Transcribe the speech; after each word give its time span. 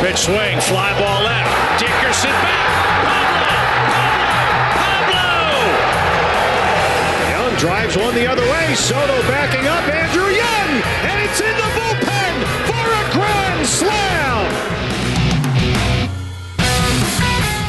Pitch 0.00 0.16
swing, 0.16 0.58
fly 0.60 0.98
ball 0.98 1.22
left. 1.22 1.78
Dickerson 1.78 2.30
back. 2.30 2.68
Pablo! 3.04 3.60
Pablo! 4.80 5.28
Young 7.32 7.54
drives 7.58 7.96
one 7.98 8.14
the 8.14 8.26
other 8.26 8.46
way. 8.52 8.74
Soto 8.74 9.20
backing 9.28 9.66
up. 9.66 9.84
Andrew 10.00 10.30
Young. 10.42 10.70
And 11.08 11.16
it's 11.24 11.40
in 11.40 11.54
the 11.62 11.68
bullpen 11.76 12.34
for 12.68 12.84
a 13.00 13.04
grand 13.12 13.66
slam. 13.66 14.46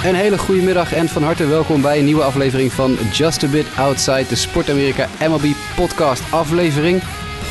Een 0.05 0.15
hele 0.15 0.37
goede 0.37 0.61
middag 0.61 0.93
en 0.93 1.09
van 1.09 1.23
harte 1.23 1.45
welkom 1.47 1.81
bij 1.81 1.97
een 1.97 2.05
nieuwe 2.05 2.23
aflevering 2.23 2.71
van 2.71 2.97
Just 3.11 3.43
a 3.43 3.47
Bit 3.47 3.65
Outside, 3.77 4.25
de 4.27 4.35
Sport 4.35 4.69
Amerika 4.69 5.07
MLB 5.27 5.45
podcast 5.75 6.23
aflevering 6.29 7.01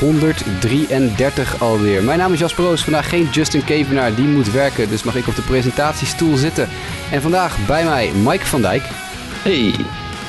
133 0.01 1.61
alweer. 1.61 2.03
Mijn 2.03 2.19
naam 2.19 2.33
is 2.33 2.39
Jasper 2.39 2.65
Roos, 2.65 2.83
vandaag 2.83 3.09
geen 3.09 3.29
Justin 3.31 3.65
Kevenaar, 3.65 4.15
die 4.15 4.27
moet 4.27 4.51
werken, 4.51 4.89
dus 4.89 5.03
mag 5.03 5.15
ik 5.15 5.27
op 5.27 5.35
de 5.35 5.43
presentatiestoel 5.43 6.37
zitten. 6.37 6.69
En 7.11 7.23
vandaag 7.23 7.67
bij 7.67 7.85
mij 7.85 8.13
Mike 8.13 8.47
van 8.47 8.61
Dijk. 8.61 8.83
Hey. 9.43 9.75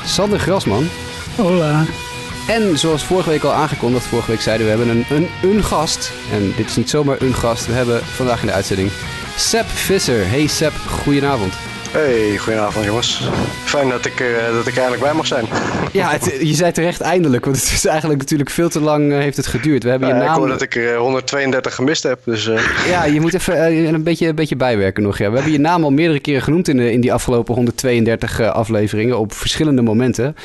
Sander 0.06 0.40
Grasman. 0.40 0.88
Hola. 1.36 1.86
En 2.48 2.78
zoals 2.78 3.04
vorige 3.04 3.30
week 3.30 3.44
al 3.44 3.54
aangekondigd, 3.54 4.06
vorige 4.06 4.32
week 4.32 4.42
zeiden 4.42 4.68
we, 4.68 4.72
we 4.72 4.78
hebben 4.78 5.06
een, 5.10 5.18
een, 5.18 5.50
een 5.50 5.64
gast. 5.64 6.12
En 6.32 6.54
dit 6.56 6.70
is 6.70 6.76
niet 6.76 6.90
zomaar 6.90 7.22
een 7.22 7.36
gast, 7.36 7.66
we 7.66 7.74
hebben 7.74 8.06
vandaag 8.06 8.42
in 8.42 8.48
de 8.48 8.54
uitzending 8.54 8.92
Seb 9.38 9.68
Visser. 9.68 10.28
Hey 10.28 10.48
Seb, 10.48 10.74
goedenavond. 10.88 11.71
Hey, 11.92 12.38
goedenavond 12.38 12.86
jongens. 12.86 13.30
Fijn 13.64 13.90
dat 13.90 14.06
ik, 14.06 14.20
uh, 14.20 14.54
dat 14.54 14.68
ik 14.68 14.76
eindelijk 14.76 15.04
bij 15.04 15.14
mag 15.14 15.28
zijn. 15.28 15.46
Ja, 15.92 16.10
het, 16.10 16.38
je 16.42 16.54
zei 16.54 16.72
terecht 16.72 17.02
eindelijk, 17.02 17.46
want 17.46 17.58
het 17.58 17.72
is 17.72 17.86
eigenlijk 17.86 18.20
natuurlijk 18.20 18.50
veel 18.50 18.70
te 18.70 18.82
lang 18.82 19.12
uh, 19.12 19.18
heeft 19.18 19.38
het 19.38 19.48
geduurd. 19.48 19.84
We 19.84 19.90
hebben 19.90 20.08
je 20.08 20.14
naam... 20.14 20.24
Ik 20.24 20.36
hoor 20.36 20.48
dat 20.48 20.62
ik 20.62 20.76
er 20.76 20.98
132 20.98 21.76
gemist 21.76 22.04
heb, 22.04 22.20
dus... 22.24 22.50
Ja, 22.88 23.06
je 23.06 23.22
moet 23.22 23.34
even 23.34 23.94
een, 23.94 24.04
beetje, 24.04 24.28
een 24.28 24.36
beetje 24.36 24.56
bijwerken 24.56 25.04
nog. 25.04 25.18
Ja. 25.18 25.30
We 25.30 25.36
hebben 25.36 25.52
je 25.52 25.60
naam 25.60 25.84
al 25.84 25.92
meerdere 25.92 26.20
keren 26.20 26.42
genoemd 26.42 26.68
in, 26.68 26.78
de, 26.78 26.92
in 26.92 27.02
die 27.02 27.14
afgelopen 27.14 27.54
132 27.54 28.42
afleveringen 28.42 29.20
op 29.20 29.34
verschillende 29.34 29.82
momenten. 29.82 30.36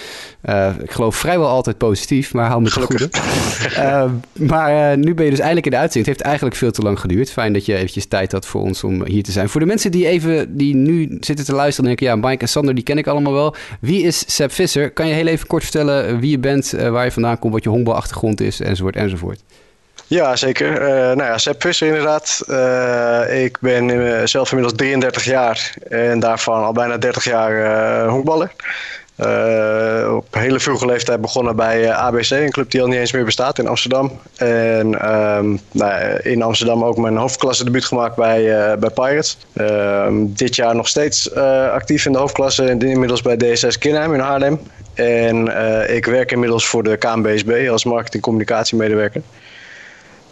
ik 0.83 0.91
geloof 0.91 1.17
vrijwel 1.17 1.49
altijd 1.49 1.79
positief, 1.79 2.33
maar 2.33 2.49
hou 2.49 2.63
me 2.63 2.71
te 2.71 2.81
goede. 2.81 3.09
maar 4.33 4.99
nu 4.99 5.15
ben 5.15 5.25
je 5.25 5.31
dus 5.31 5.41
eindelijk 5.41 5.67
in 5.67 5.73
de 5.73 5.79
uitzending. 5.79 6.07
Het 6.07 6.07
heeft 6.07 6.21
eigenlijk 6.21 6.57
veel 6.57 6.71
te 6.71 6.83
lang 6.83 7.01
geduurd. 7.01 7.31
Fijn 7.31 7.53
dat 7.53 7.67
je 7.67 7.75
eventjes 7.75 8.07
tijd 8.07 8.33
had 8.33 8.47
voor 8.47 8.61
ons 8.61 8.85
om 8.85 9.05
hier 9.05 9.23
te 9.23 9.33
zijn. 9.33 9.49
Voor 9.49 9.61
de 9.61 9.67
mensen 9.67 9.91
die 9.91 10.07
even, 10.07 10.57
die 10.57 10.75
nu 10.75 11.17
zitten 11.21 11.36
te 11.45 11.55
luisteren 11.55 11.91
en 11.91 11.97
denken, 11.97 12.17
ja, 12.17 12.29
Mike 12.29 12.43
en 12.43 12.49
Sander, 12.49 12.75
die 12.75 12.85
ken 12.85 12.99
ik 12.99 13.07
allemaal 13.07 13.33
wel. 13.33 13.55
Wie 13.81 14.03
is 14.03 14.35
Seb 14.35 14.53
Visser? 14.53 14.91
Kan 14.91 15.09
je 15.09 15.15
heel 15.15 15.27
even 15.27 15.47
kort 15.47 15.63
vertellen 15.63 16.21
wie 16.21 16.31
je 16.31 16.39
bent, 16.39 16.71
waar 16.71 17.05
je 17.05 17.13
vandaan 17.13 17.39
komt, 17.39 17.53
wat 17.53 17.63
je 17.63 17.69
honkbalachtergrond 17.69 18.41
is, 18.41 18.61
enzovoort, 18.61 18.97
enzovoort. 18.97 19.41
Ja, 20.07 20.37
zeker. 20.37 20.73
Uh, 20.73 20.89
nou 20.89 21.23
ja, 21.23 21.39
Seb 21.39 21.63
Visser 21.63 21.87
inderdaad. 21.87 22.43
Uh, 22.49 23.45
ik 23.45 23.59
ben 23.61 24.29
zelf 24.29 24.53
inmiddels 24.53 24.79
33 24.79 25.25
jaar 25.25 25.75
en 25.89 26.21
daarvan 26.21 26.65
al 26.65 26.73
bijna 26.73 26.97
30 26.97 27.25
jaar 27.25 28.07
honkballer. 28.09 28.53
Uh, 29.25 30.15
op 30.15 30.27
hele 30.31 30.61
vroege 30.61 30.87
leeftijd 30.87 31.21
begonnen 31.21 31.57
bij 31.57 31.83
uh, 31.83 31.99
ABC, 31.99 32.31
een 32.31 32.51
club 32.51 32.71
die 32.71 32.81
al 32.81 32.87
niet 32.87 32.99
eens 32.99 33.13
meer 33.13 33.25
bestaat 33.25 33.59
in 33.59 33.67
Amsterdam. 33.67 34.13
En 34.37 35.13
um, 35.15 35.61
nou, 35.71 36.17
in 36.23 36.43
Amsterdam 36.43 36.85
ook 36.85 36.97
mijn 36.97 37.17
hoofdklasse 37.17 37.65
debuut 37.65 37.85
gemaakt 37.85 38.17
bij, 38.17 38.43
bij 38.79 38.91
Pirates. 38.91 39.39
dit 40.21 40.57
jaar 40.57 40.77
nog 40.77 40.89
steeds 40.89 41.35
actief 41.73 42.07
in 42.07 42.13
de 42.13 42.19
hoofdklasse, 42.19 42.69
inmiddels 42.79 43.23
bij 43.23 43.37
DSS 43.37 43.79
Kinheim 43.79 44.15
in 44.15 44.21
Haarlem. 44.21 44.61
En 44.95 45.47
ik 45.95 46.07
werk 46.07 46.33
inmiddels 46.33 46.67
voor 46.67 46.83
de 46.83 46.97
KNBSB 46.97 47.69
als 47.71 47.85
marketing 47.85 48.23
communicatiemedewerker. 48.23 49.23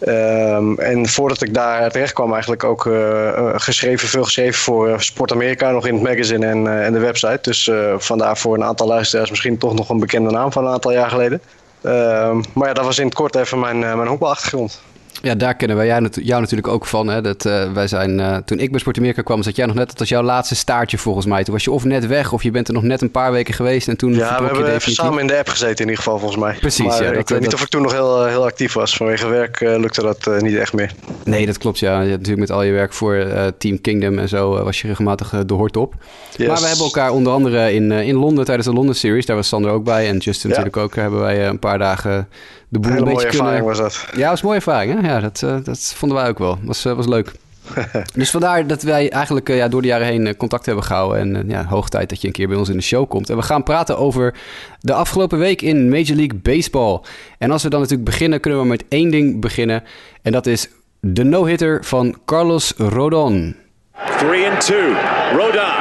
Um, 0.00 0.78
en 0.78 1.09
voordat 1.09 1.43
ik 1.43 1.55
daar 1.55 1.91
terecht 1.91 2.12
kwam, 2.12 2.32
eigenlijk 2.32 2.65
ook 2.65 2.84
uh, 2.84 3.53
geschreven, 3.55 4.09
veel 4.09 4.25
geschreven 4.25 4.60
voor 4.60 5.03
Sport 5.03 5.32
Amerika, 5.32 5.71
nog 5.71 5.87
in 5.87 5.94
het 5.94 6.03
magazine 6.03 6.47
en, 6.47 6.65
uh, 6.65 6.87
en 6.87 6.93
de 6.93 6.99
website. 6.99 7.38
Dus 7.43 7.71
vandaar 7.97 8.37
voor 8.37 8.55
een 8.55 8.65
aantal 8.65 8.87
luisteraars 8.87 9.31
misschien 9.31 9.59
toch 9.59 9.75
nog 9.75 9.88
een 9.88 10.00
bekende 10.00 10.31
naam 10.31 10.53
van 10.53 10.66
een 10.66 10.72
aantal 10.72 10.93
jaar 10.93 11.10
geleden. 11.10 11.41
Um, 11.82 12.43
maar 12.53 12.69
ja, 12.69 12.75
dat 12.75 12.84
was 12.84 12.99
in 12.99 13.05
het 13.05 13.15
kort 13.15 13.34
even 13.34 13.59
mijn, 13.59 13.78
mijn 13.78 14.06
honkbalachtergrond. 14.06 14.82
Ja, 15.25 15.35
daar 15.35 15.55
kennen 15.55 15.77
wij 15.77 15.87
jou, 15.87 16.09
jou 16.11 16.41
natuurlijk 16.41 16.69
ook 16.69 16.87
van. 16.87 17.09
Hè? 17.09 17.21
Dat, 17.21 17.45
uh, 17.45 17.73
wij 17.73 17.87
zijn, 17.87 18.19
uh, 18.19 18.37
toen 18.37 18.59
ik 18.59 18.71
bij 18.71 18.81
Sport 18.81 18.99
Amerika 18.99 19.23
kwam, 19.23 19.43
zat 19.43 19.57
jij 19.57 19.67
nog 19.67 19.75
net, 19.75 19.89
dat 19.89 19.99
was 19.99 20.09
jouw 20.09 20.23
laatste 20.23 20.55
staartje 20.55 20.99
volgens 20.99 21.27
mij. 21.27 21.45
Toen 21.45 21.55
was 21.55 21.65
je 21.65 21.71
of 21.71 21.85
net 21.85 22.07
weg, 22.07 22.33
of 22.33 22.43
je 22.43 22.51
bent 22.51 22.69
er 22.69 22.75
nog 22.75 22.83
net 22.83 23.03
een 23.03 23.11
paar 23.11 23.33
weken 23.33 23.55
geweest 23.55 23.89
en 23.89 23.97
toen 23.97 24.15
Ja, 24.15 24.39
we 24.39 24.45
hebben 24.45 24.75
even 24.75 24.93
samen 24.93 25.21
in 25.21 25.27
de 25.27 25.37
app 25.37 25.49
gezeten 25.49 25.77
in 25.77 25.91
ieder 25.91 25.97
geval 25.97 26.19
volgens 26.19 26.41
mij. 26.41 26.55
Precies, 26.61 26.87
maar 26.87 27.03
ja. 27.03 27.11
Dat, 27.11 27.19
ik 27.19 27.29
weet 27.29 27.41
niet 27.41 27.51
dat... 27.51 27.59
of 27.59 27.65
ik 27.65 27.69
toen 27.71 27.83
nog 27.83 27.93
heel, 27.93 28.25
heel 28.25 28.45
actief 28.45 28.73
was. 28.73 28.97
Vanwege 28.97 29.29
werk 29.29 29.61
uh, 29.61 29.79
lukte 29.79 30.03
dat 30.03 30.43
niet 30.43 30.57
echt 30.57 30.73
meer. 30.73 30.93
Nee, 31.25 31.47
dat 31.47 31.59
klopt 31.59 31.79
ja. 31.79 32.01
Je 32.01 32.11
natuurlijk 32.11 32.39
met 32.39 32.51
al 32.51 32.62
je 32.62 32.73
werk 32.73 32.93
voor 32.93 33.27
Team 33.59 33.81
Kingdom 33.81 34.19
en 34.19 34.29
zo 34.29 34.65
was 34.65 34.81
je 34.81 34.89
regelmatig 34.89 35.45
de 35.47 35.55
hort 35.55 35.77
op. 35.77 35.95
Yes. 36.37 36.47
Maar 36.47 36.61
we 36.61 36.67
hebben 36.67 36.85
elkaar 36.85 37.11
onder 37.11 37.33
andere 37.33 37.73
in, 37.73 37.93
in 37.93 38.15
Londen 38.15 38.45
tijdens 38.45 38.67
de 38.67 38.75
Londen 38.75 38.95
Series, 38.95 39.27
daar 39.27 39.37
was 39.37 39.49
Sander 39.49 39.71
ook 39.71 39.85
bij 39.85 40.09
en 40.09 40.17
Justin 40.17 40.51
ja. 40.51 40.56
natuurlijk 40.56 40.85
ook, 40.85 40.95
hebben 40.95 41.21
wij 41.21 41.47
een 41.47 41.59
paar 41.59 41.79
dagen 41.79 42.29
de 42.75 42.81
boel 42.81 42.97
een, 42.97 43.05
beetje 43.05 43.27
ervaring 43.27 43.65
kunnen... 43.65 43.65
was 43.65 43.79
dat. 43.79 44.07
Ja, 44.12 44.21
dat 44.21 44.31
was 44.31 44.41
een 44.41 44.47
mooie 44.47 44.59
ervaring. 44.59 45.01
Hè? 45.01 45.09
Ja, 45.09 45.21
dat, 45.21 45.43
uh, 45.45 45.57
dat 45.62 45.93
vonden 45.97 46.19
wij 46.19 46.29
ook 46.29 46.39
wel. 46.39 46.59
Was, 46.62 46.87
uh, 46.87 46.93
was 46.93 47.07
leuk. 47.07 47.33
dus 48.15 48.31
vandaar 48.31 48.67
dat 48.67 48.83
wij 48.83 49.11
eigenlijk 49.11 49.49
uh, 49.49 49.57
ja, 49.57 49.69
door 49.69 49.83
de 49.83 49.89
jaren 49.89 50.07
heen 50.07 50.37
contact 50.37 50.67
hebben 50.67 50.85
gehouden. 50.85 51.37
En 51.37 51.49
ja, 51.49 51.65
hoog 51.65 51.89
tijd 51.89 52.09
dat 52.09 52.21
je 52.21 52.27
een 52.27 52.33
keer 52.33 52.49
bij 52.49 52.57
ons 52.57 52.69
in 52.69 52.77
de 52.77 52.83
show 52.83 53.09
komt. 53.09 53.31
En 53.31 53.37
we 53.37 53.43
gaan 53.43 53.62
praten 53.62 53.99
over 53.99 54.35
de 54.81 54.93
afgelopen 54.93 55.39
week 55.39 55.62
in 55.62 55.89
Major 55.89 56.17
League 56.17 56.39
Baseball. 56.43 57.01
En 57.39 57.51
als 57.51 57.62
we 57.62 57.69
dan 57.69 57.81
natuurlijk 57.81 58.09
beginnen, 58.11 58.41
kunnen 58.41 58.61
we 58.61 58.67
met 58.67 58.85
één 58.89 59.11
ding 59.11 59.41
beginnen. 59.41 59.83
En 60.23 60.33
dat 60.33 60.47
is 60.47 60.69
de 61.01 61.25
no-hitter 61.25 61.85
van 61.85 62.17
Carlos 62.25 62.75
Rodon. 62.77 63.56
3 64.19 64.51
and 64.51 64.61
2. 64.61 64.79
Rodon. 65.37 65.74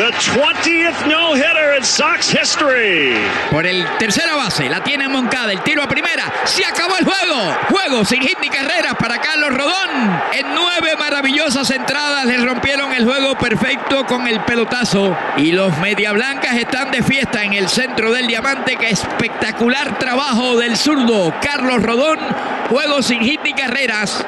The 0.00 0.12
20th 0.12 1.06
no-hitter 1.08 1.76
in 1.76 1.84
Sox 1.84 2.30
history. 2.30 3.12
Por 3.50 3.66
el 3.66 3.84
tercera 3.98 4.34
base, 4.34 4.66
la 4.70 4.82
tiene 4.82 5.06
Moncada, 5.10 5.52
el 5.52 5.60
tiro 5.60 5.82
a 5.82 5.88
primera, 5.88 6.24
se 6.44 6.64
acabó 6.64 6.96
el 6.96 7.04
juego. 7.04 7.54
Juego 7.68 8.04
sin 8.06 8.22
hit 8.22 8.38
ni 8.40 8.48
carreras 8.48 8.94
para 8.98 9.20
Carlos 9.20 9.50
Rodón. 9.50 9.90
En 10.32 10.54
nueve 10.54 10.96
maravillosas 10.98 11.70
entradas 11.70 12.24
le 12.24 12.38
rompieron 12.38 12.94
el 12.94 13.04
juego 13.04 13.36
perfecto 13.36 14.06
con 14.06 14.26
el 14.26 14.40
pelotazo. 14.40 15.14
Y 15.36 15.52
los 15.52 15.76
Media 15.80 16.12
Blancas 16.12 16.56
están 16.56 16.90
de 16.90 17.02
fiesta 17.02 17.44
en 17.44 17.52
el 17.52 17.68
centro 17.68 18.10
del 18.10 18.26
diamante. 18.26 18.76
Que 18.76 18.88
espectacular 18.88 19.98
trabajo 19.98 20.56
del 20.56 20.78
zurdo 20.78 21.34
Carlos 21.42 21.82
Rodón. 21.82 22.18
Juego 22.70 23.02
sin 23.02 23.20
hit 23.20 23.42
ni 23.44 23.52
carreras. 23.52 24.24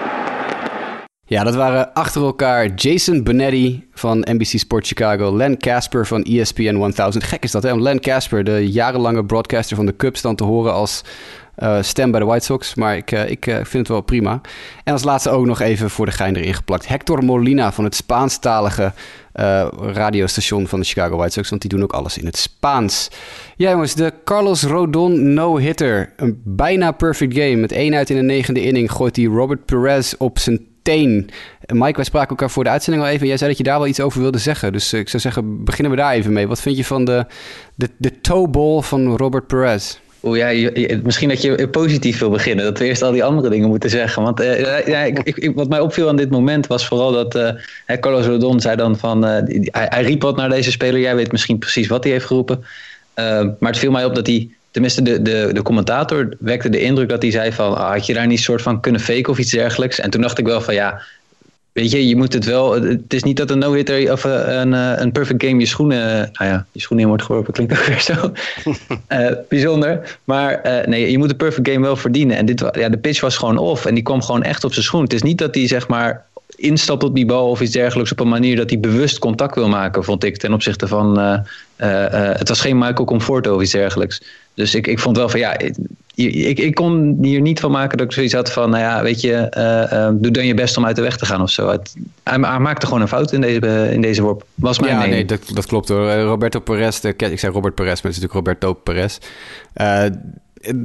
Ja, 1.32 1.44
dat 1.44 1.54
waren 1.54 1.92
achter 1.92 2.22
elkaar 2.22 2.74
Jason 2.74 3.22
Benetti 3.22 3.86
van 3.92 4.26
NBC 4.30 4.58
Sports 4.58 4.88
Chicago, 4.88 5.36
Len 5.36 5.58
Casper 5.58 6.06
van 6.06 6.22
ESPN 6.22 6.92
1000. 6.94 7.24
Gek 7.24 7.42
is 7.42 7.50
dat, 7.50 7.62
hè? 7.62 7.72
Om 7.72 7.82
Len 7.82 8.00
Casper, 8.00 8.44
de 8.44 8.70
jarenlange 8.70 9.24
broadcaster 9.24 9.76
van 9.76 9.86
de 9.86 9.96
Cubs, 9.96 10.20
dan 10.20 10.36
te 10.36 10.44
horen 10.44 10.72
als 10.72 11.02
uh, 11.58 11.82
stem 11.82 12.10
bij 12.10 12.20
de 12.20 12.26
White 12.26 12.44
Sox. 12.44 12.74
Maar 12.74 12.96
ik, 12.96 13.12
uh, 13.12 13.30
ik 13.30 13.46
uh, 13.46 13.54
vind 13.54 13.72
het 13.72 13.88
wel 13.88 14.00
prima. 14.00 14.40
En 14.84 14.92
als 14.92 15.04
laatste 15.04 15.30
ook 15.30 15.46
nog 15.46 15.60
even 15.60 15.90
voor 15.90 16.06
de 16.06 16.12
gein 16.12 16.36
erin 16.36 16.54
geplakt. 16.54 16.88
Hector 16.88 17.24
Molina 17.24 17.72
van 17.72 17.84
het 17.84 17.94
Spaanstalige 17.94 18.92
radiostation 19.80 20.66
van 20.66 20.80
de 20.80 20.86
Chicago 20.86 21.16
White 21.16 21.32
Sox. 21.32 21.48
Want 21.48 21.60
die 21.60 21.70
doen 21.70 21.82
ook 21.82 21.92
alles 21.92 22.18
in 22.18 22.26
het 22.26 22.36
Spaans. 22.36 23.10
Ja 23.56 23.70
jongens, 23.70 23.94
de 23.94 24.12
Carlos 24.24 24.62
Rodon 24.62 25.34
no-hitter. 25.34 26.12
Een 26.16 26.40
bijna 26.44 26.90
perfect 26.90 27.34
game. 27.34 27.56
Met 27.56 27.72
één 27.72 27.94
uit 27.94 28.10
in 28.10 28.16
de 28.16 28.22
negende 28.22 28.62
inning 28.62 28.92
gooit 28.92 29.16
hij 29.16 29.24
Robert 29.24 29.64
Perez 29.64 30.14
op 30.18 30.38
zijn 30.38 30.70
teen. 30.82 31.30
Mike, 31.66 31.96
wij 31.96 32.04
spraken 32.04 32.30
elkaar 32.30 32.50
voor 32.50 32.64
de 32.64 32.70
uitzending 32.70 33.04
al 33.04 33.10
even. 33.10 33.26
Jij 33.26 33.36
zei 33.36 33.48
dat 33.48 33.58
je 33.58 33.64
daar 33.64 33.78
wel 33.78 33.88
iets 33.88 34.00
over 34.00 34.20
wilde 34.20 34.38
zeggen. 34.38 34.72
Dus 34.72 34.92
ik 34.92 35.08
zou 35.08 35.22
zeggen, 35.22 35.64
beginnen 35.64 35.92
we 35.92 35.98
daar 35.98 36.12
even 36.12 36.32
mee. 36.32 36.48
Wat 36.48 36.60
vind 36.60 36.76
je 36.76 36.84
van 36.84 37.04
de, 37.04 37.26
de, 37.74 37.88
de 37.96 38.20
toe 38.20 38.48
ball 38.48 38.80
van 38.80 39.16
Robert 39.16 39.46
Perez? 39.46 39.98
Oeh 40.22 40.38
ja, 40.38 40.70
misschien 41.02 41.28
dat 41.28 41.42
je 41.42 41.68
positief 41.68 42.18
wil 42.18 42.30
beginnen. 42.30 42.64
Dat 42.64 42.78
we 42.78 42.84
eerst 42.84 43.02
al 43.02 43.12
die 43.12 43.24
andere 43.24 43.48
dingen 43.48 43.68
moeten 43.68 43.90
zeggen. 43.90 44.22
Want 44.22 44.40
uh, 44.40 44.86
ja, 44.86 45.00
ik, 45.00 45.18
ik, 45.18 45.54
wat 45.54 45.68
mij 45.68 45.80
opviel 45.80 46.08
aan 46.08 46.16
dit 46.16 46.30
moment 46.30 46.66
was 46.66 46.86
vooral 46.86 47.12
dat 47.12 47.34
uh, 47.34 47.50
Carlos 48.00 48.26
Rodon 48.26 48.60
zei 48.60 48.76
dan 48.76 48.96
van... 48.96 49.22
Hij, 49.22 49.70
hij, 49.70 50.02
riep 50.02 50.22
wat 50.22 50.36
naar 50.36 50.48
deze 50.48 50.70
speler. 50.70 51.00
Jij 51.00 51.16
weet 51.16 51.32
misschien 51.32 51.58
precies 51.58 51.86
wat 51.86 52.04
hij 52.04 52.12
heeft 52.12 52.26
geroepen. 52.26 52.64
maar 53.58 53.70
het 53.70 53.78
viel 53.78 53.90
mij 53.90 54.04
op 54.04 54.14
dat 54.14 54.26
hij... 54.26 54.50
Tenminste, 54.72 55.02
de, 55.02 55.22
de, 55.22 55.50
de 55.52 55.62
commentator 55.62 56.28
wekte 56.38 56.68
de 56.68 56.80
indruk 56.80 57.08
dat 57.08 57.22
hij 57.22 57.30
zei 57.30 57.52
van... 57.52 57.76
Ah, 57.76 57.90
had 57.90 58.06
je 58.06 58.14
daar 58.14 58.26
niet 58.26 58.40
soort 58.40 58.62
van 58.62 58.80
kunnen 58.80 59.00
faken 59.00 59.28
of 59.28 59.38
iets 59.38 59.50
dergelijks? 59.50 60.00
En 60.00 60.10
toen 60.10 60.20
dacht 60.20 60.38
ik 60.38 60.46
wel 60.46 60.60
van 60.60 60.74
ja... 60.74 61.02
Weet 61.72 61.90
je, 61.90 62.08
je 62.08 62.16
moet 62.16 62.32
het 62.32 62.44
wel. 62.44 62.82
Het 62.82 63.14
is 63.14 63.22
niet 63.22 63.36
dat 63.36 63.50
een 63.50 63.58
no-hitter 63.58 64.12
of 64.12 64.24
een, 64.24 64.72
een 64.72 65.12
perfect 65.12 65.44
game 65.44 65.58
je 65.58 65.66
schoenen. 65.66 66.30
Nou 66.32 66.50
ja, 66.50 66.66
je 66.72 66.80
schoenen 66.80 67.04
in 67.04 67.10
wordt 67.10 67.24
geworpen 67.26 67.52
klinkt 67.52 67.78
ook 67.78 67.84
weer 67.84 68.00
zo 68.00 68.32
uh, 69.08 69.30
bijzonder. 69.48 70.18
Maar 70.24 70.82
nee, 70.86 71.10
je 71.10 71.18
moet 71.18 71.28
de 71.28 71.34
perfect 71.34 71.68
game 71.68 71.80
wel 71.80 71.96
verdienen. 71.96 72.36
En 72.36 72.46
dit, 72.46 72.64
ja, 72.72 72.88
de 72.88 72.98
pitch 72.98 73.20
was 73.20 73.36
gewoon 73.36 73.58
off. 73.58 73.86
En 73.86 73.94
die 73.94 74.02
kwam 74.02 74.22
gewoon 74.22 74.42
echt 74.42 74.64
op 74.64 74.72
zijn 74.72 74.84
schoen. 74.84 75.02
Het 75.02 75.12
is 75.12 75.22
niet 75.22 75.38
dat 75.38 75.54
hij 75.54 75.66
zeg 75.66 75.88
maar 75.88 76.26
instapt 76.56 77.04
op 77.04 77.14
die 77.14 77.26
bal 77.26 77.50
of 77.50 77.60
iets 77.60 77.72
dergelijks 77.72 78.12
op 78.12 78.20
een 78.20 78.28
manier 78.28 78.56
dat 78.56 78.70
hij 78.70 78.80
bewust 78.80 79.18
contact 79.18 79.54
wil 79.54 79.68
maken, 79.68 80.04
vond 80.04 80.24
ik 80.24 80.36
ten 80.36 80.52
opzichte 80.52 80.88
van. 80.88 81.20
Uh, 81.20 81.38
het 82.38 82.48
was 82.48 82.60
geen 82.60 82.78
Michael 82.78 83.04
Comforto 83.04 83.54
of 83.54 83.62
iets 83.62 83.72
dergelijks. 83.72 84.22
Dus 84.54 84.74
ik, 84.74 84.86
ik 84.86 84.98
vond 84.98 85.16
wel 85.16 85.28
van 85.28 85.40
ja, 85.40 85.58
ik, 86.14 86.58
ik 86.58 86.74
kon 86.74 87.18
hier 87.20 87.40
niet 87.40 87.60
van 87.60 87.70
maken 87.70 87.98
dat 87.98 88.06
ik 88.06 88.12
zoiets 88.12 88.34
had 88.34 88.52
van, 88.52 88.70
nou 88.70 88.82
ja, 88.82 89.02
weet 89.02 89.20
je, 89.20 89.52
uh, 89.56 90.08
doe 90.20 90.30
dan 90.30 90.46
je 90.46 90.54
best 90.54 90.76
om 90.76 90.86
uit 90.86 90.96
de 90.96 91.02
weg 91.02 91.16
te 91.16 91.26
gaan 91.26 91.42
of 91.42 91.50
zo. 91.50 91.68
Het, 91.68 91.94
hij, 92.22 92.38
hij, 92.40 92.58
maakte 92.58 92.86
gewoon 92.86 93.00
een 93.00 93.08
fout 93.08 93.32
in 93.32 93.40
deze, 93.40 93.88
in 93.92 94.00
deze 94.00 94.22
worp. 94.22 94.44
Was 94.54 94.78
mijn 94.78 94.92
ja, 94.92 94.98
mening. 94.98 95.14
nee, 95.14 95.24
dat, 95.24 95.54
dat 95.54 95.66
klopt 95.66 95.88
hoor. 95.88 96.12
Roberto 96.12 96.60
Perez, 96.60 97.00
de, 97.00 97.14
ik 97.16 97.38
zei 97.38 97.52
Robert 97.52 97.74
Perez, 97.74 98.02
maar 98.02 98.12
het 98.12 98.20
is 98.20 98.20
natuurlijk 98.20 98.32
Roberto 98.32 98.72
Perez. 98.72 99.18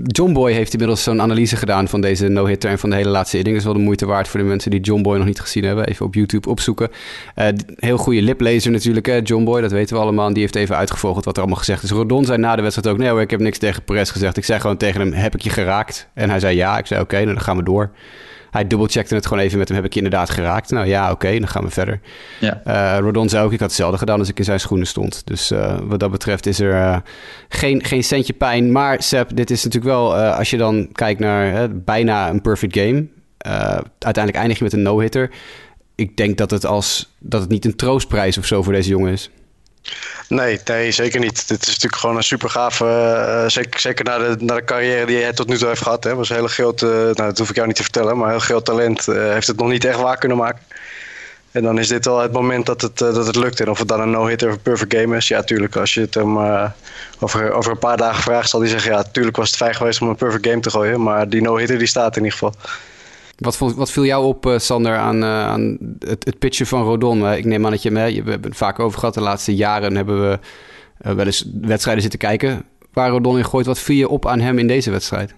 John 0.03 0.33
Boy 0.33 0.51
heeft 0.51 0.71
inmiddels 0.71 1.03
zo'n 1.03 1.21
analyse 1.21 1.55
gedaan 1.55 1.87
van 1.87 2.01
deze 2.01 2.27
no-hitter 2.27 2.69
en 2.69 2.79
van 2.79 2.89
de 2.89 2.95
hele 2.95 3.09
laatste 3.09 3.37
inning. 3.37 3.55
Dat 3.55 3.65
is 3.65 3.71
wel 3.71 3.79
de 3.79 3.85
moeite 3.85 4.05
waard 4.05 4.27
voor 4.27 4.39
de 4.39 4.45
mensen 4.45 4.71
die 4.71 4.79
John 4.79 5.01
Boy 5.01 5.17
nog 5.17 5.25
niet 5.25 5.39
gezien 5.39 5.63
hebben. 5.63 5.85
Even 5.87 6.05
op 6.05 6.13
YouTube 6.13 6.49
opzoeken. 6.49 6.89
Uh, 7.35 7.47
heel 7.75 7.97
goede 7.97 8.21
liplezer 8.21 8.71
natuurlijk, 8.71 9.05
hè? 9.05 9.19
John 9.23 9.43
Boy, 9.43 9.61
dat 9.61 9.71
weten 9.71 9.95
we 9.95 10.01
allemaal. 10.01 10.33
Die 10.33 10.41
heeft 10.41 10.55
even 10.55 10.75
uitgevogeld 10.75 11.25
wat 11.25 11.33
er 11.33 11.41
allemaal 11.41 11.59
gezegd 11.59 11.83
is. 11.83 11.89
Rodon 11.89 12.25
zei 12.25 12.37
na 12.37 12.55
de 12.55 12.61
wedstrijd 12.61 12.87
ook, 12.95 12.97
nee 12.97 13.09
hoor, 13.09 13.21
ik 13.21 13.29
heb 13.29 13.39
niks 13.39 13.57
tegen 13.57 13.83
Perez 13.83 14.11
gezegd. 14.11 14.37
Ik 14.37 14.45
zei 14.45 14.59
gewoon 14.59 14.77
tegen 14.77 15.01
hem, 15.01 15.13
heb 15.13 15.35
ik 15.35 15.41
je 15.41 15.49
geraakt? 15.49 16.07
En 16.13 16.29
hij 16.29 16.39
zei 16.39 16.55
ja. 16.55 16.77
Ik 16.77 16.85
zei 16.85 17.01
oké, 17.01 17.15
nou, 17.15 17.25
dan 17.25 17.41
gaan 17.41 17.57
we 17.57 17.63
door. 17.63 17.91
Hij 18.51 18.67
dubbelcheckte 18.67 19.15
het 19.15 19.25
gewoon 19.25 19.43
even 19.43 19.57
met 19.57 19.67
hem. 19.67 19.77
Heb 19.77 19.85
ik 19.85 19.93
je 19.93 20.01
inderdaad 20.01 20.29
geraakt? 20.29 20.69
Nou 20.69 20.87
ja, 20.87 21.11
oké, 21.11 21.39
dan 21.39 21.47
gaan 21.47 21.63
we 21.63 21.69
verder. 21.69 21.99
Ja. 22.39 22.61
Uh, 22.67 22.97
Rodon 22.99 23.29
zei 23.29 23.45
ook, 23.45 23.51
ik 23.51 23.59
had 23.59 23.67
hetzelfde 23.67 23.97
gedaan 23.97 24.19
als 24.19 24.29
ik 24.29 24.37
in 24.37 24.43
zijn 24.43 24.59
schoenen 24.59 24.87
stond. 24.87 25.21
Dus 25.25 25.51
uh, 25.51 25.77
wat 25.83 25.99
dat 25.99 26.11
betreft 26.11 26.45
is 26.45 26.59
er 26.59 26.73
uh, 26.73 26.97
geen, 27.49 27.83
geen 27.83 28.03
centje 28.03 28.33
pijn. 28.33 28.71
Maar 28.71 29.03
Seb, 29.03 29.35
dit 29.35 29.51
is 29.51 29.63
natuurlijk 29.63 29.93
wel, 29.93 30.15
als 30.15 30.49
je 30.49 30.57
dan 30.57 30.89
kijkt 30.91 31.19
naar 31.19 31.69
bijna 31.79 32.29
een 32.29 32.41
perfect 32.41 32.77
game. 32.77 33.05
uiteindelijk 33.99 34.35
eindig 34.35 34.57
je 34.57 34.63
met 34.63 34.73
een 34.73 34.81
no-hitter. 34.81 35.29
Ik 35.95 36.17
denk 36.17 36.37
dat 36.37 36.51
het, 36.51 36.65
als, 36.65 37.15
dat 37.19 37.41
het 37.41 37.49
niet 37.49 37.65
een 37.65 37.75
troostprijs 37.75 38.37
of 38.37 38.45
zo 38.45 38.63
voor 38.63 38.73
deze 38.73 38.89
jongen 38.89 39.11
is. 39.11 39.29
Nee, 40.29 40.59
nee, 40.65 40.91
zeker 40.91 41.19
niet. 41.19 41.47
Dit 41.47 41.61
is 41.61 41.67
natuurlijk 41.67 41.95
gewoon 41.95 42.15
een 42.15 42.23
super 42.23 42.49
gaaf. 42.49 42.79
Uh, 42.79 43.47
zeker, 43.47 43.79
zeker 43.79 44.05
na, 44.05 44.17
de, 44.17 44.35
na 44.39 44.55
de 44.55 44.63
carrière 44.63 45.05
die 45.05 45.21
hij 45.21 45.33
tot 45.33 45.47
nu 45.47 45.57
toe 45.57 45.67
heeft 45.67 45.81
gehad. 45.81 46.03
Hè. 46.03 46.15
Was 46.15 46.29
een 46.29 46.35
hele 46.35 46.47
groot, 46.47 46.81
uh, 46.81 46.89
nou, 46.89 47.13
dat 47.13 47.37
hoef 47.37 47.49
ik 47.49 47.55
jou 47.55 47.67
niet 47.67 47.75
te 47.75 47.83
vertellen, 47.83 48.17
maar 48.17 48.29
heel 48.29 48.39
groot 48.39 48.65
talent. 48.65 49.07
Uh, 49.07 49.31
heeft 49.31 49.47
het 49.47 49.57
nog 49.57 49.69
niet 49.69 49.85
echt 49.85 49.99
waar 49.99 50.17
kunnen 50.17 50.37
maken. 50.37 50.61
En 51.51 51.63
dan 51.63 51.79
is 51.79 51.87
dit 51.87 52.05
wel 52.05 52.19
het 52.19 52.31
moment 52.31 52.65
dat 52.65 52.81
het, 52.81 52.97
dat 52.97 53.25
het 53.25 53.35
lukt. 53.35 53.59
En 53.59 53.69
of 53.69 53.79
het 53.79 53.87
dan 53.87 54.01
een 54.01 54.09
no-hitter 54.11 54.47
of 54.47 54.53
een 54.53 54.61
perfect 54.61 54.95
game 54.95 55.17
is. 55.17 55.27
Ja, 55.27 55.43
tuurlijk. 55.43 55.75
Als 55.75 55.93
je 55.93 56.01
het 56.01 56.13
hem 56.13 56.37
over, 57.19 57.51
over 57.51 57.71
een 57.71 57.79
paar 57.79 57.97
dagen 57.97 58.23
vraagt, 58.23 58.49
zal 58.49 58.59
hij 58.59 58.69
zeggen: 58.69 58.91
Ja, 58.91 59.03
tuurlijk 59.03 59.37
was 59.37 59.47
het 59.47 59.57
fijn 59.57 59.75
geweest 59.75 60.01
om 60.01 60.09
een 60.09 60.15
perfect 60.15 60.47
game 60.47 60.59
te 60.59 60.69
gooien. 60.69 61.03
Maar 61.03 61.29
die 61.29 61.41
no-hitter 61.41 61.77
die 61.77 61.87
staat 61.87 62.17
in 62.17 62.23
ieder 62.23 62.37
geval. 62.37 62.53
Wat, 63.37 63.57
wat 63.57 63.91
viel 63.91 64.05
jou 64.05 64.25
op, 64.25 64.45
uh, 64.45 64.57
Sander, 64.57 64.95
aan, 64.95 65.23
uh, 65.23 65.45
aan 65.45 65.77
het, 65.99 66.25
het, 66.25 66.39
pitchen 66.39 66.65
van 66.65 66.83
Rodon? 66.83 67.21
Uh, 67.21 67.37
ik 67.37 67.45
neem 67.45 67.65
aan 67.65 67.71
dat 67.71 67.81
je, 67.81 67.91
we 67.91 67.99
hebben 67.99 68.41
het 68.41 68.57
vaak 68.57 68.79
over 68.79 68.99
gehad. 68.99 69.13
De 69.13 69.21
laatste 69.21 69.55
jaren 69.55 69.95
hebben 69.95 70.29
we 70.29 70.39
wel 70.97 71.25
eens 71.25 71.49
wedstrijden 71.61 72.01
zitten 72.01 72.19
kijken 72.19 72.63
waar 72.93 73.09
Rodon 73.09 73.37
in 73.37 73.45
gooit. 73.45 73.65
Wat 73.65 73.79
viel 73.79 73.95
je 73.95 74.09
op 74.09 74.27
aan 74.27 74.39
hem 74.39 74.59
in 74.59 74.67
deze 74.67 74.91
wedstrijd? 74.91 75.33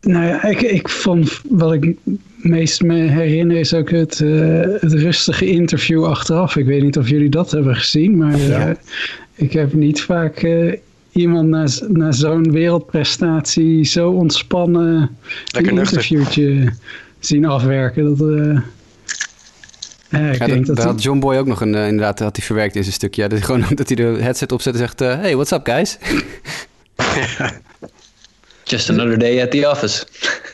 Nou 0.00 0.26
ja, 0.26 0.44
ik, 0.44 0.60
ik 0.60 0.88
vond 0.88 1.40
wat 1.48 1.72
ik 1.72 1.96
meest 2.36 2.82
me 2.82 2.94
herinner 2.94 3.56
is 3.56 3.74
ook 3.74 3.90
het, 3.90 4.18
het 4.80 4.92
rustige 4.92 5.46
interview 5.46 6.04
achteraf. 6.04 6.56
Ik 6.56 6.66
weet 6.66 6.82
niet 6.82 6.98
of 6.98 7.08
jullie 7.08 7.28
dat 7.28 7.50
hebben 7.50 7.76
gezien, 7.76 8.16
maar 8.16 8.38
ja. 8.38 8.76
ik 9.34 9.52
heb 9.52 9.72
niet 9.72 10.02
vaak 10.02 10.46
iemand 11.14 11.48
na, 11.48 11.66
na 11.88 12.12
zo'n 12.12 12.52
wereldprestatie 12.52 13.84
zo 13.84 14.10
ontspannen 14.10 15.16
Lekker 15.46 15.72
een 15.72 15.78
interviewtje 15.78 16.72
zien 17.18 17.44
afwerken. 17.44 18.04
Dat, 18.16 18.28
uh, 18.28 18.60
ja, 20.08 20.30
ik 20.30 20.38
ja, 20.38 20.46
denk 20.46 20.66
dat, 20.66 20.76
dat, 20.76 20.84
had 20.84 21.02
John 21.02 21.18
Boy 21.18 21.36
ook 21.36 21.46
nog 21.46 21.60
een, 21.60 21.74
uh, 21.74 21.86
inderdaad, 21.86 22.18
had 22.18 22.36
hij 22.36 22.46
verwerkt 22.46 22.76
in 22.76 22.82
zijn 22.82 22.94
stukje. 22.94 23.22
Ja, 23.22 23.28
dat, 23.28 23.38
hij 23.38 23.46
gewoon, 23.46 23.64
dat 23.76 23.88
hij 23.88 23.96
de 23.96 24.22
headset 24.22 24.52
opzet 24.52 24.72
en 24.72 24.78
zegt, 24.78 25.00
uh, 25.00 25.14
hey, 25.14 25.34
what's 25.34 25.52
up 25.52 25.66
guys? 25.66 25.98
Just 28.64 28.90
another 28.90 29.18
day 29.18 29.42
at 29.42 29.50
the 29.50 29.70
office. 29.70 30.06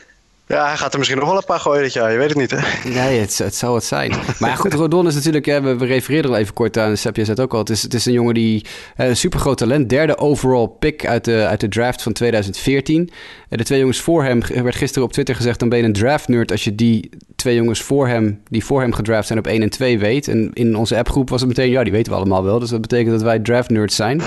Ja, 0.51 0.67
hij 0.67 0.77
gaat 0.77 0.91
er 0.91 0.97
misschien 0.97 1.19
nog 1.19 1.29
wel 1.29 1.37
een 1.37 1.45
paar 1.45 1.59
gooien 1.59 1.83
dit 1.83 1.93
jaar. 1.93 2.11
Je 2.11 2.17
weet 2.17 2.29
het 2.29 2.37
niet, 2.37 2.51
hè? 2.51 2.89
Nee, 2.89 3.19
het, 3.19 3.37
het 3.37 3.55
zou 3.55 3.75
het 3.75 3.83
zijn. 3.83 4.13
Maar 4.39 4.57
goed, 4.57 4.73
Rodon 4.73 5.07
is 5.07 5.15
natuurlijk... 5.15 5.45
Hè, 5.45 5.61
we, 5.61 5.77
we 5.77 5.85
refereerden 5.85 6.31
al 6.31 6.37
even 6.37 6.53
kort 6.53 6.77
aan. 6.77 6.97
Sepia 6.97 7.23
zet 7.23 7.39
ook 7.39 7.53
al. 7.53 7.59
Het 7.59 7.69
is, 7.69 7.81
het 7.81 7.93
is 7.93 8.05
een 8.05 8.13
jongen 8.13 8.33
die... 8.33 8.65
Uh, 8.97 9.07
een 9.07 9.17
supergroot 9.17 9.57
talent. 9.57 9.89
Derde 9.89 10.17
overall 10.17 10.67
pick 10.79 11.05
uit 11.05 11.25
de, 11.25 11.45
uit 11.47 11.59
de 11.59 11.67
draft 11.67 12.01
van 12.01 12.13
2014. 12.13 13.01
Uh, 13.01 13.57
de 13.57 13.63
twee 13.63 13.79
jongens 13.79 13.99
voor 13.99 14.23
hem... 14.23 14.41
werd 14.63 14.75
gisteren 14.75 15.07
op 15.07 15.13
Twitter 15.13 15.35
gezegd... 15.35 15.59
dan 15.59 15.69
ben 15.69 15.77
je 15.77 15.83
een 15.83 15.93
draft 15.93 16.27
nerd 16.27 16.51
als 16.51 16.63
je 16.63 16.75
die 16.75 17.09
twee 17.35 17.55
jongens 17.55 17.81
voor 17.81 18.07
hem... 18.07 18.41
die 18.49 18.65
voor 18.65 18.81
hem 18.81 18.93
gedraft 18.93 19.27
zijn 19.27 19.39
op 19.39 19.47
1 19.47 19.61
en 19.61 19.69
2 19.69 19.99
weet. 19.99 20.27
En 20.27 20.49
in 20.53 20.75
onze 20.75 20.97
appgroep 20.97 21.29
was 21.29 21.39
het 21.39 21.49
meteen... 21.49 21.69
ja, 21.69 21.83
die 21.83 21.91
weten 21.91 22.11
we 22.11 22.17
allemaal 22.17 22.43
wel. 22.43 22.59
Dus 22.59 22.69
dat 22.69 22.81
betekent 22.81 23.11
dat 23.11 23.21
wij 23.21 23.39
draft 23.39 23.69
nerds 23.69 23.95
zijn. 23.95 24.21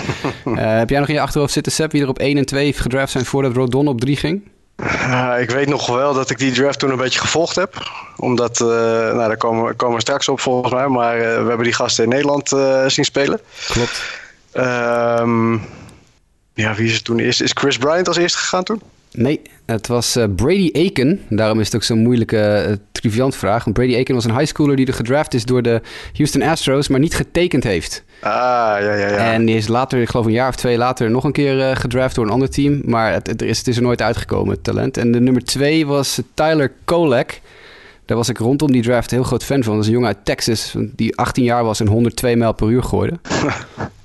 uh, 0.44 0.55
heb 0.79 0.91
jij 0.91 0.99
nog 0.99 1.09
in 1.09 1.15
je 1.15 1.21
achterhoofd 1.21 1.53
zitten, 1.53 1.73
Sep... 1.73 1.93
wie 1.93 2.03
er 2.03 2.09
op 2.09 2.19
1 2.19 2.37
en 2.37 2.47
2 2.47 2.73
gedraft 2.73 3.12
zijn 3.12 3.25
voordat 3.25 3.55
Rodon 3.55 3.88
op 3.88 4.00
3 4.00 4.17
ging? 4.17 4.53
Uh, 4.76 5.35
ik 5.41 5.50
weet 5.50 5.69
nog 5.69 5.87
wel 5.87 6.15
dat 6.15 6.31
ik 6.31 6.38
die 6.38 6.53
draft 6.53 6.79
toen 6.79 6.91
een 6.91 6.97
beetje 6.97 7.21
gevolgd 7.21 7.56
heb. 7.56 7.91
Omdat, 8.17 8.61
uh, 8.61 8.69
nou 8.69 9.17
daar 9.17 9.37
komen, 9.37 9.76
komen 9.76 9.94
we 9.94 10.00
straks 10.00 10.29
op 10.29 10.41
volgens 10.41 10.73
mij. 10.73 10.88
Maar 10.88 11.17
uh, 11.17 11.23
we 11.23 11.49
hebben 11.49 11.62
die 11.62 11.73
gasten 11.73 12.05
in 12.05 12.11
Nederland 12.11 12.49
zien 12.87 13.05
spelen. 13.05 13.41
Klopt. 13.69 14.03
Um, 14.55 15.62
ja, 16.55 16.75
wie 16.75 16.88
is 16.88 16.94
het 16.94 17.05
toen 17.05 17.19
eerst? 17.19 17.41
Is 17.41 17.50
Chris 17.55 17.79
Bryant 17.79 18.09
als 18.09 18.17
eerste 18.17 18.38
gegaan 18.38 18.65
toen? 18.65 18.82
Nee, 19.16 19.40
het 19.66 19.87
was 19.87 20.16
uh, 20.16 20.25
Brady 20.37 20.70
Aiken. 20.72 21.20
Daarom 21.28 21.61
is 21.61 21.66
het 21.66 21.75
ook 21.75 21.82
zo'n 21.82 21.99
moeilijke, 21.99 22.64
uh, 22.69 22.75
triviant 22.93 23.37
vraag. 23.37 23.64
Want 23.64 23.76
Brady 23.76 23.94
Aiken 23.94 24.14
was 24.14 24.25
een 24.25 24.37
high 24.37 24.46
schooler 24.46 24.76
die 24.76 24.87
er 24.87 24.94
gedraft 24.94 25.34
is 25.34 25.44
door 25.44 25.62
de 25.62 25.81
Houston 26.12 26.43
Astros, 26.43 26.88
maar 26.88 27.00
niet 27.00 27.14
getekend 27.14 27.64
heeft. 27.64 28.04
Ah, 28.21 28.30
ja, 28.30 28.94
ja, 28.94 29.09
ja. 29.09 29.33
En 29.33 29.44
die 29.44 29.56
is 29.56 29.68
later, 29.68 30.00
ik 30.00 30.09
geloof 30.09 30.26
een 30.26 30.33
jaar 30.33 30.49
of 30.49 30.56
twee 30.56 30.76
later, 30.76 31.11
nog 31.11 31.25
een 31.25 31.33
keer 31.33 31.56
uh, 31.56 31.76
gedraft 31.76 32.14
door 32.14 32.25
een 32.25 32.30
ander 32.30 32.50
team. 32.50 32.80
Maar 32.85 33.12
het, 33.12 33.26
het, 33.26 33.42
is, 33.42 33.59
het 33.59 33.68
is 33.68 33.76
er 33.76 33.83
nooit 33.83 34.02
uitgekomen, 34.02 34.54
het 34.54 34.64
talent. 34.64 34.97
En 34.97 35.12
de 35.12 35.21
nummer 35.21 35.44
twee 35.44 35.87
was 35.87 36.21
Tyler 36.35 36.73
Kolek. 36.85 37.40
Daar 38.06 38.16
was 38.16 38.28
ik 38.28 38.38
rondom 38.38 38.73
die 38.73 38.82
draft 38.82 39.11
heel 39.11 39.23
groot 39.23 39.44
fan 39.44 39.62
van. 39.62 39.73
Dat 39.73 39.82
is 39.82 39.87
een 39.88 39.94
jongen 39.94 40.08
uit 40.08 40.25
Texas 40.25 40.75
die 40.78 41.16
18 41.16 41.44
jaar 41.44 41.64
was 41.64 41.80
en 41.80 41.87
102 41.87 42.37
mijl 42.37 42.52
per 42.52 42.68
uur 42.68 42.82
gooide. 42.82 43.18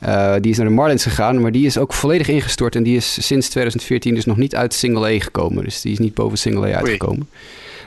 uh, 0.05 0.33
die 0.41 0.51
is 0.51 0.57
naar 0.57 0.67
de 0.67 0.73
Marlins 0.73 1.03
gegaan, 1.03 1.41
maar 1.41 1.51
die 1.51 1.65
is 1.65 1.77
ook 1.77 1.93
volledig 1.93 2.27
ingestort. 2.27 2.75
En 2.75 2.83
die 2.83 2.95
is 2.95 3.27
sinds 3.27 3.49
2014 3.49 4.15
dus 4.15 4.25
nog 4.25 4.37
niet 4.37 4.55
uit 4.55 4.73
single 4.73 5.15
A 5.15 5.19
gekomen. 5.19 5.63
Dus 5.63 5.81
die 5.81 5.91
is 5.91 5.99
niet 5.99 6.13
boven 6.13 6.37
single 6.37 6.73
A 6.73 6.77
uitgekomen. 6.77 7.29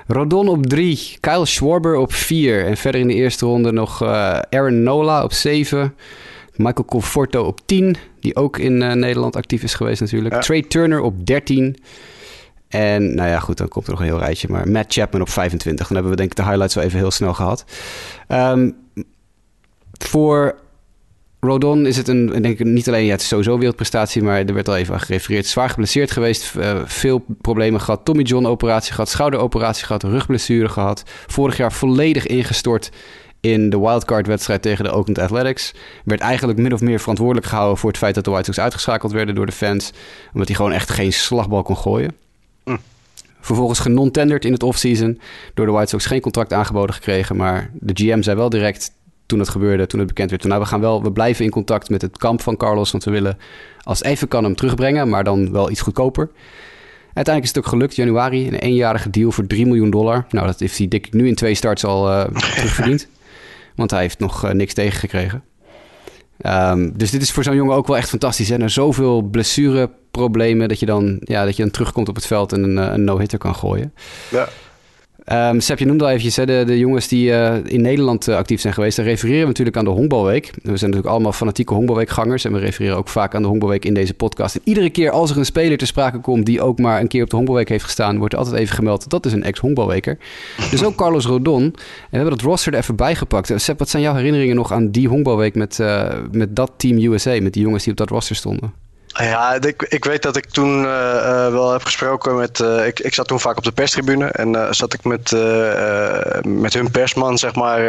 Rodon 0.07 0.49
op 0.49 0.67
3, 0.67 1.17
Kyle 1.21 1.47
Schwarber 1.47 1.97
op 1.97 2.13
4. 2.13 2.67
En 2.67 2.77
verder 2.77 3.01
in 3.01 3.09
de 3.09 3.15
eerste 3.15 3.47
ronde 3.47 3.73
nog 3.73 4.03
uh, 4.03 4.39
Aaron 4.51 4.83
Nola 4.83 5.25
op 5.25 5.33
7. 5.33 5.95
Michael 6.57 6.85
Conforto 6.85 7.43
op 7.43 7.61
10, 7.67 7.97
die 8.21 8.37
ook 8.37 8.59
in 8.59 8.81
uh, 8.81 8.93
Nederland 8.93 9.37
actief 9.37 9.63
is 9.63 9.75
geweest 9.75 10.01
natuurlijk. 10.01 10.35
Ja. 10.35 10.41
Trey 10.41 10.63
Turner 10.63 11.01
op 11.01 11.27
13. 11.27 11.77
En 12.73 13.15
nou 13.15 13.29
ja, 13.29 13.39
goed, 13.39 13.57
dan 13.57 13.69
komt 13.69 13.85
er 13.87 13.91
nog 13.91 14.01
een 14.01 14.07
heel 14.07 14.19
rijtje. 14.19 14.49
Maar 14.51 14.69
Matt 14.69 14.93
Chapman 14.93 15.21
op 15.21 15.29
25. 15.29 15.87
Dan 15.87 15.95
hebben 15.97 16.13
we 16.13 16.19
denk 16.19 16.31
ik 16.31 16.37
de 16.37 16.43
highlights 16.43 16.75
wel 16.75 16.85
even 16.85 16.99
heel 16.99 17.11
snel 17.11 17.35
gehad. 17.35 17.65
Um, 18.29 18.77
voor 19.99 20.55
Rodon 21.41 21.87
is 21.87 21.97
het 21.97 22.09
een, 22.09 22.27
denk 22.27 22.59
ik, 22.59 22.67
niet 22.67 22.89
alleen, 22.89 23.05
ja, 23.05 23.13
het 23.13 23.21
is 23.21 23.29
sowieso 23.29 23.59
wereldprestatie, 23.59 24.23
maar 24.23 24.45
er 24.45 24.55
werd 24.55 24.69
al 24.69 24.77
even 24.77 24.95
aan 24.95 25.01
gerefereerd. 25.01 25.47
Zwaar 25.47 25.69
geblesseerd 25.69 26.11
geweest, 26.11 26.55
uh, 26.59 26.81
veel 26.85 27.25
problemen 27.41 27.81
gehad. 27.81 28.05
Tommy 28.05 28.23
John 28.23 28.47
operatie 28.47 28.93
gehad, 28.93 29.09
schouderoperatie 29.09 29.87
gehad, 29.87 30.03
rugblessure 30.03 30.69
gehad. 30.69 31.03
Vorig 31.27 31.57
jaar 31.57 31.73
volledig 31.73 32.27
ingestort 32.27 32.91
in 33.41 33.71
de 33.71 33.79
wildcard 33.79 34.27
wedstrijd 34.27 34.63
tegen 34.63 34.85
de 34.85 34.93
Oakland 34.93 35.19
Athletics. 35.19 35.75
Werd 36.05 36.21
eigenlijk 36.21 36.59
min 36.59 36.73
of 36.73 36.81
meer 36.81 37.01
verantwoordelijk 37.01 37.47
gehouden 37.47 37.79
voor 37.79 37.91
het 37.91 37.99
feit 37.99 38.15
dat 38.15 38.25
de 38.25 38.31
White 38.31 38.45
Sox 38.45 38.61
uitgeschakeld 38.61 39.13
werden 39.13 39.35
door 39.35 39.47
de 39.47 39.53
fans. 39.53 39.93
Omdat 40.33 40.49
hij 40.49 40.57
gewoon 40.57 40.73
echt 40.73 40.91
geen 40.91 41.13
slagbal 41.13 41.63
kon 41.63 41.77
gooien. 41.77 42.22
Vervolgens 43.43 43.79
genon-tenderd 43.79 44.45
in 44.45 44.53
het 44.53 44.63
offseason. 44.63 45.21
Door 45.55 45.67
de 45.67 45.73
White 45.73 45.89
Sox 45.89 46.07
geen 46.07 46.21
contract 46.21 46.53
aangeboden 46.53 46.95
gekregen. 46.95 47.37
Maar 47.37 47.71
de 47.73 47.93
GM 47.95 48.23
zei 48.23 48.37
wel 48.37 48.49
direct 48.49 48.91
toen 49.27 49.39
het 49.39 49.49
gebeurde, 49.49 49.87
toen 49.87 49.99
het 49.99 50.09
bekend 50.09 50.31
werd. 50.31 50.43
Toen, 50.43 50.51
nou, 50.51 50.63
we, 50.63 50.69
gaan 50.69 50.81
wel, 50.81 51.03
we 51.03 51.13
blijven 51.13 51.45
in 51.45 51.51
contact 51.51 51.91
met 51.91 52.03
het 52.03 52.19
kamp 52.19 52.41
van 52.41 52.57
Carlos. 52.57 52.91
Want 52.91 53.05
we 53.05 53.11
willen 53.11 53.39
als 53.83 54.03
even 54.03 54.29
kan 54.29 54.45
hem 54.45 54.55
terugbrengen. 54.55 55.09
Maar 55.09 55.25
dan 55.25 55.53
wel 55.53 55.71
iets 55.71 55.81
goedkoper. 55.81 56.31
Uiteindelijk 57.15 57.45
is 57.45 57.49
het 57.49 57.59
ook 57.59 57.73
gelukt. 57.73 57.97
Januari 57.97 58.47
een 58.47 58.55
eenjarige 58.55 59.11
deal 59.11 59.31
voor 59.31 59.47
3 59.47 59.67
miljoen 59.67 59.91
dollar. 59.91 60.27
Nou, 60.31 60.47
dat 60.47 60.61
heeft 60.61 60.79
hij 60.79 60.89
dik 60.89 61.13
nu 61.13 61.27
in 61.27 61.35
twee 61.35 61.55
starts 61.55 61.85
al 61.85 62.11
uh, 62.11 62.25
terugverdiend. 62.55 63.09
Want 63.75 63.91
hij 63.91 64.01
heeft 64.01 64.19
nog 64.19 64.45
uh, 64.45 64.51
niks 64.51 64.75
tegengekregen. 64.75 65.43
Um, 66.47 66.93
dus 66.97 67.11
dit 67.11 67.23
is 67.23 67.31
voor 67.31 67.45
zo'n 67.45 67.55
jongen 67.55 67.77
ook 67.77 67.87
wel 67.87 67.97
echt 67.97 68.09
fantastisch. 68.09 68.49
Hè? 68.49 68.57
Na 68.57 68.69
zoveel 68.69 69.23
blessureproblemen 69.23 70.69
dat 70.69 70.81
je 70.81 70.87
dan, 70.87 71.17
ja, 71.21 71.45
dat 71.45 71.57
je 71.57 71.63
dan 71.63 71.73
terugkomt 71.73 72.09
op 72.09 72.15
het 72.15 72.27
veld 72.27 72.53
en 72.53 72.63
een, 72.63 72.77
een 72.77 73.05
no-hitter 73.05 73.39
kan 73.39 73.55
gooien. 73.55 73.95
Ja. 74.31 74.49
Um, 75.27 75.61
Seb, 75.61 75.79
je 75.79 75.85
noemde 75.85 76.05
al 76.05 76.11
eventjes 76.11 76.37
hè, 76.37 76.65
de, 76.65 76.79
jongens 76.79 77.09
die 77.09 77.31
uh, 77.31 77.55
in 77.65 77.81
Nederland 77.81 78.29
uh, 78.29 78.37
actief 78.37 78.61
zijn 78.61 78.75
geweest. 78.75 78.97
Dan 78.97 79.05
refereren 79.05 79.41
we 79.41 79.47
natuurlijk 79.47 79.77
aan 79.77 79.85
de 79.85 79.91
Honkbalweek. 79.91 80.45
We 80.47 80.61
zijn 80.63 80.73
natuurlijk 80.73 81.07
allemaal 81.07 81.33
fanatieke 81.33 81.75
Honkbalweekgangers. 81.75 82.45
En 82.45 82.53
we 82.53 82.59
refereren 82.59 82.97
ook 82.97 83.09
vaak 83.09 83.35
aan 83.35 83.43
de 83.43 83.49
Honkbalweek 83.49 83.85
in 83.85 83.95
deze 83.95 84.15
podcast. 84.15 84.55
En 84.55 84.61
iedere 84.65 84.91
keer 84.91 85.11
als 85.11 85.31
er 85.31 85.39
een 85.39 85.45
speler 85.45 85.79
te 85.79 85.87
sprake 85.87 86.19
komt 86.19 86.47
die 86.47 86.63
ook 86.63 86.79
maar 86.79 87.01
een 87.01 87.09
keer 87.09 87.23
op 87.23 87.31
de 87.31 87.37
Honkbalweek 87.37 87.69
heeft 87.69 87.85
gestaan... 87.85 88.19
wordt 88.19 88.33
er 88.33 88.39
altijd 88.39 88.59
even 88.59 88.75
gemeld, 88.75 89.11
dat 89.11 89.27
is 89.27 89.33
een 89.33 89.43
ex-Honkbalweker. 89.43 90.19
dus 90.71 90.85
ook 90.85 90.95
Carlos 90.95 91.27
Rodon. 91.27 91.63
En 91.63 91.73
we 92.11 92.17
hebben 92.17 92.31
dat 92.37 92.41
roster 92.41 92.73
er 92.73 92.79
even 92.79 92.97
bijgepakt. 92.97 93.51
Uh, 93.51 93.59
Seb, 93.59 93.79
wat 93.79 93.89
zijn 93.89 94.03
jouw 94.03 94.15
herinneringen 94.15 94.57
nog 94.57 94.73
aan 94.73 94.91
die 94.91 95.09
Honkbalweek 95.09 95.55
met, 95.55 95.79
met 96.31 96.57
dat 96.57 96.73
Team 96.77 97.13
USA? 97.13 97.41
Met 97.41 97.53
die 97.53 97.63
jongens 97.63 97.83
die 97.83 97.93
op 97.93 97.99
dat 97.99 98.11
roster 98.11 98.37
stonden? 98.37 98.82
Ja, 99.15 99.55
ik, 99.61 99.83
ik 99.83 100.05
weet 100.05 100.23
dat 100.23 100.37
ik 100.37 100.51
toen 100.51 100.83
uh, 100.83 101.49
wel 101.49 101.73
heb 101.73 101.85
gesproken 101.85 102.37
met. 102.37 102.59
Uh, 102.59 102.87
ik, 102.87 103.01
ik 103.01 103.15
zat 103.15 103.29
toen 103.29 103.41
vaak 103.41 103.57
op 103.57 103.65
de 103.65 103.73
perstribune 103.73 104.27
en 104.27 104.75
zat 104.75 104.93
ik 104.93 105.05
met, 105.05 105.31
met 106.47 106.73
hun 106.73 106.91
persman, 106.91 107.39
zeg 107.39 107.55
maar. 107.55 107.81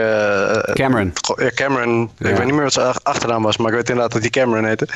Cameron. 0.74 1.14
Cameron. 1.56 2.12
Ja. 2.18 2.30
Ik 2.30 2.36
weet 2.36 2.46
niet 2.46 2.54
meer 2.54 2.64
wat 2.64 2.74
zijn 2.74 2.94
achternaam 3.04 3.44
was, 3.44 3.58
maar 3.58 3.68
ik 3.68 3.76
weet 3.76 3.90
inderdaad 3.90 4.12
dat 4.12 4.22
die 4.22 4.32
Cameron 4.32 4.66
heette. 4.66 4.88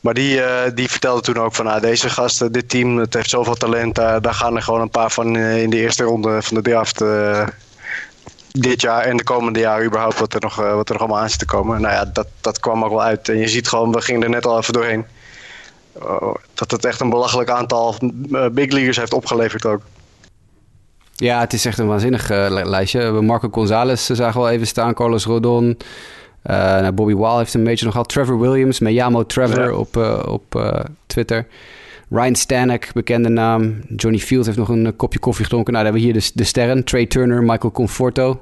Maar 0.00 0.14
die, 0.14 0.40
die 0.74 0.90
vertelde 0.90 1.20
toen 1.20 1.38
ook 1.38 1.54
van, 1.54 1.66
ah, 1.66 1.82
deze 1.82 2.10
gasten, 2.10 2.52
dit 2.52 2.68
team, 2.68 2.96
het 2.96 3.14
heeft 3.14 3.30
zoveel 3.30 3.54
talent. 3.54 3.94
Daar, 3.94 4.22
daar 4.22 4.34
gaan 4.34 4.56
er 4.56 4.62
gewoon 4.62 4.80
een 4.80 4.90
paar 4.90 5.10
van 5.10 5.36
in 5.36 5.70
de 5.70 5.76
eerste 5.76 6.04
ronde 6.04 6.42
van 6.42 6.56
de 6.56 6.62
draft 6.62 7.02
dit 8.60 8.80
jaar 8.80 9.02
en 9.02 9.16
de 9.16 9.24
komende 9.24 9.58
jaren 9.58 9.86
überhaupt 9.86 10.18
wat 10.18 10.34
er 10.34 10.40
nog, 10.40 10.56
wat 10.56 10.88
er 10.88 10.92
nog 10.92 11.02
allemaal 11.02 11.22
aan 11.22 11.30
zit 11.30 11.38
te 11.38 11.44
komen. 11.44 11.80
Nou 11.80 11.94
ja, 11.94 12.04
dat, 12.04 12.26
dat 12.40 12.60
kwam 12.60 12.84
ook 12.84 12.90
wel 12.90 13.02
uit. 13.02 13.28
En 13.28 13.38
je 13.38 13.48
ziet 13.48 13.68
gewoon, 13.68 13.92
we 13.92 14.00
gingen 14.00 14.22
er 14.22 14.30
net 14.30 14.46
al 14.46 14.58
even 14.58 14.72
doorheen. 14.72 15.04
Oh, 16.02 16.34
dat 16.54 16.70
het 16.70 16.84
echt 16.84 17.00
een 17.00 17.10
belachelijk 17.10 17.50
aantal 17.50 17.94
uh, 18.00 18.48
big 18.48 18.70
leaguers 18.70 18.96
heeft 18.96 19.12
opgeleverd 19.12 19.66
ook. 19.66 19.80
Ja, 21.14 21.40
het 21.40 21.52
is 21.52 21.64
echt 21.66 21.78
een 21.78 21.86
waanzinnig 21.86 22.30
uh, 22.30 22.46
lijstje. 22.48 23.10
Marco 23.10 23.48
Gonzalez 23.50 24.10
eh, 24.10 24.16
zagen 24.16 24.40
we 24.40 24.46
al 24.46 24.52
even 24.52 24.66
staan, 24.66 24.94
Carlos 24.94 25.24
Rodon. 25.24 25.78
Nou, 26.42 26.92
Bobby 26.92 27.14
Wall 27.14 27.38
heeft 27.38 27.54
een 27.54 27.64
beetje 27.64 27.84
nog 27.84 27.94
gehad. 27.94 28.08
Trevor 28.08 28.40
Williams, 28.40 28.78
Meyamo 28.78 29.26
Trevor 29.26 29.64
ja. 29.64 29.74
op, 29.74 29.96
op 30.26 30.72
Twitter. 31.06 31.46
Ryan 32.10 32.34
Stanek, 32.34 32.90
bekende 32.94 33.28
naam. 33.28 33.80
Johnny 33.96 34.18
Field 34.18 34.46
heeft 34.46 34.58
nog 34.58 34.68
een 34.68 34.96
kopje 34.96 35.18
koffie 35.18 35.44
gedronken. 35.44 35.72
Nou, 35.72 35.84
dan 35.84 35.94
hebben 35.94 36.12
we 36.12 36.18
hier 36.18 36.28
de, 36.28 36.38
de 36.38 36.44
sterren. 36.48 36.84
Trey 36.84 37.06
Turner, 37.06 37.42
Michael 37.42 37.72
Conforto. 37.72 38.40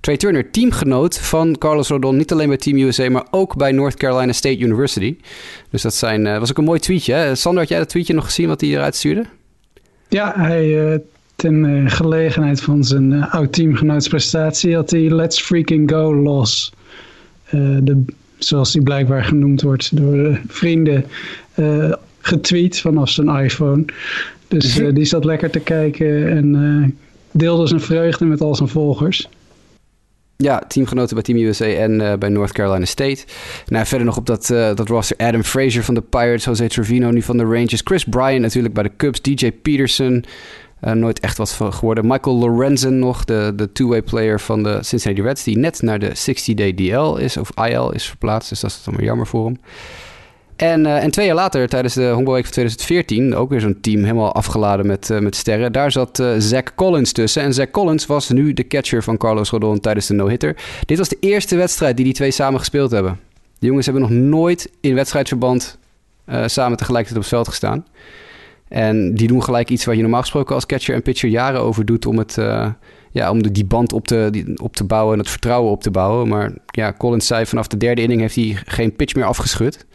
Trey 0.00 0.16
Turner, 0.16 0.50
teamgenoot 0.50 1.18
van 1.18 1.58
Carlos 1.58 1.88
Rodon. 1.88 2.16
Niet 2.16 2.32
alleen 2.32 2.48
bij 2.48 2.56
Team 2.56 2.78
USA, 2.78 3.10
maar 3.10 3.26
ook 3.30 3.56
bij 3.56 3.72
North 3.72 3.94
Carolina 3.94 4.32
State 4.32 4.58
University. 4.58 5.16
Dus 5.70 5.82
dat 5.82 5.94
zijn, 5.94 6.26
uh, 6.26 6.38
was 6.38 6.50
ook 6.50 6.58
een 6.58 6.64
mooi 6.64 6.80
tweetje. 6.80 7.12
Hè? 7.12 7.34
Sander, 7.34 7.60
had 7.60 7.68
jij 7.68 7.78
dat 7.78 7.88
tweetje 7.88 8.14
nog 8.14 8.24
gezien 8.24 8.48
wat 8.48 8.60
hij 8.60 8.70
eruit 8.70 8.94
stuurde? 8.94 9.24
Ja, 10.08 10.32
hij, 10.36 10.92
uh, 10.92 10.98
ten 11.36 11.64
uh, 11.64 11.90
gelegenheid 11.90 12.60
van 12.60 12.84
zijn 12.84 13.22
oud-teamgenootsprestatie 13.22 14.74
had 14.74 14.90
hij 14.90 15.10
Let's 15.10 15.40
Freaking 15.40 15.90
Go 15.90 16.14
Los. 16.14 16.72
de, 17.50 18.04
zoals 18.38 18.72
hij 18.72 18.82
blijkbaar 18.82 19.24
genoemd 19.24 19.62
wordt 19.62 19.96
door 19.96 20.12
de 20.12 20.38
vrienden 20.46 21.04
getweet 22.20 22.80
vanaf 22.80 23.10
zijn 23.10 23.28
iPhone. 23.28 23.84
Dus 24.48 24.74
die 24.74 25.04
zat 25.04 25.24
lekker 25.24 25.50
te 25.50 25.60
kijken 25.60 26.28
en 26.28 26.98
deelde 27.30 27.66
zijn 27.66 27.80
vreugde 27.80 28.24
met 28.24 28.40
al 28.40 28.54
zijn 28.54 28.68
volgers. 28.68 29.28
Ja, 30.44 30.58
teamgenoten 30.68 31.14
bij 31.14 31.22
Team 31.22 31.38
USA 31.38 31.64
en 31.64 32.00
uh, 32.00 32.14
bij 32.14 32.28
North 32.28 32.52
Carolina 32.52 32.84
State. 32.84 33.24
Nou, 33.66 33.86
verder 33.86 34.06
nog 34.06 34.16
op 34.16 34.26
dat, 34.26 34.50
uh, 34.50 34.74
dat 34.74 34.88
roster 34.88 35.16
Adam 35.16 35.42
Frazier 35.42 35.84
van 35.84 35.94
de 35.94 36.00
Pirates, 36.00 36.44
Jose 36.44 36.66
Trevino 36.66 37.10
nu 37.10 37.22
van 37.22 37.36
de 37.36 37.42
Rangers, 37.42 37.80
Chris 37.84 38.04
Bryan 38.04 38.40
natuurlijk 38.40 38.74
bij 38.74 38.82
de 38.82 38.90
Cubs, 38.96 39.22
DJ 39.22 39.52
Peterson, 39.52 40.24
uh, 40.84 40.92
nooit 40.92 41.20
echt 41.20 41.38
wat 41.38 41.50
geworden. 41.50 42.06
Michael 42.06 42.36
Lorenzen 42.36 42.98
nog, 42.98 43.24
de, 43.24 43.52
de 43.56 43.72
two-way 43.72 44.02
player 44.02 44.40
van 44.40 44.62
de 44.62 44.78
Cincinnati 44.82 45.22
Reds, 45.22 45.44
die 45.44 45.58
net 45.58 45.82
naar 45.82 45.98
de 45.98 46.10
60-day 46.16 46.72
DL 46.72 47.16
is, 47.16 47.36
of 47.36 47.50
IL 47.54 47.92
is 47.92 48.06
verplaatst, 48.06 48.48
dus 48.48 48.60
dat 48.60 48.70
is 48.70 48.82
dan 48.84 48.96
weer 48.96 49.06
jammer 49.06 49.26
voor 49.26 49.44
hem. 49.44 49.56
En, 50.58 50.84
uh, 50.84 51.02
en 51.02 51.10
twee 51.10 51.26
jaar 51.26 51.34
later, 51.34 51.68
tijdens 51.68 51.94
de 51.94 52.08
Honkbalweek 52.08 52.44
van 52.44 52.52
2014, 52.52 53.34
ook 53.34 53.50
weer 53.50 53.60
zo'n 53.60 53.80
team 53.80 54.02
helemaal 54.02 54.34
afgeladen 54.34 54.86
met, 54.86 55.10
uh, 55.10 55.18
met 55.18 55.36
sterren. 55.36 55.72
Daar 55.72 55.92
zat 55.92 56.18
uh, 56.18 56.30
Zach 56.38 56.74
Collins 56.74 57.12
tussen. 57.12 57.42
En 57.42 57.54
Zach 57.54 57.70
Collins 57.70 58.06
was 58.06 58.28
nu 58.28 58.52
de 58.52 58.66
catcher 58.66 59.02
van 59.02 59.16
Carlos 59.16 59.50
Rodon 59.50 59.80
tijdens 59.80 60.06
de 60.06 60.14
no-hitter. 60.14 60.56
Dit 60.86 60.98
was 60.98 61.08
de 61.08 61.16
eerste 61.20 61.56
wedstrijd 61.56 61.96
die 61.96 62.04
die 62.04 62.14
twee 62.14 62.30
samen 62.30 62.58
gespeeld 62.58 62.90
hebben. 62.90 63.20
De 63.58 63.66
jongens 63.66 63.86
hebben 63.86 64.02
nog 64.02 64.10
nooit 64.10 64.70
in 64.80 64.94
wedstrijdverband 64.94 65.78
samen 66.46 66.76
tegelijkertijd 66.78 67.16
op 67.16 67.22
het 67.22 67.32
veld 67.32 67.48
gestaan. 67.48 67.86
En 68.68 69.14
die 69.14 69.28
doen 69.28 69.42
gelijk 69.42 69.70
iets 69.70 69.84
waar 69.84 69.94
je 69.94 70.00
normaal 70.02 70.20
gesproken 70.20 70.54
als 70.54 70.66
catcher 70.66 70.94
en 70.94 71.02
pitcher 71.02 71.28
jaren 71.28 71.60
over 71.60 71.84
doet 71.84 72.06
om, 72.06 72.18
het, 72.18 72.34
ja, 73.10 73.30
om 73.30 73.42
de, 73.42 73.52
die 73.52 73.64
band 73.64 73.92
op 73.92 74.06
te, 74.06 74.28
die, 74.30 74.62
op 74.62 74.76
te 74.76 74.84
bouwen 74.84 75.12
en 75.12 75.18
het 75.18 75.30
vertrouwen 75.30 75.70
op 75.70 75.82
te 75.82 75.90
bouwen. 75.90 76.28
Maar 76.28 76.52
ja, 76.66 76.92
Collins 76.98 77.26
zei 77.26 77.46
vanaf 77.46 77.66
de 77.66 77.76
derde 77.76 78.02
inning 78.02 78.20
heeft 78.20 78.34
hij 78.34 78.58
geen 78.64 78.96
pitch 78.96 79.14
meer 79.14 79.24
afgeschud. 79.24 79.86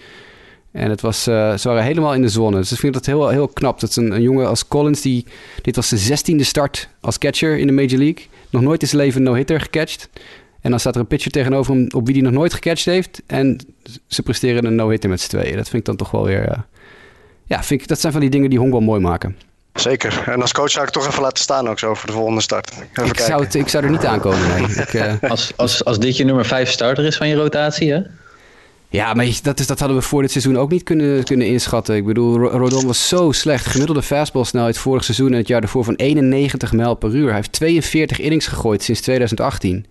En 0.74 0.90
het 0.90 1.02
was, 1.02 1.28
uh, 1.28 1.58
ze 1.58 1.68
waren 1.68 1.84
helemaal 1.84 2.14
in 2.14 2.22
de 2.22 2.30
zone. 2.30 2.58
Dus 2.58 2.72
ik 2.72 2.78
vind 2.78 2.94
dat 2.94 3.06
heel, 3.06 3.28
heel 3.28 3.48
knap. 3.48 3.80
Dat 3.80 3.96
een, 3.96 4.12
een 4.12 4.22
jongen 4.22 4.48
als 4.48 4.68
Collins, 4.68 5.02
die, 5.02 5.26
dit 5.62 5.76
was 5.76 5.90
de 5.90 5.98
zestiende 5.98 6.44
start 6.44 6.90
als 7.02 7.18
catcher 7.18 7.58
in 7.58 7.68
de 7.68 7.74
Major 7.74 7.98
League. 7.98 8.26
Nog 8.50 8.62
nooit 8.62 8.82
in 8.82 8.88
zijn 8.88 9.02
leven 9.02 9.18
een 9.18 9.32
no-hitter 9.32 9.62
gecatcht. 9.62 10.10
En 10.62 10.70
dan 10.70 10.80
staat 10.80 10.96
er 10.96 11.02
een 11.02 11.08
pitcher 11.08 11.32
tegenover 11.32 11.74
hem 11.74 11.88
op 11.96 12.06
wie 12.06 12.16
hij 12.16 12.24
nog 12.24 12.34
nooit 12.34 12.54
gecatcht 12.54 12.86
heeft. 12.86 13.22
En 13.26 13.60
ze 14.08 14.24
presteren 14.24 14.66
een 14.66 14.76
no-hitter 14.76 15.10
met 15.10 15.22
z'n 15.22 15.30
tweeën. 15.30 15.56
Dat 15.56 15.70
vind 15.70 15.76
ik 15.76 15.86
dan 15.86 15.96
toch 15.96 16.12
wel 16.12 16.26
weer... 16.26 16.50
Uh, 16.50 16.58
ja, 17.46 17.64
vind 17.64 17.82
ik, 17.82 17.88
dat 17.88 18.00
zijn 18.00 18.12
van 18.12 18.22
die 18.22 18.30
dingen 18.30 18.50
die 18.50 18.60
honkbal 18.60 18.82
mooi 18.82 19.02
maken. 19.02 19.38
Zeker. 19.74 20.24
En 20.26 20.42
als 20.42 20.52
coach 20.52 20.72
zou 20.72 20.86
ik 20.86 20.92
toch 20.92 21.08
even 21.08 21.22
laten 21.22 21.44
staan 21.44 21.70
ook 21.70 21.80
zo 21.80 21.94
voor 21.94 22.08
de 22.08 22.14
volgende 22.16 22.42
start. 22.42 22.72
Even 22.92 23.06
ik, 23.06 23.20
zou 23.20 23.44
het, 23.44 23.56
ik 23.56 23.68
zou 23.68 23.84
er 23.84 23.92
niet 23.92 24.06
aankomen, 24.06 24.48
nee. 24.48 24.76
ik, 24.76 24.94
uh... 24.94 25.14
als, 25.32 25.54
als, 25.56 25.86
als 25.86 26.00
dit 26.00 26.18
je 26.18 26.24
nummer 26.26 26.46
5 26.46 26.70
starter 26.70 27.06
is 27.06 27.18
van 27.18 27.28
je 27.28 27.36
rotatie, 27.36 27.92
hè? 27.92 28.02
Ja, 28.94 29.14
maar 29.14 29.40
dat, 29.42 29.60
is, 29.60 29.68
dat 29.68 29.80
hadden 29.80 29.98
we 29.98 30.04
voor 30.04 30.22
dit 30.22 30.32
seizoen 30.32 30.58
ook 30.58 30.72
niet 30.72 30.84
kunnen, 30.84 31.24
kunnen 31.24 31.48
inschatten. 31.48 31.96
Ik 31.96 32.06
bedoel, 32.06 32.38
Rodon 32.38 32.86
was 32.86 33.08
zo 33.08 33.32
slecht. 33.32 33.66
Gemiddelde 33.66 34.02
fastballsnelheid 34.02 34.78
vorig 34.78 35.04
seizoen 35.04 35.32
en 35.32 35.38
het 35.38 35.48
jaar 35.48 35.62
ervoor 35.62 35.84
van 35.84 35.96
91 35.96 36.72
mijl 36.72 36.96
per 36.96 37.16
uur. 37.16 37.26
Hij 37.26 37.36
heeft 37.36 37.52
42 37.52 38.20
innings 38.20 38.48
gegooid 38.48 38.84
sinds 38.84 39.02
2018. 39.02 39.86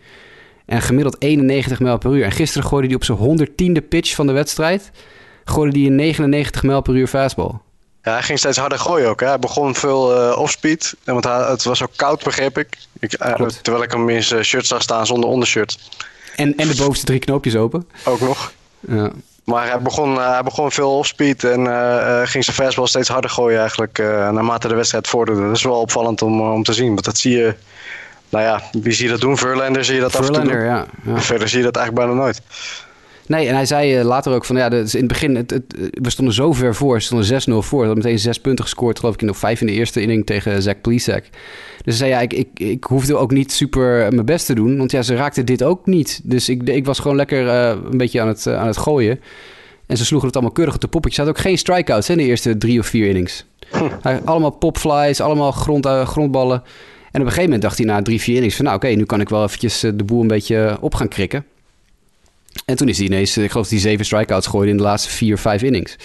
En 0.66 0.82
gemiddeld 0.82 1.16
91 1.18 1.80
mijl 1.80 1.98
per 1.98 2.12
uur. 2.12 2.24
En 2.24 2.32
gisteren 2.32 2.68
gooide 2.68 2.86
hij 2.86 2.96
op 2.96 3.04
zijn 3.04 3.48
110e 3.48 3.88
pitch 3.88 4.14
van 4.14 4.26
de 4.26 4.32
wedstrijd... 4.32 4.90
gooide 5.44 5.78
hij 5.78 5.86
een 5.86 5.94
99 5.94 6.62
mijl 6.62 6.80
per 6.80 6.94
uur 6.94 7.06
fastball. 7.06 7.52
Ja, 8.02 8.12
hij 8.12 8.22
ging 8.22 8.38
steeds 8.38 8.58
harder 8.58 8.78
gooien 8.78 9.08
ook. 9.08 9.20
Hè. 9.20 9.26
Hij 9.26 9.38
begon 9.38 9.74
veel 9.74 10.30
uh, 10.30 10.38
offspeed. 10.38 10.94
Want 11.04 11.24
hij, 11.24 11.44
het 11.48 11.64
was 11.64 11.82
ook 11.82 11.96
koud, 11.96 12.24
begreep 12.24 12.58
ik. 12.58 12.68
ik 13.00 13.24
uh, 13.24 13.46
terwijl 13.62 13.84
ik 13.84 13.90
hem 13.90 14.08
in 14.08 14.22
zijn 14.22 14.44
shirt 14.44 14.66
zag 14.66 14.82
staan 14.82 15.06
zonder 15.06 15.30
ondershirt. 15.30 15.78
En, 16.36 16.56
en 16.56 16.68
de 16.68 16.76
bovenste 16.76 17.06
drie 17.06 17.18
knoopjes 17.18 17.56
open. 17.56 17.88
Ook 18.04 18.20
nog. 18.20 18.52
Ja. 18.88 19.10
Maar 19.44 19.68
hij 19.68 19.80
begon, 19.80 20.14
uh, 20.14 20.32
hij 20.32 20.42
begon 20.42 20.72
veel 20.72 20.98
offspeed 20.98 21.44
en 21.44 21.60
uh, 21.60 22.20
ging 22.24 22.44
zijn 22.44 22.56
fastball 22.56 22.86
steeds 22.86 23.08
harder 23.08 23.30
gooien 23.30 23.58
eigenlijk 23.58 23.98
naarmate 23.98 24.68
de 24.68 24.74
wedstrijd 24.74 25.08
vorderde. 25.08 25.42
Dat 25.42 25.56
is 25.56 25.62
wel 25.62 25.80
opvallend 25.80 26.22
om, 26.22 26.40
om 26.40 26.62
te 26.62 26.72
zien, 26.72 26.88
want 26.88 27.04
dat 27.04 27.18
zie 27.18 27.36
je... 27.36 27.54
Nou 28.28 28.44
ja, 28.44 28.62
wie 28.72 28.92
zie 28.92 29.04
je 29.04 29.10
dat 29.10 29.20
doen? 29.20 29.38
Verlander 29.38 29.84
zie 29.84 29.94
je 29.94 30.00
dat 30.00 30.12
Verlander, 30.12 30.40
af 30.40 30.48
en 30.48 30.58
toe 30.58 30.66
Ja, 30.66 31.14
ja. 31.14 31.20
Verder 31.20 31.48
zie 31.48 31.58
je 31.58 31.64
dat 31.64 31.76
eigenlijk 31.76 32.06
bijna 32.06 32.22
nooit. 32.22 32.42
Nee, 33.26 33.46
en 33.46 33.54
hij 33.54 33.66
zei 33.66 34.02
later 34.04 34.32
ook 34.32 34.44
van 34.44 34.56
ja, 34.56 34.70
in 34.70 34.86
het 34.90 35.08
begin, 35.08 35.36
het, 35.36 35.50
het, 35.50 35.64
we 35.90 36.10
stonden 36.10 36.34
zo 36.34 36.52
ver 36.52 36.74
voor, 36.74 36.94
we 36.94 37.00
stonden 37.00 37.40
6-0 37.40 37.44
voor. 37.44 37.80
We 37.80 37.86
hadden 37.86 38.04
meteen 38.04 38.18
zes 38.18 38.40
punten 38.40 38.64
gescoord, 38.64 38.98
geloof 38.98 39.14
ik, 39.14 39.20
in 39.20 39.26
de 39.26 39.34
vijf 39.34 39.60
in 39.60 39.66
de 39.66 39.72
eerste 39.72 40.00
inning 40.00 40.26
tegen 40.26 40.62
Zach 40.62 40.80
Plesac. 40.80 41.24
Dus 41.84 41.96
zei 41.96 42.10
ja, 42.10 42.20
ik, 42.20 42.32
ik, 42.32 42.48
ik 42.54 42.84
hoefde 42.84 43.16
ook 43.16 43.30
niet 43.30 43.52
super 43.52 44.12
mijn 44.12 44.24
best 44.24 44.46
te 44.46 44.54
doen. 44.54 44.76
Want 44.76 44.90
ja, 44.90 45.02
ze 45.02 45.14
raakten 45.14 45.46
dit 45.46 45.62
ook 45.62 45.86
niet. 45.86 46.20
Dus 46.24 46.48
ik, 46.48 46.62
ik 46.62 46.86
was 46.86 46.98
gewoon 46.98 47.16
lekker 47.16 47.44
uh, 47.44 47.68
een 47.90 47.98
beetje 47.98 48.20
aan 48.20 48.28
het, 48.28 48.46
uh, 48.46 48.58
aan 48.58 48.66
het 48.66 48.76
gooien. 48.76 49.20
En 49.86 49.96
ze 49.96 50.04
sloegen 50.04 50.28
het 50.28 50.36
allemaal 50.36 50.54
keurig 50.54 50.74
op 50.74 50.80
de 50.80 50.88
poppetjes. 50.88 51.20
Ze 51.20 51.26
had 51.26 51.36
ook 51.36 51.42
geen 51.42 51.58
strikeouts 51.58 52.08
in 52.08 52.16
de 52.16 52.24
eerste 52.24 52.58
drie 52.58 52.78
of 52.78 52.86
vier 52.86 53.08
innings. 53.08 53.44
Hm. 53.70 54.18
Allemaal 54.24 54.50
popflies, 54.50 55.20
allemaal 55.20 55.52
grond, 55.52 55.86
uh, 55.86 56.06
grondballen. 56.06 56.62
En 57.10 57.20
op 57.20 57.26
een 57.26 57.32
gegeven 57.32 57.42
moment 57.42 57.62
dacht 57.62 57.78
hij 57.78 57.86
na 57.86 58.02
drie, 58.02 58.20
vier 58.20 58.34
innings 58.34 58.56
van... 58.56 58.64
nou 58.64 58.76
oké, 58.76 58.86
okay, 58.86 58.98
nu 58.98 59.04
kan 59.04 59.20
ik 59.20 59.28
wel 59.28 59.42
eventjes 59.42 59.80
de 59.80 60.04
boel 60.04 60.20
een 60.20 60.26
beetje 60.26 60.76
op 60.80 60.94
gaan 60.94 61.08
krikken. 61.08 61.44
En 62.64 62.76
toen 62.76 62.88
is 62.88 62.96
hij 62.96 63.06
ineens, 63.06 63.36
ik 63.36 63.50
geloof 63.50 63.68
dat 63.68 63.72
hij 63.72 63.90
zeven 63.90 64.04
strikeouts 64.04 64.46
gooide 64.46 64.70
in 64.70 64.76
de 64.76 64.82
laatste 64.82 65.10
vier, 65.10 65.38
vijf 65.38 65.62
innings. 65.62 65.96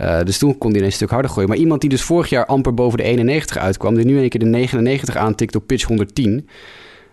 Uh, 0.00 0.22
dus 0.22 0.38
toen 0.38 0.58
kon 0.58 0.70
hij 0.70 0.78
ineens 0.78 0.92
een 0.92 0.98
stuk 0.98 1.10
harder 1.10 1.30
gooien. 1.30 1.48
Maar 1.48 1.58
iemand 1.58 1.80
die 1.80 1.90
dus 1.90 2.02
vorig 2.02 2.28
jaar 2.28 2.46
amper 2.46 2.74
boven 2.74 2.98
de 2.98 3.04
91 3.04 3.58
uitkwam, 3.58 3.94
die 3.94 4.04
nu 4.04 4.18
een 4.18 4.28
keer 4.28 4.40
de 4.40 4.46
99 4.46 5.16
aantikt 5.16 5.56
op 5.56 5.66
pitch 5.66 5.84
110. 5.84 6.48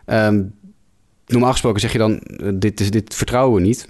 Um, 0.05 0.53
normaal 1.25 1.51
gesproken 1.51 1.79
zeg 1.79 1.91
je 1.91 1.97
dan, 1.97 2.21
uh, 2.25 2.49
dit, 2.53 2.79
is, 2.79 2.91
dit 2.91 3.15
vertrouwen 3.15 3.61
we 3.61 3.67
niet. 3.67 3.87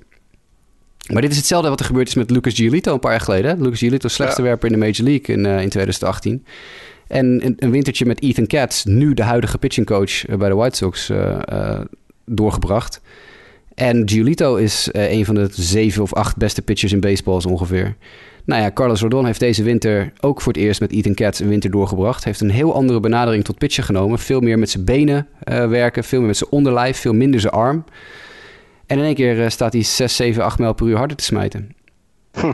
Maar 1.12 1.22
dit 1.22 1.32
is 1.32 1.38
hetzelfde 1.38 1.70
wat 1.70 1.80
er 1.80 1.86
gebeurd 1.86 2.08
is 2.08 2.16
met 2.16 2.30
Lucas 2.30 2.54
Giolito 2.54 2.94
een 2.94 3.00
paar 3.00 3.12
jaar 3.12 3.22
geleden. 3.22 3.62
Lucas 3.62 3.80
Giolito, 3.80 4.08
slechtste 4.08 4.42
ja. 4.42 4.48
werper 4.48 4.68
in 4.72 4.80
de 4.80 4.86
Major 4.86 5.04
League 5.04 5.36
in, 5.36 5.46
uh, 5.46 5.62
in 5.62 5.70
2018. 5.70 6.46
En 7.08 7.46
een, 7.46 7.56
een, 7.58 7.72
wintertje 7.72 8.06
met 8.06 8.22
Ethan 8.22 8.48
Katz, 8.48 8.84
nu 8.84 9.14
de 9.14 9.24
huidige 9.24 9.58
pitchingcoach 9.58 10.26
bij 10.26 10.50
de 10.50 10.56
White 10.56 10.76
Sox, 10.76 11.12
doorgebracht. 12.26 13.02
En 13.78 14.10
Giolito 14.10 14.56
is 14.56 14.90
uh, 14.92 15.12
een 15.12 15.26
van 15.26 15.36
de 15.36 15.48
zeven 15.52 16.04
of 16.04 16.14
acht 16.14 16.38
beste 16.38 16.62
pitchers 16.62 16.92
in 16.92 17.00
baseball 17.00 17.42
ongeveer. 17.48 17.96
Nou 18.46 18.62
ja, 18.62 18.72
Carlos 18.72 19.02
Rodon 19.02 19.26
heeft 19.26 19.40
deze 19.40 19.64
winter 19.64 20.14
ook 20.20 20.42
voor 20.42 20.54
het 20.54 20.62
eerst 20.62 20.80
met 20.80 20.92
Ethan 20.92 21.14
Katz 21.14 21.40
een 21.40 21.48
winter 21.48 21.72
doorgebracht. 21.72 22.24
Heeft 22.24 22.42
een 22.42 22.50
heel 22.50 22.74
andere 22.74 23.00
benadering 23.00 23.44
tot 23.44 23.58
pitchen 23.58 23.84
genomen. 23.84 24.20
Veel 24.20 24.40
meer 24.40 24.60
met 24.60 24.70
zijn 24.70 24.86
benen 24.86 25.28
uh, 25.44 25.68
werken, 25.68 26.04
veel 26.04 26.20
meer 26.20 26.28
met 26.28 26.38
zijn 26.38 26.52
onderlijf, 26.52 26.98
veel 26.98 27.14
minder 27.14 27.40
zijn 27.40 27.54
arm. 27.54 27.84
En 28.86 28.98
in 28.98 29.04
één 29.04 29.16
keer 29.16 29.38
uh, 29.38 29.50
staat 29.50 29.74
hij 29.74 29.84
6, 29.84 30.16
7, 30.16 30.44
8 30.44 30.60
mijl 30.60 30.74
per 30.74 30.88
uur 30.88 30.98
harder 30.98 31.18
te 31.18 31.24
smijten. 31.24 31.76
Hm. 32.32 32.54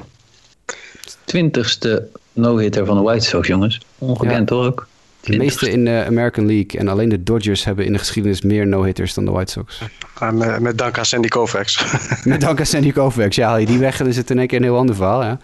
Twintigste 1.23 2.07
no-hitter 2.33 2.85
van 2.85 2.97
de 2.97 3.03
White 3.03 3.25
Sox, 3.25 3.47
jongens. 3.47 3.81
Ongekend 3.97 4.49
ja. 4.49 4.55
hoor 4.55 4.65
ook. 4.65 4.87
De 5.23 5.37
meeste 5.37 5.71
in 5.71 5.85
de 5.85 6.03
American 6.07 6.45
League. 6.45 6.79
En 6.79 6.87
alleen 6.87 7.09
de 7.09 7.23
Dodgers 7.23 7.63
hebben 7.63 7.85
in 7.85 7.93
de 7.93 7.99
geschiedenis 7.99 8.41
meer 8.41 8.67
no-hitters 8.67 9.13
dan 9.13 9.25
de 9.25 9.31
White 9.31 9.51
Sox. 9.51 9.81
Ja, 10.19 10.31
met, 10.31 10.59
met 10.59 10.77
dank 10.77 10.97
aan 10.97 11.05
Sandy 11.05 11.27
Koufax. 11.27 11.85
met 12.23 12.41
dank 12.41 12.59
aan 12.59 12.65
Sandy 12.65 12.91
Koufax. 12.91 13.35
Ja, 13.35 13.47
haal 13.47 13.57
je 13.57 13.65
die 13.65 13.77
weg, 13.77 13.97
dan 13.97 14.07
is 14.07 14.17
het 14.17 14.29
in 14.29 14.39
één 14.39 14.47
keer 14.47 14.57
een 14.57 14.63
heel 14.63 14.77
ander 14.77 14.95
verhaal. 14.95 15.23
Ja. 15.23 15.39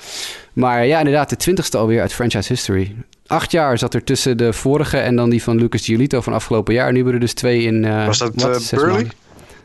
Maar 0.54 0.86
ja, 0.86 0.98
inderdaad, 0.98 1.30
de 1.30 1.36
twintigste 1.36 1.78
alweer 1.78 2.02
uit 2.02 2.14
franchise 2.14 2.54
history. 2.54 2.96
Acht 3.28 3.52
jaar 3.52 3.78
zat 3.78 3.94
er 3.94 4.04
tussen 4.04 4.38
de 4.38 4.54
vorige 4.54 4.98
en 4.98 5.16
dan 5.16 5.30
die 5.30 5.44
van 5.44 5.58
Lucas 5.58 5.86
Giolito 5.86 6.22
van 6.22 6.34
afgelopen 6.34 6.74
jaar. 6.74 6.90
Nu 6.90 6.96
hebben 6.96 7.14
er 7.14 7.20
dus 7.20 7.34
twee 7.34 7.62
in... 7.62 7.84
Uh, 7.84 8.06
was 8.06 8.18
dat 8.18 8.34
uh, 8.36 8.80
Burley? 8.80 9.08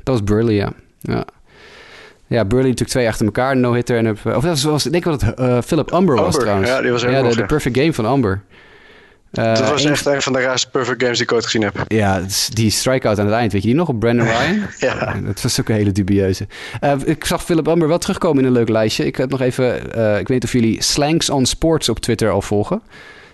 Dat 0.02 0.14
was 0.14 0.24
Burley, 0.24 0.54
ja. 0.54 0.72
ja. 1.00 1.24
Ja, 2.26 2.44
Burley 2.44 2.64
natuurlijk 2.64 2.90
twee 2.90 3.08
achter 3.08 3.26
elkaar, 3.26 3.56
no-hitter. 3.56 3.96
En, 3.96 4.10
of 4.10 4.44
dat 4.44 4.62
was, 4.62 4.86
ik 4.86 4.92
denk 4.92 5.04
dat 5.04 5.20
het 5.20 5.40
uh, 5.40 5.58
Philip 5.60 5.92
Umber 5.92 6.16
was 6.16 6.38
trouwens. 6.38 6.68
Ja, 6.68 6.80
die 6.80 6.90
was 6.90 7.02
er 7.02 7.10
ja, 7.10 7.22
de, 7.22 7.36
de, 7.36 7.44
perfect 7.44 7.78
game 7.78 7.92
van 7.92 8.12
Umber. 8.12 8.42
Uh, 9.38 9.54
dat 9.54 9.68
was 9.70 9.84
echt 9.84 10.06
een 10.06 10.22
van 10.22 10.32
de 10.32 10.40
raarste 10.40 10.70
perfect 10.70 11.02
games 11.02 11.18
die 11.18 11.26
ik 11.26 11.32
ooit 11.32 11.44
gezien 11.44 11.62
heb. 11.62 11.84
Ja, 11.88 12.22
die 12.52 12.70
strikeout 12.70 13.18
aan 13.18 13.26
het 13.26 13.34
eind, 13.34 13.52
weet 13.52 13.62
je 13.62 13.68
die 13.68 13.76
nog 13.76 13.88
op 13.88 14.00
Brandon 14.00 14.26
Ryan? 14.38 14.66
ja. 14.78 15.16
Dat 15.24 15.42
was 15.42 15.60
ook 15.60 15.68
een 15.68 15.74
hele 15.74 15.92
dubieuze. 15.92 16.46
Uh, 16.80 16.92
ik 17.04 17.24
zag 17.24 17.44
Philip 17.44 17.66
Umber 17.66 17.88
wel 17.88 17.98
terugkomen 17.98 18.38
in 18.38 18.44
een 18.44 18.52
leuk 18.52 18.68
lijstje. 18.68 19.06
Ik 19.06 19.16
heb 19.16 19.30
nog 19.30 19.40
even, 19.40 19.64
uh, 19.98 20.18
ik 20.18 20.28
weet 20.28 20.28
niet 20.28 20.44
of 20.44 20.52
jullie 20.52 20.82
Slangs 20.82 21.30
on 21.30 21.46
Sports 21.46 21.88
op 21.88 21.98
Twitter 21.98 22.30
al 22.30 22.42
volgen. 22.42 22.82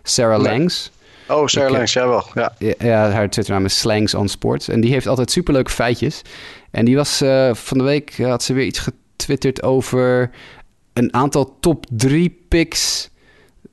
Sarah. 0.03 0.41
Langs. 0.43 0.91
Oh, 1.29 1.47
Sarah 1.47 1.71
Langs, 1.71 1.93
jawel. 1.93 2.27
Ja. 2.35 2.53
ja, 2.59 2.75
ja, 2.79 3.11
haar 3.11 3.31
Twitternaam 3.31 3.65
is 3.65 3.79
Slangs 3.79 4.15
on 4.15 4.29
Sports. 4.29 4.69
En 4.69 4.81
die 4.81 4.93
heeft 4.93 5.07
altijd 5.07 5.31
superleuke 5.31 5.71
feitjes. 5.71 6.23
En 6.71 6.85
die 6.85 6.97
was 6.97 7.23
van 7.53 7.79
de 7.79 7.85
week, 7.85 8.17
had 8.17 8.43
ze 8.43 8.53
weer 8.53 8.65
iets 8.65 8.79
getwitterd 8.79 9.63
over 9.63 10.31
een 10.93 11.15
aantal 11.15 11.57
top 11.61 11.87
3 11.91 12.45
picks 12.49 13.10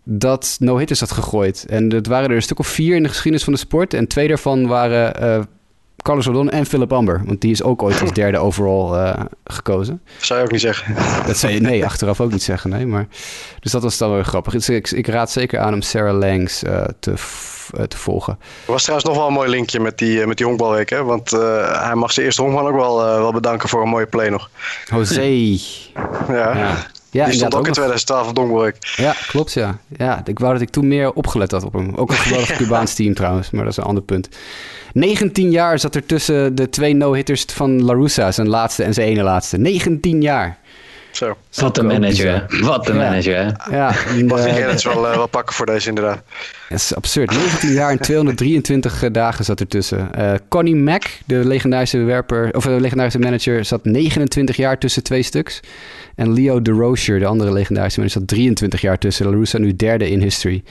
dat 0.10 0.58
no-hitters 0.60 1.00
had 1.00 1.12
gegooid. 1.12 1.66
En 1.70 1.94
het 1.94 2.08
waren 2.08 2.30
er 2.30 2.36
een 2.36 2.42
stuk 2.42 2.60
of 2.60 2.68
vier 2.68 2.96
in 2.96 3.04
de 3.04 3.10
geschiedenis 3.10 3.44
van 3.44 3.54
de 3.54 3.60
sport. 3.60 3.94
En 3.94 4.08
twee 4.08 4.28
daarvan 4.28 4.68
waren 4.68 5.24
uh, 5.24 5.44
Carlos 6.02 6.26
Rodon 6.26 6.50
en 6.50 6.66
Philip 6.66 6.94
Amber. 6.94 7.22
Want 7.26 7.42
die 7.42 7.52
is 7.52 7.64
ook 7.64 7.84
ooit 7.84 8.02
als 8.02 8.12
derde 8.12 8.38
overall 8.38 9.06
uh, 9.06 9.20
gekozen. 9.46 10.02
zou 10.18 10.40
je 10.40 10.46
ook 10.46 10.52
niet 10.52 10.62
zeggen. 10.62 10.96
Dat 11.26 11.38
zou 11.38 11.54
je, 11.54 11.60
nee, 11.60 11.86
achteraf 11.86 12.22
ook 12.22 12.32
niet 12.32 12.44
zeggen. 12.44 12.70
Nee, 12.70 12.86
maar, 12.86 13.08
dus 13.60 13.72
dat 13.72 13.84
was 13.84 13.98
dan 13.98 14.14
weer 14.14 14.26
grappig. 14.26 14.54
Dus 14.54 14.70
ik, 14.70 14.92
ik 14.92 15.08
raad 15.08 15.32
zeker 15.32 15.60
aan 15.60 15.74
om 15.74 15.82
Sarah 15.82 16.18
Langs 16.18 16.64
uh, 16.64 16.84
te, 17.00 17.14
te 17.88 17.98
volgen. 17.98 18.38
Er 18.66 18.72
was 18.72 18.82
trouwens 18.82 19.10
nog 19.10 19.18
wel 19.18 19.28
een 19.28 19.34
mooi 19.34 19.50
linkje 19.50 19.80
met 19.80 19.98
die, 19.98 20.26
met 20.26 20.38
die 20.38 20.46
honkbalweek. 20.46 20.90
Hè? 20.90 21.04
Want 21.04 21.32
hij 21.32 21.96
mag 21.96 22.12
zijn 22.12 22.26
eerste 22.26 22.42
honkman 22.42 22.68
ook 22.68 22.76
wel, 22.76 22.98
wel 22.98 23.32
bedanken 23.32 23.70
voor 23.70 23.82
een 23.82 23.90
mooie 23.90 24.08
play 24.08 24.30
nog. 24.30 24.50
José. 24.86 25.58
ja. 26.28 26.58
ja. 26.58 26.88
Ja, 27.12 27.26
die 27.26 27.34
stond 27.34 27.56
ook 27.56 27.68
in 27.68 27.74
2012 27.74 28.28
op 28.28 28.36
Dongbroek. 28.36 28.74
Ja, 28.96 29.16
klopt 29.28 29.54
ja. 29.54 29.78
ja. 29.98 30.22
Ik 30.26 30.40
wou 30.40 30.54
dat 30.54 30.62
ik 30.62 30.70
toen 30.70 30.88
meer 30.88 31.14
opgelet 31.14 31.52
had 31.52 31.64
op 31.64 31.74
hem. 31.74 31.96
Ook 31.96 32.10
een 32.10 32.18
geweldig 32.28 32.56
Cubaans 32.56 32.94
team 32.94 33.14
trouwens, 33.14 33.52
maar 33.52 33.64
dat 33.64 33.72
is 33.72 33.78
een 33.78 33.84
ander 33.84 34.04
punt. 34.04 34.30
19 34.94 35.52
jaar 35.52 35.80
zat 35.80 35.96
er 35.96 36.06
tussen 36.06 36.56
de 36.56 36.70
twee 36.70 36.94
no-hitters 36.94 37.46
van 37.54 37.84
La 37.84 37.94
Russa, 37.94 38.32
zijn 38.32 38.48
laatste 38.48 38.84
en 38.84 38.94
zijn 38.94 39.08
ene 39.08 39.24
laatste. 39.24 39.58
19 39.58 40.22
jaar. 40.22 40.58
Zo. 41.18 41.38
Wat 41.56 41.78
een 41.78 41.86
manager, 41.86 42.46
Wat 42.62 42.90
een 42.90 42.96
ja. 42.96 43.02
manager, 43.02 43.56
Ja. 43.72 43.96
Mag 44.28 44.46
ik 44.46 44.64
het 44.66 44.84
wel, 44.84 45.10
uh, 45.10 45.16
wel 45.16 45.28
pakken 45.28 45.56
voor 45.56 45.66
deze 45.66 45.90
inderdaad. 45.90 46.22
Dat 46.70 46.78
is 46.78 46.96
absurd. 46.96 47.32
19 47.32 47.72
jaar 47.72 47.92
en 47.92 48.00
223 48.00 49.12
dagen 49.12 49.46
zat 49.46 49.60
er 49.60 49.68
tussen. 49.68 50.10
Uh, 50.18 50.34
Connie 50.48 50.76
Mack, 50.76 51.04
de 51.26 51.36
legendarische 51.36 51.98
werper, 51.98 52.56
of 52.56 52.64
de 52.64 52.70
legendarische 52.70 53.20
manager, 53.20 53.66
zat 53.66 53.86
29 53.86 54.56
jaar 54.56 54.78
tussen 54.78 55.04
twee 55.04 55.24
stuks. 55.24 55.60
En 56.16 56.34
Leo 56.34 56.62
DeRocher, 56.62 57.20
de 57.20 57.26
andere 57.26 57.52
legendarische 57.52 58.00
manager, 58.00 58.20
zat 58.20 58.30
23 58.30 58.82
jaar 58.82 58.98
tussen. 58.98 59.26
La 59.26 59.32
Russa 59.32 59.58
nu 59.58 59.76
derde 59.76 60.10
in 60.10 60.22
history. 60.22 60.64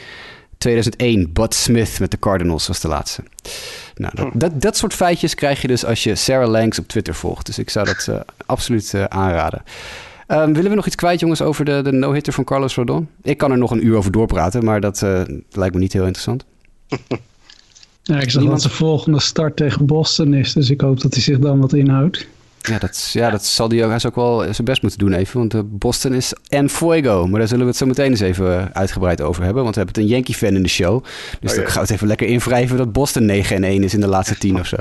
2001, 0.58 1.32
Bud 1.32 1.54
Smith 1.54 2.00
met 2.00 2.10
de 2.10 2.18
Cardinals 2.18 2.66
was 2.66 2.80
de 2.80 2.88
laatste. 2.88 3.22
Nou, 3.94 4.14
dat, 4.16 4.30
dat, 4.34 4.62
dat, 4.62 4.76
soort 4.76 4.94
feitjes 4.94 5.34
krijg 5.34 5.62
je 5.62 5.68
dus 5.68 5.84
als 5.84 6.02
je 6.02 6.14
Sarah 6.14 6.48
Langs 6.48 6.78
op 6.78 6.88
Twitter 6.88 7.14
volgt. 7.14 7.46
Dus 7.46 7.58
ik 7.58 7.70
zou 7.70 7.86
dat 7.86 8.06
uh, 8.10 8.20
absoluut 8.46 8.92
uh, 8.94 9.04
aanraden. 9.04 9.62
Um, 10.28 10.52
willen 10.54 10.70
we 10.70 10.76
nog 10.76 10.86
iets 10.86 10.94
kwijt, 10.94 11.20
jongens, 11.20 11.42
over 11.42 11.64
de, 11.64 11.82
de 11.82 11.92
no-hitter 11.92 12.32
van 12.32 12.44
Carlos 12.44 12.74
Rodon? 12.74 13.08
Ik 13.22 13.38
kan 13.38 13.50
er 13.50 13.58
nog 13.58 13.70
een 13.70 13.86
uur 13.86 13.96
over 13.96 14.12
doorpraten, 14.12 14.64
maar 14.64 14.80
dat 14.80 15.02
uh, 15.02 15.22
lijkt 15.50 15.74
me 15.74 15.80
niet 15.80 15.92
heel 15.92 16.04
interessant. 16.04 16.44
Ja, 18.02 18.20
ik 18.20 18.30
zag 18.30 18.40
Niemand... 18.40 18.62
dat 18.62 18.70
de 18.70 18.76
volgende 18.76 19.20
start 19.20 19.56
tegen 19.56 19.86
Boston 19.86 20.34
is, 20.34 20.52
dus 20.52 20.70
ik 20.70 20.80
hoop 20.80 21.00
dat 21.00 21.12
hij 21.12 21.22
zich 21.22 21.38
dan 21.38 21.60
wat 21.60 21.72
inhoudt. 21.72 22.26
Ja, 22.60 22.78
dat, 22.78 23.10
ja, 23.12 23.30
dat 23.30 23.44
zal 23.44 23.68
hij 23.68 23.84
ook, 23.84 23.90
hij 23.90 23.98
zou 23.98 24.12
ook 24.16 24.24
wel 24.24 24.54
zijn 24.54 24.66
best 24.66 24.82
moeten 24.82 24.98
doen 24.98 25.12
even. 25.12 25.38
Want 25.38 25.78
Boston 25.78 26.12
is 26.12 26.32
en 26.48 26.70
fuego. 26.70 27.26
Maar 27.26 27.38
daar 27.38 27.48
zullen 27.48 27.62
we 27.62 27.70
het 27.70 27.78
zo 27.78 27.86
meteen 27.86 28.10
eens 28.10 28.20
even 28.20 28.74
uitgebreid 28.74 29.20
over 29.20 29.44
hebben. 29.44 29.62
Want 29.62 29.74
we 29.74 29.80
hebben 29.80 30.02
het 30.02 30.10
een 30.10 30.16
Yankee-fan 30.16 30.54
in 30.54 30.62
de 30.62 30.68
show. 30.68 31.04
Dus 31.40 31.50
oh, 31.50 31.56
ja. 31.56 31.62
dan 31.62 31.70
gaan 31.70 31.74
we 31.74 31.80
het 31.80 31.90
even 31.90 32.06
lekker 32.06 32.26
invrijven 32.26 32.76
dat 32.76 32.92
Boston 32.92 33.24
9 33.24 33.64
1 33.64 33.82
is 33.82 33.94
in 33.94 34.00
de 34.00 34.06
laatste 34.06 34.38
tien 34.38 34.60
of 34.60 34.66
zo. 34.66 34.76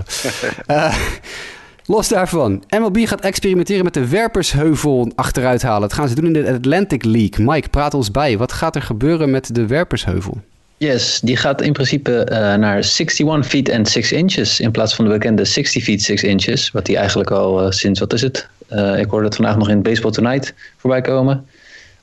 uh, 0.68 0.96
Los 1.88 2.08
daarvan, 2.08 2.64
MLB 2.70 3.08
gaat 3.08 3.22
experimenteren 3.22 3.84
met 3.84 3.94
de 3.94 4.08
werpersheuvel 4.08 5.12
achteruit 5.16 5.62
halen. 5.62 5.82
Dat 5.82 5.94
gaan 5.94 6.08
ze 6.08 6.16
doen 6.16 6.26
in 6.26 6.34
de 6.34 6.54
Atlantic 6.54 7.04
League. 7.04 7.46
Mike, 7.46 7.70
praat 7.70 7.94
ons 7.94 8.12
bij. 8.12 8.38
Wat 8.38 8.52
gaat 8.52 8.76
er 8.76 8.82
gebeuren 8.82 9.32
met 9.32 9.56
de 9.56 9.68
werpersheuvel? 9.68 10.42
Yes, 10.78 11.20
die 11.20 11.38
gaat 11.38 11.62
in 11.62 11.74
principe 11.74 12.28
uh, 12.32 12.38
naar 12.38 12.76
61 12.76 13.46
feet 13.46 13.70
en 13.70 13.86
6 13.86 14.12
inches 14.12 14.60
in 14.60 14.72
plaats 14.72 14.96
van 14.96 15.06
de 15.06 15.12
bekende 15.12 15.46
60 15.46 15.84
feet 15.84 16.02
6 16.02 16.24
inches. 16.24 16.72
Wat 16.72 16.86
die 16.86 16.98
eigenlijk 16.98 17.32
al 17.32 17.66
uh, 17.66 17.72
sinds, 17.72 18.00
wat 18.00 18.14
is 18.14 18.22
het? 18.22 18.48
Uh, 18.70 19.00
ik 19.00 19.10
hoorde 19.10 19.26
het 19.26 19.36
vandaag 19.36 19.58
nog 19.58 19.70
in 19.70 19.82
Baseball 19.82 20.12
Tonight 20.12 20.54
voorbij 20.78 21.02
komen. 21.02 21.46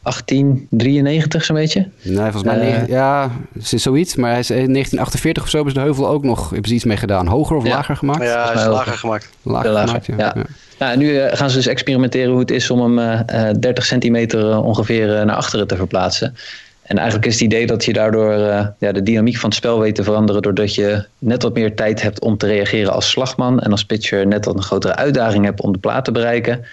1893 0.03 1.45
zo'n 1.45 1.57
beetje. 1.57 1.89
Nee, 2.03 2.17
volgens 2.17 2.43
mij, 2.43 2.83
uh, 2.83 2.89
ja, 2.89 3.31
het 3.55 3.73
is 3.73 3.83
zoiets. 3.83 4.17
Maar 4.17 4.31
hij 4.31 4.39
is 4.39 4.51
in 4.51 4.57
1948 4.57 5.43
of 5.43 5.49
zo 5.49 5.65
is 5.65 5.75
de 5.75 5.81
heuvel 5.81 6.09
ook 6.09 6.25
nog, 6.25 6.51
hebben 6.51 6.69
ze 6.69 6.75
iets 6.75 6.85
mee 6.85 6.97
gedaan. 6.97 7.27
Hoger 7.27 7.57
of 7.57 7.65
ja. 7.65 7.75
lager 7.75 7.97
gemaakt? 7.97 8.23
Ja, 8.23 8.45
hij 8.45 8.55
is 8.55 8.67
lager 8.67 8.93
gemaakt. 8.93 9.29
Lager, 9.43 9.71
lager 9.71 9.89
gemaakt, 9.89 10.07
ja. 10.07 10.15
ja. 10.17 10.33
ja. 10.37 10.45
Nou, 10.79 10.97
nu 10.97 11.07
uh, 11.07 11.27
gaan 11.33 11.51
ze 11.51 11.57
dus 11.57 11.67
experimenteren 11.67 12.31
hoe 12.31 12.41
het 12.41 12.51
is 12.51 12.71
om 12.71 12.99
hem 12.99 13.27
uh, 13.31 13.51
30 13.61 13.85
centimeter 13.85 14.63
ongeveer 14.63 15.07
naar 15.07 15.37
achteren 15.37 15.67
te 15.67 15.77
verplaatsen. 15.77 16.37
En 16.83 16.97
eigenlijk 16.97 17.27
is 17.27 17.33
het 17.33 17.43
idee 17.43 17.67
dat 17.67 17.85
je 17.85 17.93
daardoor 17.93 18.33
ja, 18.79 18.93
de 18.93 19.03
dynamiek 19.03 19.37
van 19.37 19.49
het 19.49 19.59
spel 19.59 19.81
weet 19.81 19.95
te 19.95 20.05
veranderen. 20.05 20.43
Doordat 20.43 20.75
je 20.75 21.05
net 21.19 21.43
wat 21.43 21.55
meer 21.55 21.75
tijd 21.75 22.03
hebt 22.03 22.21
om 22.21 22.37
te 22.37 22.47
reageren 22.47 22.93
als 22.93 23.11
slagman. 23.11 23.61
En 23.61 23.71
als 23.71 23.85
pitcher 23.85 24.27
net 24.27 24.45
wat 24.45 24.55
een 24.55 24.63
grotere 24.63 24.97
uitdaging 24.97 25.45
hebt 25.45 25.61
om 25.61 25.73
de 25.73 25.79
plaat 25.79 26.05
te 26.05 26.13
bereiken. 26.13 26.65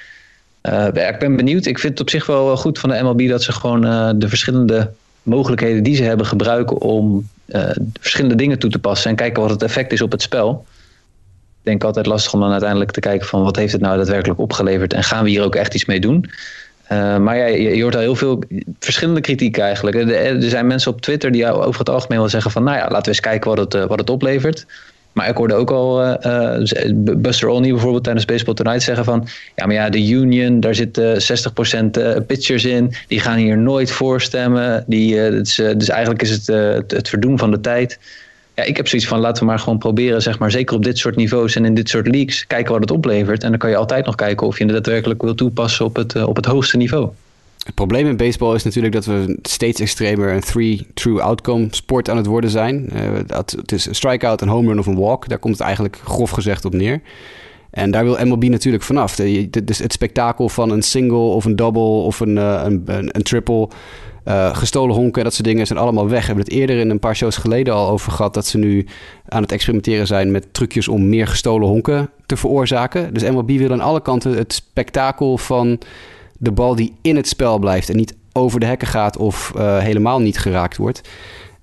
Uh, 0.64 0.86
ik 0.86 1.20
ben 1.20 1.36
benieuwd. 1.36 1.66
Ik 1.66 1.80
vind 1.80 1.92
het 1.92 2.02
op 2.02 2.10
zich 2.10 2.26
wel 2.26 2.58
goed 2.58 2.80
van 2.80 2.90
de 2.90 3.02
MLB 3.02 3.28
dat 3.30 3.44
ze 3.44 3.52
gewoon 3.52 3.86
uh, 3.86 4.10
de 4.16 4.30
verschillende 4.30 4.92
mogelijkheden 5.24 5.84
die 5.84 5.96
ze 5.96 6.04
hebben 6.04 6.26
gebruiken 6.26 6.82
om 6.82 7.28
verschillende 8.00 8.36
dingen 8.36 8.60
toe 8.60 8.70
te 8.70 8.80
passen 8.80 9.10
en 9.10 9.16
kijken 9.16 9.42
wat 9.42 9.52
het 9.52 9.64
effect 9.64 9.92
is 9.92 10.02
op 10.02 10.12
het 10.12 10.22
spel. 10.22 10.66
Ik 11.60 11.66
denk 11.66 11.84
altijd 11.84 12.06
lastig 12.06 12.34
om 12.34 12.40
dan 12.40 12.52
uiteindelijk 12.52 12.92
te 12.92 13.00
kijken 13.00 13.28
van 13.28 13.44
wat 13.44 13.56
heeft 13.56 13.72
het 13.72 13.82
nou 13.82 13.98
daadwerkelijk 13.98 14.40
opgeleverd 14.40 14.94
en 14.94 15.04
gaan 15.04 15.24
we 15.24 15.30
hier 15.30 15.44
ook 15.44 15.56
echt 15.56 15.74
iets 15.74 15.86
mee 15.86 16.00
doen. 16.00 16.30
maar 16.90 17.38
ja, 17.38 17.46
je, 17.46 17.76
je, 17.76 17.82
hoort 17.82 17.96
al 17.96 18.02
heel 18.02 18.16
veel 18.16 18.44
verschillende 18.80 19.22
kritiek 19.22 19.58
eigenlijk. 19.58 19.98
Er, 19.98 20.12
er 20.14 20.50
zijn 20.50 20.68
mensen 20.68 20.92
op 20.92 21.02
Twitter 21.02 21.32
die 21.32 21.52
over 21.52 21.80
het 21.80 21.90
algemeen 21.90 22.20
wel 22.20 22.30
zeggen 22.30 22.52
van 22.52 22.64
nou 22.64 22.78
ja, 22.78 22.84
laten 22.84 23.02
we 23.02 23.08
eens 23.08 23.20
kijken 23.20 23.56
wat 23.56 23.74
het, 23.74 23.88
wat 23.88 24.00
het 24.00 24.10
oplevert. 24.10 24.66
Maar 25.14 25.30
ik 25.30 25.38
hoorde 25.38 25.54
ook 25.54 25.72
al 25.72 26.06
uh, 26.06 26.54
Buster 26.96 27.48
Olney 27.48 27.72
bijvoorbeeld 27.72 28.04
tijdens 28.04 28.26
Baseball 28.26 28.54
Tonight 28.54 28.82
zeggen 28.82 29.06
van... 29.06 29.28
ja, 29.56 29.66
maar 29.66 29.76
ja, 29.76 29.90
de 29.90 30.08
Union, 30.08 30.60
daar 30.60 30.76
zitten 30.76 31.22
60% 32.22 32.26
pitchers 32.28 32.66
in. 32.66 32.94
Die 33.08 33.20
gaan 33.20 33.38
hier 33.38 33.58
nooit 33.58 33.92
voorstemmen. 33.92 34.84
Die, 34.88 35.16
is, 35.16 35.56
dus 35.56 35.90
eigenlijk 35.90 36.22
is 36.22 36.30
het, 36.30 36.48
het, 36.92 37.10
verdoen 37.10 37.38
van 37.38 37.52
de 37.52 37.62
tijd. 37.62 38.00
Ja, 38.56 38.64
ik 38.64 38.78
heb 38.78 38.88
zoiets 38.88 39.08
van 39.08 39.20
laten 39.20 39.44
we 39.44 39.50
maar 39.50 39.60
gewoon 39.60 39.78
proberen, 39.78 40.22
zeg 40.22 40.40
maar, 40.40 40.52
zeker 40.52 40.76
op 40.76 40.84
dit 40.84 40.98
soort 40.98 41.16
niveaus 41.16 41.56
en 41.56 41.66
in 41.66 41.74
dit 41.74 41.90
soort 41.90 42.08
leagues, 42.08 42.48
kijken 42.48 42.72
wat 42.72 42.82
het 42.82 42.92
oplevert. 42.92 43.44
En 43.44 43.50
dan 43.50 43.60
kan 43.60 43.70
je 43.70 43.76
altijd 43.76 44.06
nog 44.06 44.16
kijken 44.16 44.48
of 44.48 44.58
je 44.58 44.64
het 44.64 44.74
daadwerkelijk 44.74 45.22
wil 45.22 45.36
toepassen 45.36 45.86
op 45.86 45.96
het, 45.96 46.24
op 46.24 46.36
het 46.36 46.46
hoogste 46.46 46.78
niveau. 46.78 47.10
Het 47.70 47.78
probleem 47.78 48.08
in 48.08 48.18
baseball 48.18 48.56
is 48.56 48.64
natuurlijk 48.64 48.94
dat 48.94 49.06
we 49.06 49.38
steeds 49.42 49.82
extremer 49.82 50.34
een 50.34 50.40
three 50.42 50.88
true 50.94 51.22
outcome 51.22 51.68
sport 51.72 52.10
aan 52.10 52.18
het 52.18 52.26
worden 52.26 52.50
zijn. 52.50 52.90
Uh, 52.94 53.02
dat, 53.26 53.52
het 53.52 53.72
is 53.72 53.86
een 53.86 53.96
strikeout, 53.96 54.42
een 54.42 54.48
home 54.48 54.68
run 54.68 54.80
of 54.80 54.86
een 54.86 55.00
walk. 55.00 55.28
Daar 55.28 55.38
komt 55.38 55.54
het 55.54 55.64
eigenlijk 55.64 56.00
grof 56.04 56.30
gezegd 56.30 56.66
op 56.66 56.74
neer. 56.74 57.02
En 57.70 57.92
daar 57.92 58.04
wil 58.04 58.26
MLB 58.26 58.44
natuurlijk 58.44 58.84
vanaf. 58.84 59.16
Dus 59.16 59.80
het 59.80 59.94
spektakel 59.94 60.50
van 60.50 60.70
een 60.70 60.82
single 60.82 61.18
of 61.18 61.46
een 61.46 61.56
double 61.56 61.82
of 61.82 62.20
een, 62.20 62.36
uh, 62.36 62.62
een, 62.66 62.84
een, 62.86 63.24
triple. 63.24 63.70
Uh, 64.26 64.56
gestolen 64.56 64.96
honken 64.96 65.18
en 65.18 65.24
dat 65.24 65.34
soort 65.34 65.48
dingen 65.48 65.68
zijn 65.68 65.80
allemaal 65.80 66.10
weg. 66.10 66.20
We 66.20 66.26
hebben 66.26 66.44
het 66.44 66.54
eerder 66.54 66.80
in 66.80 66.90
een 66.90 67.00
paar 67.00 67.16
shows 67.16 67.38
geleden 67.38 67.74
al 67.74 67.90
over 67.90 68.12
gehad... 68.12 68.34
dat 68.34 68.46
ze 68.46 68.58
nu 68.58 68.86
aan 69.28 69.42
het 69.42 69.52
experimenteren 69.52 70.08
zijn 70.08 70.32
met 70.32 70.54
trucjes 70.54 70.88
om 70.88 71.10
meer 71.10 71.28
gestolen 71.28 71.68
honken 71.68 72.10
te 72.26 72.38
veroorzaken. 72.38 73.14
Dus 73.14 73.30
MLB 73.30 73.50
wil 73.50 73.72
aan 73.72 73.80
alle 73.80 74.02
kanten 74.02 74.38
het 74.38 74.54
spektakel 74.54 75.38
van 75.38 75.80
de 76.40 76.52
bal 76.52 76.76
die 76.76 76.96
in 77.02 77.16
het 77.16 77.28
spel 77.28 77.60
blijft... 77.60 77.90
en 77.90 77.96
niet 77.96 78.16
over 78.34 78.60
de 78.60 78.66
hekken 78.66 78.88
gaat 78.88 79.18
of 79.18 79.52
uh, 79.56 79.78
helemaal 79.78 80.20
niet 80.20 80.38
geraakt 80.38 80.78
wordt. 80.78 81.02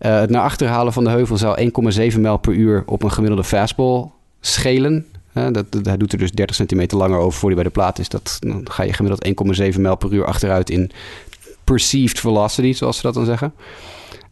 Uh, 0.00 0.18
het 0.18 0.30
naar 0.30 0.42
achter 0.42 0.68
halen 0.68 0.92
van 0.92 1.04
de 1.04 1.10
heuvel 1.10 1.36
zou 1.36 1.70
1,7 2.12 2.20
mijl 2.20 2.36
per 2.36 2.52
uur 2.52 2.82
op 2.86 3.02
een 3.02 3.12
gemiddelde 3.12 3.44
fastball 3.44 4.10
schelen. 4.40 5.06
Uh, 5.34 5.46
dat, 5.52 5.72
dat, 5.72 5.86
hij 5.86 5.96
doet 5.96 6.12
er 6.12 6.18
dus 6.18 6.32
30 6.32 6.56
centimeter 6.56 6.98
langer 6.98 7.18
over 7.18 7.38
voor 7.38 7.48
hij 7.48 7.54
bij 7.54 7.64
de 7.64 7.70
plaat 7.70 7.98
is. 7.98 8.08
Dat, 8.08 8.36
dan 8.40 8.70
ga 8.70 8.82
je 8.82 8.92
gemiddeld 8.92 9.48
1,7 9.74 9.80
mijl 9.80 9.96
per 9.96 10.12
uur 10.12 10.24
achteruit 10.24 10.70
in 10.70 10.90
perceived 11.64 12.20
velocity, 12.20 12.72
zoals 12.72 12.96
ze 12.96 13.02
dat 13.02 13.14
dan 13.14 13.24
zeggen. 13.24 13.52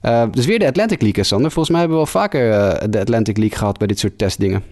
Uh, 0.03 0.25
dus 0.31 0.47
weer 0.47 0.59
de 0.59 0.67
Atlantic 0.67 1.03
League, 1.03 1.25
Sander. 1.25 1.51
Volgens 1.51 1.71
mij 1.71 1.81
hebben 1.81 1.99
we 1.99 2.05
wel 2.05 2.21
vaker 2.21 2.49
uh, 2.49 2.91
de 2.91 3.01
Atlantic 3.01 3.37
League 3.37 3.59
gehad 3.59 3.79
bij 3.79 3.87
dit 3.87 3.99
soort 3.99 4.19
testdingen. 4.19 4.63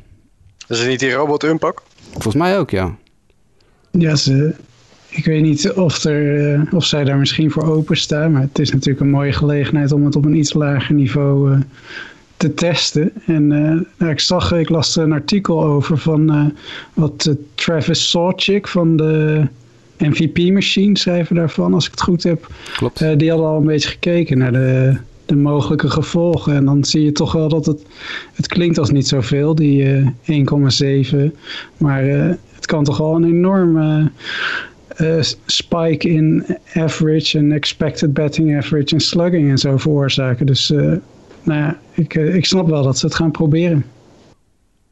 Is 0.69 0.79
het 0.79 0.89
niet 0.89 1.01
die 1.01 1.13
robot 1.13 1.45
Unpak? 1.45 1.83
Volgens 2.11 2.35
mij 2.35 2.59
ook, 2.59 2.71
ja. 2.71 2.97
Ja, 3.91 4.17
ze, 4.17 4.55
ik 5.13 5.25
weet 5.25 5.43
niet 5.43 5.73
of, 5.73 6.05
er, 6.05 6.55
uh, 6.55 6.73
of 6.73 6.85
zij 6.85 7.05
daar 7.05 7.19
misschien 7.19 7.51
voor 7.51 7.65
openstaan. 7.65 8.33
Maar 8.33 8.43
het 8.43 8.59
is 8.59 8.73
natuurlijk 8.73 9.01
een 9.01 9.11
mooie 9.11 9.33
gelegenheid 9.33 9.93
om 9.93 10.05
het 10.05 10.17
op 10.17 10.25
een 10.25 10.37
iets 10.37 10.53
lager 10.53 10.95
niveau 10.95 11.59
te 12.37 12.55
testen. 12.55 13.13
En 13.27 13.47
nou, 13.47 14.11
ik 14.11 14.21
zag, 14.21 14.53
ik 14.53 14.69
las 14.69 14.97
er 14.97 15.03
een 15.03 15.13
artikel 15.13 15.65
over 15.65 15.99
van 15.99 16.53
wat 16.95 17.31
Travis 17.55 18.11
Sawchik 18.11 18.69
van 18.69 18.97
de 18.97 19.47
MVP-machine 19.99 20.99
schrijven 20.99 21.37
daarvan, 21.37 21.75
als 21.75 21.85
ik 21.85 21.91
het 21.91 22.03
goed 22.03 22.23
heb. 22.23 22.47
Klopt. 22.77 22.99
Die 22.99 23.29
hadden 23.29 23.49
al 23.49 23.57
een 23.57 23.67
beetje 23.67 23.89
gekeken 23.89 24.39
naar 24.39 24.53
de, 24.53 24.97
de 25.27 25.37
mogelijke 25.37 25.91
gevolgen. 25.91 26.55
En 26.55 26.65
dan 26.65 26.85
zie 26.85 27.05
je 27.05 27.13
toch 27.13 27.33
wel 27.33 27.49
dat 27.49 27.67
het, 27.67 27.87
het 28.35 28.47
klinkt 28.47 28.79
als 28.79 28.91
niet 28.91 29.09
zoveel, 29.09 29.55
die 29.55 30.05
uh, 30.27 30.47
1,7. 31.11 31.17
Maar 31.77 32.03
het 32.55 32.67
kan 32.67 32.85
toch 32.85 32.99
wel 32.99 33.15
een 33.15 33.25
enorme 33.25 34.11
spike 35.47 36.09
in 36.09 36.45
average 36.75 37.39
en 37.39 37.53
expected 37.53 38.13
batting 38.13 38.57
average 38.57 38.95
en 38.95 39.01
slugging 39.01 39.51
en 39.51 39.59
zo 39.59 39.77
veroorzaken. 39.77 40.47
Dus 40.47 40.69
nou 41.43 41.61
ja, 41.61 41.79
ik, 41.95 42.15
ik 42.15 42.45
snap 42.45 42.69
wel 42.69 42.83
dat 42.83 42.99
ze 42.99 43.07
het 43.07 43.15
gaan 43.15 43.31
proberen. 43.31 43.85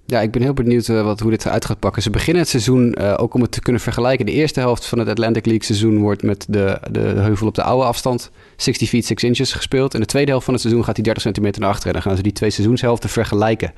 Ja, 0.06 0.20
ik 0.20 0.30
ben 0.30 0.42
heel 0.42 0.52
benieuwd 0.52 0.86
wat, 0.86 1.20
hoe 1.20 1.30
dit 1.30 1.44
eruit 1.44 1.64
gaat 1.64 1.78
pakken. 1.78 2.02
Ze 2.02 2.10
beginnen 2.10 2.42
het 2.42 2.50
seizoen, 2.50 2.96
ook 2.96 3.34
om 3.34 3.40
het 3.40 3.52
te 3.52 3.60
kunnen 3.60 3.82
vergelijken. 3.82 4.26
De 4.26 4.32
eerste 4.32 4.60
helft 4.60 4.86
van 4.86 4.98
het 4.98 5.08
Atlantic 5.08 5.46
League 5.46 5.64
seizoen 5.64 5.98
wordt 5.98 6.22
met 6.22 6.46
de, 6.48 6.78
de 6.90 7.00
heuvel 7.00 7.46
op 7.46 7.54
de 7.54 7.62
oude 7.62 7.84
afstand 7.84 8.30
60 8.56 8.88
feet 8.88 9.06
6 9.06 9.22
inches 9.22 9.52
gespeeld. 9.52 9.94
En 9.94 10.00
de 10.00 10.06
tweede 10.06 10.30
helft 10.30 10.44
van 10.44 10.54
het 10.54 10.62
seizoen 10.62 10.84
gaat 10.84 10.94
hij 10.94 11.04
30 11.04 11.22
centimeter 11.22 11.60
naar 11.60 11.70
achteren. 11.70 11.94
En 11.94 12.00
dan 12.00 12.08
gaan 12.08 12.16
ze 12.16 12.22
die 12.22 12.32
twee 12.32 12.50
seizoenshelften 12.50 13.08
vergelijken. 13.08 13.72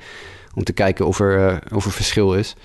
Om 0.55 0.63
te 0.63 0.73
kijken 0.73 1.05
of 1.07 1.19
er, 1.19 1.61
of 1.73 1.85
er 1.85 1.91
verschil 1.91 2.33
is. 2.33 2.55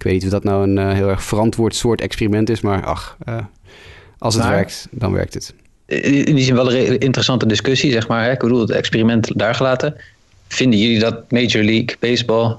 Ik 0.00 0.06
weet 0.06 0.14
niet 0.14 0.24
of 0.24 0.30
dat 0.30 0.44
nou 0.44 0.70
een 0.70 0.94
heel 0.94 1.08
erg 1.08 1.22
verantwoord 1.22 1.74
soort 1.74 2.00
experiment 2.00 2.50
is. 2.50 2.60
Maar 2.60 2.84
ach, 2.84 3.16
als 4.18 4.34
het 4.34 4.42
maar, 4.42 4.52
werkt, 4.52 4.88
dan 4.90 5.12
werkt 5.12 5.34
het. 5.34 5.54
In 5.86 6.34
die 6.34 6.44
zin 6.44 6.54
wel 6.54 6.72
een 6.72 6.98
interessante 6.98 7.46
discussie, 7.46 7.92
zeg 7.92 8.08
maar. 8.08 8.24
Hè? 8.24 8.30
Ik 8.30 8.38
bedoel, 8.38 8.60
het 8.60 8.70
experiment 8.70 9.38
daar 9.38 9.54
gelaten. 9.54 9.96
Vinden 10.48 10.78
jullie 10.78 10.98
dat 10.98 11.30
Major 11.30 11.62
League 11.62 11.96
Baseball 11.98 12.56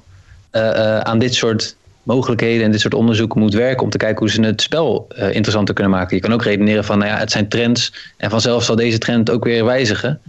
uh, 0.51 0.99
aan 0.99 1.19
dit 1.19 1.33
soort 1.33 1.75
mogelijkheden 2.03 2.65
en 2.65 2.71
dit 2.71 2.79
soort 2.79 2.93
onderzoeken 2.93 3.39
moet 3.39 3.53
werken 3.53 3.83
om 3.83 3.89
te 3.89 3.97
kijken 3.97 4.19
hoe 4.19 4.29
ze 4.29 4.41
het 4.41 4.61
spel 4.61 5.07
interessanter 5.15 5.73
kunnen 5.75 5.93
maken. 5.93 6.15
Je 6.15 6.21
kan 6.21 6.33
ook 6.33 6.43
redeneren 6.43 6.85
van, 6.85 6.97
nou 6.97 7.11
ja, 7.11 7.17
het 7.17 7.31
zijn 7.31 7.47
trends 7.47 7.93
en 8.17 8.29
vanzelf 8.29 8.63
zal 8.63 8.75
deze 8.75 8.97
trend 8.97 9.29
ook 9.29 9.43
weer 9.43 9.65
wijzigen. 9.65 10.19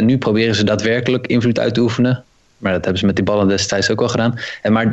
nu 0.00 0.18
proberen 0.18 0.54
ze 0.54 0.64
daadwerkelijk 0.64 1.26
invloed 1.26 1.58
uit 1.58 1.74
te 1.74 1.80
oefenen. 1.80 2.24
Maar 2.64 2.72
dat 2.72 2.82
hebben 2.82 3.00
ze 3.00 3.06
met 3.06 3.16
die 3.16 3.24
ballen 3.24 3.48
destijds 3.48 3.90
ook 3.90 4.00
al 4.00 4.08
gedaan. 4.08 4.38
En 4.62 4.72
maar 4.72 4.86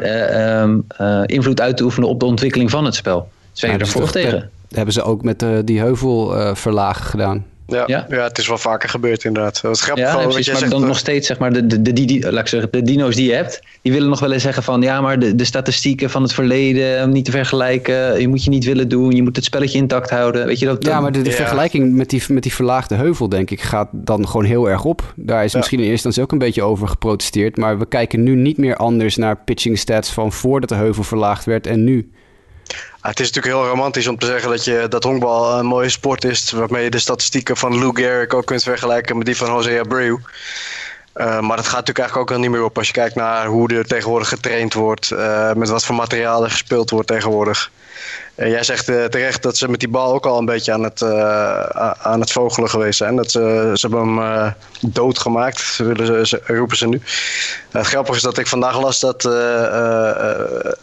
um, 0.62 0.86
invloed 1.26 1.62
uit 1.62 1.78
te 1.78 1.84
oefenen 1.84 2.10
op 2.10 2.20
de 2.20 2.26
ontwikkeling 2.26 2.70
van 2.70 2.86
het 2.86 2.96
spel. 2.96 3.30
Zijn 3.52 3.72
je 3.72 3.78
er 3.78 3.88
voor 3.88 4.12
tegen? 4.12 4.40
Dat 4.68 4.76
hebben 4.76 4.94
ze 4.94 5.02
ook 5.02 5.24
met 5.24 5.46
die 5.66 5.80
heuvelverlagen 5.80 7.06
gedaan. 7.06 7.46
Ja, 7.68 7.84
ja. 7.88 8.06
ja, 8.10 8.24
het 8.24 8.38
is 8.38 8.48
wel 8.48 8.58
vaker 8.58 8.90
gebeurd 8.90 9.24
inderdaad. 9.24 9.58
Grappig 9.60 10.06
ja, 10.06 10.12
van, 10.12 10.24
precies, 10.24 10.48
maar 10.48 10.58
zegt, 10.58 10.72
dan 10.72 10.88
nog 10.88 10.98
steeds, 10.98 11.28
zeg 11.28 11.40
maar, 11.40 11.54
de, 11.54 11.68
de, 11.68 11.82
de, 11.82 11.94
de, 11.94 12.32
laat 12.32 12.42
ik 12.42 12.48
zeggen, 12.48 12.72
de 12.72 12.82
dino's 12.82 13.16
die 13.16 13.26
je 13.26 13.34
hebt, 13.34 13.62
die 13.82 13.92
willen 13.92 14.10
nog 14.10 14.20
wel 14.20 14.32
eens 14.32 14.44
zeggen 14.44 14.64
van, 14.64 14.82
ja, 14.82 15.02
maar 15.02 15.20
de, 15.20 15.36
de 15.36 15.44
statistieken 15.44 16.10
van 16.10 16.22
het 16.22 16.34
verleden, 16.34 17.12
niet 17.12 17.26
te 17.26 17.32
vergelijken, 17.32 18.22
je 18.22 18.28
moet 18.28 18.44
je 18.44 18.50
niet 18.50 18.66
willen 18.66 18.90
doen, 18.90 19.12
je 19.12 19.24
moet 19.24 19.36
het 19.36 19.46
spelletje 19.46 19.78
intact 19.78 20.10
houden, 20.10 20.46
weet 20.46 20.60
je 20.60 20.66
dat? 20.66 20.86
Ja, 20.86 21.02
maar 21.02 21.12
de, 21.12 21.22
de 21.22 21.30
ja. 21.30 21.36
vergelijking 21.36 21.96
met 21.96 22.10
die, 22.10 22.24
met 22.28 22.44
die 22.44 22.54
verlaagde 22.54 22.96
heuvel, 22.96 23.30
denk 23.30 23.50
ik, 23.50 23.62
gaat 23.62 23.90
dan 23.92 24.28
gewoon 24.28 24.46
heel 24.46 24.70
erg 24.70 24.84
op. 24.84 25.14
Daar 25.16 25.44
is 25.44 25.56
misschien 25.56 25.80
in 25.80 25.86
eerste 25.90 26.08
instantie 26.08 26.24
ook 26.24 26.32
een 26.32 26.48
beetje 26.48 26.64
over 26.64 26.88
geprotesteerd, 26.88 27.58
maar 27.58 27.80
we 27.80 27.86
kijken 27.86 28.24
nu 28.24 28.36
niet 28.36 28.58
meer 28.58 28.76
anders 28.76 29.16
naar 29.16 29.38
pitching 29.38 29.80
stats 29.80 30.14
van 30.14 30.32
voordat 30.32 30.70
de 30.70 30.76
heuvel 30.76 31.04
verlaagd 31.04 31.46
werd 31.46 31.68
en 31.68 31.84
nu. 31.84 32.12
Het 33.02 33.20
is 33.20 33.32
natuurlijk 33.32 33.56
heel 33.56 33.68
romantisch 33.68 34.08
om 34.08 34.18
te 34.18 34.26
zeggen 34.26 34.50
dat, 34.50 34.66
je, 34.66 34.86
dat 34.90 35.04
honkbal 35.04 35.60
een 35.60 35.66
mooie 35.66 35.90
sport 35.90 36.24
is. 36.24 36.52
Waarmee 36.52 36.84
je 36.84 36.90
de 36.90 37.00
statistieken 37.00 37.58
van 37.58 37.80
Lou 37.80 37.96
Gehrig 37.96 38.30
ook 38.30 38.46
kunt 38.46 38.64
vergelijken 38.64 39.18
met 39.18 39.26
die 39.26 39.38
van 39.38 39.48
Jose 39.48 39.80
Abreu. 39.80 40.18
Uh, 41.16 41.40
maar 41.40 41.58
dat 41.58 41.66
gaat 41.66 41.86
natuurlijk 41.86 42.00
eigenlijk 42.00 42.18
ook 42.18 42.32
al 42.32 42.40
niet 42.42 42.52
meer 42.52 42.64
op 42.64 42.78
als 42.78 42.88
je 42.88 42.94
kijkt 42.94 43.16
naar 43.16 43.46
hoe 43.46 43.74
er 43.74 43.88
tegenwoordig 43.88 44.28
getraind 44.28 44.74
wordt. 44.74 45.12
Uh, 45.12 45.54
met 45.54 45.70
wat 45.70 45.86
voor 45.86 45.96
materiaal 45.96 46.44
er 46.44 46.52
gespeeld 46.52 46.90
wordt 46.90 47.08
tegenwoordig. 47.08 47.72
Jij 48.36 48.64
zegt 48.64 48.90
uh, 48.90 49.06
terecht 49.06 49.44
dat 49.44 49.58
ze 49.58 49.70
met 49.70 49.80
die 49.80 49.90
bal 49.90 50.14
ook 50.14 50.26
al 50.26 50.38
een 50.38 50.46
beetje 50.46 50.72
aan 50.72 50.84
het, 50.84 51.04
aan 51.98 52.20
het 52.20 52.32
vogelen 52.32 52.70
geweest 52.70 52.98
zijn. 52.98 53.16
Dat 53.16 53.32
ze, 53.32 53.72
ze 53.74 53.88
hebben 53.88 54.18
hem 54.18 54.54
doodgemaakt, 54.82 55.78
willen 55.78 56.28
ze, 56.28 56.42
roepen 56.46 56.78
ze 56.78 56.88
nu. 56.88 57.02
het 57.70 57.88
grappige 57.88 58.16
is 58.18 58.24
dat 58.24 58.38
ik 58.38 58.48
vandaag 58.48 58.82
las 58.82 59.00
dat 59.00 59.24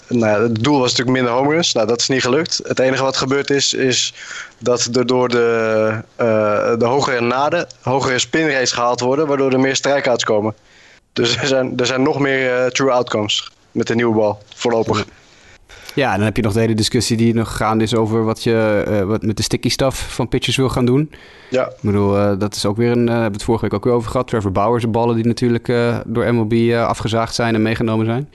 nou, 0.08 0.42
het 0.42 0.64
doel 0.64 0.78
was 0.78 0.90
natuurlijk 0.90 1.16
minder 1.16 1.32
home 1.32 1.54
runs. 1.54 1.72
Nou, 1.72 1.86
dat 1.86 2.00
is 2.00 2.08
niet 2.08 2.22
gelukt. 2.22 2.60
Het 2.64 2.78
enige 2.78 3.02
wat 3.02 3.16
gebeurd 3.16 3.50
is, 3.50 3.74
is 3.74 4.14
dat 4.58 4.88
er 4.92 5.06
door 5.06 5.28
de, 5.28 6.02
de 6.78 6.84
hogere 6.84 7.20
naden 7.20 7.66
hogere 7.82 8.18
spinrates 8.18 8.72
gehaald 8.72 9.00
worden, 9.00 9.26
waardoor 9.26 9.52
er 9.52 9.60
meer 9.60 9.76
strikeouts 9.76 10.24
komen. 10.24 10.54
Dus 11.12 11.36
er 11.36 11.46
zijn, 11.46 11.72
er 11.76 11.86
zijn 11.86 12.02
nog 12.02 12.18
meer 12.18 12.72
true 12.72 12.90
outcomes 12.90 13.50
met 13.72 13.86
de 13.86 13.94
nieuwe 13.94 14.14
bal, 14.14 14.42
voorlopig. 14.54 15.04
Ja, 15.98 16.10
en 16.10 16.16
dan 16.16 16.24
heb 16.24 16.36
je 16.36 16.42
nog 16.42 16.52
de 16.52 16.60
hele 16.60 16.74
discussie 16.74 17.16
die 17.16 17.34
nog 17.34 17.56
gaande 17.56 17.84
is 17.84 17.94
over 17.94 18.24
wat 18.24 18.42
je 18.42 18.84
uh, 18.88 19.02
wat 19.02 19.22
met 19.22 19.36
de 19.36 19.42
sticky 19.42 19.68
stuff 19.68 20.14
van 20.14 20.28
pitchers 20.28 20.56
wil 20.56 20.68
gaan 20.68 20.84
doen. 20.84 21.10
Ja. 21.50 21.66
Ik 21.66 21.76
bedoel, 21.80 22.16
uh, 22.16 22.32
dat 22.38 22.54
is 22.54 22.66
ook 22.66 22.76
weer 22.76 22.90
een, 22.90 23.06
uh, 23.06 23.08
hebben 23.08 23.26
we 23.26 23.32
het 23.32 23.42
vorige 23.42 23.64
week 23.64 23.74
ook 23.74 23.84
weer 23.84 23.92
over 23.92 24.10
gehad. 24.10 24.28
Trevor 24.28 24.52
Bauer's 24.52 24.90
ballen 24.90 25.14
die 25.14 25.26
natuurlijk 25.26 25.66
door 26.06 26.34
MLB 26.34 26.74
afgezaagd 26.74 27.34
zijn 27.34 27.54
en 27.54 27.62
meegenomen 27.62 28.06
zijn. 28.06 28.28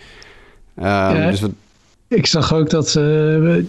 ja, 0.76 1.30
dus 1.30 1.42
wat... 1.42 1.52
Ik 2.14 2.26
zag 2.26 2.54
ook 2.54 2.70
dat 2.70 3.00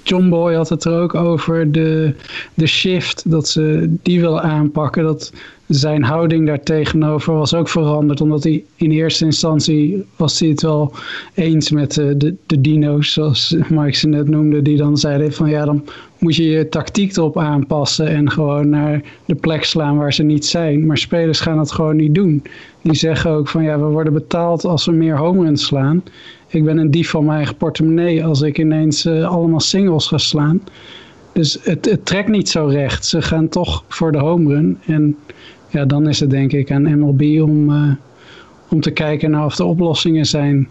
John 0.02 0.28
Boy 0.28 0.54
had 0.54 0.68
het 0.68 0.84
er 0.84 1.00
ook 1.00 1.14
over 1.14 1.72
de, 1.72 2.14
de 2.54 2.66
shift, 2.66 3.30
dat 3.30 3.48
ze 3.48 3.94
die 4.02 4.20
willen 4.20 4.42
aanpakken. 4.42 5.02
Dat 5.02 5.32
zijn 5.68 6.02
houding 6.02 6.46
daar 6.46 6.62
tegenover 6.62 7.34
was 7.34 7.54
ook 7.54 7.68
veranderd. 7.68 8.20
Omdat 8.20 8.42
hij 8.42 8.64
in 8.76 8.90
eerste 8.90 9.24
instantie 9.24 10.04
was 10.16 10.40
hij 10.40 10.48
het 10.48 10.62
wel 10.62 10.92
eens 11.34 11.70
met 11.70 11.94
de, 11.94 12.16
de, 12.16 12.34
de 12.46 12.60
dino's, 12.60 13.12
zoals 13.12 13.56
Mike 13.68 13.96
ze 13.96 14.08
net 14.08 14.28
noemde. 14.28 14.62
Die 14.62 14.76
dan 14.76 14.96
zeiden 14.96 15.32
van 15.32 15.50
ja, 15.50 15.64
dan 15.64 15.84
moet 16.18 16.36
je 16.36 16.44
je 16.44 16.68
tactiek 16.68 17.16
erop 17.16 17.38
aanpassen. 17.38 18.06
En 18.06 18.30
gewoon 18.30 18.68
naar 18.68 19.02
de 19.24 19.34
plek 19.34 19.64
slaan 19.64 19.96
waar 19.96 20.12
ze 20.12 20.22
niet 20.22 20.46
zijn. 20.46 20.86
Maar 20.86 20.98
spelers 20.98 21.40
gaan 21.40 21.56
dat 21.56 21.72
gewoon 21.72 21.96
niet 21.96 22.14
doen. 22.14 22.42
Die 22.82 22.94
zeggen 22.94 23.30
ook 23.30 23.48
van 23.48 23.62
ja, 23.62 23.78
we 23.78 23.84
worden 23.84 24.12
betaald 24.12 24.64
als 24.64 24.86
we 24.86 24.92
meer 24.92 25.16
home 25.18 25.44
runs 25.44 25.66
slaan. 25.66 26.02
Ik 26.54 26.64
ben 26.64 26.78
een 26.78 26.90
dief 26.90 27.10
van 27.10 27.24
mijn 27.24 27.36
eigen 27.36 27.56
portemonnee 27.56 28.24
als 28.24 28.42
ik 28.42 28.58
ineens 28.58 29.06
uh, 29.06 29.28
allemaal 29.28 29.60
singles 29.60 30.06
ga 30.06 30.18
slaan. 30.18 30.62
Dus 31.32 31.58
het, 31.62 31.84
het 31.84 32.06
trekt 32.06 32.28
niet 32.28 32.48
zo 32.48 32.66
recht. 32.66 33.06
Ze 33.06 33.22
gaan 33.22 33.48
toch 33.48 33.84
voor 33.88 34.12
de 34.12 34.18
home 34.18 34.54
run. 34.54 34.78
En 34.86 35.16
ja, 35.68 35.84
dan 35.84 36.08
is 36.08 36.20
het 36.20 36.30
denk 36.30 36.52
ik 36.52 36.70
aan 36.70 36.98
MLB 36.98 37.42
om, 37.42 37.70
uh, 37.70 37.92
om 38.68 38.80
te 38.80 38.90
kijken 38.90 39.30
naar 39.30 39.44
of 39.44 39.58
er 39.58 39.64
oplossingen 39.64 40.26
zijn. 40.26 40.68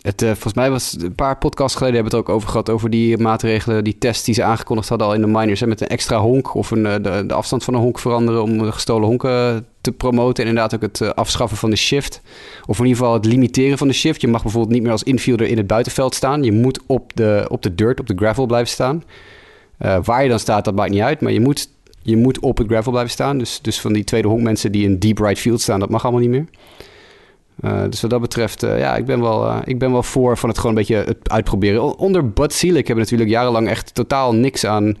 Het, 0.00 0.22
uh, 0.22 0.28
volgens 0.28 0.54
mij 0.54 0.70
was 0.70 0.96
een 1.00 1.14
paar 1.14 1.38
podcasts 1.38 1.76
geleden 1.76 2.00
hebben 2.00 2.18
het 2.18 2.28
ook 2.28 2.34
over 2.34 2.48
gehad 2.48 2.70
over 2.70 2.90
die 2.90 3.18
maatregelen, 3.18 3.84
die 3.84 3.98
tests 3.98 4.24
die 4.24 4.34
ze 4.34 4.42
aangekondigd 4.42 4.88
hadden 4.88 5.06
al 5.06 5.14
in 5.14 5.20
de 5.20 5.26
minors. 5.26 5.64
Met 5.64 5.80
een 5.80 5.88
extra 5.88 6.18
honk 6.18 6.54
of 6.54 6.70
een, 6.70 6.82
de, 6.82 7.24
de 7.26 7.34
afstand 7.34 7.64
van 7.64 7.74
een 7.74 7.80
honk 7.80 7.98
veranderen 7.98 8.42
om 8.42 8.72
gestolen 8.72 9.08
honken 9.08 9.66
te 9.80 9.92
promoten. 9.92 10.44
En 10.44 10.48
inderdaad 10.48 10.74
ook 10.74 10.82
het 10.82 11.16
afschaffen 11.16 11.58
van 11.58 11.70
de 11.70 11.76
shift. 11.76 12.20
Of 12.66 12.78
in 12.78 12.84
ieder 12.84 12.98
geval 12.98 13.14
het 13.14 13.24
limiteren 13.24 13.78
van 13.78 13.88
de 13.88 13.94
shift. 13.94 14.20
Je 14.20 14.28
mag 14.28 14.42
bijvoorbeeld 14.42 14.72
niet 14.72 14.82
meer 14.82 14.92
als 14.92 15.02
infielder 15.02 15.46
in 15.46 15.56
het 15.56 15.66
buitenveld 15.66 16.14
staan. 16.14 16.42
Je 16.42 16.52
moet 16.52 16.80
op 16.86 17.16
de, 17.16 17.46
op 17.48 17.62
de 17.62 17.74
dirt, 17.74 18.00
op 18.00 18.06
de 18.06 18.16
gravel 18.16 18.46
blijven 18.46 18.70
staan. 18.70 19.04
Waar 19.78 20.22
je 20.22 20.28
dan 20.28 20.38
staat, 20.38 20.64
dat 20.64 20.74
maakt 20.74 20.90
niet 20.90 21.00
uit. 21.00 21.20
Maar 21.20 21.32
je 21.32 21.40
moet 21.40 21.68
je 22.02 22.16
moet 22.16 22.38
op 22.38 22.58
het 22.58 22.66
gravel 22.66 22.90
blijven 22.90 23.12
staan. 23.12 23.38
Dus, 23.38 23.58
dus 23.62 23.80
van 23.80 23.92
die 23.92 24.04
tweede 24.04 24.28
honkmensen 24.28 24.72
die 24.72 24.84
in 24.84 24.98
deep 24.98 25.18
right 25.18 25.38
field 25.38 25.60
staan, 25.60 25.80
dat 25.80 25.90
mag 25.90 26.02
allemaal 26.02 26.20
niet 26.20 26.30
meer. 26.30 26.46
Uh, 27.64 27.82
dus 27.88 28.00
wat 28.00 28.10
dat 28.10 28.20
betreft, 28.20 28.64
uh, 28.64 28.78
ja, 28.78 28.96
ik 28.96 29.04
ben, 29.04 29.20
wel, 29.20 29.46
uh, 29.46 29.58
ik 29.64 29.78
ben 29.78 29.92
wel 29.92 30.02
voor 30.02 30.38
van 30.38 30.48
het 30.48 30.58
gewoon 30.58 30.76
een 30.76 30.82
beetje 30.82 30.96
het 30.96 31.30
uitproberen. 31.30 31.98
Onder 31.98 32.30
Bud 32.30 32.52
Selig 32.52 32.86
hebben 32.86 32.96
natuurlijk 32.96 33.30
jarenlang 33.30 33.68
echt 33.68 33.94
totaal 33.94 34.34
niks 34.34 34.66
aan 34.66 34.96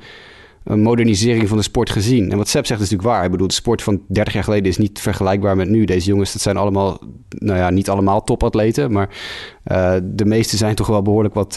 modernisering 0.64 1.48
van 1.48 1.56
de 1.56 1.62
sport 1.62 1.90
gezien. 1.90 2.30
En 2.30 2.36
wat 2.36 2.48
Seb 2.48 2.66
zegt 2.66 2.80
is 2.80 2.90
natuurlijk 2.90 3.16
waar. 3.16 3.24
Ik 3.24 3.30
bedoel, 3.30 3.46
de 3.46 3.54
sport 3.54 3.82
van 3.82 4.02
30 4.08 4.34
jaar 4.34 4.44
geleden 4.44 4.70
is 4.70 4.76
niet 4.76 5.00
vergelijkbaar 5.00 5.56
met 5.56 5.68
nu. 5.68 5.84
Deze 5.84 6.08
jongens, 6.08 6.32
dat 6.32 6.42
zijn 6.42 6.56
allemaal, 6.56 6.98
nou 7.28 7.58
ja, 7.58 7.70
niet 7.70 7.88
allemaal 7.88 8.24
topatleten, 8.24 8.92
maar 8.92 9.08
de 10.02 10.24
meeste 10.24 10.56
zijn 10.56 10.74
toch 10.74 10.86
wel 10.86 11.02
behoorlijk 11.02 11.34
wat, 11.34 11.54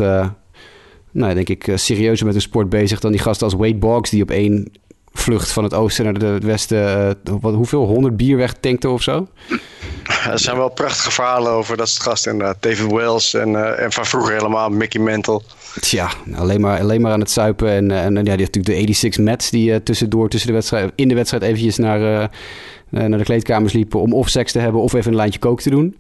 nou 1.12 1.34
denk 1.34 1.50
ik, 1.50 1.72
serieuzer 1.76 2.26
met 2.26 2.36
hun 2.36 2.44
sport 2.44 2.70
bezig 2.70 3.00
dan 3.00 3.12
die 3.12 3.22
gasten 3.22 3.46
als 3.46 3.56
Wade 3.56 3.76
Boggs, 3.76 4.10
die 4.10 4.22
op 4.22 4.32
één 4.32 4.72
vlucht 5.14 5.52
van 5.52 5.64
het 5.64 5.74
oosten 5.74 6.06
naar 6.06 6.32
het 6.32 6.44
westen, 6.44 7.16
uh, 7.28 7.34
wat, 7.42 7.54
hoeveel, 7.54 7.86
100 7.86 8.18
bier 8.18 8.38
wegtankte 8.38 8.90
of 8.90 9.02
zo? 9.02 9.28
Er 10.30 10.40
zijn 10.40 10.58
wel 10.58 10.70
prachtige 10.70 11.12
verhalen 11.12 11.52
over 11.52 11.78
dat 11.78 11.90
soort 11.90 12.04
gasten 12.04 12.32
inderdaad. 12.32 12.58
David 12.60 12.92
Wells 12.92 13.34
en, 13.34 13.50
uh, 13.50 13.80
en 13.80 13.92
van 13.92 14.06
vroeger 14.06 14.34
helemaal 14.34 14.70
Mickey 14.70 15.02
Mantle. 15.02 15.42
Tja, 15.80 16.10
alleen 16.36 16.62
maar, 16.62 16.80
alleen 16.80 17.02
maar 17.02 17.12
aan 17.12 17.20
het 17.20 17.32
zuipen. 17.32 17.70
En, 17.70 17.92
en 17.92 18.16
ja, 18.16 18.22
die 18.22 18.30
heeft 18.30 18.56
natuurlijk 18.56 18.88
de 18.88 18.94
86 18.94 19.24
Mets 19.24 19.50
die 19.50 19.72
uh, 19.72 19.76
tussendoor 19.76 20.30
tussen 20.30 20.48
de 20.48 20.56
wedstrijd, 20.56 20.92
in 20.96 21.08
de 21.08 21.16
wedstrijd 21.16 21.44
eventjes 21.44 21.78
naar, 21.78 22.00
uh, 22.00 22.28
naar 22.90 23.18
de 23.18 23.24
kleedkamers 23.24 23.74
liepen 23.74 24.00
om 24.00 24.14
of 24.14 24.30
seks 24.30 24.52
te 24.52 24.60
hebben 24.60 24.82
of 24.82 24.94
even 24.94 25.12
een 25.12 25.18
lijntje 25.18 25.40
kook 25.40 25.62
te 25.62 25.70
doen. 25.70 25.98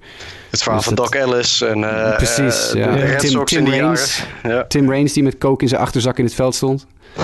Het 0.49 0.61
verhaal 0.61 0.77
dus 0.77 0.87
van 0.87 0.95
Doc 0.95 1.09
Ellis 1.09 1.61
en 1.61 1.79
precies, 2.17 2.71
ja. 2.73 3.15
Tim, 3.15 3.45
Tim, 3.45 3.67
Raines, 3.67 4.23
ja. 4.43 4.63
Tim 4.63 4.89
Raines 4.89 5.13
die 5.13 5.23
met 5.23 5.37
kook 5.37 5.61
in 5.61 5.67
zijn 5.67 5.81
achterzak 5.81 6.17
in 6.17 6.25
het 6.25 6.33
veld 6.33 6.55
stond. 6.55 6.85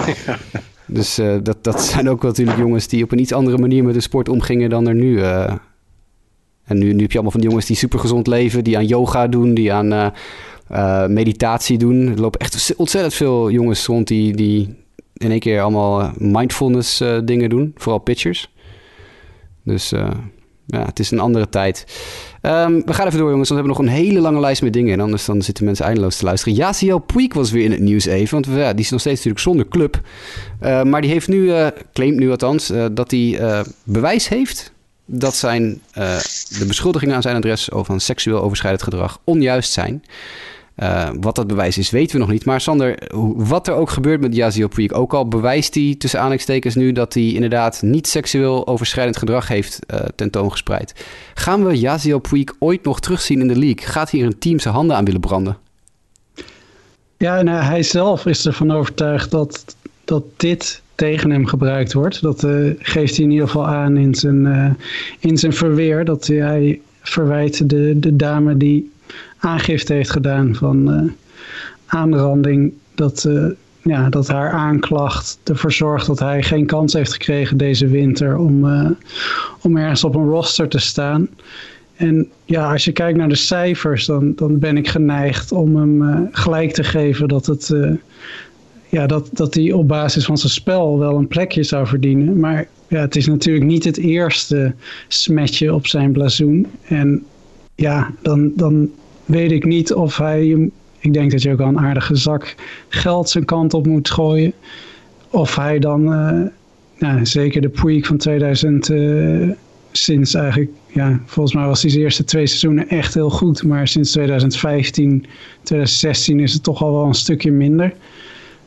dus 0.89 1.19
uh, 1.19 1.38
dat, 1.43 1.63
dat 1.63 1.82
zijn 1.91 2.10
ook 2.10 2.23
natuurlijk 2.23 2.58
jongens 2.58 2.88
die 2.88 3.04
op 3.04 3.12
een 3.12 3.19
iets 3.19 3.34
andere 3.34 3.58
manier 3.58 3.84
met 3.84 3.93
de 3.93 4.02
sport 4.02 4.30
omgingen 4.30 4.69
dan 4.69 4.88
er 4.88 4.95
nu. 4.95 5.17
Uh, 5.17 5.54
en 6.63 6.78
nu, 6.78 6.93
nu 6.93 7.02
heb 7.02 7.12
je 7.12 7.13
allemaal 7.13 7.32
van 7.32 7.39
die 7.39 7.49
jongens 7.49 7.67
die 7.67 7.75
super 7.75 7.99
gezond 7.99 8.28
leven, 8.28 8.63
die 8.63 8.78
aan 8.78 8.86
yoga 8.86 9.28
doen, 9.28 9.54
die 9.54 9.73
aan 9.73 10.13
uh, 10.71 11.06
meditatie 11.06 11.78
doen. 11.78 12.08
Er 12.08 12.19
lopen 12.19 12.39
echt 12.39 12.73
ontzettend 12.75 13.13
veel 13.13 13.52
jongens 13.52 13.86
rond 13.86 14.08
die, 14.08 14.36
die 14.36 14.75
in 15.13 15.32
één 15.32 15.39
keer 15.39 15.62
allemaal 15.62 16.12
mindfulness 16.17 17.04
dingen 17.23 17.49
doen, 17.49 17.73
vooral 17.75 17.99
pitchers. 17.99 18.54
Dus 19.63 19.93
ja, 20.71 20.86
het 20.86 20.99
is 20.99 21.12
een 21.12 21.19
andere 21.19 21.49
tijd. 21.49 21.86
Um, 22.41 22.86
we 22.86 22.93
gaan 22.93 23.08
even 23.08 23.19
door, 23.19 23.29
jongens. 23.29 23.49
Want 23.49 23.62
we 23.62 23.67
hebben 23.67 23.67
nog 23.67 23.79
een 23.79 24.03
hele 24.03 24.19
lange 24.19 24.39
lijst 24.39 24.62
met 24.62 24.73
dingen. 24.73 24.93
En 24.93 24.99
anders 24.99 25.25
dan 25.25 25.41
zitten 25.41 25.65
mensen 25.65 25.86
eindeloos 25.86 26.17
te 26.17 26.25
luisteren. 26.25 26.58
Yaziel 26.58 26.99
Puig 26.99 27.34
was 27.34 27.51
weer 27.51 27.63
in 27.63 27.71
het 27.71 27.79
nieuws 27.79 28.05
even. 28.05 28.41
Want 28.41 28.58
ja, 28.60 28.73
die 28.73 28.84
is 28.84 28.89
nog 28.89 28.99
steeds 28.99 29.15
natuurlijk 29.15 29.43
zonder 29.43 29.67
club. 29.67 30.01
Uh, 30.62 30.84
maar 30.84 31.01
die 31.01 31.12
heeft 31.12 31.27
nu, 31.27 31.38
uh, 31.38 31.67
claimt 31.93 32.17
nu 32.17 32.32
althans, 32.32 32.71
uh, 32.71 32.86
dat 32.91 33.12
hij 33.12 33.63
bewijs 33.84 34.27
heeft 34.27 34.71
dat 35.05 35.36
zijn, 35.36 35.82
de 35.93 36.65
beschuldigingen 36.67 37.15
aan 37.15 37.21
zijn 37.21 37.36
adres 37.36 37.69
van 37.71 37.99
seksueel 37.99 38.41
overschrijdend 38.41 38.84
gedrag 38.84 39.19
onjuist 39.23 39.71
zijn. 39.71 40.03
Uh, 40.83 41.09
wat 41.19 41.35
dat 41.35 41.47
bewijs 41.47 41.77
is, 41.77 41.89
weten 41.89 42.11
we 42.11 42.21
nog 42.21 42.31
niet. 42.31 42.45
Maar 42.45 42.61
Sander, 42.61 42.97
wat 43.35 43.67
er 43.67 43.73
ook 43.73 43.89
gebeurt 43.89 44.21
met 44.21 44.35
Yazio 44.35 44.67
Puig, 44.67 44.91
ook 44.91 45.13
al 45.13 45.27
bewijst 45.27 45.75
hij 45.75 45.95
tussen 45.97 46.19
aanhalingstekens 46.19 46.75
nu 46.75 46.91
dat 46.91 47.13
hij 47.13 47.23
inderdaad 47.23 47.81
niet 47.81 48.07
seksueel 48.07 48.67
overschrijdend 48.67 49.17
gedrag 49.17 49.47
heeft 49.47 49.79
uh, 49.93 49.99
tentoongespreid. 50.15 51.05
Gaan 51.33 51.65
we 51.65 51.79
Yazio 51.79 52.19
Puig 52.19 52.53
ooit 52.59 52.83
nog 52.83 52.99
terugzien 52.99 53.39
in 53.39 53.47
de 53.47 53.59
league? 53.59 53.87
Gaat 53.87 54.09
hier 54.09 54.25
een 54.25 54.39
team 54.39 54.59
zijn 54.59 54.73
handen 54.73 54.95
aan 54.95 55.05
willen 55.05 55.19
branden? 55.19 55.57
Ja, 57.17 57.41
nou, 57.41 57.63
hij 57.63 57.83
zelf 57.83 58.25
is 58.25 58.45
ervan 58.45 58.71
overtuigd 58.71 59.31
dat, 59.31 59.75
dat 60.05 60.23
dit 60.37 60.81
tegen 60.95 61.31
hem 61.31 61.45
gebruikt 61.45 61.93
wordt. 61.93 62.21
Dat 62.21 62.43
uh, 62.43 62.73
geeft 62.79 63.15
hij 63.15 63.25
in 63.25 63.31
ieder 63.31 63.47
geval 63.47 63.67
aan 63.67 63.97
in 63.97 64.15
zijn, 64.15 64.77
in 65.19 65.37
zijn 65.37 65.53
verweer. 65.53 66.05
Dat 66.05 66.27
hij 66.27 66.81
verwijt 67.01 67.69
de, 67.69 67.99
de 67.99 68.15
dame 68.15 68.57
die 68.57 68.91
aangifte 69.39 69.93
heeft 69.93 70.12
gedaan 70.12 70.56
van 70.56 70.93
uh, 70.93 71.12
aanranding. 71.86 72.73
Dat, 72.95 73.25
uh, 73.28 73.45
ja, 73.84 74.10
dat 74.10 74.28
haar 74.28 74.52
aanklacht 74.52 75.39
ervoor 75.43 75.71
zorgt 75.71 76.08
dat 76.08 76.19
hij 76.19 76.43
geen 76.43 76.65
kans 76.65 76.93
heeft 76.93 77.12
gekregen 77.12 77.58
deze 77.58 77.88
winter 77.88 78.38
om, 78.38 78.65
uh, 78.65 78.89
om 79.62 79.78
ergens 79.78 80.04
op 80.04 80.15
een 80.15 80.30
roster 80.30 80.67
te 80.67 80.80
staan. 80.80 81.28
En 81.95 82.28
ja, 82.45 82.71
als 82.71 82.86
je 82.86 82.91
kijkt 82.91 83.17
naar 83.17 83.30
de 83.30 83.36
cijfers, 83.36 84.06
dan, 84.06 84.34
dan 84.36 84.60
ben 84.60 84.78
ik 84.78 84.88
geneigd 84.88 85.52
om 85.52 85.75
hem 85.75 86.30
gelijk 86.32 86.71
te 86.73 86.84
geven 86.84 87.28
dat 87.28 87.45
het. 87.45 87.75
ja, 88.89 89.08
dat, 89.08 89.30
dat 89.34 89.54
hij 89.54 89.71
op 89.71 89.88
basis 89.88 90.25
van 90.25 90.38
zijn 90.38 90.52
spel 90.52 90.99
wel 90.99 91.17
een 91.17 91.28
plekje 91.28 91.63
zou 91.63 91.88
verdienen. 91.88 92.39
Maar 92.39 92.67
ja, 92.88 92.99
het 92.99 93.15
is 93.15 93.28
natuurlijk 93.28 93.65
niet 93.65 93.84
het 93.84 93.97
eerste 93.97 94.73
smetje 95.08 95.73
op 95.73 95.88
zijn 95.88 96.12
blazoen. 96.12 96.67
En 96.84 97.25
ja, 97.75 98.12
dan, 98.21 98.52
dan 98.56 98.89
weet 99.29 99.51
ik 99.51 99.65
niet 99.65 99.93
of 99.93 100.17
hij, 100.17 100.69
ik 100.99 101.13
denk 101.13 101.31
dat 101.31 101.41
je 101.41 101.51
ook 101.51 101.59
al 101.59 101.67
een 101.67 101.79
aardige 101.79 102.15
zak 102.15 102.55
geld 102.87 103.29
zijn 103.29 103.45
kant 103.45 103.73
op 103.73 103.87
moet 103.87 104.09
gooien. 104.09 104.53
Of 105.29 105.55
hij 105.55 105.79
dan, 105.79 106.13
uh, 106.13 106.47
nou, 106.99 107.25
zeker 107.25 107.61
de 107.61 107.69
Puig 107.69 108.05
van 108.05 108.17
2000, 108.17 108.89
uh, 108.89 109.49
sinds 109.91 110.33
eigenlijk, 110.33 110.71
ja, 110.87 111.19
volgens 111.25 111.55
mij 111.55 111.65
was 111.65 111.81
de 111.81 111.99
eerste 111.99 112.23
twee 112.23 112.47
seizoenen 112.47 112.87
echt 112.87 113.13
heel 113.13 113.29
goed. 113.29 113.63
Maar 113.63 113.87
sinds 113.87 114.11
2015, 114.11 115.25
2016 115.63 116.39
is 116.39 116.53
het 116.53 116.63
toch 116.63 116.83
al 116.83 116.93
wel 116.93 117.05
een 117.05 117.13
stukje 117.13 117.51
minder. 117.51 117.93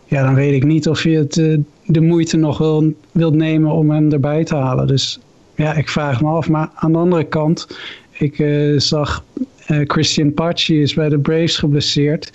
Ja, 0.06 0.24
dan 0.24 0.34
weet 0.34 0.54
ik 0.54 0.64
niet 0.64 0.88
of 0.88 1.02
je 1.02 1.16
het, 1.16 1.36
uh, 1.36 1.58
de 1.86 2.00
moeite 2.00 2.36
nog 2.36 2.58
wil, 2.58 2.92
wilt 3.12 3.34
nemen 3.34 3.70
om 3.70 3.90
hem 3.90 4.12
erbij 4.12 4.44
te 4.44 4.54
halen. 4.54 4.86
Dus 4.86 5.20
ja, 5.54 5.74
ik 5.74 5.88
vraag 5.88 6.22
me 6.22 6.28
af. 6.28 6.48
Maar 6.48 6.70
aan 6.74 6.92
de 6.92 6.98
andere 6.98 7.24
kant, 7.24 7.66
ik 8.10 8.44
zag 8.76 9.24
Christian 9.66 10.34
Pachi 10.34 10.82
is 10.82 10.94
bij 10.94 11.08
de 11.08 11.18
Braves 11.18 11.56
geblesseerd. 11.56 12.32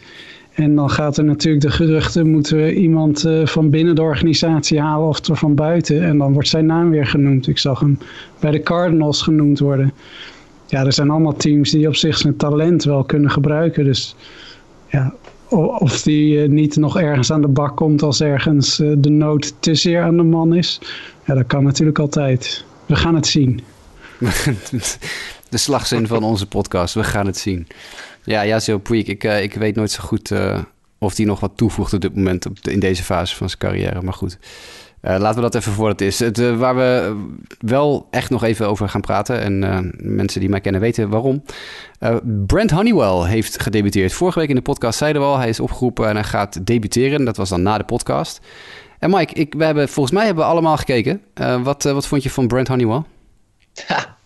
En 0.58 0.76
dan 0.76 0.90
gaat 0.90 1.18
er 1.18 1.24
natuurlijk 1.24 1.64
de 1.64 1.72
geruchten, 1.72 2.30
moeten 2.30 2.58
we 2.58 2.74
iemand 2.74 3.26
uh, 3.26 3.46
van 3.46 3.70
binnen 3.70 3.96
de 3.96 4.02
organisatie 4.02 4.80
halen 4.80 5.08
of 5.08 5.20
van 5.24 5.56
buiten. 5.56 6.04
En 6.04 6.18
dan 6.18 6.34
wordt 6.34 6.48
zijn 6.48 6.66
naam 6.66 6.90
weer 6.90 7.06
genoemd. 7.06 7.48
Ik 7.48 7.58
zag 7.58 7.80
hem 7.80 7.98
bij 8.40 8.52
de 8.52 8.64
Cardinals 8.64 9.22
genoemd 9.22 9.60
worden. 9.60 9.94
Ja, 10.66 10.86
er 10.86 10.94
zijn 10.94 11.10
allemaal 11.10 11.36
teams 11.36 11.72
die 11.72 11.88
op 11.88 11.96
zich 11.96 12.18
zijn 12.18 12.36
talent 12.36 12.84
wel 12.84 13.04
kunnen 13.04 13.32
gebruiken. 13.32 13.84
Dus 13.84 14.16
ja, 14.88 15.14
of 15.80 16.02
die 16.02 16.44
uh, 16.44 16.50
niet 16.50 16.76
nog 16.76 17.00
ergens 17.00 17.32
aan 17.32 17.42
de 17.42 17.48
bak 17.48 17.76
komt 17.76 18.02
als 18.02 18.22
ergens 18.22 18.76
de 18.78 19.10
nood 19.10 19.54
te 19.60 19.76
zeer 19.76 20.02
aan 20.02 20.18
de 20.18 20.24
man 20.24 20.56
is. 20.56 20.82
Ja, 21.26 21.34
dat 21.34 21.48
kan 21.48 21.64
natuurlijk 21.64 22.00
altijd. 22.00 22.66
We 22.86 22.96
gaan 22.96 23.16
het 23.16 23.28
zien. 23.28 23.62
de 25.50 25.58
slagzin 25.58 26.08
van 26.08 26.24
onze 26.24 26.48
podcast. 26.48 26.94
We 26.94 27.04
gaan 27.04 27.26
het 27.26 27.38
zien. 27.38 27.68
Ja, 28.24 28.42
ja, 28.42 28.78
Puig. 28.78 29.06
Ik, 29.06 29.24
uh, 29.24 29.42
ik 29.42 29.54
weet 29.54 29.76
nooit 29.76 29.92
zo 29.92 30.04
goed 30.04 30.32
uh, 30.32 30.60
of 30.98 31.18
hij 31.18 31.26
nog 31.26 31.40
wat 31.40 31.52
toevoegt 31.56 31.94
op 31.94 32.02
dit 32.02 32.16
moment 32.16 32.46
op 32.46 32.58
in 32.62 32.80
deze 32.80 33.04
fase 33.04 33.36
van 33.36 33.50
zijn 33.50 33.62
carrière. 33.62 34.02
Maar 34.02 34.14
goed, 34.14 34.38
uh, 35.02 35.18
laten 35.18 35.36
we 35.36 35.42
dat 35.42 35.56
even 35.56 35.72
voor 35.72 35.90
het 35.90 36.02
is. 36.02 36.20
Het, 36.20 36.38
waar 36.56 36.76
we 36.76 37.22
wel 37.60 38.08
echt 38.12 38.30
nog 38.30 38.44
even 38.44 38.68
over 38.68 38.90
gaan 38.90 39.02
praten. 39.02 39.42
En 39.42 39.92
mensen 39.98 40.40
die 40.40 40.50
mij 40.50 40.62
kennen 40.62 40.82
weten 40.82 41.10
waarom. 41.10 41.44
Brent 42.46 42.72
Honeywell 42.72 43.30
heeft 43.30 43.62
gedebuteerd. 43.62 44.14
Vorige 44.14 44.40
week 44.40 44.50
in 44.50 44.56
de 44.56 44.62
podcast 44.62 44.98
zeiden 44.98 45.22
we 45.22 45.28
al, 45.28 45.38
hij 45.38 45.50
is 45.50 45.60
opgeroepen 45.60 46.08
en 46.08 46.16
hij 46.16 46.24
gaat 46.24 46.66
debuteren. 46.66 47.26
Dat 47.26 47.38
was 47.38 47.50
dan 47.50 47.62
na 47.62 47.78
de 47.78 47.84
podcast. 47.84 48.40
En 49.00 49.10
Mike, 49.10 49.34
ik, 49.34 49.54
we 49.58 49.64
hebben, 49.64 49.90
volgens 49.90 50.16
mij 50.16 50.26
hebben 50.26 50.44
we 50.44 50.50
allemaal 50.50 50.78
gekeken. 50.78 51.22
wat, 51.64 51.84
wat 51.84 52.08
vond 52.08 52.24
je 52.24 52.30
van 52.30 52.48
Brent 52.48 52.68
Honeywell? 52.68 53.02
Ja, 53.88 54.18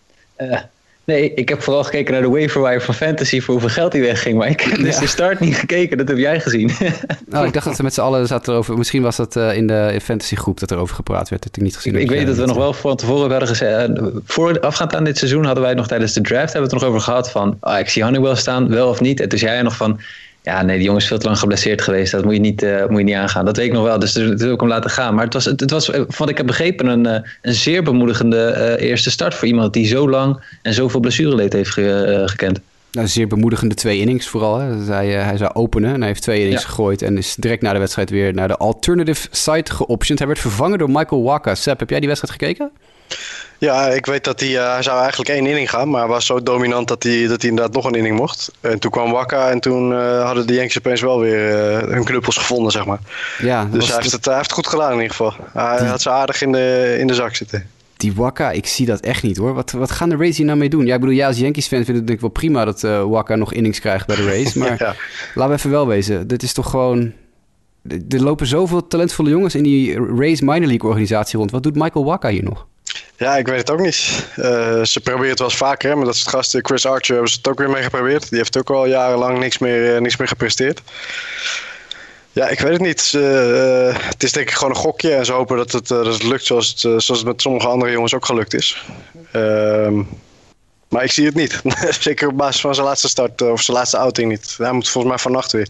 Nee, 1.04 1.34
ik 1.34 1.48
heb 1.48 1.62
vooral 1.62 1.84
gekeken 1.84 2.12
naar 2.12 2.22
de 2.22 2.28
waiver 2.28 2.82
van 2.82 2.94
Fantasy 2.94 3.40
voor 3.40 3.54
hoeveel 3.54 3.72
geld 3.72 3.92
hij 3.92 4.02
wegging. 4.02 4.38
Maar 4.38 4.48
ik 4.48 4.60
heb 4.60 4.78
dus 4.78 4.98
de 4.98 5.06
start 5.06 5.40
niet 5.40 5.56
gekeken, 5.56 5.98
dat 5.98 6.08
heb 6.08 6.16
jij 6.16 6.40
gezien. 6.40 6.70
oh, 7.32 7.44
ik 7.46 7.52
dacht 7.52 7.66
dat 7.66 7.76
we 7.76 7.82
met 7.82 7.94
z'n 7.94 8.00
allen 8.00 8.26
zaten 8.26 8.52
erover. 8.52 8.78
Misschien 8.78 9.02
was 9.02 9.16
dat 9.16 9.36
uh, 9.36 9.56
in 9.56 9.66
de 9.66 9.98
fantasy 10.02 10.34
groep 10.34 10.60
dat 10.60 10.70
er 10.70 10.78
over 10.78 10.94
gepraat 10.94 11.28
werd. 11.28 11.42
Dat 11.42 11.56
ik 11.56 11.62
niet 11.62 11.76
gezien 11.76 11.94
ik, 11.94 12.00
ik 12.00 12.10
weet 12.10 12.26
dat 12.26 12.36
we 12.36 12.46
nog 12.46 12.56
wel 12.56 12.72
van 12.72 12.96
tevoren 12.96 13.30
hadden 13.30 13.48
gezegd. 13.48 13.88
Uh, 13.88 14.06
voor 14.24 14.60
afgaand 14.60 14.94
aan 14.94 15.04
dit 15.04 15.18
seizoen 15.18 15.44
hadden 15.44 15.62
wij 15.62 15.74
nog 15.74 15.86
tijdens 15.86 16.12
de 16.12 16.20
draft 16.20 16.52
hebben 16.52 16.70
we 16.70 16.76
het 16.76 16.84
nog 16.84 16.90
over 16.90 17.00
gehad 17.00 17.30
van. 17.30 17.56
Oh, 17.60 17.78
ik 17.78 17.88
zie 17.88 18.02
Honeywell 18.02 18.34
staan, 18.34 18.68
wel 18.68 18.88
of 18.88 19.00
niet. 19.00 19.20
En 19.20 19.28
toen 19.28 19.38
zei 19.38 19.52
jij 19.52 19.62
nog 19.62 19.76
van. 19.76 20.00
Ja, 20.42 20.62
nee, 20.62 20.76
die 20.76 20.84
jongen 20.84 21.00
is 21.00 21.06
veel 21.06 21.18
te 21.18 21.26
lang 21.26 21.38
geblesseerd 21.38 21.82
geweest. 21.82 22.12
Dat 22.12 22.24
moet 22.24 22.32
je 22.32 22.40
niet, 22.40 22.62
uh, 22.62 22.86
moet 22.86 22.98
je 22.98 23.04
niet 23.04 23.14
aangaan. 23.14 23.44
Dat 23.44 23.56
weet 23.56 23.66
ik 23.66 23.72
nog 23.72 23.84
wel. 23.84 23.98
Dus 23.98 24.12
dat 24.12 24.40
wil 24.40 24.52
ik 24.52 24.60
hem 24.60 24.68
laten 24.68 24.90
gaan. 24.90 25.14
Maar 25.14 25.24
het 25.24 25.34
was, 25.34 25.44
het, 25.44 25.70
was 25.70 25.90
wat 26.16 26.28
ik 26.28 26.36
heb 26.36 26.46
begrepen, 26.46 26.86
een, 26.86 27.06
uh, 27.06 27.28
een 27.42 27.54
zeer 27.54 27.82
bemoedigende 27.82 28.76
uh, 28.78 28.88
eerste 28.88 29.10
start 29.10 29.34
voor 29.34 29.48
iemand 29.48 29.72
die 29.72 29.86
zo 29.86 30.08
lang 30.08 30.42
en 30.62 30.74
zoveel 30.74 31.00
blessureleed 31.00 31.52
heeft 31.52 31.70
ge, 31.70 32.22
gekend. 32.26 32.60
Nou, 32.92 33.08
zeer 33.08 33.26
bemoedigende 33.26 33.74
twee 33.74 33.98
innings 34.00 34.28
vooral. 34.28 34.58
Hè. 34.58 34.84
Hij, 34.84 35.08
hij 35.08 35.36
zou 35.36 35.54
openen 35.54 35.92
en 35.92 35.98
hij 35.98 36.08
heeft 36.08 36.22
twee 36.22 36.40
innings 36.40 36.62
ja. 36.62 36.68
gegooid. 36.68 37.02
En 37.02 37.18
is 37.18 37.34
direct 37.34 37.62
na 37.62 37.72
de 37.72 37.78
wedstrijd 37.78 38.10
weer 38.10 38.34
naar 38.34 38.48
de 38.48 38.56
alternative 38.56 39.28
site 39.30 39.72
geoptioned. 39.72 40.18
Hij 40.18 40.28
werd 40.28 40.40
vervangen 40.40 40.78
door 40.78 40.90
Michael 40.90 41.22
Waka. 41.22 41.54
Sepp, 41.54 41.80
heb 41.80 41.90
jij 41.90 41.98
die 41.98 42.08
wedstrijd 42.08 42.40
gekeken? 42.40 42.70
Ja, 43.62 43.86
ik 43.86 44.06
weet 44.06 44.24
dat 44.24 44.40
hij, 44.40 44.48
uh, 44.48 44.72
hij 44.72 44.82
zou 44.82 45.00
eigenlijk 45.00 45.30
één 45.30 45.46
inning 45.46 45.70
gaan, 45.70 45.90
maar 45.90 46.08
was 46.08 46.26
zo 46.26 46.42
dominant 46.42 46.88
dat 46.88 47.02
hij, 47.02 47.26
dat 47.26 47.40
hij 47.40 47.50
inderdaad 47.50 47.74
nog 47.74 47.84
een 47.84 47.94
inning 47.94 48.16
mocht. 48.16 48.52
En 48.60 48.78
toen 48.78 48.90
kwam 48.90 49.10
Wakka 49.10 49.50
en 49.50 49.60
toen 49.60 49.92
uh, 49.92 50.24
hadden 50.24 50.46
de 50.46 50.54
Yankees 50.54 50.78
opeens 50.78 51.00
wel 51.00 51.20
weer 51.20 51.48
uh, 51.48 51.92
hun 51.92 52.04
knuppels 52.04 52.36
gevonden, 52.36 52.72
zeg 52.72 52.84
maar. 52.84 52.98
Ja, 53.38 53.64
dus 53.64 53.86
hij, 53.86 53.96
heeft 53.96 54.12
het, 54.12 54.24
hij 54.24 54.34
heeft 54.34 54.46
het 54.46 54.56
goed 54.56 54.66
gedaan 54.66 54.92
in 54.92 55.00
ieder 55.00 55.16
geval. 55.16 55.34
Hij 55.52 55.78
die... 55.78 55.86
had 55.86 56.02
ze 56.02 56.10
aardig 56.10 56.42
in 56.42 56.52
de, 56.52 56.96
in 56.98 57.06
de 57.06 57.14
zak 57.14 57.34
zitten. 57.34 57.66
Die 57.96 58.14
Wakka, 58.14 58.50
ik 58.50 58.66
zie 58.66 58.86
dat 58.86 59.00
echt 59.00 59.22
niet 59.22 59.36
hoor. 59.36 59.54
Wat, 59.54 59.70
wat 59.70 59.90
gaan 59.90 60.08
de 60.08 60.16
Rays 60.16 60.36
hier 60.36 60.46
nou 60.46 60.58
mee 60.58 60.68
doen? 60.68 60.86
Ja, 60.86 60.94
ik 60.94 61.00
bedoel, 61.00 61.14
ja, 61.14 61.26
als 61.26 61.38
Yankees-fan 61.38 61.84
vind 61.84 61.98
ik 61.98 62.08
het 62.08 62.20
wel 62.20 62.30
prima 62.30 62.64
dat 62.64 62.80
Wakka 62.80 63.36
nog 63.36 63.52
innings 63.52 63.80
krijgt 63.80 64.06
bij 64.06 64.16
de 64.16 64.24
Rays. 64.24 64.54
Maar 64.62 64.76
ja. 64.78 64.94
laten 65.34 65.52
we 65.52 65.58
even 65.58 65.70
wel 65.70 65.86
wezen, 65.86 66.28
dit 66.28 66.42
is 66.42 66.52
toch 66.52 66.70
gewoon 66.70 67.12
er 68.08 68.22
lopen 68.22 68.46
zoveel 68.46 68.86
talentvolle 68.86 69.30
jongens 69.30 69.54
in 69.54 69.62
die 69.62 69.94
Race 70.16 70.44
Minor 70.44 70.68
League 70.68 70.88
organisatie 70.88 71.38
rond. 71.38 71.50
Wat 71.50 71.62
doet 71.62 71.74
Michael 71.74 72.04
Waka 72.04 72.28
hier 72.28 72.44
nog? 72.44 72.66
Ja, 73.22 73.36
ik 73.36 73.46
weet 73.46 73.58
het 73.58 73.70
ook 73.70 73.80
niet. 73.80 74.26
Uh, 74.36 74.84
ze 74.84 75.00
proberen 75.00 75.28
het 75.28 75.38
wel 75.38 75.48
eens 75.48 75.56
vaker, 75.56 75.96
maar 75.96 76.04
dat 76.04 76.14
is 76.14 76.20
het 76.20 76.28
gast 76.28 76.58
Chris 76.62 76.86
Archer 76.86 77.14
hebben 77.14 77.30
ze 77.30 77.36
het 77.36 77.48
ook 77.48 77.58
weer 77.58 77.70
mee 77.70 77.82
geprobeerd. 77.82 78.28
Die 78.28 78.38
heeft 78.38 78.58
ook 78.58 78.70
al 78.70 78.86
jarenlang 78.86 79.38
niks 79.38 79.58
meer, 79.58 79.94
uh, 79.94 80.00
niks 80.00 80.16
meer 80.16 80.28
gepresteerd. 80.28 80.82
Ja, 82.32 82.48
ik 82.48 82.60
weet 82.60 82.72
het 82.72 82.80
niet. 82.80 83.12
Uh, 83.16 83.96
het 83.96 84.22
is 84.22 84.32
denk 84.32 84.48
ik 84.48 84.54
gewoon 84.54 84.70
een 84.70 84.80
gokje 84.80 85.14
en 85.14 85.24
ze 85.24 85.32
hopen 85.32 85.56
dat 85.56 85.72
het, 85.72 85.88
dat 85.88 86.06
het 86.06 86.22
lukt 86.22 86.44
zoals 86.44 86.68
het, 86.68 86.78
zoals 86.78 87.08
het 87.08 87.24
met 87.24 87.40
sommige 87.40 87.66
andere 87.66 87.92
jongens 87.92 88.14
ook 88.14 88.26
gelukt 88.26 88.54
is. 88.54 88.84
Ehm, 89.32 90.02
maar 90.92 91.04
ik 91.04 91.10
zie 91.10 91.26
het 91.26 91.34
niet. 91.34 91.62
Zeker 92.00 92.28
op 92.28 92.36
basis 92.36 92.60
van 92.60 92.74
zijn 92.74 92.86
laatste 92.86 93.08
start 93.08 93.42
of 93.42 93.62
zijn 93.62 93.76
laatste 93.76 93.98
outing 93.98 94.30
niet. 94.30 94.54
Hij 94.58 94.72
moet 94.72 94.88
volgens 94.88 95.14
mij 95.14 95.22
vannacht 95.22 95.52
weer. 95.52 95.68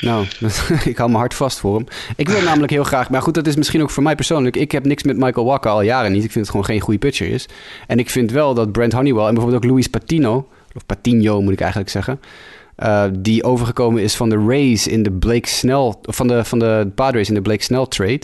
Nou, 0.00 0.26
ik 0.84 0.96
hou 0.96 1.10
me 1.10 1.16
hard 1.16 1.34
vast 1.34 1.58
voor 1.58 1.76
hem. 1.76 1.86
Ik 2.16 2.28
wil 2.28 2.42
namelijk 2.42 2.72
heel 2.72 2.84
graag... 2.84 3.10
Maar 3.10 3.22
goed, 3.22 3.34
dat 3.34 3.46
is 3.46 3.56
misschien 3.56 3.82
ook 3.82 3.90
voor 3.90 4.02
mij 4.02 4.14
persoonlijk. 4.14 4.56
Ik 4.56 4.72
heb 4.72 4.84
niks 4.84 5.02
met 5.02 5.16
Michael 5.16 5.46
Walker 5.46 5.70
al 5.70 5.82
jaren 5.82 6.12
niet. 6.12 6.24
Ik 6.24 6.30
vind 6.30 6.44
het 6.44 6.50
gewoon 6.50 6.66
geen 6.66 6.80
goede 6.80 6.98
pitcher 6.98 7.28
is. 7.28 7.48
En 7.86 7.98
ik 7.98 8.10
vind 8.10 8.30
wel 8.30 8.54
dat 8.54 8.72
Brent 8.72 8.92
Honeywell 8.92 9.26
en 9.26 9.34
bijvoorbeeld 9.34 9.64
ook 9.64 9.70
Luis 9.70 9.86
Patino... 9.86 10.48
Of 10.74 10.86
Patino 10.86 11.42
moet 11.42 11.52
ik 11.52 11.60
eigenlijk 11.60 11.90
zeggen... 11.90 12.20
Uh, 12.82 13.04
die 13.18 13.44
overgekomen 13.44 14.02
is 14.02 14.14
van 14.14 14.28
de 14.28 14.44
Rays 14.46 14.86
in 14.86 15.02
de 15.02 15.12
Blake 15.12 15.48
Snell... 15.48 15.94
Van 16.02 16.28
de, 16.28 16.44
van 16.44 16.58
de 16.58 16.90
Padres 16.94 17.28
in 17.28 17.34
de 17.34 17.42
Blake 17.42 17.62
Snell 17.62 17.86
trade... 17.86 18.20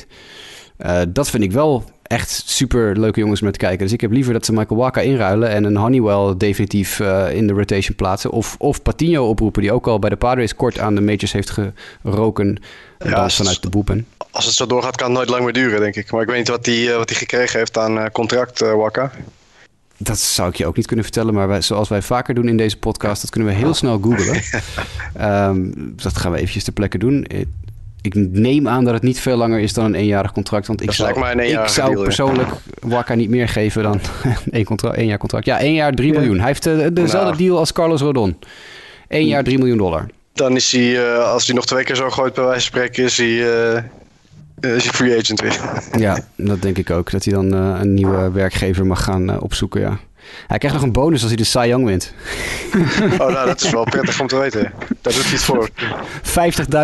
Uh, 0.79 1.00
dat 1.09 1.31
vind 1.31 1.42
ik 1.42 1.53
wel 1.53 1.85
echt 2.04 2.42
super 2.46 2.98
leuke 2.98 3.20
jongens 3.20 3.42
om 3.42 3.52
te 3.52 3.58
kijken. 3.58 3.78
Dus 3.78 3.92
ik 3.92 4.00
heb 4.00 4.10
liever 4.10 4.32
dat 4.32 4.44
ze 4.44 4.52
Michael 4.52 4.80
Waka 4.80 5.00
inruilen 5.00 5.48
en 5.48 5.64
een 5.64 5.76
Honeywell 5.76 6.34
definitief 6.36 6.98
uh, 6.98 7.34
in 7.34 7.46
de 7.46 7.52
rotation 7.52 7.96
plaatsen. 7.96 8.30
Of, 8.30 8.56
of 8.58 8.82
Patino 8.82 9.28
oproepen, 9.28 9.62
die 9.62 9.72
ook 9.72 9.86
al 9.86 9.98
bij 9.98 10.10
de 10.10 10.16
Padres 10.16 10.56
kort 10.56 10.78
aan 10.78 10.94
de 10.94 11.00
majors 11.00 11.32
heeft 11.32 11.58
geroken. 12.02 12.58
Ja, 12.98 13.28
vanuit 13.28 13.62
de 13.62 13.68
boepen. 13.68 14.06
Als 14.30 14.44
het 14.44 14.54
zo 14.54 14.66
doorgaat, 14.66 14.96
kan 14.96 15.06
het 15.06 15.16
nooit 15.16 15.28
lang 15.28 15.44
meer 15.44 15.52
duren, 15.52 15.80
denk 15.80 15.96
ik. 15.96 16.10
Maar 16.10 16.22
ik 16.22 16.28
weet 16.28 16.38
niet 16.38 16.48
wat 16.48 16.66
hij 16.66 16.96
wat 16.96 17.12
gekregen 17.12 17.58
heeft 17.58 17.78
aan 17.78 17.98
uh, 17.98 18.04
contract, 18.12 18.62
uh, 18.62 18.74
Waka. 18.74 19.10
Dat 19.96 20.18
zou 20.18 20.48
ik 20.48 20.56
je 20.56 20.66
ook 20.66 20.76
niet 20.76 20.86
kunnen 20.86 21.04
vertellen, 21.04 21.34
maar 21.34 21.48
wij, 21.48 21.60
zoals 21.60 21.88
wij 21.88 22.02
vaker 22.02 22.34
doen 22.34 22.48
in 22.48 22.56
deze 22.56 22.78
podcast, 22.78 23.22
dat 23.22 23.30
kunnen 23.30 23.50
we 23.50 23.56
heel 23.56 23.74
snel 23.74 23.98
googlen. 23.98 24.42
um, 25.20 25.72
dat 26.02 26.16
gaan 26.16 26.32
we 26.32 26.38
eventjes 26.38 26.64
ter 26.64 26.72
plekke 26.72 26.98
doen 26.98 27.26
ik 28.04 28.14
neem 28.14 28.68
aan 28.68 28.84
dat 28.84 28.94
het 28.94 29.02
niet 29.02 29.20
veel 29.20 29.36
langer 29.36 29.60
is 29.60 29.72
dan 29.72 29.84
een 29.84 29.94
eenjarig 29.94 30.32
contract. 30.32 30.66
Want 30.66 30.80
ik 30.80 30.86
dat 30.86 30.94
zou, 30.94 31.30
een 31.30 31.38
ik 31.38 31.68
zou 31.68 32.02
persoonlijk 32.02 32.48
Waka 32.80 33.14
niet 33.14 33.30
meer 33.30 33.48
geven 33.48 33.82
dan 33.82 34.00
één, 34.50 34.64
contract, 34.64 34.96
één 34.96 35.06
jaar 35.06 35.18
contract. 35.18 35.46
Ja, 35.46 35.58
één 35.58 35.74
jaar 35.74 35.92
3 35.92 36.12
miljoen. 36.12 36.38
Hij 36.38 36.46
heeft 36.46 36.66
uh, 36.66 36.86
dezelfde 36.92 37.18
nou. 37.18 37.36
deal 37.36 37.58
als 37.58 37.72
Carlos 37.72 38.00
Rodon. 38.00 38.36
Eén 39.08 39.26
jaar 39.26 39.44
3 39.44 39.58
miljoen 39.58 39.76
dollar. 39.76 40.06
Dan 40.32 40.56
is 40.56 40.72
hij, 40.72 40.90
uh, 40.90 41.30
als 41.32 41.46
hij 41.46 41.54
nog 41.54 41.66
twee 41.66 41.84
keer 41.84 41.96
zo 41.96 42.10
gooit 42.10 42.34
bij 42.34 42.44
wijze 42.44 42.60
van 42.60 42.80
spreken, 42.80 43.04
is 43.04 43.16
hij, 43.16 43.26
uh, 43.26 44.76
is 44.76 44.84
hij 44.84 44.92
free 44.92 45.18
agent 45.18 45.40
weer. 45.40 45.60
ja, 45.98 46.18
dat 46.36 46.62
denk 46.62 46.78
ik 46.78 46.90
ook. 46.90 47.10
Dat 47.10 47.24
hij 47.24 47.34
dan 47.34 47.52
een 47.52 47.94
nieuwe 47.94 48.30
werkgever 48.30 48.86
mag 48.86 49.04
gaan 49.04 49.40
opzoeken, 49.40 49.80
ja. 49.80 49.98
Hij 50.46 50.58
krijgt 50.58 50.76
nog 50.76 50.87
een 50.87 50.92
bonus 50.92 51.20
als 51.20 51.28
hij 51.28 51.37
de 51.37 51.44
Cy 51.44 51.66
Young 51.66 51.84
wint. 51.87 52.12
Oh, 53.12 53.32
nou, 53.32 53.46
dat 53.46 53.62
is 53.62 53.70
wel 53.70 53.84
prettig 53.84 54.20
om 54.20 54.26
te 54.26 54.37
weten. 54.37 54.72
Daar 55.00 55.12
doet 55.12 55.22
hij 55.22 55.32
het 55.32 55.42
voor. 55.42 55.68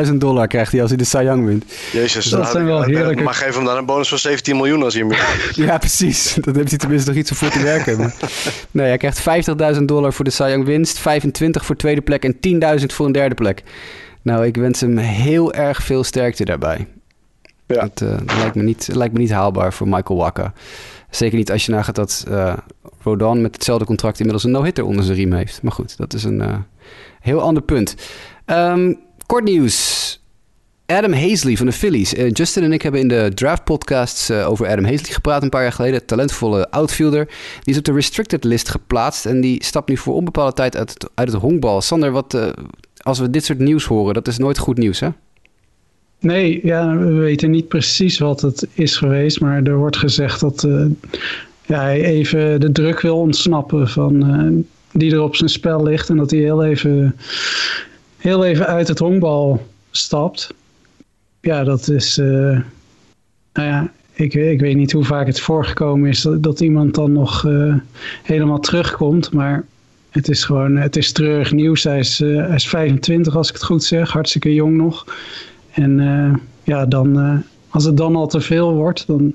50.000 0.07 0.12
dollar 0.14 0.46
krijgt 0.46 0.72
hij 0.72 0.81
als 0.81 0.90
hij 0.90 0.98
de 0.98 1.05
Cy 1.05 1.22
Young 1.22 1.46
wint. 1.46 1.64
Jezus, 1.92 2.24
dat 2.24 2.50
zijn 2.50 2.64
wel 2.64 2.83
heerlijke... 2.83 3.22
Maar 3.22 3.35
geef 3.35 3.55
hem 3.55 3.64
dan 3.64 3.76
een 3.76 3.87
bonus 3.87 4.09
van 4.09 4.18
17 4.18 4.57
miljoen 4.57 4.83
als 4.83 4.94
hij 4.94 5.07
hem 5.07 5.18
Ja, 5.66 5.79
precies. 5.79 6.37
Dan 6.40 6.57
heeft 6.57 6.68
hij 6.68 6.79
tenminste 6.79 7.09
nog 7.09 7.18
iets 7.18 7.31
voor 7.31 7.50
te 7.50 7.62
werken. 7.62 7.98
Maar... 7.98 8.14
Nee, 8.70 8.87
hij 8.87 8.96
krijgt 8.96 9.48
50.000 9.76 9.83
dollar 9.83 10.12
voor 10.12 10.24
de 10.24 10.31
Cy 10.31 10.42
Young 10.42 10.64
winst, 10.64 10.98
25 10.98 11.64
voor 11.64 11.76
tweede 11.76 12.00
plek 12.00 12.24
en 12.24 12.81
10.000 12.81 12.87
voor 12.87 13.07
een 13.07 13.12
derde 13.12 13.35
plek. 13.35 13.62
Nou, 14.22 14.46
ik 14.46 14.57
wens 14.57 14.81
hem 14.81 14.96
heel 14.96 15.53
erg 15.53 15.83
veel 15.83 16.05
sterkte 16.05 16.44
daarbij. 16.44 16.87
Ja. 17.66 17.83
Het 17.83 18.00
uh, 18.00 18.16
lijkt, 18.38 18.55
me 18.55 18.62
niet, 18.62 18.88
lijkt 18.92 19.12
me 19.12 19.18
niet 19.18 19.31
haalbaar 19.31 19.72
voor 19.72 19.88
Michael 19.88 20.18
Waka. 20.18 20.53
Zeker 21.11 21.38
niet 21.38 21.51
als 21.51 21.66
je 21.66 21.73
nagaat 21.73 21.94
dat 21.94 22.25
uh, 22.29 22.57
Rodon 23.03 23.40
met 23.42 23.55
hetzelfde 23.55 23.85
contract 23.85 24.18
inmiddels 24.18 24.44
een 24.44 24.51
no-hitter 24.51 24.85
onder 24.85 25.05
zijn 25.05 25.16
riem 25.16 25.33
heeft. 25.33 25.62
Maar 25.62 25.73
goed, 25.73 25.96
dat 25.96 26.14
is 26.14 26.25
een 26.25 26.40
uh, 26.40 26.57
heel 27.20 27.40
ander 27.40 27.62
punt. 27.62 27.94
Um, 28.46 28.99
kort 29.27 29.44
nieuws. 29.44 30.09
Adam 30.87 31.12
Hazley 31.12 31.57
van 31.57 31.66
de 31.66 31.73
Phillies. 31.73 32.14
Uh, 32.14 32.31
Justin 32.31 32.62
en 32.62 32.73
ik 32.73 32.83
hebben 32.83 33.01
in 33.01 33.09
de 33.09 33.31
draft 33.35 33.64
podcasts 33.64 34.31
over 34.31 34.68
Adam 34.68 34.85
Hazley 34.85 35.12
gepraat 35.12 35.42
een 35.42 35.49
paar 35.49 35.62
jaar 35.62 35.73
geleden. 35.73 36.07
Talentvolle 36.07 36.70
outfielder. 36.70 37.27
Die 37.61 37.73
is 37.73 37.79
op 37.79 37.85
de 37.85 37.92
restricted 37.92 38.44
list 38.44 38.68
geplaatst. 38.68 39.27
En 39.27 39.40
die 39.40 39.64
stapt 39.64 39.88
nu 39.88 39.96
voor 39.96 40.14
onbepaalde 40.14 40.53
tijd 40.53 40.77
uit 40.77 40.90
het, 40.90 41.11
uit 41.14 41.33
het 41.33 41.40
honkbal. 41.40 41.81
Sander, 41.81 42.11
wat, 42.11 42.55
als 42.96 43.18
we 43.18 43.31
dit 43.31 43.44
soort 43.44 43.59
nieuws 43.59 43.85
horen, 43.85 44.14
dat 44.14 44.29
is 44.29 44.38
nooit 44.38 44.59
goed 44.59 44.79
nieuws 44.79 45.01
hè? 45.01 45.09
Nee, 46.20 46.61
ja, 46.62 46.96
we 46.96 47.12
weten 47.12 47.50
niet 47.50 47.68
precies 47.68 48.18
wat 48.18 48.40
het 48.40 48.68
is 48.72 48.96
geweest. 48.96 49.40
Maar 49.40 49.62
er 49.62 49.76
wordt 49.76 49.96
gezegd 49.96 50.40
dat 50.40 50.68
ja, 51.66 51.80
hij 51.83 52.04
even 52.04 52.61
de 52.61 52.72
druk 52.72 53.00
wil 53.00 53.18
ontsnappen 53.18 53.88
van, 53.88 54.66
die 54.92 55.12
er 55.12 55.22
op 55.22 55.37
zijn 55.37 55.50
spel 55.50 55.83
ligt. 55.83 56.09
En 56.09 56.16
dat 56.16 56.30
hij 56.30 56.40
heel 56.40 56.64
even, 56.64 57.16
heel 58.16 58.44
even 58.44 58.66
uit 58.66 58.88
het 58.88 58.98
honkbal 58.98 59.66
stapt 59.90 60.54
ja, 61.40 61.64
dat 61.64 61.88
is. 61.88 62.18
Uh, 62.18 62.61
nou 63.52 63.68
ja, 63.68 63.92
ik, 64.12 64.35
ik 64.35 64.61
weet 64.61 64.76
niet 64.76 64.92
hoe 64.92 65.04
vaak 65.04 65.26
het 65.26 65.40
voorgekomen 65.40 66.09
is 66.09 66.22
dat, 66.22 66.42
dat 66.42 66.61
iemand 66.61 66.94
dan 66.94 67.12
nog 67.12 67.46
helemaal 68.22 68.61
terugkomt. 68.61 69.33
Maar 69.33 69.64
het 70.11 70.28
is 70.28 70.44
gewoon. 70.44 70.76
Het 70.76 70.96
is 70.96 71.12
treurig 71.12 71.52
nieuws. 71.52 71.85
Hij 71.85 71.98
is, 71.98 72.18
hij 72.18 72.54
is 72.54 72.68
25, 72.68 73.37
als 73.37 73.48
ik 73.48 73.54
het 73.54 73.64
goed 73.64 73.85
zeg. 73.85 74.11
Hartstikke 74.11 74.54
jong 74.54 74.76
nog. 74.76 75.06
En 75.72 76.40
ja, 76.64 76.87
dan. 76.87 77.42
als 77.68 77.85
het 77.85 77.96
dan 77.96 78.16
al 78.16 78.26
te 78.26 78.40
veel 78.40 78.74
wordt, 78.74 79.06
dan. 79.06 79.35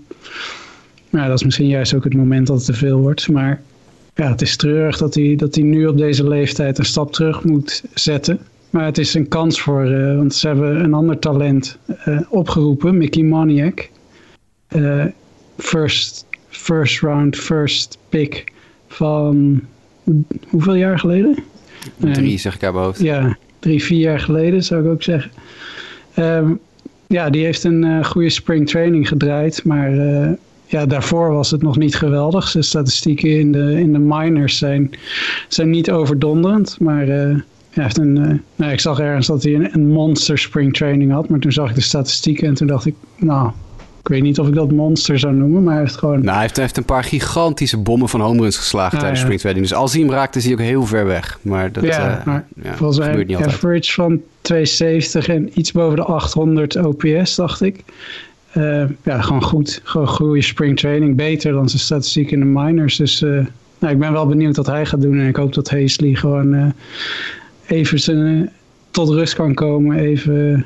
Nou, 1.10 1.28
dat 1.28 1.38
is 1.38 1.44
misschien 1.44 1.68
juist 1.68 1.94
ook 1.94 2.04
het 2.04 2.16
moment 2.16 2.48
dat 2.48 2.58
het 2.58 2.66
te 2.66 2.74
veel 2.74 3.00
wordt. 3.00 3.30
Maar 3.30 3.62
ja, 4.16 4.30
het 4.30 4.42
is 4.42 4.56
treurig 4.56 4.98
dat 4.98 5.14
hij, 5.14 5.36
dat 5.36 5.56
hij 5.56 5.64
nu 5.64 5.88
op 5.88 5.98
deze 5.98 6.28
leeftijd 6.28 6.78
een 6.78 6.86
stap 6.86 7.14
terug 7.14 7.44
moet 7.44 7.84
zetten. 7.94 8.40
Maar 8.70 8.86
het 8.86 8.98
is 8.98 9.14
een 9.14 9.28
kans 9.28 9.62
voor, 9.62 9.86
uh, 9.86 10.16
want 10.16 10.36
ze 10.36 10.48
hebben 10.48 10.84
een 10.84 10.94
ander 10.94 11.20
talent 11.20 11.78
opgeroepen, 12.30 12.98
Mickey 12.98 13.24
Maniac. 13.24 13.90
First, 15.58 16.26
first 16.50 17.02
round, 17.02 17.36
first 17.36 17.98
pick 18.10 18.44
van 18.88 19.62
hoeveel 20.50 20.76
jaar 20.76 21.00
geleden? 21.00 21.36
Drie, 21.98 22.38
zeg 22.38 22.56
ik 22.56 22.64
uit 22.64 22.74
mijn 22.74 22.86
hoofd. 22.86 23.00
Ja, 23.00 23.38
drie, 23.60 23.84
vier 23.84 24.00
jaar 24.00 24.20
geleden 24.20 24.64
zou 24.64 24.84
ik 24.84 24.92
ook 24.92 25.04
zeggen. 25.04 25.32
Um, 26.20 26.60
ja, 27.08 27.30
die 27.30 27.44
heeft 27.44 27.64
een 27.64 28.06
goede 28.06 28.30
spring 28.30 28.70
training 28.70 29.08
gedraaid, 29.08 29.64
maar 29.64 29.92
ja, 30.66 30.86
daarvoor 30.86 31.32
was 31.32 31.52
het 31.52 31.62
nog 31.62 31.78
niet 31.78 31.96
geweldig. 31.96 32.52
De 32.52 32.62
statistieken 32.62 33.40
in 33.40 33.52
de, 33.52 33.80
in 33.80 33.94
de 33.94 34.00
minors 34.00 34.58
zijn, 34.58 34.92
zijn 35.48 35.70
niet 35.70 35.92
overdonderend, 35.92 36.78
maar 36.80 37.06
hij 37.06 37.44
heeft 37.72 37.98
een, 37.98 38.42
nou, 38.56 38.72
ik 38.72 38.80
zag 38.80 39.00
ergens 39.00 39.28
dat 39.28 39.44
hij 39.44 39.54
een, 39.54 39.74
een, 39.74 39.88
monster 39.88 40.38
spring 40.38 40.74
training 40.74 41.12
had, 41.12 41.30
maar 41.30 41.40
toen 41.40 41.52
zag 41.52 41.70
ik 41.70 41.76
de 41.76 41.82
statistieken 41.82 42.48
en 42.48 42.54
toen 42.54 42.68
dacht 42.68 42.86
ik, 42.86 42.96
nou, 43.18 43.52
ik 44.06 44.08
weet 44.08 44.22
niet 44.22 44.40
of 44.40 44.48
ik 44.48 44.54
dat 44.54 44.72
monster 44.72 45.20
zou 45.20 45.34
noemen, 45.34 45.64
maar 45.64 45.74
hij 45.74 45.82
heeft 45.82 45.98
gewoon... 45.98 46.20
Nou, 46.20 46.32
hij 46.32 46.42
heeft, 46.42 46.58
heeft 46.58 46.78
een 46.78 46.86
paar 46.86 47.04
gigantische 47.04 47.78
bommen 47.78 48.10
van 48.10 48.22
home 48.22 48.42
runs 48.42 48.58
geslagen 48.58 48.94
ah, 48.94 49.00
tijdens 49.00 49.20
ja. 49.20 49.26
spring 49.26 49.40
training. 49.40 49.68
Dus 49.68 49.78
als 49.78 49.94
hij 49.94 50.02
hem 50.02 50.12
raakt, 50.12 50.36
is 50.36 50.44
hij 50.44 50.54
ook 50.54 50.60
heel 50.60 50.86
ver 50.86 51.06
weg. 51.06 51.40
Maar 51.42 51.72
dat 51.72 51.84
ja, 51.84 52.22
maar 52.26 52.46
ja, 52.64 52.76
volgens 52.76 53.00
mij 53.00 53.24
niet 53.24 53.36
average 53.36 53.94
van 53.94 54.22
270 54.46 55.28
en 55.28 55.60
iets 55.60 55.72
boven 55.72 55.96
de 55.96 56.04
800 56.04 56.76
OPS, 56.76 57.36
dacht 57.36 57.62
ik. 57.62 57.84
Uh, 58.58 58.84
ja, 59.04 59.22
gewoon 59.22 59.44
goed. 59.44 59.82
Gewoon 59.84 60.08
goede 60.08 60.42
spring 60.42 60.78
training. 60.78 61.16
Beter 61.16 61.52
dan 61.52 61.70
zijn 61.70 61.82
statistiek 61.82 62.32
in 62.32 62.40
de 62.40 62.46
minors. 62.46 62.98
Dus 62.98 63.24
nou, 63.80 63.94
ik 63.94 64.00
ben 64.00 64.12
wel 64.12 64.28
benieuwd 64.28 64.56
wat 64.56 64.66
hij 64.66 64.86
gaat 64.86 65.02
doen. 65.02 65.20
En 65.20 65.28
ik 65.28 65.36
hoop 65.36 65.54
dat 65.54 65.70
Hazley 65.70 66.16
gewoon 66.16 66.74
even 67.68 68.00
zijn, 68.00 68.44
eh, 68.44 68.50
tot 68.92 69.10
rust 69.10 69.34
kan 69.34 69.54
komen, 69.54 69.98
even 69.98 70.66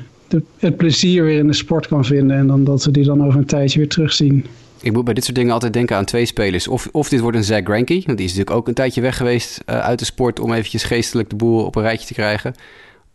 het 0.58 0.76
plezier 0.76 1.24
weer 1.24 1.38
in 1.38 1.46
de 1.46 1.52
sport 1.52 1.86
kan 1.88 2.04
vinden 2.04 2.36
en 2.36 2.46
dan 2.46 2.64
dat 2.64 2.84
we 2.84 2.90
die 2.90 3.04
dan 3.04 3.24
over 3.24 3.38
een 3.38 3.46
tijdje 3.46 3.78
weer 3.78 3.88
terugzien. 3.88 4.46
Ik 4.80 4.92
moet 4.92 5.04
bij 5.04 5.14
dit 5.14 5.24
soort 5.24 5.36
dingen 5.36 5.52
altijd 5.52 5.72
denken 5.72 5.96
aan 5.96 6.04
twee 6.04 6.26
spelers. 6.26 6.68
Of, 6.68 6.88
of 6.92 7.08
dit 7.08 7.20
wordt 7.20 7.36
een 7.36 7.44
Zach 7.44 7.62
Greinke, 7.64 8.02
want 8.04 8.18
die 8.18 8.26
is 8.26 8.32
natuurlijk 8.32 8.56
ook 8.56 8.68
een 8.68 8.74
tijdje 8.74 9.00
weg 9.00 9.16
geweest 9.16 9.60
uit 9.64 9.98
de 9.98 10.04
sport 10.04 10.40
om 10.40 10.52
eventjes 10.52 10.84
geestelijk 10.84 11.30
de 11.30 11.36
boel 11.36 11.64
op 11.64 11.76
een 11.76 11.82
rijtje 11.82 12.06
te 12.06 12.14
krijgen. 12.14 12.54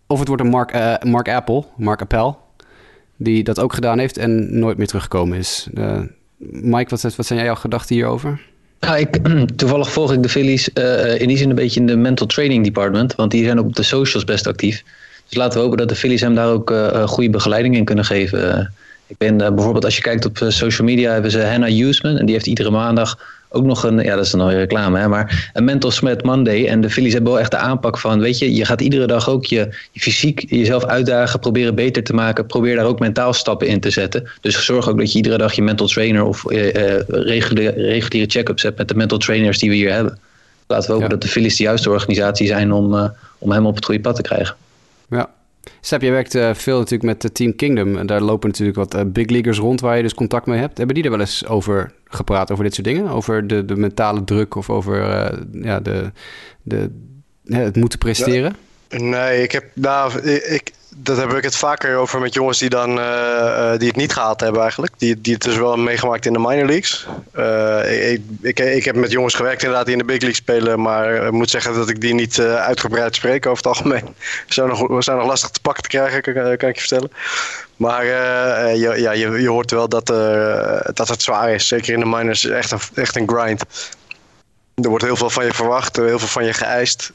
Of 0.08 0.20
het 0.20 0.28
wordt 0.28 0.44
een 0.44 0.50
Mark, 0.50 0.76
uh, 0.76 0.96
Mark 1.04 1.30
Apple, 1.30 1.64
Mark 1.78 2.02
Appel, 2.02 2.40
die 3.18 3.44
dat 3.44 3.60
ook 3.60 3.74
gedaan 3.74 4.00
heeft 4.00 4.18
en 4.18 4.60
nooit 4.60 4.78
meer 4.78 4.88
teruggekomen 4.88 5.38
is. 5.38 5.68
Uh, 5.74 6.02
Mike, 6.38 6.90
wat, 6.90 7.16
wat 7.16 7.26
zijn 7.26 7.44
jouw 7.44 7.56
gedachten 7.56 7.96
hierover? 7.96 8.42
Ja, 8.80 8.96
ik, 8.96 9.20
toevallig 9.58 9.92
volg 9.92 10.14
ik 10.14 10.24
de 10.24 10.30
Phillies 10.30 10.70
uh, 10.74 11.20
in 11.20 11.28
die 11.28 11.38
zin 11.38 11.50
een 11.50 11.56
beetje 11.56 11.80
in 11.80 11.86
de 11.86 11.96
mental 11.96 12.28
training 12.28 12.64
department. 12.64 13.16
Want 13.16 13.32
die 13.32 13.46
zijn 13.46 13.60
ook 13.60 13.66
op 13.66 13.76
de 13.76 13.84
socials 13.84 14.24
best 14.24 14.48
actief. 14.48 14.84
Dus 15.28 15.38
laten 15.38 15.58
we 15.58 15.64
hopen 15.64 15.78
dat 15.78 15.90
de 15.90 15.96
Phillies 15.96 16.22
hem 16.22 16.36
daar 16.36 16.50
ook 16.50 16.74
goede 17.06 17.30
begeleiding 17.30 17.76
in 17.76 17.86
kunnen 17.86 18.06
geven. 18.06 18.74
ik 19.08 19.18
ben 19.18 19.38
bijvoorbeeld 19.38 19.86
als 19.86 19.96
je 19.96 20.02
kijkt 20.02 20.26
op 20.26 20.38
social 20.48 20.88
media 20.88 21.12
hebben 21.12 21.32
ze 21.32 21.42
Hannah 21.42 21.70
Huseman. 21.70 22.18
En 22.18 22.26
die 22.26 22.36
heeft 22.36 22.48
iedere 22.48 22.70
maandag 22.70 23.20
ook 23.56 23.66
nog 23.66 23.84
een, 23.84 24.00
ja, 24.00 24.16
dat 24.16 24.26
is 24.26 24.32
dan 24.32 24.42
alweer 24.42 24.58
reclame, 24.58 25.00
hè, 25.00 25.08
maar 25.08 25.52
een 25.54 25.64
Mental 25.64 25.92
Smet 25.92 26.24
Monday. 26.24 26.68
En 26.68 26.82
de 26.82 26.90
Phillies 26.90 27.14
hebben 27.14 27.32
wel 27.32 27.42
echt 27.42 27.52
de 27.52 27.58
aanpak 27.58 27.98
van, 27.98 28.20
weet 28.20 28.38
je, 28.38 28.56
je 28.56 28.66
gaat 28.66 28.82
iedere 28.82 29.08
dag 29.08 29.30
ook 29.30 29.46
je, 29.46 29.68
je 29.92 30.00
fysiek 30.00 30.46
jezelf 30.50 30.86
uitdagen, 30.86 31.40
proberen 31.40 31.76
beter 31.76 32.04
te 32.04 32.14
maken. 32.14 32.46
Probeer 32.46 32.76
daar 32.76 32.86
ook 32.86 33.00
mentaal 33.00 33.34
stappen 33.34 33.68
in 33.68 33.80
te 33.80 33.90
zetten. 33.90 34.30
Dus 34.42 34.66
zorg 34.66 34.90
ook 34.90 34.98
dat 34.98 35.12
je 35.12 35.18
iedere 35.18 35.38
dag 35.38 35.54
je 35.54 35.62
mental 35.62 35.88
trainer 35.88 36.24
of 36.24 36.46
eh, 36.46 36.96
eh, 36.96 37.04
reguliere, 37.08 37.72
reguliere 37.72 38.30
check-ups 38.30 38.64
hebt 38.64 38.78
met 38.78 38.88
de 38.88 38.96
mental 38.96 39.18
trainers 39.18 39.60
die 39.60 39.70
we 39.70 39.76
hier 39.76 39.92
hebben. 39.92 40.20
Laten 40.68 40.86
we 40.86 40.92
hopen 40.92 41.08
Ja. 41.08 41.14
dat 41.14 41.22
de 41.22 41.28
Phillies 41.28 41.58
de 41.58 41.64
juiste 41.64 41.90
organisatie 41.90 42.48
zijn 42.48 42.72
om, 42.72 42.96
eh, 42.96 43.10
om 43.38 43.52
hem 43.52 43.66
op 43.66 43.76
het 43.76 43.86
goede 43.86 44.02
pad 44.02 44.16
te 44.16 44.22
krijgen. 44.22 44.56
Ja. 45.10 45.30
Seb, 45.82 46.02
jij 46.02 46.12
werkt 46.12 46.36
eh, 46.36 46.54
veel 46.54 46.78
natuurlijk 46.78 47.04
met 47.04 47.22
de 47.22 47.32
Team 47.32 47.56
Kingdom. 47.56 47.98
En 47.98 48.06
daar 48.06 48.22
lopen 48.22 48.50
natuurlijk 48.50 48.78
wat 48.78 48.94
eh, 48.94 49.02
big 49.06 49.30
leaguers 49.30 49.58
rond 49.58 49.82
waar 49.82 49.98
je 49.98 50.02
dus 50.04 50.14
contact 50.14 50.46
mee 50.46 50.60
hebt. 50.60 50.78
Hebben 50.78 50.96
die 50.96 51.04
er 51.04 51.12
wel 51.12 51.20
eens 51.20 51.46
over 51.46 51.94
gepraat, 52.06 52.52
over 52.52 52.64
dit 52.64 52.74
soort 52.74 52.88
dingen? 52.88 53.10
Over 53.10 53.48
de, 53.48 53.66
de 53.66 53.76
mentale 53.76 54.24
druk 54.24 54.56
of 54.56 54.70
over 54.70 54.98
ja, 55.52 55.80
de, 55.80 56.12
de, 56.64 56.92
het 57.44 57.76
moeten 57.76 58.00
presteren? 58.00 58.56
Nee, 58.90 59.44
ik 59.44 59.52
heb, 59.52 59.66
nou, 59.74 60.22
ik, 60.30 60.72
dat 60.98 61.18
heb 61.18 61.34
ik 61.34 61.44
het 61.44 61.56
vaker 61.56 61.98
over 61.98 62.20
met 62.20 62.34
jongens 62.34 62.60
die, 62.60 62.70
dan, 62.70 63.00
eh, 63.00 63.74
eh, 63.74 63.80
die 63.80 63.88
het 63.88 63.98
niet 63.98 64.14
gehaald 64.14 64.40
hebben 64.40 64.62
eigenlijk. 64.62 64.94
Die, 64.98 65.22
die 65.22 65.34
het 65.34 65.44
dus 65.44 65.58
wel 65.58 65.78
meegemaakt 65.78 66.26
in 66.26 66.34
de 66.34 66.40
minor 66.40 66.66
leagues. 66.66 67.08
Eh, 67.32 68.12
ik, 68.12 68.22
ik, 68.42 68.60
ik 68.60 68.86
heb 68.86 68.96
met 68.96 69.12
jongens 69.12 69.34
gewerkt 69.34 69.62
inderdaad 69.62 69.86
die 69.86 69.96
in 69.96 70.00
de 70.00 70.06
big 70.06 70.22
league 70.22 70.40
spelen. 70.40 70.82
Maar 70.82 71.26
ik 71.26 71.32
moet 71.32 71.50
zeggen 71.50 71.74
dat 71.74 71.90
ik 71.90 72.02
die 72.02 72.14
niet 72.14 72.40
uitgebreid 72.40 73.16
spreek 73.16 73.46
over 73.46 73.58
het 73.58 73.68
algemeen. 73.68 74.06
We 74.48 74.54
zijn 74.54 74.68
nog, 74.68 74.88
we 74.88 75.02
zijn 75.02 75.18
nog 75.18 75.28
lastig 75.28 75.50
te 75.50 75.62
pakken 75.62 75.84
te 75.84 75.90
krijgen, 75.90 76.22
kan, 76.58 76.70
ik 76.70 76.76
je 76.76 76.80
vertellen. 76.80 77.12
Maar 77.76 78.06
je, 78.06 78.94
ja, 78.98 79.12
je, 79.12 79.42
je 79.42 79.50
hoort 79.50 79.72
wel 79.72 79.90
dat, 79.90 80.06
dat 80.94 81.08
het 81.08 81.22
zwaar 81.22 81.54
is. 81.54 81.68
Zeker 81.68 81.94
in 81.94 82.00
de 82.00 82.06
minors 82.06 82.46
echt 82.46 82.72
een, 82.72 82.80
echt 82.94 83.16
een 83.16 83.30
grind. 83.30 83.64
Er 84.76 84.90
wordt 84.90 85.04
heel 85.04 85.16
veel 85.16 85.30
van 85.30 85.46
je 85.46 85.54
verwacht, 85.54 85.96
heel 85.96 86.20
veel 86.20 86.28
van 86.28 86.46
je 86.46 86.54
geëist. 86.54 87.12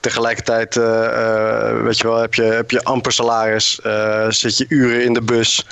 Tegelijkertijd, 0.00 0.76
eh, 0.76 1.04
eh, 1.04 1.82
weet 1.82 1.98
je 1.98 2.06
wel, 2.06 2.16
heb 2.16 2.34
je, 2.34 2.42
heb 2.42 2.70
je 2.70 2.84
amper 2.84 3.12
salaris. 3.12 3.80
eh, 3.80 4.26
zit 4.28 4.56
je 4.56 4.66
uren 4.68 5.04
in 5.04 5.12
de 5.12 5.22
bus. 5.22 5.66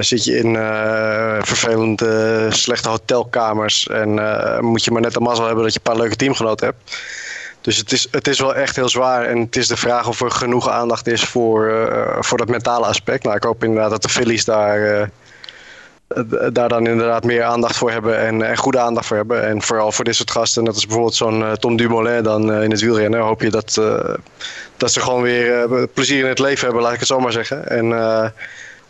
zit 0.00 0.24
je 0.24 0.36
in 0.36 0.54
vervelende, 1.44 2.46
slechte 2.50 2.88
hotelkamers. 2.88 3.88
En 3.88 4.10
moet 4.64 4.84
je 4.84 4.90
maar 4.90 5.00
net 5.00 5.12
de 5.12 5.20
mazzel 5.20 5.46
hebben 5.46 5.64
dat 5.64 5.72
je 5.72 5.78
een 5.82 5.92
paar 5.92 6.00
leuke 6.00 6.16
teamgenoten 6.16 6.66
hebt. 6.66 6.96
Dus 7.60 7.76
het 7.76 7.92
is, 7.92 8.08
het 8.10 8.28
is 8.28 8.40
wel 8.40 8.54
echt 8.54 8.76
heel 8.76 8.88
zwaar. 8.88 9.24
En 9.24 9.38
het 9.38 9.56
is 9.56 9.66
de 9.66 9.76
vraag 9.76 10.08
of 10.08 10.20
er 10.20 10.30
genoeg 10.30 10.68
aandacht 10.68 11.06
is 11.06 11.24
voor, 11.24 11.88
voor 12.20 12.38
dat 12.38 12.48
mentale 12.48 12.86
aspect. 12.86 13.22
Nou, 13.22 13.36
ik 13.36 13.42
hoop 13.42 13.64
inderdaad 13.64 13.90
dat 13.90 14.02
de 14.02 14.08
Phillies 14.08 14.44
daar, 14.44 15.10
daar 16.52 16.68
dan 16.68 16.86
inderdaad 16.86 17.24
meer 17.24 17.42
aandacht 17.42 17.76
voor 17.76 17.90
hebben. 17.90 18.18
En, 18.18 18.42
en 18.42 18.56
goede 18.56 18.78
aandacht 18.78 19.06
voor 19.06 19.16
hebben. 19.16 19.46
En 19.46 19.62
vooral 19.62 19.92
voor 19.92 20.04
dit 20.04 20.14
soort 20.14 20.30
gasten. 20.30 20.64
Net 20.64 20.74
als 20.74 20.84
bijvoorbeeld 20.84 21.14
zo'n 21.14 21.42
eh, 21.44 21.52
Tom 21.52 21.76
Dumoulin 21.76 22.22
dan 22.22 22.52
eh, 22.52 22.62
in 22.62 22.70
het 22.70 22.80
wielrennen. 22.80 23.20
Hoop 23.20 23.42
je 23.42 23.50
dat, 23.50 23.76
eh, 23.80 24.14
dat 24.76 24.92
ze 24.92 25.00
gewoon 25.00 25.22
weer 25.22 25.62
eh, 25.72 25.82
plezier 25.94 26.22
in 26.22 26.28
het 26.28 26.38
leven 26.38 26.64
hebben, 26.64 26.82
laat 26.82 26.92
ik 26.92 26.98
het 26.98 27.08
zo 27.08 27.20
maar 27.20 27.32
zeggen. 27.32 27.68
En 27.68 27.92
eh, 27.92 28.26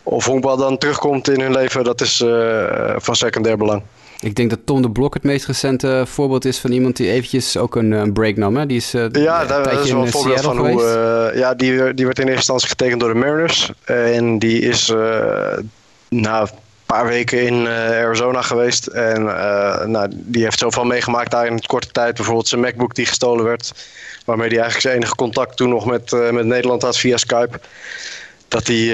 of 0.03 0.25
honkbal 0.25 0.57
dan 0.57 0.77
terugkomt 0.77 1.29
in 1.29 1.39
hun 1.41 1.51
leven, 1.51 1.83
dat 1.83 2.01
is 2.01 2.21
eh, 2.21 2.95
van 2.97 3.15
secundair 3.15 3.57
belang. 3.57 3.81
Ik 4.19 4.35
denk 4.35 4.49
dat 4.49 4.59
Tom 4.65 4.81
de 4.81 4.89
Blok 4.89 5.13
het 5.13 5.23
meest 5.23 5.45
recente 5.45 6.03
voorbeeld 6.07 6.45
is 6.45 6.57
van 6.59 6.71
iemand 6.71 6.95
die 6.97 7.09
eventjes 7.11 7.57
ook 7.57 7.75
een, 7.75 7.91
een 7.91 8.13
break 8.13 8.35
nam. 8.35 8.57
Hè? 8.57 8.65
Die 8.65 8.77
is 8.77 8.93
eh, 8.93 9.05
Ja, 9.11 9.41
een 9.41 9.47
dat, 9.47 9.63
dat 9.63 9.83
is 9.85 9.91
wel 9.91 9.99
een 10.01 10.05
eh, 10.07 10.11
voorbeeld 10.11 10.39
Seattle 10.39 10.55
van 10.55 10.57
hoe. 10.57 10.79
geweest. 10.79 10.95
eh, 11.33 11.39
ja, 11.39 11.53
die, 11.53 11.93
die 11.93 12.05
werd 12.05 12.17
in 12.19 12.23
eerste 12.27 12.31
instantie 12.35 12.67
getekend 12.67 12.99
door 12.99 13.13
de 13.13 13.19
Mariners. 13.19 13.71
En 13.85 14.39
die 14.39 14.59
is 14.61 14.89
eh 14.89 14.97
nou, 16.09 16.47
een 16.47 16.49
paar 16.87 17.07
weken 17.07 17.41
in 17.41 17.67
eh, 17.67 18.03
Arizona 18.03 18.41
geweest. 18.41 18.87
En 18.87 19.17
eh, 19.17 19.85
nou, 19.85 20.09
die 20.11 20.43
heeft 20.43 20.59
zoveel 20.59 20.83
meegemaakt 20.83 21.31
daar 21.31 21.45
in 21.47 21.65
korte 21.65 21.91
tijd. 21.91 22.15
Bijvoorbeeld 22.15 22.47
zijn 22.47 22.61
MacBook 22.61 22.95
die 22.95 23.05
gestolen 23.05 23.45
werd. 23.45 23.71
Waarmee 24.25 24.47
hij 24.47 24.57
eigenlijk 24.57 24.87
zijn 24.87 24.95
enige 24.95 25.15
contact 25.15 25.57
toen 25.57 25.69
nog 25.69 25.85
met, 25.85 26.13
eh, 26.13 26.29
met 26.29 26.45
Nederland 26.45 26.81
had 26.81 26.97
via 26.97 27.17
Skype. 27.17 27.59
Dat 28.47 28.67
hij, 28.67 28.85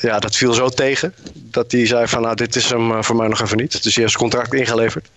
ja, 0.00 0.18
dat 0.18 0.36
viel 0.36 0.52
zo 0.52 0.68
tegen. 0.68 1.14
Dat 1.32 1.72
hij 1.72 1.86
zei 1.86 2.06
van, 2.06 2.22
nou, 2.22 2.34
dit 2.34 2.56
is 2.56 2.70
hem 2.70 3.04
voor 3.04 3.16
mij 3.16 3.28
nog 3.28 3.40
even 3.40 3.56
niet. 3.56 3.82
Dus 3.82 3.94
hij 3.94 4.02
heeft 4.04 4.18
zijn 4.18 4.30
contract 4.30 4.54
ingeleverd. 4.54 5.08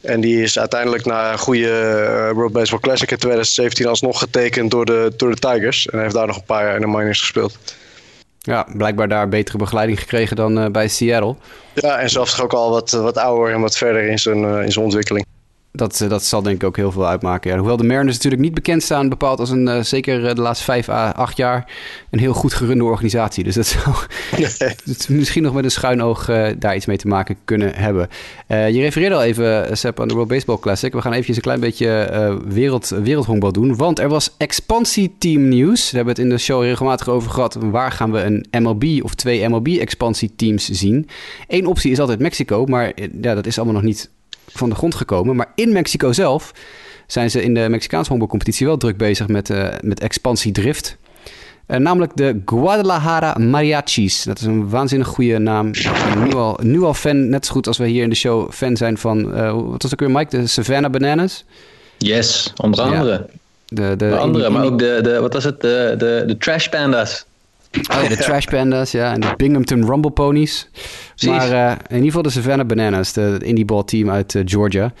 En 0.00 0.20
die 0.20 0.42
is 0.42 0.58
uiteindelijk 0.58 1.04
na 1.04 1.32
een 1.32 1.38
goede 1.38 2.30
World 2.34 2.52
Baseball 2.52 2.80
Classic 2.80 3.10
in 3.10 3.16
2017 3.16 3.86
alsnog 3.86 4.18
getekend 4.18 4.70
door 4.70 4.84
de, 4.84 5.12
door 5.16 5.30
de 5.30 5.38
Tigers. 5.38 5.86
En 5.86 6.00
heeft 6.00 6.14
daar 6.14 6.26
nog 6.26 6.36
een 6.36 6.44
paar 6.44 6.64
jaar 6.64 6.74
in 6.74 6.80
de 6.80 6.86
minors 6.86 7.20
gespeeld. 7.20 7.58
Ja, 8.48 8.66
blijkbaar 8.76 9.08
daar 9.08 9.28
betere 9.28 9.58
begeleiding 9.58 10.00
gekregen 10.00 10.36
dan 10.36 10.58
eh, 10.58 10.70
bij 10.70 10.88
Seattle. 10.88 11.34
Ja, 11.74 11.98
en 11.98 12.10
zelfs 12.10 12.40
ook 12.40 12.52
al 12.52 12.70
wat, 12.70 12.90
wat 12.90 13.16
ouder 13.16 13.54
en 13.54 13.60
wat 13.60 13.76
verder 13.76 14.08
in 14.08 14.18
zijn, 14.18 14.44
eh, 14.44 14.62
in 14.62 14.72
zijn 14.72 14.84
ontwikkeling. 14.84 15.26
Dat, 15.72 16.00
eh, 16.00 16.08
dat 16.08 16.24
zal 16.24 16.42
denk 16.42 16.56
ik 16.56 16.64
ook 16.64 16.76
heel 16.76 16.92
veel 16.92 17.06
uitmaken. 17.06 17.50
Ja. 17.50 17.56
Hoewel 17.56 17.76
de 17.76 17.84
Mariners 17.84 18.14
natuurlijk 18.14 18.42
niet 18.42 18.54
bekend 18.54 18.82
staan, 18.82 19.08
bepaald 19.08 19.40
als 19.40 19.50
een, 19.50 19.68
eh, 19.68 19.82
zeker 19.82 20.26
eh, 20.26 20.34
de 20.34 20.40
laatste 20.40 20.64
vijf 20.64 20.88
à 20.88 21.10
acht 21.10 21.36
jaar, 21.36 21.72
een 22.10 22.18
heel 22.18 22.32
goed 22.32 22.54
gerunde 22.54 22.84
organisatie. 22.84 23.44
Dus 23.44 23.54
dat 23.54 23.66
zou 23.76 23.96
misschien 25.18 25.42
nog 25.42 25.54
met 25.54 25.64
een 25.64 25.70
schuin 25.70 26.02
oog 26.02 26.24
daar 26.58 26.76
iets 26.76 26.86
mee 26.86 26.96
te 26.96 27.08
maken 27.08 27.36
kunnen 27.44 27.74
hebben. 27.74 28.08
Je 28.48 28.80
refereerde 28.80 29.14
al 29.14 29.22
even, 29.22 29.76
Sepp, 29.76 30.00
aan 30.00 30.08
de 30.08 30.14
World 30.14 30.28
Baseball 30.28 30.58
Classic. 30.58 30.92
We 30.92 31.00
gaan 31.00 31.12
eventjes 31.12 31.36
een 31.36 31.42
klein 31.42 31.60
beetje 31.60 32.40
wereld, 32.48 32.88
wereldhonkbal 32.88 33.52
doen. 33.52 33.76
Want 33.76 33.98
er 33.98 34.08
was 34.08 34.34
expansieteam 34.36 35.48
nieuws. 35.48 35.90
We 35.90 35.96
hebben 35.96 36.14
het 36.14 36.24
in 36.24 36.30
de 36.30 36.38
show 36.38 36.62
regelmatig 36.62 37.08
over 37.08 37.30
gehad. 37.30 37.56
Waar 37.60 37.92
gaan 37.92 38.12
we 38.12 38.22
een 38.22 38.46
MLB 38.62 39.02
of 39.02 39.14
twee 39.14 39.48
MLB-expansieteams 39.48 40.68
zien? 40.68 41.08
Eén 41.48 41.66
optie 41.66 41.90
is 41.90 42.00
altijd 42.00 42.18
Mexico, 42.18 42.64
maar 42.64 42.92
ja, 43.20 43.34
dat 43.34 43.46
is 43.46 43.56
allemaal 43.56 43.74
nog 43.74 43.84
niet 43.84 44.10
van 44.52 44.68
de 44.68 44.74
grond 44.74 44.94
gekomen. 44.94 45.36
Maar 45.36 45.52
in 45.54 45.72
Mexico 45.72 46.12
zelf 46.12 46.52
zijn 47.06 47.30
ze 47.30 47.42
in 47.42 47.54
de 47.54 47.68
Mexicaanse 47.68 48.08
honkbalcompetitie 48.08 48.66
wel 48.66 48.76
druk 48.76 48.96
bezig 48.96 49.28
met, 49.28 49.50
eh 49.50 49.66
met 49.80 50.00
expansiedrift. 50.00 50.96
Eh, 51.66 51.78
namelijk 51.78 52.12
de 52.14 52.40
Guadalajara 52.46 53.34
Mariachis. 53.38 54.22
Dat 54.22 54.38
is 54.38 54.44
een 54.44 54.68
waanzinnig 54.68 55.08
goede 55.08 55.38
naam. 55.38 55.70
Nu 56.24 56.32
al, 56.34 56.58
nu 56.62 56.82
al 56.82 56.94
fan, 56.94 57.28
net 57.28 57.46
zo 57.46 57.52
goed 57.52 57.66
als 57.66 57.78
we 57.78 57.86
hier 57.86 58.02
in 58.02 58.08
de 58.08 58.14
show 58.16 58.50
fan 58.52 58.76
zijn 58.76 58.98
van... 58.98 59.34
eh, 59.34 59.52
wat 59.52 59.82
was 59.82 59.90
het 59.90 59.92
ook 59.92 60.00
weer, 60.08 60.10
Mike? 60.10 60.36
De 60.40 60.46
Savannah 60.46 60.90
Bananas? 60.90 61.44
Yes, 61.98 62.52
onder 62.56 62.84
Ja. 62.86 62.92
andere. 62.98 63.26
De, 63.66 63.82
de, 63.88 63.96
De 63.96 64.16
andere, 64.16 64.50
maar 64.50 64.64
ook 64.64 64.78
de, 64.78 64.98
de, 65.02 65.20
wat 65.20 65.32
was 65.32 65.44
het, 65.44 65.60
de, 65.60 65.94
de, 65.98 66.22
de 66.26 66.36
Trash 66.36 66.68
Pandas. 66.68 67.24
Oh 67.72 68.02
ja, 68.02 68.08
de 68.08 68.16
Trash 68.16 68.46
Pandas, 68.54 68.90
ja. 68.90 69.12
En 69.12 69.20
de 69.20 69.34
Binghamton 69.36 69.86
Rumble 69.86 70.10
Ponies. 70.10 70.68
Precies. 71.14 71.28
Maar 71.28 71.52
eh, 71.52 71.70
in 71.70 71.94
ieder 71.94 72.06
geval 72.06 72.22
de 72.22 72.30
Savannah 72.30 72.66
Bananas, 72.66 73.12
de, 73.12 73.20
het 73.20 73.42
indie 73.42 73.64
ball 73.64 73.84
team 73.84 74.10
uit 74.10 74.34
eh, 74.34 74.42
Georgia. 74.44 74.92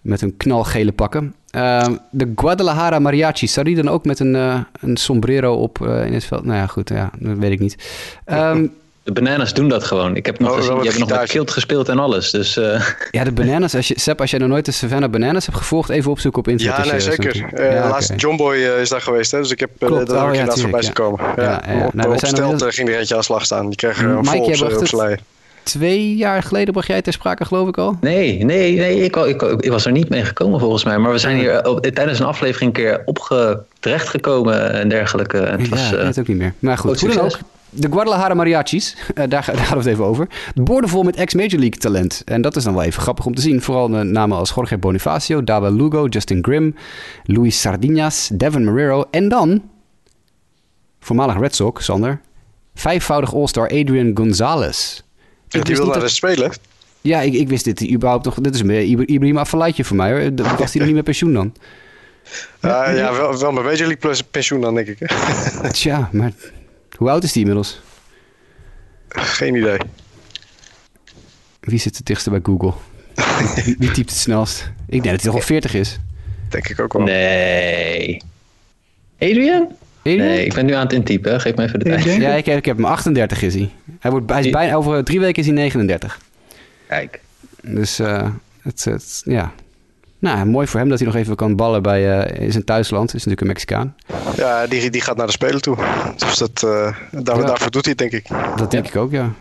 Met 0.00 0.20
hun 0.20 0.36
knalgele 0.36 0.92
pakken. 0.92 1.34
Eh, 1.50 1.88
de 2.10 2.32
Guadalajara 2.36 2.98
Mariachis, 2.98 3.52
zou 3.52 3.66
die 3.66 3.76
dan 3.76 3.88
ook 3.88 4.04
met 4.04 4.18
een, 4.18 4.34
eh, 4.34 4.60
een 4.80 4.96
sombrero 4.96 5.54
op 5.54 5.78
in 5.80 6.12
het 6.12 6.24
veld? 6.24 6.44
Nou 6.44 6.56
ja, 6.56 6.66
goed, 6.66 6.88
ja, 6.88 7.10
dat 7.18 7.36
weet 7.38 7.52
ik 7.52 7.60
niet. 7.60 7.76
Ehm, 8.24 8.66
De 9.06 9.12
Bananas 9.12 9.54
doen 9.54 9.68
dat 9.68 9.84
gewoon. 9.84 10.16
Ik 10.16 10.26
heb 10.26 10.38
nog 10.38 10.50
Oh, 10.50 10.56
gezien, 10.56 10.74
die 10.74 10.82
hebben 10.90 11.08
nog 11.08 11.18
met 11.18 11.28
kilt 11.30 11.50
gespeeld 11.50 11.88
en 11.88 11.98
alles. 11.98 12.30
Dus 12.30 12.56
eh, 12.56 12.82
ja, 13.10 13.24
de 13.24 13.32
Bananas, 13.32 13.74
als 13.74 13.88
je, 13.88 14.00
Sepp, 14.00 14.20
als 14.20 14.30
jij 14.30 14.38
nog 14.38 14.48
nooit 14.48 14.64
de 14.64 14.72
Savannah 14.72 15.10
Bananas 15.10 15.46
hebt 15.46 15.58
gevolgd, 15.58 15.88
even 15.90 16.10
opzoeken 16.10 16.40
op 16.40 16.48
internet. 16.48 16.84
Ja, 16.84 16.90
nee, 16.90 17.00
zeker. 17.00 17.34
zo'n- 17.36 17.50
Eh 17.50 17.72
Ja, 17.74 17.82
de 17.82 17.88
laatste 17.88 18.12
oké. 18.12 18.22
John 18.22 18.36
Boy 18.36 18.54
eh, 18.54 18.80
is 18.80 18.88
daar 18.88 19.00
geweest, 19.00 19.30
hè? 19.30 19.38
dus 19.40 19.50
ik 19.50 19.60
heb 19.60 19.70
eh, 19.78 19.86
Klopt. 19.88 20.06
dat 20.06 20.16
Oh, 20.16 20.22
ook 20.22 20.28
ja, 20.34 20.38
inderdaad 20.40 20.60
voorbij 20.60 20.82
zien 20.82 20.92
tuurlijk, 20.94 21.18
komen. 21.18 21.44
ja. 21.44 21.62
Ja, 21.66 21.72
Ja. 21.78 21.86
Op, 21.86 21.94
Nou, 21.94 22.12
op 22.12 22.18
stelt 22.26 22.64
ging 22.74 22.88
er 22.88 22.98
eentje 22.98 23.16
aan 23.16 23.22
slag 23.22 23.44
staan. 23.44 23.66
Die 23.66 23.76
kreeg 23.76 23.98
er 24.02 24.06
Mike, 24.08 24.18
een 24.18 24.24
vol 24.24 24.34
jij 24.68 24.76
op 24.76 24.86
zijn. 24.86 25.20
Twee 25.62 26.16
jaar 26.16 26.42
geleden 26.42 26.72
bracht 26.72 26.86
jij 26.88 27.02
ter 27.02 27.12
sprake, 27.12 27.44
geloof 27.44 27.68
ik 27.68 27.78
al. 27.78 27.96
nee, 28.00 28.44
nee, 28.44 28.76
nee 28.76 29.04
ik, 29.04 29.16
ik, 29.16 29.42
ik 29.42 29.70
was 29.70 29.84
er 29.86 29.92
niet 29.92 30.08
mee 30.08 30.24
gekomen 30.24 30.60
volgens 30.60 30.84
mij. 30.84 30.98
Maar 30.98 31.12
we 31.12 31.18
zijn 31.18 31.36
hier 31.38 31.66
op, 31.68 31.86
tijdens 31.86 32.18
een 32.18 32.26
aflevering 32.26 32.76
een 32.76 32.82
keer 32.82 33.02
opge, 33.04 33.60
terechtgekomen 33.80 34.72
en 34.72 34.88
dergelijke. 34.88 35.38
En 35.38 35.60
het 35.60 35.68
was, 35.68 35.80
ja, 35.80 35.86
eh, 35.86 35.96
weet 35.96 36.06
het 36.06 36.18
ook 36.18 36.26
niet 36.28 36.36
meer. 36.36 36.52
Maar 36.58 36.78
goed, 36.78 37.00
hoe 37.00 37.08
dan 37.14 37.24
ook. 37.24 37.38
De 37.70 37.88
Guadalajara 37.90 38.34
Mariachis, 38.34 38.96
eh, 39.14 39.14
daar, 39.14 39.28
daar 39.28 39.44
hadden 39.46 39.68
we 39.68 39.76
het 39.76 39.86
even 39.86 40.04
over. 40.04 40.28
Boordevol 40.54 41.02
met 41.02 41.16
ex-Major 41.16 41.50
League 41.58 41.78
talent. 41.78 42.22
En 42.24 42.40
dat 42.42 42.56
is 42.56 42.64
dan 42.64 42.74
wel 42.74 42.82
even 42.82 43.02
grappig 43.02 43.26
om 43.26 43.34
te 43.34 43.40
zien. 43.42 43.62
Vooral 43.62 43.88
de 43.88 44.02
namen 44.02 44.36
als 44.38 44.50
Jorge 44.54 44.78
Bonifacio, 44.78 45.44
Dava 45.44 45.68
Lugo, 45.68 46.06
Justin 46.06 46.44
Grimm, 46.44 46.74
Luis 47.24 47.60
Sardinas, 47.60 48.30
Devin 48.32 48.64
Marrero. 48.64 49.04
En 49.10 49.28
dan, 49.28 49.62
voormalig 51.00 51.38
Red 51.38 51.54
Sox, 51.54 51.84
Sander, 51.84 52.20
vijfvoudig 52.74 53.34
All-Star 53.34 53.64
Adrian 53.70 54.10
Gonzalez. 54.14 55.00
En 55.48 55.60
Ik 55.60 55.66
die 55.66 55.76
wil 55.76 55.92
de 55.92 55.98
dat- 55.98 56.10
spelen. 56.10 56.50
Ja, 57.00 57.20
ik, 57.20 57.32
ik 57.34 57.48
wist 57.48 57.64
dit 57.64 57.90
überhaupt 57.90 58.24
nog. 58.24 58.34
Dit 58.34 58.54
is 58.54 58.60
een 58.60 58.70
Ibrahim 59.10 59.38
Afellay 59.38 59.72
voor 59.76 59.96
mij 59.96 60.10
hoor. 60.10 60.34
Was 60.58 60.58
hij 60.72 60.74
nog 60.74 60.84
niet 60.86 60.94
met 60.94 61.04
pensioen 61.04 61.32
dan? 61.32 61.52
Ja, 62.60 62.90
ja, 63.00 63.12
wel, 63.12 63.38
wel 63.38 63.52
met 63.52 63.62
Major 63.64 63.78
League 63.78 63.96
plus 63.96 64.22
pensioen 64.22 64.60
dan, 64.60 64.74
denk 64.74 64.86
ik. 64.86 64.96
hè. 64.98 65.70
Tja, 65.72 66.08
maar 66.12 66.32
hoe 66.96 67.10
oud 67.10 67.24
is 67.24 67.32
die 67.32 67.40
inmiddels? 67.40 67.80
Geen 69.08 69.54
idee. 69.54 69.78
Wie 71.60 71.78
zit 71.78 71.96
het 71.96 72.06
dichtst 72.06 72.30
bij 72.30 72.40
Google? 72.42 72.72
wie, 73.64 73.76
wie 73.78 73.90
typt 73.90 74.10
het 74.10 74.18
snelst? 74.18 74.70
Ik 74.86 75.02
denk 75.02 75.04
dat 75.04 75.22
hij 75.22 75.30
toch 75.30 75.34
al 75.34 75.46
40 75.46 75.74
is. 75.74 75.98
Denk 76.48 76.68
ik 76.68 76.80
ook 76.80 76.92
wel. 76.92 77.02
nee. 77.02 78.22
Adrian? 79.18 79.68
Adrian? 79.98 80.26
Nee, 80.26 80.44
ik 80.44 80.54
ben 80.54 80.66
nu 80.66 80.72
aan 80.72 80.82
het 80.82 80.92
intypen. 80.92 81.40
Geef 81.40 81.54
me 81.54 81.64
even 81.64 81.78
de 81.78 81.84
tijd. 81.84 82.04
Ja, 82.04 82.34
ik 82.34 82.46
heb, 82.46 82.58
ik 82.58 82.64
heb 82.64 82.76
hem 82.76 82.84
38 82.84 83.42
is 83.42 83.54
hij. 83.54 83.70
Hij, 84.00 84.10
wordt, 84.10 84.30
hij 84.30 84.40
is 84.40 84.50
bijna 84.50 84.74
over 84.74 85.04
drie 85.04 85.20
weken 85.20 85.40
is 85.40 85.46
hij 85.46 85.56
39. 85.56 86.20
Kijk. 86.88 87.20
Dus 87.62 88.00
uh, 88.00 88.28
het, 88.62 88.84
het, 88.84 89.22
ja. 89.24 89.52
Nou, 90.26 90.46
mooi 90.46 90.66
voor 90.66 90.80
hem 90.80 90.88
dat 90.88 90.98
hij 90.98 91.06
nog 91.06 91.16
even 91.16 91.36
kan 91.36 91.56
ballen 91.56 91.82
bij, 91.82 92.18
uh, 92.18 92.42
in 92.42 92.52
zijn 92.52 92.64
thuisland. 92.64 93.06
Is 93.06 93.12
natuurlijk 93.12 93.40
een 93.40 93.46
Mexicaan. 93.46 93.94
Ja, 94.36 94.66
die, 94.66 94.90
die 94.90 95.00
gaat 95.00 95.16
naar 95.16 95.26
de 95.26 95.32
Spelen 95.32 95.62
toe. 95.62 95.76
Dus 96.16 96.38
dat, 96.38 96.62
uh, 96.64 96.96
daar, 97.22 97.38
ja. 97.38 97.46
daarvoor 97.46 97.70
doet 97.70 97.84
hij 97.84 97.94
het, 97.96 98.10
denk 98.10 98.12
ik. 98.12 98.56
Dat 98.56 98.70
denk 98.70 98.86
ik 98.86 98.96
ook, 98.96 99.12
ja. 99.12 99.32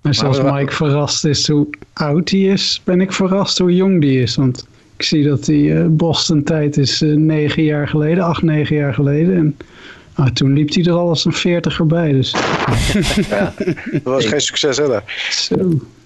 Maar 0.00 0.14
zoals 0.14 0.42
Mike 0.42 0.72
verrast 0.72 1.24
is 1.24 1.48
hoe 1.48 1.66
oud 1.92 2.30
hij 2.30 2.40
is, 2.40 2.80
ben 2.84 3.00
ik 3.00 3.12
verrast 3.12 3.58
hoe 3.58 3.74
jong 3.74 4.00
die 4.00 4.22
is. 4.22 4.36
Want 4.36 4.66
ik 4.96 5.02
zie 5.02 5.28
dat 5.28 5.44
die 5.44 5.70
uh, 5.70 5.86
Boston-tijd 5.88 6.76
is 6.76 7.02
uh, 7.02 7.16
negen 7.16 7.62
jaar 7.62 7.88
geleden, 7.88 8.24
acht, 8.24 8.42
negen 8.42 8.76
jaar 8.76 8.94
geleden. 8.94 9.36
En 9.36 9.56
ah, 10.14 10.26
toen 10.26 10.52
liep 10.52 10.74
hij 10.74 10.84
er 10.84 10.92
al 10.92 11.08
als 11.08 11.24
een 11.24 11.32
veertiger 11.32 11.86
bij. 11.86 12.12
Dus. 12.12 12.30
ja, 13.30 13.54
dat 13.92 14.02
was 14.02 14.24
geen 14.24 14.40
succes, 14.40 14.76
hè? 14.76 14.88
Daar. 14.88 15.28
Zo. 15.30 15.54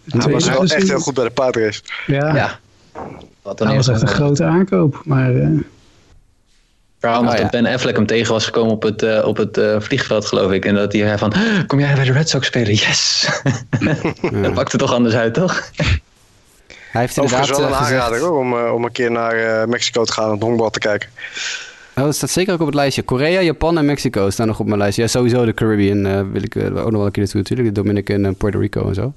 Hij 0.07 0.33
was 0.33 0.49
wel 0.49 0.62
echt 0.62 0.89
heel 0.89 0.99
goed 0.99 1.14
bij 1.14 1.24
de 1.24 1.30
paadrace. 1.30 1.80
Ja, 2.07 2.35
Ja. 2.35 2.61
Wat 3.43 3.59
dan 3.59 3.66
dat 3.66 3.76
was 3.76 3.88
echt 3.88 4.03
een 4.03 4.09
grote 4.09 4.45
aankoop. 4.45 5.03
Maar 5.05 5.34
eh, 5.34 5.49
verhaal 6.99 7.20
Oh, 7.22 7.32
ja. 7.32 7.36
dat 7.36 7.51
Ben 7.51 7.66
Affleck 7.66 7.97
hem 7.97 8.07
tegen 8.07 8.32
was 8.32 8.45
gekomen 8.45 8.72
op 8.72 8.82
het, 8.82 9.03
eh, 9.03 9.26
op 9.26 9.36
het 9.36 9.57
eh, 9.59 9.80
vliegveld, 9.80 10.26
geloof 10.26 10.53
ik. 10.53 10.64
En 10.64 10.74
dat 10.74 10.93
hij 10.93 11.03
zei 11.03 11.18
van, 11.18 11.32
"Ah, 11.32 11.66
kom 11.66 11.80
jij 11.80 11.95
bij 11.95 12.05
de 12.05 12.12
Red 12.12 12.28
Sox 12.28 12.47
spelen? 12.47 12.74
Yes! 12.74 13.30
dat 14.43 14.55
pakte 14.55 14.76
toch 14.76 14.93
anders 14.93 15.14
uit, 15.14 15.34
toch? 15.34 15.70
Hij 16.93 17.01
heeft 17.01 17.16
inderdaad 17.16 17.51
Overigens 17.51 17.59
wel 17.59 17.66
een 17.66 17.72
eh, 17.72 17.78
gezegd... 17.78 18.03
aanrader 18.03 18.28
hoor, 18.28 18.38
om, 18.38 18.59
eh, 18.59 18.74
om 18.74 18.84
een 18.84 18.93
keer 18.93 19.11
naar 19.11 19.34
eh, 19.34 19.66
Mexico 19.68 20.05
te 20.05 20.12
gaan 20.12 20.26
om 20.26 20.32
het 20.32 20.43
honkbal 20.43 20.70
te 20.70 20.78
kijken. 20.78 21.09
Oh, 21.97 22.05
dat 22.05 22.14
staat 22.14 22.30
zeker 22.30 22.53
ook 22.55 22.61
op 22.61 22.66
het 22.66 22.74
lijstje. 22.74 23.03
Korea, 23.03 23.40
Japan 23.40 23.78
en 23.78 23.84
Mexico 23.84 24.30
staan 24.30 24.47
nog 24.47 24.61
op 24.61 24.66
mijn 24.66 24.78
lijstje. 24.78 25.03
Ja, 25.03 25.09
sowieso 25.09 25.45
de 25.45 25.55
Caribbean 25.55 26.07
eh, 26.07 26.20
wil 26.32 26.43
ik 26.43 26.55
eh, 26.55 26.64
ook 26.64 26.72
nog 26.72 26.93
wel 26.93 27.07
een 27.07 27.11
keer 27.11 27.22
naartoe 27.22 27.40
natuurlijk. 27.40 27.68
De 27.68 27.74
Dominican 27.74 28.24
en 28.24 28.34
Puerto 28.34 28.59
Rico 28.59 28.88
en 28.88 28.95
zo. 28.95 29.14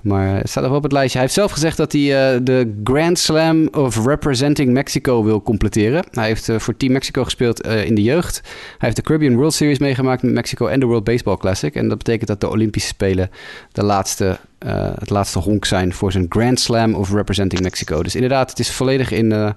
Maar 0.00 0.28
eh, 0.28 0.38
het 0.40 0.48
staat 0.50 0.62
nog 0.62 0.68
wel 0.68 0.78
op 0.78 0.84
het 0.84 0.92
lijstje. 0.92 1.18
Hij 1.18 1.26
heeft 1.26 1.38
zelf 1.38 1.52
gezegd 1.52 1.76
dat 1.76 1.92
hij 1.92 2.00
eh, 2.34 2.40
de 2.42 2.80
Grand 2.84 3.18
Slam 3.18 3.68
of 3.72 4.06
Representing 4.06 4.72
Mexico 4.72 5.24
wil 5.24 5.42
completeren. 5.42 6.04
Hij 6.10 6.26
heeft 6.26 6.48
eh, 6.48 6.58
voor 6.58 6.76
Team 6.76 6.92
Mexico 6.92 7.24
gespeeld 7.24 7.60
eh, 7.60 7.84
in 7.84 7.94
de 7.94 8.02
jeugd. 8.02 8.40
Hij 8.44 8.50
heeft 8.78 8.96
de 8.96 9.02
Caribbean 9.02 9.36
World 9.36 9.54
Series 9.54 9.78
meegemaakt 9.78 10.22
met 10.22 10.32
Mexico 10.32 10.66
en 10.66 10.80
de 10.80 10.86
World 10.86 11.04
Baseball 11.04 11.36
Classic. 11.36 11.74
En 11.74 11.88
dat 11.88 11.98
betekent 11.98 12.28
dat 12.28 12.40
de 12.40 12.48
Olympische 12.50 12.88
Spelen 12.88 13.30
de 13.72 13.82
laatste, 13.82 14.38
eh, 14.58 14.90
het 14.98 15.10
laatste 15.10 15.38
honk 15.38 15.64
zijn 15.64 15.92
voor 15.94 16.12
zijn 16.12 16.26
Grand 16.28 16.60
Slam 16.60 16.94
of 16.94 17.12
Representing 17.12 17.62
Mexico. 17.62 18.02
Dus 18.02 18.14
inderdaad, 18.14 18.50
het 18.50 18.58
is 18.58 18.70
volledig 18.70 19.10
in, 19.10 19.32
eh, 19.32 19.50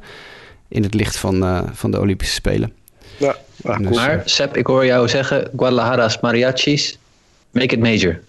in 0.67 0.83
het 0.83 0.93
licht 0.93 1.17
van, 1.17 1.43
eh, 1.43 1.61
van 1.73 1.91
de 1.91 1.99
Olympische 1.99 2.33
Spelen. 2.33 2.73
Ja, 3.17 3.35
Dus, 3.57 3.75
cool. 3.75 3.89
Maar 3.89 4.21
Seb, 4.25 4.57
ik 4.57 4.67
hoor 4.67 4.85
jou 4.85 5.09
zeggen, 5.09 5.49
Guadalajara's 5.57 6.19
mariachis, 6.19 6.97
make 7.51 7.75
it 7.75 7.79
major. 7.79 8.19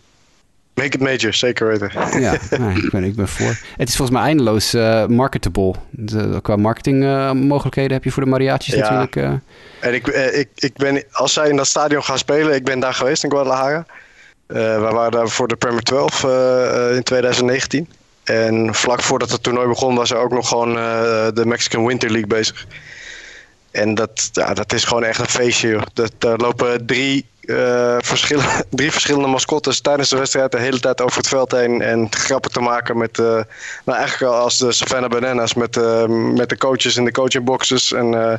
Make 0.75 0.97
it 0.97 1.01
major, 1.01 1.35
zeker 1.35 1.67
weten. 1.67 1.91
Ja, 2.21 2.37
nee, 2.59 2.77
ik, 2.77 2.91
ben, 2.91 3.05
ik 3.05 3.15
ben 3.15 3.29
voor. 3.29 3.57
Het 3.77 3.89
is 3.89 3.97
volgens 3.97 4.19
mij 4.19 4.27
eindeloos 4.27 4.75
eh, 4.75 5.07
marketable. 5.07 5.75
De- 5.91 6.39
qua 6.43 6.57
marketingmogelijkheden 6.57 7.93
heb 7.93 8.05
je 8.05 8.11
voor 8.11 8.23
de 8.25 8.29
mariachis 8.31 8.75
Ja. 8.75 8.81
natuurlijk. 8.81 9.17
eh. 9.17 9.33
En 9.89 9.95
ik, 9.95 10.09
eh, 10.09 10.39
ik, 10.39 10.49
ik 10.55 10.73
ben, 10.77 11.03
als 11.13 11.33
zij 11.33 11.49
in 11.49 11.57
dat 11.57 11.67
stadion 11.67 12.03
gaan 12.05 12.19
spelen, 12.19 12.55
ik 12.55 12.65
ben 12.65 12.81
daar 12.81 12.95
geweest 12.95 13.25
in 13.25 13.31
Guadalajara. 13.31 13.87
Wij 14.47 14.79
waren 14.79 15.11
daar 15.13 15.29
voor 15.29 15.49
de 15.49 15.57
Premier 15.57 15.83
12 15.83 16.25
eh, 16.25 16.89
eh, 16.91 16.97
in 16.97 17.03
2019. 17.03 17.89
En 18.25 18.75
vlak 18.75 19.03
voordat 19.03 19.31
het 19.31 19.43
toernooi 19.43 19.69
begon, 19.69 19.95
was 19.95 20.11
er 20.11 20.17
ook 20.17 20.33
nog 20.33 20.49
gewoon 20.49 20.73
de 21.35 21.43
Mexican 21.47 21.87
Winter 21.87 22.11
League 22.11 22.29
bezig. 22.29 22.67
En 23.75 23.95
dat, 23.95 24.29
ja, 24.33 24.55
dat 24.55 24.73
is 24.73 24.85
gewoon 24.85 25.05
echt 25.05 25.19
een 25.19 25.27
feestje. 25.27 25.69
Joh. 25.69 25.83
Dat, 25.93 26.13
daar 26.19 26.37
lopen 26.37 26.87
drie, 26.87 27.27
eh, 27.41 27.97
verschillen, 27.99 28.65
drie 28.71 28.93
verschillende 28.93 29.29
mascottes 29.29 29.81
tijdens 29.81 30.09
de 30.09 30.17
wedstrijd 30.17 30.53
de 30.53 30.59
hele 30.59 30.81
tijd 30.81 31.01
over 31.01 31.17
het 31.17 31.29
veld 31.29 31.53
heen. 31.53 31.83
En 31.83 32.07
grappen 32.11 32.51
te 32.51 32.61
maken 32.61 32.99
met, 32.99 33.19
eh, 33.19 33.25
nou 33.85 33.99
eigenlijk 33.99 34.33
al 34.33 34.39
als 34.39 34.59
de 34.59 34.73
Savannah 34.73 35.11
Bananas, 35.11 35.55
met, 35.55 35.77
eh, 35.77 36.07
met 36.07 36.49
de 36.49 36.57
coaches 36.57 36.97
in 36.97 37.05
de 37.05 37.13
coachingboxes. 37.13 37.93
En 37.93 38.15
eh, 38.15 38.39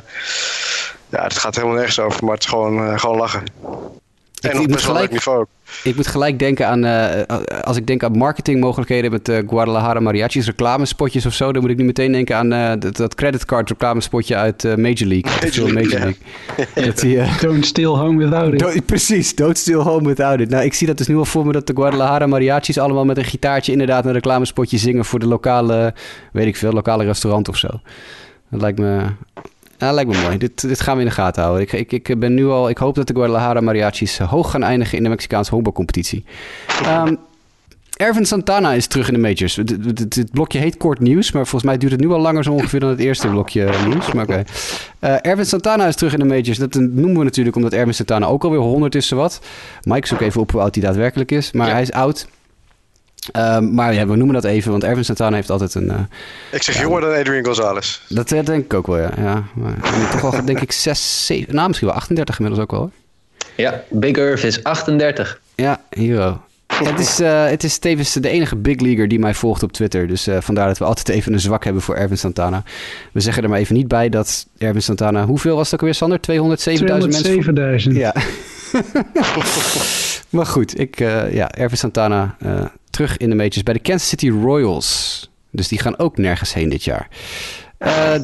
ja, 1.08 1.22
het 1.22 1.38
gaat 1.38 1.54
helemaal 1.54 1.76
nergens 1.76 1.98
over, 1.98 2.24
maar 2.24 2.34
het 2.34 2.42
is 2.42 2.48
gewoon, 2.48 2.86
eh, 2.86 2.98
gewoon 2.98 3.16
lachen. 3.16 3.44
Ik- 4.46 4.52
en 4.52 4.60
op 4.60 4.66
best 4.68 4.84
gelijk- 4.84 5.10
niveau. 5.10 5.44
Ik 5.84 5.96
moet 5.96 6.06
gelijk 6.06 6.38
denken 6.38 6.66
aan, 6.68 6.84
eh, 6.84 7.36
als 7.62 7.76
ik 7.76 7.86
denk 7.86 8.02
aan 8.04 8.16
marketingmogelijkheden 8.18 9.10
met 9.10 9.28
eh, 9.28 9.38
Guadalajara 9.48 10.00
mariachis, 10.00 10.46
reclamespotjes 10.46 11.26
of 11.26 11.32
zo, 11.34 11.52
dan 11.52 11.62
moet 11.62 11.70
ik 11.70 11.76
nu 11.76 11.84
meteen 11.84 12.12
denken 12.12 12.36
aan 12.36 12.52
eh, 12.52 12.72
dat, 12.78 12.96
dat 12.96 13.14
creditcard 13.14 13.68
reclamespotje 13.68 14.36
uit 14.36 14.64
eh, 14.64 14.74
Major 14.74 15.06
League. 15.08 15.32
Major 15.42 15.72
League, 15.72 15.72
Major 15.72 15.98
ja. 15.98 16.04
League. 16.04 16.84
Dat 16.86 16.98
die, 16.98 17.20
don't 17.40 17.66
steal 17.66 17.98
home 17.98 18.18
without 18.24 18.74
it. 18.74 18.86
Precies, 18.86 19.34
don't 19.34 19.58
still 19.58 19.74
home 19.80 20.08
without 20.08 20.40
it. 20.40 20.48
Nou, 20.50 20.64
ik 20.64 20.74
zie 20.74 20.86
dat 20.86 20.98
dus 20.98 21.06
nu 21.06 21.16
al 21.16 21.24
voor 21.24 21.46
me 21.46 21.52
dat 21.52 21.66
de 21.66 21.72
Guadalajara 21.76 22.26
mariachis 22.26 22.78
allemaal 22.78 23.04
met 23.04 23.16
een 23.18 23.24
gitaartje 23.24 23.72
inderdaad 23.72 24.04
een 24.06 24.12
reclamespotje 24.12 24.78
zingen 24.78 25.04
voor 25.04 25.18
de 25.18 25.26
lokale, 25.26 25.94
weet 26.32 26.46
ik 26.46 26.56
veel, 26.56 26.72
lokale 26.72 27.04
restaurant 27.04 27.48
of 27.48 27.56
zo. 27.56 27.68
Dat 28.50 28.60
lijkt 28.60 28.78
me, 28.78 29.02
ja, 29.78 29.92
lijkt 29.92 30.10
me 30.10 30.22
mooi. 30.22 30.38
Dit, 30.38 30.60
dit 30.68 30.80
gaan 30.80 30.94
we 30.94 31.00
in 31.02 31.08
de 31.08 31.14
gaten 31.14 31.42
houden. 31.42 31.62
Ik, 31.62 31.72
ik, 31.92 32.08
ik 32.08 32.18
ben 32.18 32.34
nu 32.34 32.46
al, 32.46 32.68
ik 32.68 32.78
hoop 32.78 32.94
dat 32.94 33.06
de 33.06 33.14
Guadalajara 33.14 33.60
mariachis 33.60 34.18
hoog 34.18 34.50
gaan 34.50 34.62
eindigen 34.62 34.96
in 34.98 35.02
de 35.04 35.08
Mexicaanse 35.08 35.50
honkbalcompetitie. 35.50 36.24
Ehm 36.84 37.14
Ervin 37.96 38.26
Santana 38.26 38.72
is 38.72 38.86
terug 38.86 39.08
in 39.08 39.14
de 39.14 39.20
majors. 39.20 39.54
Dit, 39.54 39.96
dit- 39.96 40.14
dit 40.14 40.30
blokje 40.30 40.58
heet 40.58 40.76
kort 40.76 41.00
nieuws, 41.00 41.32
maar 41.32 41.42
volgens 41.46 41.62
mij 41.70 41.78
duurt 41.78 41.92
het 41.92 42.00
nu 42.00 42.10
al 42.10 42.20
langer 42.20 42.44
zo 42.44 42.52
ongeveer 42.52 42.80
dan 42.80 42.88
het 42.88 42.98
eerste 42.98 43.28
blokje 43.28 43.64
eh, 43.64 43.86
nieuws. 43.86 44.12
Maar 44.12 44.24
oké. 44.24 44.42
Eh, 44.98 45.14
Ervin 45.20 45.46
Santana 45.46 45.86
is 45.86 45.96
terug 45.96 46.12
in 46.12 46.18
de 46.18 46.24
majors. 46.24 46.58
Dat 46.58 46.74
noemen 46.74 47.18
we 47.18 47.24
natuurlijk 47.24 47.56
omdat 47.56 47.72
Ervin 47.72 47.94
Santana 47.94 48.26
ook 48.26 48.44
alweer 48.44 48.58
100 48.60 48.94
is 48.94 49.06
zowat. 49.08 49.40
Mike 49.82 50.06
zoek 50.06 50.20
even 50.20 50.40
op 50.40 50.50
hoe 50.52 50.60
oud 50.60 50.74
hij 50.74 50.84
daadwerkelijk 50.84 51.30
is, 51.32 51.52
maar 51.52 51.66
Ja. 51.66 51.72
hij 51.72 51.82
is 51.82 51.92
oud. 51.92 52.26
Ehm, 53.32 53.74
maar 53.74 53.94
ja, 53.94 54.06
we 54.06 54.16
noemen 54.16 54.34
dat 54.34 54.44
even, 54.44 54.70
want 54.70 54.84
Ervin 54.84 55.04
Santana 55.04 55.36
heeft 55.36 55.50
altijd 55.50 55.74
een... 55.74 55.90
eh, 55.90 55.98
Ik 56.52 56.62
zeg 56.62 56.80
jonger 56.80 57.00
dan 57.00 57.10
Adrian 57.14 57.44
Gonzalez. 57.44 58.00
dat 58.08 58.32
eh, 58.32 58.44
denk 58.44 58.64
ik 58.64 58.74
ook 58.74 58.86
wel, 58.86 58.98
ja. 58.98 59.10
ja 59.16 59.42
maar, 59.54 60.10
toch 60.10 60.20
wel, 60.20 60.44
denk 60.44 60.60
ik, 60.60 60.72
6, 60.72 61.26
7... 61.26 61.54
Nou, 61.54 61.66
misschien 61.66 61.88
wel 61.88 61.96
38 61.96 62.38
inmiddels 62.38 62.64
ook 62.64 62.70
wel. 62.70 62.80
hoor. 62.80 62.90
Ja, 63.56 63.82
Big 63.90 64.16
Irv 64.16 64.42
is 64.44 64.62
38. 64.64 65.40
Ja, 65.54 65.80
hero. 65.90 66.40
Het 66.84 67.00
is, 67.00 67.20
eh, 67.20 67.46
het 67.46 67.64
is 67.64 67.78
tevens 67.78 68.12
de 68.12 68.28
enige 68.28 68.56
big 68.56 68.80
leaguer 68.80 69.08
die 69.08 69.18
mij 69.18 69.34
volgt 69.34 69.62
op 69.62 69.72
Twitter. 69.72 70.06
Dus 70.08 70.26
eh, 70.26 70.36
vandaar 70.40 70.66
dat 70.68 70.78
we 70.78 70.84
altijd 70.84 71.08
even 71.08 71.32
een 71.32 71.40
zwak 71.40 71.64
hebben 71.64 71.82
voor 71.82 71.94
Erwin 71.94 72.18
Santana. 72.18 72.62
We 73.12 73.20
zeggen 73.20 73.42
er 73.42 73.48
maar 73.48 73.58
even 73.58 73.74
niet 73.74 73.88
bij 73.88 74.08
dat 74.08 74.46
Erwin 74.58 74.82
Santana... 74.82 75.24
Hoeveel 75.24 75.56
was 75.56 75.74
ook 75.74 75.80
alweer, 75.80 75.94
Sander? 75.94 76.18
207.000 76.18 76.86
mensen? 76.86 77.88
207.000. 77.90 77.96
Ja. 77.96 78.14
maar 80.30 80.46
goed, 80.46 80.80
ik, 80.80 81.00
eh, 81.00 81.32
ja, 81.34 81.50
Erwin 81.50 81.76
Santana 81.78 82.36
eh, 82.38 82.64
terug 82.96 83.16
in 83.16 83.30
de 83.30 83.36
majors 83.36 83.62
bij 83.62 83.74
de 83.74 83.80
Kansas 83.80 84.08
City 84.08 84.30
Royals. 84.30 85.30
Dus 85.50 85.68
die 85.68 85.78
gaan 85.78 85.98
ook 85.98 86.16
nergens 86.16 86.54
heen 86.54 86.68
dit 86.68 86.84
jaar. 86.84 87.08
Eh, 87.78 88.14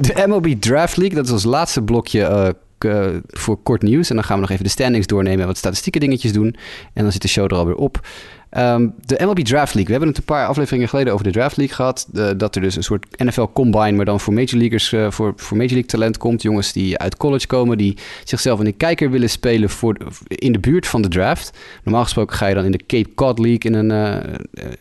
de 0.00 0.24
MLB 0.26 0.46
Draft 0.60 0.96
League, 0.96 1.16
dat 1.16 1.26
is 1.26 1.32
ons 1.32 1.44
laatste 1.44 1.82
blokje 1.82 2.22
eh, 2.22 2.48
eh, 2.78 3.16
voor 3.26 3.62
kort 3.62 3.82
nieuws. 3.82 4.10
En 4.10 4.14
dan 4.14 4.24
gaan 4.24 4.34
we 4.34 4.40
nog 4.40 4.50
even 4.50 4.64
de 4.64 4.70
standings 4.70 5.06
doornemen 5.06 5.40
en 5.40 5.46
wat 5.46 5.56
statistieke 5.56 5.98
dingetjes 5.98 6.32
doen. 6.32 6.56
En 6.94 7.02
dan 7.02 7.12
zit 7.12 7.22
de 7.22 7.28
show 7.28 7.44
er 7.44 7.58
alweer 7.58 7.74
op. 7.74 8.06
Ehm, 8.50 8.88
de 9.04 9.18
MLB 9.24 9.38
Draft 9.38 9.74
League. 9.74 9.84
We 9.84 9.90
hebben 9.90 10.08
het 10.08 10.18
een 10.18 10.24
paar 10.24 10.46
afleveringen 10.46 10.88
geleden 10.88 11.12
over 11.12 11.24
de 11.24 11.30
Draft 11.30 11.56
League 11.56 11.74
gehad. 11.74 12.08
Dat 12.36 12.54
er 12.54 12.62
dus 12.62 12.76
een 12.76 12.82
soort 12.82 13.06
NFL 13.22 13.46
Combine, 13.52 13.92
maar 13.92 14.04
dan 14.04 14.20
voor 14.20 14.32
Major 14.32 14.58
Leaguers, 14.58 14.92
eh, 14.92 15.10
voor, 15.10 15.32
voor 15.36 15.56
Major 15.56 15.72
League 15.72 15.90
talent 15.90 16.16
komt. 16.16 16.42
Jongens 16.42 16.72
die 16.72 16.98
uit 16.98 17.16
college 17.16 17.46
komen, 17.46 17.78
die 17.78 17.96
zichzelf 18.24 18.58
in 18.58 18.64
de 18.64 18.72
kijker 18.72 19.10
willen 19.10 19.30
spelen 19.30 19.70
voor 19.70 19.96
in 20.26 20.52
de 20.52 20.58
buurt 20.58 20.86
van 20.86 21.02
de 21.02 21.08
draft. 21.08 21.58
Normaal 21.84 22.02
gesproken 22.02 22.36
ga 22.36 22.46
je 22.46 22.54
dan 22.54 22.64
in 22.64 22.72
de 22.72 22.86
Cape 22.86 23.14
Cod 23.14 23.38
League 23.38 23.72
in 23.72 23.74
een, 23.74 23.90
eh, 23.90 24.32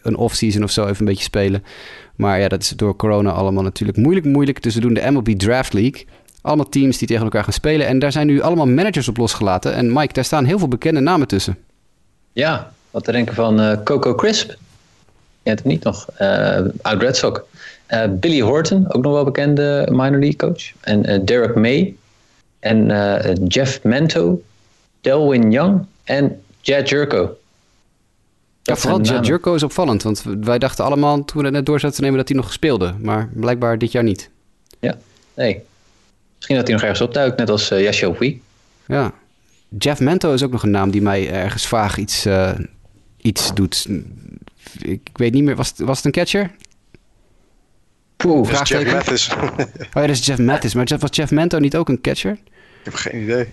een 0.01 0.15
off-season 0.15 0.63
of 0.63 0.71
zo 0.71 0.83
even 0.83 0.99
een 0.99 1.05
beetje 1.05 1.23
spelen. 1.23 1.63
Maar 2.15 2.39
ja, 2.39 2.47
dat 2.47 2.61
is 2.61 2.69
door 2.69 2.95
corona 2.95 3.31
allemaal 3.31 3.63
natuurlijk 3.63 3.97
moeilijk, 3.97 4.25
moeilijk. 4.25 4.63
Dus 4.63 4.75
we 4.75 4.81
doen 4.81 4.93
de 4.93 5.11
MLB 5.11 5.29
Draft 5.29 5.73
League. 5.73 6.05
Allemaal 6.41 6.69
teams 6.69 6.97
die 6.97 7.07
tegen 7.07 7.23
elkaar 7.23 7.43
gaan 7.43 7.53
spelen. 7.53 7.87
En 7.87 7.99
daar 7.99 8.11
zijn 8.11 8.27
nu 8.27 8.41
allemaal 8.41 8.67
managers 8.67 9.07
op 9.07 9.17
losgelaten. 9.17 9.73
En 9.73 9.93
Mike, 9.93 10.13
daar 10.13 10.25
staan 10.25 10.45
heel 10.45 10.59
veel 10.59 10.67
bekende 10.67 10.99
namen 10.99 11.27
tussen. 11.27 11.57
Ja, 12.33 12.71
wat 12.91 13.03
te 13.03 13.11
denken 13.11 13.35
van 13.35 13.59
eh, 13.59 13.77
Coco 13.83 14.15
Crisp. 14.15 14.49
Je 14.49 14.55
kent 15.43 15.59
hem 15.59 15.71
niet 15.71 15.83
nog. 15.83 16.07
eh 16.15 16.61
uit 16.81 17.01
Red 17.01 17.17
Sox. 17.17 17.39
Eh, 17.85 18.03
Billy 18.09 18.41
Horton, 18.41 18.93
ook 18.93 19.03
nog 19.03 19.13
wel 19.13 19.23
bekende 19.23 19.87
minor 19.91 20.19
league 20.19 20.35
coach. 20.35 20.71
En 20.79 21.25
Derek 21.25 21.55
May. 21.55 21.95
En 22.59 22.87
Jeff 23.47 23.83
Mento. 23.83 24.41
Delwin 25.01 25.51
Young. 25.51 25.85
En 26.03 26.41
Jed 26.61 26.89
Jurko. 26.89 27.37
Ja, 28.63 28.75
vooral 28.75 28.99
namen. 28.99 29.23
Jurko 29.23 29.53
is 29.55 29.63
opvallend. 29.63 30.03
Want 30.03 30.23
wij 30.41 30.57
dachten 30.59 30.85
allemaal 30.85 31.25
toen 31.25 31.37
we 31.39 31.43
het 31.43 31.53
net 31.53 31.65
door 31.65 31.79
zaten 31.79 31.95
te 31.95 32.01
nemen 32.01 32.17
dat 32.17 32.27
hij 32.27 32.37
nog 32.37 32.53
speelde. 32.53 32.93
Maar 33.01 33.29
blijkbaar 33.33 33.77
dit 33.77 33.91
jaar 33.91 34.03
niet. 34.03 34.29
Ja, 34.79 34.97
nee. 35.33 35.63
Misschien 36.35 36.55
dat 36.55 36.65
hij 36.67 36.75
nog 36.75 36.83
ergens 36.83 37.01
opduikt, 37.01 37.37
net 37.37 37.49
als 37.49 37.71
uh, 37.71 37.81
Yashio. 37.81 38.17
Ja. 38.87 39.11
Jeff 39.77 39.99
Mento 39.99 40.33
is 40.33 40.43
ook 40.43 40.51
nog 40.51 40.63
een 40.63 40.71
naam 40.71 40.91
die 40.91 41.01
mij 41.01 41.31
ergens 41.31 41.67
vaag 41.67 41.97
iets, 41.97 42.25
iets 43.21 43.53
doet. 43.53 43.87
Ik 44.81 45.01
weet 45.13 45.33
niet 45.33 45.43
meer, 45.43 45.55
was 45.55 45.67
het, 45.69 45.79
was 45.79 45.95
het 45.97 46.05
een 46.05 46.11
catcher? 46.11 46.51
Poeh, 48.15 48.51
Dat 48.51 48.61
is 48.61 48.69
Jeff 48.69 48.91
Mathis. 48.93 49.29
Oh 49.35 49.57
ja, 49.93 50.01
dat 50.01 50.09
is 50.09 50.25
Jeff 50.25 50.39
Mathis. 50.39 50.73
Maar 50.73 50.85
Jeff- 50.85 51.01
was 51.01 51.09
Jeff 51.15 51.31
Mento 51.31 51.59
niet 51.59 51.75
ook 51.75 51.89
een 51.89 52.01
catcher? 52.01 52.31
Ik 52.31 52.39
heb 52.83 52.93
geen 52.93 53.21
idee. 53.21 53.45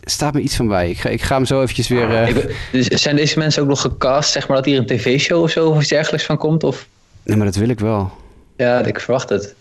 Er 0.00 0.10
staat 0.10 0.34
me 0.34 0.40
iets 0.40 0.56
van 0.56 0.68
bij. 0.68 0.90
Ik 0.90 0.98
ga, 0.98 1.08
ik 1.08 1.22
ga 1.22 1.34
hem 1.34 1.44
zo 1.44 1.62
eventjes 1.62 1.88
weer... 1.88 2.10
eh, 2.10 2.28
Ik 2.28 2.56
dus 2.72 2.86
zijn 2.88 3.16
deze 3.16 3.38
mensen 3.38 3.62
ook 3.62 3.68
nog 3.68 3.80
gecast, 3.80 4.32
zeg 4.32 4.48
maar, 4.48 4.56
dat 4.56 4.66
hier 4.66 4.78
een 4.78 4.86
tv-show 4.86 5.42
of 5.42 5.50
zo 5.50 5.68
of 5.68 5.80
iets 5.80 5.88
dergelijks 5.88 6.26
van 6.26 6.36
komt? 6.36 6.64
Of 6.64 6.86
Nee, 7.22 7.36
maar 7.36 7.46
dat 7.46 7.56
wil 7.56 7.68
ik 7.68 7.80
wel. 7.80 8.12
Ja, 8.56 8.84
ik 8.84 9.00
verwacht 9.00 9.28
het. 9.28 9.42
Ik 9.44 9.54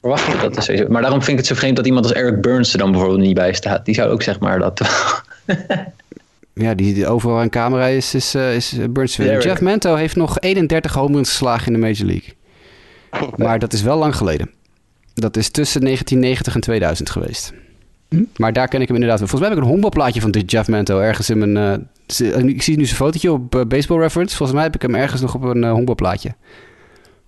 Verwacht 0.00 0.26
het, 0.26 0.40
dat 0.40 0.56
is 0.56 0.64
sowieso. 0.64 0.88
Maar 0.88 1.02
daarom 1.02 1.18
vind 1.22 1.32
ik 1.32 1.38
het 1.38 1.46
zo 1.46 1.54
vreemd 1.54 1.76
dat 1.76 1.86
iemand 1.86 2.04
als 2.04 2.14
Eric 2.14 2.40
Burns 2.40 2.72
er 2.72 2.78
dan 2.78 2.90
bijvoorbeeld 2.90 3.20
niet 3.20 3.34
bij 3.34 3.52
staat. 3.52 3.84
Die 3.84 3.94
zou 3.94 4.10
ook 4.10 4.22
zeg 4.22 4.38
maar 4.38 4.58
dat... 4.58 4.80
Ja, 6.58 6.74
die, 6.74 6.94
die 6.94 7.06
overal 7.06 7.38
aan 7.38 7.50
camera 7.50 7.86
is, 7.86 8.14
is, 8.14 8.34
eh, 8.34 8.54
is 8.54 8.76
Burns 8.90 9.10
te 9.10 9.16
vinden. 9.22 9.34
Derek. 9.34 9.42
Jeff 9.50 9.60
Mento 9.60 9.94
heeft 9.94 10.16
nog 10.16 10.40
31 10.40 10.94
home 10.94 11.14
runs 11.14 11.28
geslagen 11.28 11.66
in 11.66 11.72
de 11.72 11.78
Major 11.78 12.06
League. 12.06 12.34
Maar 13.36 13.58
dat 13.58 13.72
is 13.72 13.82
wel 13.82 13.98
lang 13.98 14.16
geleden. 14.16 14.50
Dat 15.14 15.36
is 15.36 15.50
tussen 15.50 15.80
1990 15.80 16.54
en 16.54 16.60
2000 16.60 17.10
geweest. 17.10 17.52
Maar 18.36 18.52
daar 18.52 18.68
ken 18.68 18.80
ik 18.80 18.86
hem 18.86 18.96
inderdaad 18.96 19.18
wel. 19.18 19.28
Volgens 19.28 19.40
mij 19.40 19.48
heb 19.50 19.58
ik 19.58 19.64
een 19.64 19.80
honkbalplaatje 19.80 20.20
van 20.20 20.30
dit 20.30 20.50
Jeff 20.50 20.68
Mento 20.68 20.98
ergens 21.00 21.30
in 21.30 21.38
mijn... 21.52 21.56
eh, 22.06 22.44
ik 22.44 22.62
zie 22.62 22.76
nu 22.76 22.84
zijn 22.84 22.96
fotootje 22.96 23.32
op 23.32 23.54
eh, 23.54 23.64
Baseball 23.64 23.98
Reference. 24.00 24.36
Volgens 24.36 24.56
mij 24.58 24.66
heb 24.66 24.74
ik 24.74 24.82
hem 24.82 24.94
ergens 24.94 25.20
nog 25.20 25.34
op 25.34 25.42
een 25.42 25.64
eh, 25.64 25.70
honkbalplaatje. 25.70 26.34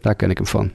Daar 0.00 0.14
ken 0.14 0.30
ik 0.30 0.36
hem 0.36 0.46
van. 0.46 0.70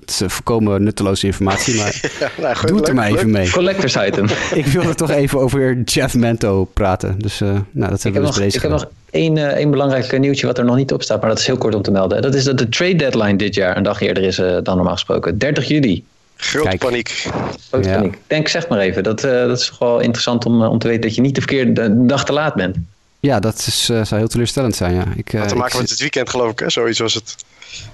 Dat 0.00 0.10
is 0.10 0.32
volkomen 0.32 0.82
nutteloze 0.82 1.26
informatie, 1.26 1.76
maar 1.76 2.00
Ja, 2.20 2.30
nou, 2.40 2.56
goed, 2.56 2.68
doe 2.68 2.76
het 2.78 2.88
er 2.88 2.94
maar 2.94 3.06
even 3.06 3.30
mee. 3.30 3.50
Collectors 3.50 3.96
item. 3.96 4.26
Ik 4.54 4.66
wilde 4.66 4.94
toch 4.94 5.10
even 5.10 5.38
over 5.38 5.80
Jeff 5.84 6.14
Mento 6.14 6.64
praten. 6.64 7.18
Dus 7.18 7.40
eh, 7.40 7.48
nou, 7.48 7.62
dat 7.90 7.98
Ik 7.98 8.02
hebben 8.02 8.02
heb 8.02 8.12
we 8.12 8.20
dus 8.20 8.28
nog, 8.28 8.36
deze 8.36 8.56
ik 8.56 8.62
heb 8.62 8.70
nog 8.70 8.86
één, 9.10 9.36
eh, 9.36 9.44
één 9.46 9.70
belangrijk 9.70 10.12
eh, 10.12 10.20
nieuwtje 10.20 10.46
wat 10.46 10.58
er 10.58 10.64
nog 10.64 10.76
niet 10.76 10.92
op 10.92 11.02
staat, 11.02 11.20
maar 11.20 11.28
dat 11.30 11.38
is 11.38 11.46
heel 11.46 11.58
kort 11.58 11.74
om 11.74 11.82
te 11.82 11.90
melden. 11.90 12.22
Dat 12.22 12.34
is 12.34 12.44
dat 12.44 12.58
de 12.58 12.68
trade 12.68 12.96
deadline 12.96 13.36
dit 13.36 13.54
jaar 13.54 13.76
een 13.76 13.82
dag 13.82 14.00
eerder 14.00 14.22
is 14.22 14.36
dan 14.36 14.76
normaal 14.76 14.92
gesproken. 14.92 15.38
30 15.38 15.68
juli. 15.68 16.04
Grote 16.36 16.68
Kijk. 16.68 16.80
paniek. 16.80 17.26
Grote 17.70 17.88
Ja. 17.88 17.94
paniek. 17.94 18.18
Denk, 18.26 18.48
zeg 18.48 18.68
maar 18.68 18.78
even. 18.78 19.02
Dat, 19.02 19.24
eh, 19.24 19.32
dat 19.32 19.60
is 19.60 19.66
toch 19.66 19.78
wel 19.78 20.00
interessant 20.00 20.46
om, 20.46 20.62
om 20.62 20.78
te 20.78 20.86
weten 20.86 21.02
dat 21.02 21.14
je 21.14 21.20
niet 21.20 21.34
de 21.34 21.40
verkeerde 21.40 21.72
de 21.72 22.06
dag 22.06 22.24
te 22.24 22.32
laat 22.32 22.54
bent. 22.54 22.76
Ja, 23.20 23.40
dat 23.40 23.64
is, 23.66 23.88
eh, 23.88 24.04
zou 24.04 24.20
heel 24.20 24.28
teleurstellend 24.28 24.76
zijn, 24.76 24.94
ja. 24.94 25.04
Ik, 25.16 25.32
eh, 25.32 25.40
Had 25.40 25.48
te 25.48 25.54
ik 25.54 25.60
maken 25.60 25.78
met 25.80 25.90
het 25.90 26.00
weekend, 26.00 26.30
geloof 26.30 26.50
ik. 26.50 26.58
Hè? 26.58 26.70
Zoiets 26.70 26.98
was 26.98 27.14
het. 27.14 27.36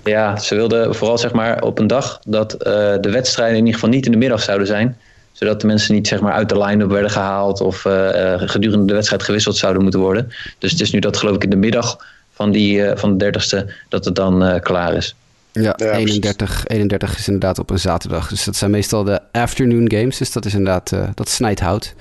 Ja, 0.05 0.39
ze 0.39 0.55
wilden 0.55 0.95
vooral 0.95 1.19
zeg 1.19 1.33
maar 1.33 1.63
op 1.63 1.79
een 1.79 1.87
dag 1.87 2.21
dat 2.27 2.53
eh, 2.53 2.73
de 3.01 3.11
wedstrijden 3.11 3.57
in 3.57 3.65
ieder 3.65 3.81
geval 3.81 3.95
niet 3.95 4.07
in 4.07 4.13
de 4.13 4.19
middag 4.19 4.43
zouden 4.43 4.67
zijn. 4.67 4.97
Zodat 5.33 5.61
de 5.61 5.67
mensen 5.67 5.95
niet 5.95 6.09
zeg 6.09 6.21
maar 6.21 6.33
uit 6.33 6.49
de 6.49 6.59
line-up 6.59 6.91
werden 6.91 7.11
gehaald 7.11 7.61
of 7.61 7.85
eh, 7.85 8.33
eh, 8.33 8.41
gedurende 8.49 8.85
de 8.87 8.95
wedstrijd 8.95 9.23
gewisseld 9.23 9.57
zouden 9.57 9.83
moeten 9.83 10.01
worden. 10.01 10.33
Dus 10.59 10.71
het 10.71 10.81
is 10.81 10.91
nu 10.91 10.99
dat 10.99 11.17
geloof 11.17 11.35
ik 11.37 11.45
in 11.45 11.51
de 11.51 11.57
middag 11.57 11.97
van, 12.33 12.51
die, 12.51 12.85
eh, 12.85 12.97
van 12.99 13.11
de 13.11 13.17
dertigste 13.17 13.73
dat 13.89 14.05
het 14.05 14.15
dan 14.15 14.45
eh, 14.45 14.61
klaar 14.61 14.95
is. 14.95 15.15
Ja, 15.53 15.63
Ja, 15.63 15.73
precies. 15.73 15.99
31, 15.99 16.67
31 16.67 17.19
is 17.19 17.27
inderdaad 17.27 17.59
op 17.59 17.71
een 17.71 17.79
zaterdag. 17.79 18.29
Dus 18.29 18.45
dat 18.45 18.57
zijn 18.57 18.71
meestal 18.71 19.05
de 19.05 19.21
afternoon 19.33 19.91
games. 19.91 20.19
Dus 20.19 20.33
dat 20.33 20.45
is 20.45 20.55
inderdaad, 20.55 20.93
eh, 20.93 21.09
dat 21.15 21.29
snijdt 21.29 21.61
hout. 21.61 21.95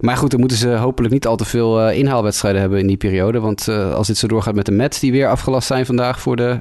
Maar 0.00 0.16
goed, 0.16 0.30
dan 0.30 0.40
moeten 0.40 0.58
ze 0.58 0.68
hopelijk 0.68 1.12
niet 1.12 1.26
al 1.26 1.36
te 1.36 1.44
veel 1.44 1.80
eh, 1.80 1.98
inhaalwedstrijden 1.98 2.60
hebben 2.60 2.78
in 2.78 2.86
die 2.86 2.96
periode. 2.96 3.40
Want 3.40 3.68
eh, 3.68 3.94
als 3.94 4.06
dit 4.06 4.16
zo 4.16 4.26
doorgaat 4.26 4.54
met 4.54 4.66
de 4.66 4.72
Mets, 4.72 5.00
die 5.00 5.12
weer 5.12 5.28
afgelast 5.28 5.66
zijn 5.66 5.86
vandaag 5.86 6.20
voor 6.20 6.36
de, 6.36 6.58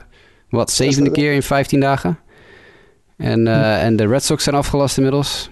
wat, 0.56 0.72
zevende 0.72 1.12
keer 1.12 1.34
in 1.34 1.44
15 1.44 1.80
dagen. 1.80 2.20
En, 3.18 3.48
eh, 3.48 3.84
en 3.84 3.96
de 3.96 4.08
Red 4.08 4.24
Sox 4.24 4.44
zijn 4.44 4.56
afgelast 4.56 4.98
inmiddels. 4.98 5.50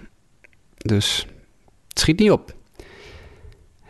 Dus 0.76 1.26
het 1.88 1.98
schiet 1.98 2.18
niet 2.18 2.30
op. 2.30 2.54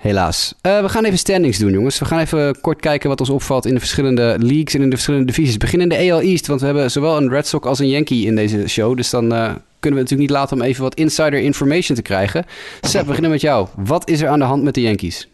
Helaas. 0.04 0.54
Eh, 0.60 0.80
we 0.80 0.88
gaan 0.88 1.04
even 1.04 1.18
standings 1.18 1.58
doen, 1.58 1.72
jongens. 1.72 1.98
We 1.98 2.04
gaan 2.04 2.18
even 2.18 2.60
kort 2.60 2.80
kijken 2.80 3.08
wat 3.08 3.20
ons 3.20 3.30
opvalt 3.30 3.66
in 3.66 3.74
de 3.74 3.80
verschillende 3.80 4.36
leagues 4.38 4.74
en 4.74 4.80
in 4.82 4.88
de 4.90 4.94
verschillende 4.94 5.26
divisies. 5.26 5.52
We 5.52 5.58
beginnen 5.58 5.90
in 5.90 6.06
de 6.06 6.12
AL 6.12 6.20
East, 6.20 6.46
want 6.46 6.60
we 6.60 6.66
hebben 6.66 6.90
zowel 6.90 7.16
een 7.16 7.28
Red 7.28 7.46
Sox 7.46 7.66
als 7.66 7.78
een 7.78 7.88
Yankee 7.88 8.24
in 8.24 8.36
deze 8.36 8.68
show. 8.68 8.96
Dus 8.96 9.10
dan 9.10 9.24
eh, 9.32 9.38
kunnen 9.38 9.54
we 9.80 10.04
natuurlijk 10.04 10.20
niet 10.20 10.30
laten 10.30 10.56
om 10.56 10.62
even 10.62 10.82
wat 10.82 10.94
insider 10.94 11.38
information 11.38 11.96
te 11.96 12.02
krijgen. 12.02 12.44
Seb, 12.80 13.00
we 13.00 13.06
beginnen 13.06 13.30
met 13.30 13.40
jou. 13.40 13.68
Wat 13.76 14.08
is 14.08 14.20
er 14.20 14.28
aan 14.28 14.38
de 14.38 14.44
hand 14.44 14.62
met 14.62 14.74
de 14.74 14.80
Yankees? 14.80 15.28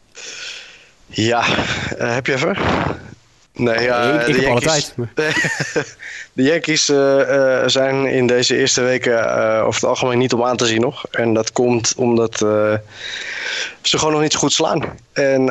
Ja, 1.06 1.42
heb 1.96 2.26
je 2.26 2.32
even? 2.32 2.56
Nee, 3.60 3.82
ja, 3.82 4.12
Ik- 4.20 4.26
ik 4.26 4.34
de 4.34 4.40
heb 4.40 4.50
alle 4.50 4.60
Yankees, 4.60 4.92
tijd. 5.14 5.96
de 6.32 6.42
Yankees 6.42 6.88
eh, 6.88 7.20
eh, 7.62 7.68
zijn 7.68 8.06
in 8.06 8.26
deze 8.26 8.56
eerste 8.56 8.82
weken 8.82 9.18
eh, 9.28 9.58
over 9.66 9.80
het 9.80 9.84
algemeen 9.90 10.18
niet 10.18 10.32
om 10.32 10.44
aan 10.44 10.56
te 10.56 10.66
zien 10.66 10.80
nog. 10.80 11.04
En 11.10 11.34
dat 11.34 11.52
komt 11.52 11.92
omdat 11.96 12.36
ze 13.82 13.98
gewoon 13.98 14.12
nog 14.12 14.22
niet 14.22 14.32
zo 14.32 14.38
goed 14.38 14.52
slaan. 14.52 14.82
En 15.12 15.46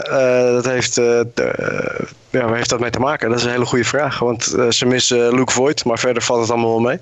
dat 0.53 0.65
heeft, 0.65 0.95
de- 0.95 1.27
ja, 2.29 2.45
waar 2.47 2.55
heeft 2.55 2.69
dat 2.69 2.79
mee 2.79 2.89
te 2.89 2.99
maken? 2.99 3.29
Dat 3.29 3.37
is 3.39 3.43
een 3.45 3.51
hele 3.51 3.65
goede 3.65 3.83
vraag. 3.85 4.19
Want 4.19 4.55
ze 4.69 4.85
missen 4.85 5.35
Luke 5.35 5.51
Voigt, 5.51 5.85
maar 5.85 5.99
verder 5.99 6.23
valt 6.23 6.41
het 6.41 6.49
allemaal 6.49 6.69
wel 6.69 6.79
mee. 6.79 6.99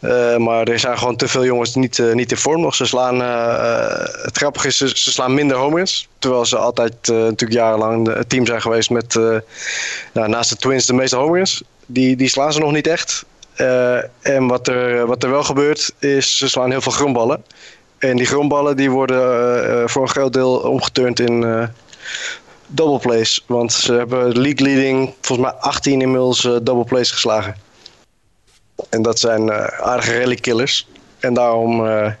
Eh, 0.00 0.36
maar 0.36 0.68
er 0.68 0.78
zijn 0.78 0.98
gewoon 0.98 1.16
te 1.16 1.28
veel 1.28 1.44
jongens 1.44 1.74
niet, 1.74 1.98
eh, 1.98 2.12
niet 2.12 2.30
in 2.30 2.36
vorm 2.36 2.60
nog. 2.60 2.74
Ze 2.74 2.86
slaan, 2.86 3.22
eh, 3.22 4.24
het 4.24 4.36
grappige 4.36 4.66
is, 4.66 4.76
ze, 4.76 4.88
slaan 4.94 5.34
minder 5.34 5.56
home 5.56 5.76
runs. 5.76 6.08
Terwijl 6.18 6.46
ze 6.46 6.56
altijd 6.56 6.94
natuurlijk 7.06 7.52
jarenlang 7.52 8.14
het 8.14 8.28
team 8.28 8.46
zijn 8.46 8.60
geweest 8.60 8.90
met 8.90 9.14
nou, 10.12 10.28
naast 10.28 10.50
de 10.50 10.56
Twins 10.56 10.86
de 10.86 10.92
meeste 10.92 11.16
home 11.16 11.36
runs. 11.36 11.62
Die, 11.86 12.16
die 12.16 12.28
slaan 12.28 12.52
ze 12.52 12.58
nog 12.58 12.72
niet 12.72 12.86
echt. 12.86 13.24
En 14.22 14.46
wat 14.46 14.68
er, 14.68 15.06
wat 15.06 15.22
er 15.22 15.30
wel 15.30 15.44
gebeurt 15.44 15.92
is, 15.98 16.38
ze 16.38 16.48
slaan 16.48 16.70
heel 16.70 16.80
veel 16.80 16.92
grondballen. 16.92 17.44
En 17.98 18.16
die 18.16 18.26
grondballen 18.26 18.76
die 18.76 18.90
worden 18.90 19.90
voor 19.90 20.02
een 20.02 20.08
groot 20.08 20.32
deel 20.32 20.56
omgeturnd 20.56 21.20
in 21.20 21.68
double 22.66 22.98
plays. 22.98 23.44
Want 23.46 23.72
ze 23.72 23.92
hebben 23.92 24.38
league 24.38 24.66
leading 24.66 25.14
volgens 25.20 25.50
mij 25.50 25.60
18 25.60 26.00
inmiddels 26.00 26.40
double 26.40 26.84
plays 26.84 27.10
geslagen. 27.10 27.67
En 28.88 29.02
dat 29.02 29.18
zijn 29.18 29.48
eh, 29.50 29.64
aardige 29.80 30.18
rally 30.18 30.34
killers. 30.34 30.88
En 31.18 31.34
daarom 31.34 31.86
eh, 31.86 32.12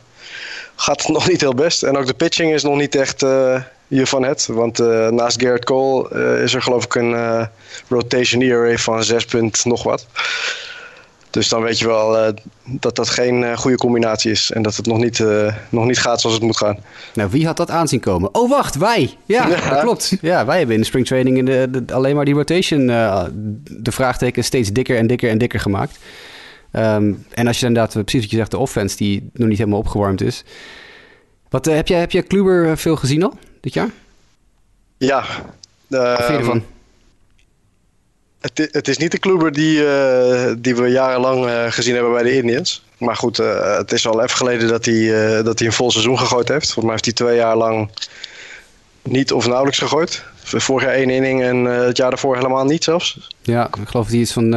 gaat 0.76 1.02
het 1.02 1.08
nog 1.16 1.28
niet 1.28 1.40
heel 1.40 1.54
best. 1.54 1.82
En 1.82 1.96
ook 1.96 2.06
de 2.06 2.14
pitching 2.14 2.52
is 2.52 2.62
nog 2.62 2.76
niet 2.76 2.94
echt 2.94 3.22
eh 3.22 3.62
hiervan 3.88 4.22
het. 4.24 4.46
Want 4.46 4.78
naast 5.10 5.40
Garrett 5.42 5.64
Cole 5.64 6.08
is 6.42 6.54
er 6.54 6.62
geloof 6.62 6.84
ik 6.84 6.94
een 6.94 7.48
rotation 7.88 8.42
ERA 8.42 8.76
van 8.76 9.04
6 9.04 9.24
punt 9.24 9.64
nog 9.64 9.82
wat. 9.82 10.06
Dus 11.30 11.48
dan 11.48 11.62
weet 11.62 11.78
je 11.78 11.86
wel 11.86 12.32
dat 12.64 12.96
dat 12.96 13.08
geen 13.08 13.56
goede 13.58 13.76
combinatie 13.76 14.30
is. 14.30 14.50
En 14.50 14.62
dat 14.62 14.76
het 14.76 14.86
nog 14.86 14.98
niet, 14.98 15.24
nog 15.68 15.84
niet 15.84 15.98
gaat 15.98 16.20
zoals 16.20 16.36
het 16.36 16.44
moet 16.44 16.56
gaan. 16.56 16.78
Nou, 17.14 17.30
wie 17.30 17.46
had 17.46 17.56
dat 17.56 17.70
aanzien 17.70 18.00
komen? 18.00 18.34
Oh, 18.34 18.50
wacht, 18.50 18.74
wij! 18.76 19.16
Ja, 19.26 19.48
Ja. 19.48 19.70
dat 19.70 19.80
klopt. 19.80 20.16
Ja, 20.20 20.44
wij 20.46 20.56
hebben 20.58 20.74
in 20.74 20.80
de 20.80 20.86
springtraining 20.86 21.36
in 21.38 21.44
de, 21.44 21.68
de- 21.84 21.94
alleen 21.94 22.16
maar 22.16 22.24
die 22.24 22.34
rotation, 22.34 22.86
de 22.86 23.92
vraagteken 23.92 24.44
steeds 24.44 24.72
dikker 24.72 24.96
en 24.98 25.06
dikker 25.06 25.30
en 25.30 25.38
dikker 25.38 25.60
gemaakt. 25.60 25.98
Ehm, 26.70 27.12
en 27.30 27.46
als 27.46 27.60
je 27.60 27.66
inderdaad, 27.66 27.94
eh, 27.94 28.02
precies 28.02 28.20
wat 28.20 28.30
je 28.30 28.36
zegt, 28.36 28.50
de 28.50 28.58
offense 28.58 28.96
die 28.96 29.30
nog 29.32 29.48
niet 29.48 29.58
helemaal 29.58 29.78
opgewarmd 29.78 30.20
is. 30.20 30.44
Wat, 31.48 31.66
eh, 31.66 31.74
heb, 31.74 31.88
jij, 31.88 31.98
heb 31.98 32.10
jij 32.10 32.22
Kluber 32.22 32.70
eh, 32.70 32.76
veel 32.76 32.96
gezien 32.96 33.22
al 33.22 33.38
dit 33.60 33.74
jaar? 33.74 33.90
Ja. 34.98 35.24
Wat 35.86 36.16
vind 36.16 36.18
je 36.18 36.24
ehm, 36.24 36.38
ervan? 36.38 36.64
Het, 38.40 38.88
is 38.88 38.96
niet 38.96 39.10
de 39.10 39.18
Kluber 39.18 39.52
die, 39.52 39.74
die 40.58 40.76
we 40.76 40.88
jarenlang 40.88 41.72
gezien 41.74 41.94
hebben 41.94 42.12
bij 42.12 42.22
de 42.22 42.36
Indians. 42.36 42.84
Maar 42.98 43.16
goed, 43.16 43.36
het 43.36 43.92
is 43.92 44.06
al 44.06 44.22
even 44.22 44.36
geleden 44.36 44.68
dat 44.68 44.84
hij, 44.84 45.42
dat 45.42 45.58
hij 45.58 45.68
een 45.68 45.74
vol 45.74 45.90
seizoen 45.90 46.18
gegooid 46.18 46.48
heeft. 46.48 46.64
Volgens 46.64 46.84
mij 46.84 46.92
heeft 46.92 47.04
hij 47.04 47.14
twee 47.14 47.36
jaar 47.36 47.56
lang 47.56 47.90
niet 49.02 49.32
of 49.32 49.46
nauwelijks 49.46 49.78
gegooid. 49.78 50.24
Vorig 50.42 50.84
jaar 50.84 50.94
één 50.94 51.10
inning 51.10 51.42
en 51.42 51.64
het 51.64 51.96
jaar 51.96 52.10
daarvoor 52.10 52.36
helemaal 52.36 52.64
niet 52.64 52.84
zelfs. 52.84 53.28
Ja, 53.42 53.66
ik 53.66 53.88
geloof 53.88 54.04
dat 54.04 54.08
hij 54.08 54.18
iets 54.18 54.32
van 54.32 54.54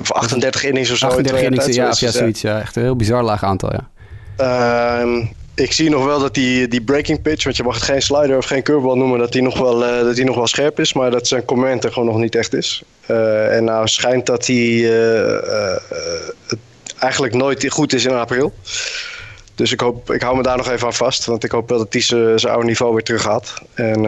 Of 0.00 0.12
38 0.12 0.64
innings 0.64 0.90
of 0.90 0.96
zo. 0.96 1.06
in 1.06 1.12
38 1.12 1.32
twee 1.32 1.42
jaar 1.42 1.52
innings, 1.52 1.76
ja, 1.76 1.82
zoiets, 1.82 2.00
ja, 2.00 2.10
zoiets. 2.20 2.40
Ja, 2.40 2.60
echt 2.60 2.76
een 2.76 2.82
heel 2.82 2.96
bizar 2.96 3.22
laag 3.22 3.44
aantal, 3.44 3.72
ja. 3.72 3.88
Ehm, 4.36 5.26
ik 5.54 5.72
zie 5.72 5.90
nog 5.90 6.04
wel 6.04 6.20
dat 6.20 6.34
die, 6.34 6.68
die 6.68 6.82
breaking 6.82 7.22
pitch, 7.22 7.44
want 7.44 7.56
je 7.56 7.62
mag 7.62 7.74
het 7.74 7.82
geen 7.84 8.02
slider 8.02 8.36
of 8.36 8.44
geen 8.44 8.62
curveball 8.62 8.96
noemen, 8.96 9.18
dat 9.18 9.32
die 9.32 9.42
nog 9.42 9.58
wel, 9.58 9.84
eh, 9.84 10.04
dat 10.04 10.14
die 10.14 10.24
nog 10.24 10.36
wel 10.36 10.46
scherp 10.46 10.80
is, 10.80 10.92
maar 10.92 11.10
dat 11.10 11.28
zijn 11.28 11.44
command 11.44 11.84
er 11.84 11.92
gewoon 11.92 12.08
nog 12.08 12.18
niet 12.18 12.34
echt 12.34 12.54
is. 12.54 12.82
Eh, 13.06 13.56
en 13.56 13.64
nou 13.64 13.88
schijnt 13.88 14.26
dat 14.26 14.46
hij 14.46 14.56
eh, 14.56 15.76
het 16.46 16.58
eigenlijk 16.98 17.34
nooit 17.34 17.68
goed 17.68 17.92
is 17.92 18.04
in 18.04 18.12
april. 18.12 18.52
Dus 19.54 19.72
ik, 19.72 19.80
hoop, 19.80 20.10
ik 20.10 20.22
hou 20.22 20.36
me 20.36 20.42
daar 20.42 20.56
nog 20.56 20.70
even 20.70 20.86
aan 20.86 20.94
vast, 20.94 21.24
want 21.24 21.44
ik 21.44 21.50
hoop 21.50 21.68
wel 21.68 21.78
dat 21.78 21.92
hij 21.92 22.02
zijn 22.02 22.38
zijn 22.38 22.52
oude 22.52 22.66
niveau 22.66 22.92
weer 22.92 23.02
terug 23.02 23.22
gaat. 23.22 23.54
En 23.74 24.02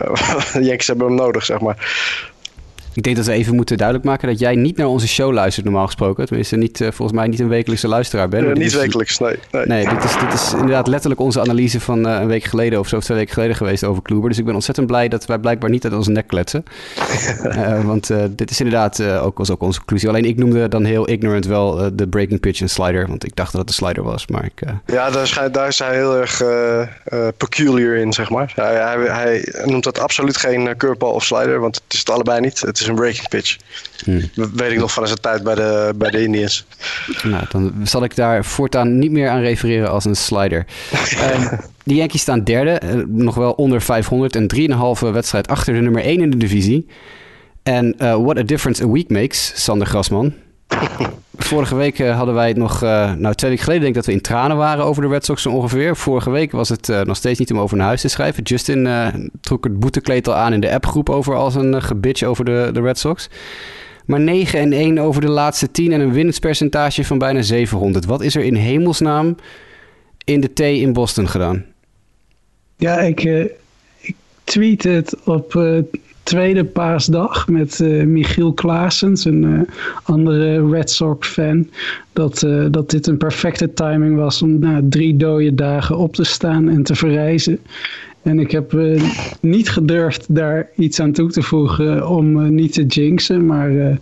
de 0.52 0.58
Yankees 0.60 0.86
hebben 0.86 1.06
hem 1.06 1.16
nodig, 1.16 1.44
zeg 1.44 1.60
maar. 1.60 1.76
Ik 2.98 3.04
denk 3.04 3.16
dat 3.16 3.26
we 3.26 3.32
even 3.32 3.54
moeten 3.54 3.76
duidelijk 3.76 4.06
maken 4.08 4.28
dat 4.28 4.38
jij 4.38 4.54
niet 4.54 4.76
naar 4.76 4.86
onze 4.86 5.08
show 5.08 5.32
luistert 5.32 5.64
normaal 5.66 5.86
gesproken. 5.86 6.26
Tenminste, 6.26 6.56
niet, 6.56 6.80
eh, 6.80 6.88
volgens 6.90 7.18
mij 7.18 7.26
niet 7.28 7.40
een 7.40 7.48
wekelijkse 7.48 7.88
luisteraar 7.88 8.28
bent. 8.28 8.42
Eh, 8.42 8.48
Dit 8.48 8.58
niet 8.58 8.66
is- 8.66 8.74
wekelijks, 8.74 9.18
nee. 9.18 9.36
nee. 9.52 9.66
Nee, 9.66 9.88
dit 9.88 10.04
is, 10.04 10.18
dit 10.18 10.32
is 10.32 10.52
inderdaad 10.52 10.86
letterlijk 10.86 11.20
onze 11.20 11.40
analyse 11.40 11.80
van 11.80 12.06
eh, 12.08 12.20
een 12.20 12.26
week 12.26 12.44
geleden 12.44 12.78
of 12.78 12.88
zo, 12.88 12.96
of 12.96 13.04
twee 13.04 13.16
weken 13.18 13.32
geleden 13.34 13.56
geweest 13.56 13.84
over 13.84 14.02
Kluber. 14.02 14.28
Dus 14.28 14.38
ik 14.38 14.44
ben 14.44 14.54
ontzettend 14.54 14.86
blij 14.86 15.08
dat 15.08 15.26
wij 15.26 15.38
blijkbaar 15.38 15.70
niet 15.70 15.84
uit 15.84 15.92
onze 15.94 16.10
nek 16.10 16.26
kletsen. 16.26 16.64
Want 17.84 18.10
dit 18.30 18.50
is 18.50 18.58
inderdaad 18.60 19.02
ook, 19.02 19.38
was 19.38 19.50
ook 19.50 19.62
onze 19.62 19.78
conclusie. 19.78 20.08
Alleen 20.08 20.24
ik 20.24 20.36
noemde 20.36 20.68
dan 20.68 20.84
heel 20.84 21.08
ignorant 21.08 21.46
wel 21.46 21.90
de 21.96 22.08
breaking 22.08 22.40
pitch 22.40 22.60
en 22.60 22.68
slider, 22.70 23.06
want 23.06 23.24
ik 23.24 23.36
dacht 23.36 23.52
dat 23.52 23.60
het 23.60 23.68
een 23.70 23.74
slider 23.74 24.02
was. 24.02 24.26
Maar 24.26 24.44
ik, 24.44 24.62
Ja, 24.86 25.10
daar, 25.10 25.26
schijnt, 25.26 25.54
daar 25.54 25.68
is 25.68 25.78
hij 25.78 25.94
heel 25.94 26.16
erg 26.16 26.42
peculiar 27.36 27.94
in, 27.96 28.12
zeg 28.12 28.30
maar. 28.30 28.52
Hij, 28.54 28.74
hij, 28.74 28.96
hij 29.06 29.64
noemt 29.64 29.84
dat 29.84 29.98
absoluut 30.00 30.36
geen 30.36 30.76
curveball 30.76 31.12
of 31.12 31.24
slider, 31.24 31.60
want 31.60 31.74
het 31.84 31.92
is 31.94 31.98
het 31.98 32.10
allebei 32.10 32.40
niet. 32.40 32.60
Het 32.60 32.80
is 32.80 32.87
een 32.88 32.94
breaking 32.94 33.28
pitch. 33.28 33.56
Hmm. 34.04 34.30
Dat 34.34 34.50
weet 34.50 34.72
ik 34.72 34.78
nog 34.78 34.92
van 34.92 35.06
zijn 35.06 35.20
tijd 35.20 35.42
bij 35.42 35.54
de, 35.54 35.94
bij 35.96 36.10
de 36.10 36.22
Indians. 36.22 36.66
nou, 37.22 37.44
dan 37.48 37.74
zal 37.84 38.04
ik 38.04 38.16
daar 38.16 38.44
voortaan 38.44 38.98
niet 38.98 39.10
meer 39.10 39.28
aan 39.28 39.40
refereren 39.40 39.90
als 39.90 40.04
een 40.04 40.16
slider. 40.16 40.66
Ehm, 41.18 41.56
de 41.82 41.94
Yankees 41.94 42.20
staan 42.20 42.44
derde, 42.44 42.70
eh, 42.70 42.94
nog 43.06 43.34
wel 43.34 43.52
onder 43.52 43.82
500 43.82 44.36
en 44.36 44.46
3,5 44.46 45.12
wedstrijd 45.12 45.48
achter 45.48 45.74
de 45.74 45.80
nummer 45.80 46.02
1 46.02 46.20
in 46.20 46.30
de 46.30 46.36
divisie. 46.36 46.86
En 47.62 47.94
uh, 47.98 48.16
what 48.16 48.38
a 48.38 48.42
difference 48.42 48.84
a 48.84 48.88
week 48.88 49.10
makes, 49.10 49.64
Sander 49.64 49.86
Grasman. 49.86 50.34
Vorige 51.38 51.74
week 51.74 51.98
uh, 51.98 52.16
hadden 52.16 52.34
wij 52.34 52.48
het 52.48 52.56
nog, 52.56 52.82
uh, 52.82 53.12
nou 53.14 53.34
twee 53.34 53.50
weken 53.50 53.64
geleden 53.64 53.84
denk 53.84 53.96
ik 53.96 54.02
dat 54.02 54.06
we 54.06 54.12
in 54.12 54.20
tranen 54.20 54.56
waren 54.56 54.84
over 54.84 55.02
de 55.02 55.08
Red 55.08 55.24
Sox 55.24 55.46
ongeveer. 55.46 55.96
Vorige 55.96 56.30
week 56.30 56.52
was 56.52 56.68
het 56.68 56.88
nog 57.04 57.16
steeds 57.16 57.38
niet 57.38 57.52
om 57.52 57.58
over 57.58 57.76
naar 57.76 57.86
huis 57.86 58.00
te 58.00 58.08
schrijven. 58.08 58.42
Justin 58.42 58.88
trok 59.40 59.64
het 59.64 59.80
boetekleed 59.80 60.28
al 60.28 60.34
aan 60.34 60.52
in 60.52 60.60
de 60.60 60.72
appgroep 60.72 61.10
over 61.10 61.34
als 61.34 61.54
een 61.54 61.82
gebitch 61.82 62.22
over 62.22 62.44
de, 62.44 62.70
de 62.72 62.80
Red 62.80 62.98
Sox. 62.98 63.28
Maar 64.06 64.20
9 64.20 64.58
en 64.60 64.72
1 64.72 64.98
over 64.98 65.20
de 65.20 65.30
laatste 65.30 65.70
10 65.70 65.92
en 65.92 66.00
een 66.00 66.12
winstpercentage 66.12 67.04
van 67.04 67.18
bijna 67.18 67.42
700. 67.42 68.04
Wat 68.04 68.22
is 68.22 68.34
er 68.34 68.42
in 68.42 68.54
hemelsnaam 68.54 69.36
in 70.24 70.40
de 70.40 70.52
T 70.52 70.60
in 70.60 70.92
Boston 70.92 71.28
gedaan? 71.28 71.64
Ja, 72.76 72.98
ik, 72.98 73.20
ik 74.00 74.16
tweet 74.44 74.82
het 74.82 75.16
op 75.24 75.52
tweede 76.28 76.64
paasdag 76.64 77.48
met 77.48 77.78
uh, 77.78 78.04
Michiel 78.04 78.52
Klaasens, 78.52 79.24
een 79.24 79.42
uh, 79.42 79.60
andere 80.02 80.70
Red 80.70 80.90
Sox 80.90 81.28
fan. 81.28 81.68
Dat, 82.12 82.42
uh, 82.42 82.66
dat 82.70 82.90
dit 82.90 83.06
een 83.06 83.16
perfecte 83.16 83.72
timing 83.72 84.16
was 84.16 84.42
om 84.42 84.58
na 84.58 84.80
drie 84.88 85.16
dode 85.16 85.54
dagen 85.54 85.96
op 85.96 86.14
te 86.14 86.24
staan 86.24 86.68
en 86.68 86.82
te 86.82 86.94
verrijzen. 86.94 87.58
En 88.22 88.38
ik 88.38 88.50
heb 88.50 88.76
niet 89.40 89.70
gedurfd 89.70 90.34
daar 90.34 90.68
iets 90.76 91.00
aan 91.00 91.12
toe 91.12 91.30
te 91.30 91.42
voegen 91.42 92.08
om 92.08 92.54
niet 92.54 92.72
te 92.72 92.86
jinxen, 92.86 93.46
maar 93.46 93.98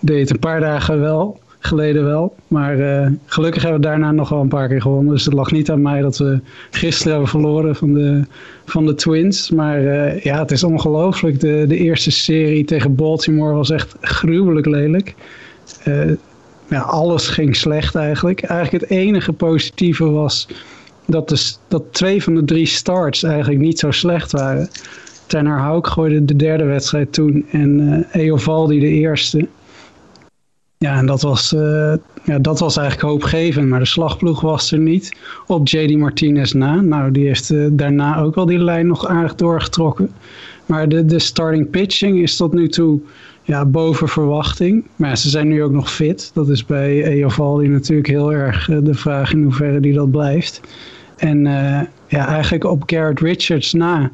deed 0.00 0.20
het 0.20 0.30
een 0.30 0.38
paar 0.38 0.60
dagen 0.60 1.00
wel 1.00 1.38
geleden 1.58 2.04
wel. 2.04 2.34
Maar 2.48 2.78
uh, 2.78 3.10
gelukkig 3.26 3.62
hebben 3.62 3.80
we 3.80 3.86
daarna 3.86 4.12
nog 4.12 4.28
wel 4.28 4.40
een 4.40 4.48
paar 4.48 4.68
keer 4.68 4.82
gewonnen. 4.82 5.12
Dus 5.12 5.24
het 5.24 5.34
lag 5.34 5.50
niet 5.50 5.70
aan 5.70 5.82
mij 5.82 6.00
dat 6.00 6.18
we 6.18 6.40
gisteren 6.70 7.12
hebben 7.12 7.28
verloren 7.30 7.76
van 7.76 7.94
de, 7.94 8.22
van 8.64 8.86
de 8.86 8.94
Twins. 8.94 9.50
Maar 9.50 9.82
uh, 9.82 10.20
ja, 10.20 10.38
het 10.38 10.50
is 10.50 10.64
ongelooflijk. 10.64 11.40
De, 11.40 11.64
de 11.68 11.76
eerste 11.76 12.10
serie 12.10 12.64
tegen 12.64 12.94
Baltimore 12.94 13.54
was 13.54 13.70
echt 13.70 13.96
gruwelijk 14.00 14.66
lelijk. 14.66 15.14
Uh, 15.88 16.12
ja, 16.68 16.80
alles 16.80 17.28
ging 17.28 17.56
slecht 17.56 17.94
eigenlijk. 17.94 18.42
Eigenlijk 18.42 18.84
het 18.84 18.98
enige 18.98 19.32
positieve 19.32 20.10
was 20.10 20.48
dat, 21.06 21.28
de, 21.28 21.52
dat 21.68 21.82
twee 21.90 22.22
van 22.22 22.34
de 22.34 22.44
drie 22.44 22.66
starts 22.66 23.22
eigenlijk 23.22 23.60
niet 23.60 23.78
zo 23.78 23.90
slecht 23.90 24.32
waren. 24.32 24.68
Tanner 25.26 25.58
Houck 25.58 25.86
gooide 25.86 26.24
de 26.24 26.36
derde 26.36 26.64
wedstrijd 26.64 27.12
toen 27.12 27.46
en 27.50 28.06
Eovaldi 28.12 28.80
de 28.80 28.88
eerste. 28.88 29.48
Ja, 30.80 30.96
en 30.96 31.06
dat 31.06 31.22
was, 31.22 31.52
uh, 31.52 31.94
ja, 32.24 32.38
dat 32.38 32.58
was 32.58 32.76
eigenlijk 32.76 33.08
hoopgevend. 33.08 33.68
Maar 33.68 33.78
de 33.78 33.86
slagploeg 33.86 34.40
was 34.40 34.72
er 34.72 34.78
niet 34.78 35.16
op 35.46 35.68
JD 35.68 35.96
Martinez 35.96 36.52
na. 36.52 36.80
Nou, 36.80 37.12
die 37.12 37.26
heeft 37.26 37.50
uh, 37.50 37.66
daarna 37.70 38.18
ook 38.18 38.34
wel 38.34 38.46
die 38.46 38.58
lijn 38.58 38.86
nog 38.86 39.06
aardig 39.06 39.34
doorgetrokken. 39.34 40.10
Maar 40.66 40.88
de, 40.88 41.04
de 41.04 41.18
starting 41.18 41.70
pitching 41.70 42.18
is 42.18 42.36
tot 42.36 42.52
nu 42.52 42.68
toe 42.68 43.00
ja, 43.42 43.64
boven 43.64 44.08
verwachting. 44.08 44.86
Maar 44.96 45.18
ze 45.18 45.28
zijn 45.28 45.48
nu 45.48 45.62
ook 45.62 45.72
nog 45.72 45.92
fit. 45.92 46.30
Dat 46.34 46.48
is 46.48 46.66
bij 46.66 47.04
Eovaldi 47.04 47.68
natuurlijk 47.68 48.08
heel 48.08 48.32
erg 48.32 48.68
uh, 48.68 48.78
de 48.82 48.94
vraag 48.94 49.32
in 49.32 49.42
hoeverre 49.42 49.80
die 49.80 49.94
dat 49.94 50.10
blijft. 50.10 50.60
En 51.16 51.42
ja, 52.08 52.26
eigenlijk 52.26 52.64
op 52.64 52.82
Garrett 52.86 53.20
Richards 53.20 53.72
na 53.72 54.10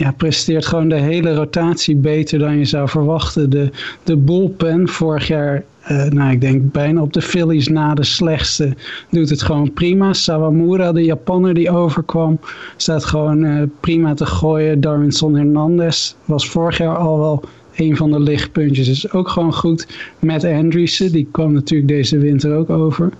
ja, 0.00 0.12
presteert 0.12 0.66
gewoon 0.66 0.88
de 0.88 1.00
hele 1.00 1.34
rotatie 1.34 1.96
beter 1.96 2.38
dan 2.38 2.58
je 2.58 2.64
zou 2.64 2.88
verwachten. 2.88 3.50
De, 3.50 3.70
de 4.02 4.16
bullpen 4.16 4.88
vorig 4.88 5.26
jaar, 5.26 5.64
uh, 5.90 6.04
nou 6.04 6.30
ik 6.30 6.40
denk 6.40 6.72
bijna 6.72 7.02
op 7.02 7.12
de 7.12 7.22
Phillies 7.22 7.68
na 7.68 7.94
de 7.94 8.04
slechtste, 8.04 8.74
doet 9.10 9.30
het 9.30 9.42
gewoon 9.42 9.72
prima. 9.72 10.12
Sawamura, 10.12 10.92
de 10.92 11.04
Japanner 11.04 11.54
die 11.54 11.70
overkwam, 11.70 12.40
staat 12.76 13.04
gewoon 13.04 13.44
uh, 13.44 13.62
prima 13.80 14.14
te 14.14 14.26
gooien. 14.26 14.80
Darwinson 14.80 15.34
Hernandez 15.34 16.14
was 16.24 16.48
vorig 16.48 16.78
jaar 16.78 16.96
al 16.96 17.18
wel 17.18 17.42
een 17.74 17.96
van 17.96 18.10
de 18.10 18.20
lichtpuntjes. 18.20 18.88
Is 18.88 19.12
ook 19.12 19.28
gewoon 19.28 19.54
goed. 19.54 19.86
Matt 20.18 20.44
Andreessen, 20.44 21.12
die 21.12 21.28
kwam 21.30 21.52
natuurlijk 21.52 21.88
deze 21.88 22.18
winter 22.18 22.56
ook 22.56 22.70
over. 22.70 23.10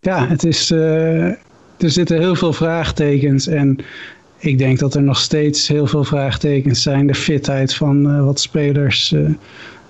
Ja, 0.00 0.26
het 0.26 0.44
is... 0.44 0.70
Uh, 0.70 1.26
er 1.78 1.90
zitten 1.90 2.18
heel 2.18 2.34
veel 2.34 2.52
vraagtekens 2.52 3.46
en 3.46 3.78
ik 4.44 4.58
denk 4.58 4.78
dat 4.78 4.94
er 4.94 5.02
nog 5.02 5.18
steeds 5.18 5.68
heel 5.68 5.86
veel 5.86 6.04
vraagtekens 6.04 6.82
zijn. 6.82 7.06
De 7.06 7.14
fitheid 7.14 7.74
van 7.74 8.10
uh, 8.10 8.24
wat 8.24 8.40
spelers. 8.40 9.12
Uh, 9.12 9.28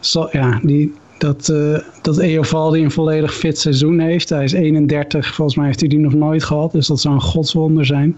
zal, 0.00 0.28
ja, 0.32 0.60
die, 0.62 0.92
dat, 1.18 1.48
uh, 1.52 1.78
dat 2.02 2.18
Eovaldi 2.18 2.82
een 2.82 2.90
volledig 2.90 3.34
fit 3.34 3.58
seizoen 3.58 3.98
heeft. 3.98 4.28
Hij 4.28 4.44
is 4.44 4.52
31, 4.52 5.34
volgens 5.34 5.56
mij 5.56 5.66
heeft 5.66 5.80
hij 5.80 5.88
die 5.88 5.98
nog 5.98 6.14
nooit 6.14 6.44
gehad. 6.44 6.72
Dus 6.72 6.86
dat 6.86 7.00
zou 7.00 7.14
een 7.14 7.20
godswonder 7.20 7.86
zijn. 7.86 8.16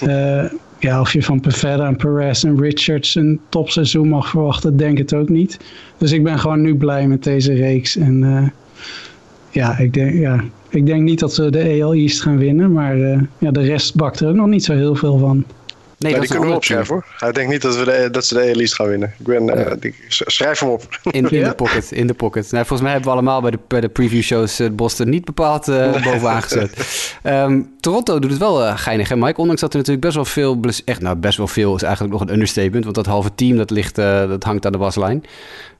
ja, 0.78 1.00
of 1.00 1.12
je 1.12 1.22
van 1.22 1.40
Pavetta 1.40 1.86
en 1.86 1.96
Perez 1.96 2.44
en 2.44 2.60
Richards 2.60 3.14
een 3.14 3.40
topseizoen 3.48 4.08
mag 4.08 4.28
verwachten, 4.28 4.76
denk 4.76 4.98
het 4.98 5.14
ook 5.14 5.28
niet. 5.28 5.58
Dus 5.98 6.12
ik 6.12 6.24
ben 6.24 6.38
gewoon 6.38 6.60
nu 6.60 6.76
blij 6.76 7.08
met 7.08 7.24
deze 7.24 7.52
reeks. 7.52 7.96
En 7.96 8.52
ja, 9.50 9.78
ik 9.78 9.94
denk, 9.94 10.14
ja, 10.14 10.44
ik 10.68 10.86
denk 10.86 11.02
niet 11.02 11.18
dat 11.18 11.34
ze 11.34 11.50
de 11.50 11.58
EL 11.58 11.94
East 11.94 12.22
gaan 12.22 12.38
winnen. 12.38 12.72
Maar 12.72 12.96
ja, 13.38 13.50
de 13.50 13.60
rest 13.60 13.94
bakt 13.94 14.20
er 14.20 14.28
ook 14.28 14.34
nog 14.34 14.46
niet 14.46 14.64
zo 14.64 14.74
heel 14.74 14.94
veel 14.94 15.18
van. 15.18 15.44
Nee, 16.00 16.20
die 16.20 16.28
kunnen 16.28 16.48
we 16.48 16.54
opschrijven 16.54 16.94
hoor. 16.94 17.04
Hij 17.16 17.32
denkt 17.32 17.50
niet 17.50 17.62
dat, 17.62 17.76
we 17.76 17.84
de, 17.84 18.08
dat 18.10 18.26
ze 18.26 18.34
de 18.34 18.40
ELI's 18.40 18.72
gaan 18.72 18.86
winnen. 18.86 19.14
Ik 19.18 19.26
ben, 19.26 19.58
uh, 19.58 19.72
die, 19.80 19.94
schrijf 20.08 20.58
hem 20.58 20.68
op. 20.68 21.00
In, 21.10 21.30
in 21.30 21.44
de 21.44 21.54
pocket, 21.54 21.92
in 21.92 22.06
de 22.06 22.14
pocket. 22.14 22.50
Nou, 22.50 22.66
volgens 22.66 22.80
mij 22.80 22.90
hebben 22.90 23.08
we 23.08 23.16
allemaal 23.16 23.40
bij 23.40 23.50
de, 23.50 23.58
bij 23.68 23.80
de 23.80 23.88
preview 23.88 24.22
shows 24.22 24.60
uh, 24.60 24.70
Boston 24.70 25.08
niet 25.08 25.24
bepaald 25.24 25.68
uh, 25.68 25.92
bovenaan 25.92 26.42
gezet. 26.42 27.16
um, 27.24 27.70
Toronto 27.80 28.18
doet 28.18 28.30
het 28.30 28.38
wel 28.38 28.62
uh, 28.62 28.78
geinig 28.78 29.08
hè 29.08 29.16
Mike? 29.16 29.40
Ondanks 29.40 29.60
dat 29.60 29.72
er 29.72 29.78
natuurlijk 29.78 30.04
best 30.04 30.14
wel 30.14 30.24
veel... 30.24 30.60
Echt, 30.84 31.00
nou 31.00 31.16
best 31.16 31.36
wel 31.36 31.46
veel 31.46 31.74
is 31.74 31.82
eigenlijk 31.82 32.12
nog 32.12 32.22
een 32.22 32.32
understatement. 32.32 32.84
Want 32.84 32.96
dat 32.96 33.06
halve 33.06 33.30
team 33.34 33.56
dat 33.56 33.70
ligt, 33.70 33.94
dat 33.94 34.44
hangt 34.44 34.66
aan 34.66 34.72
de 34.72 34.78
waslijn. 34.78 35.24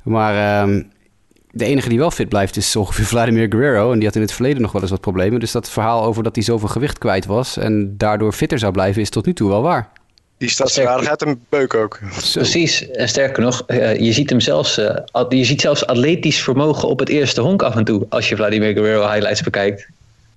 Maar... 0.02 0.62
Um, 0.62 0.90
de 1.52 1.64
enige 1.64 1.88
die 1.88 1.98
wel 1.98 2.10
fit 2.10 2.28
blijft 2.28 2.56
is 2.56 2.76
ongeveer 2.76 3.04
Vladimir 3.04 3.48
Guerrero. 3.48 3.92
En 3.92 3.96
die 3.96 4.06
had 4.06 4.16
in 4.16 4.20
het 4.20 4.32
verleden 4.32 4.62
nog 4.62 4.72
wel 4.72 4.82
eens 4.82 4.90
wat 4.90 5.00
problemen. 5.00 5.40
Dus 5.40 5.52
dat 5.52 5.70
verhaal 5.70 6.04
over 6.04 6.22
dat 6.22 6.34
hij 6.34 6.44
zoveel 6.44 6.68
gewicht 6.68 6.98
kwijt 6.98 7.26
was... 7.26 7.56
en 7.56 7.94
daardoor 7.96 8.32
fitter 8.32 8.58
zou 8.58 8.72
blijven, 8.72 9.02
is 9.02 9.10
tot 9.10 9.26
nu 9.26 9.32
toe 9.32 9.48
wel 9.48 9.62
waar. 9.62 9.90
Die 10.40 10.48
staat 10.48 10.78
aardig 10.86 11.08
uit 11.08 11.22
een 11.22 11.44
beuk 11.48 11.74
ook. 11.74 11.98
Precies, 12.32 12.90
en 12.90 13.08
sterker 13.08 13.42
nog, 13.42 13.64
uh, 13.66 13.96
je, 13.96 14.12
ziet 14.12 14.30
hem 14.30 14.40
zelfs, 14.40 14.78
uh, 14.78 14.96
je 15.28 15.44
ziet 15.44 15.60
zelfs 15.60 15.86
atletisch 15.86 16.42
vermogen 16.42 16.88
op 16.88 16.98
het 16.98 17.08
eerste 17.08 17.40
honk 17.40 17.62
af 17.62 17.76
en 17.76 17.84
toe. 17.84 18.06
Als 18.08 18.28
je 18.28 18.36
Vladimir 18.36 18.72
Guerrero 18.72 19.10
highlights 19.10 19.42
bekijkt. 19.42 19.86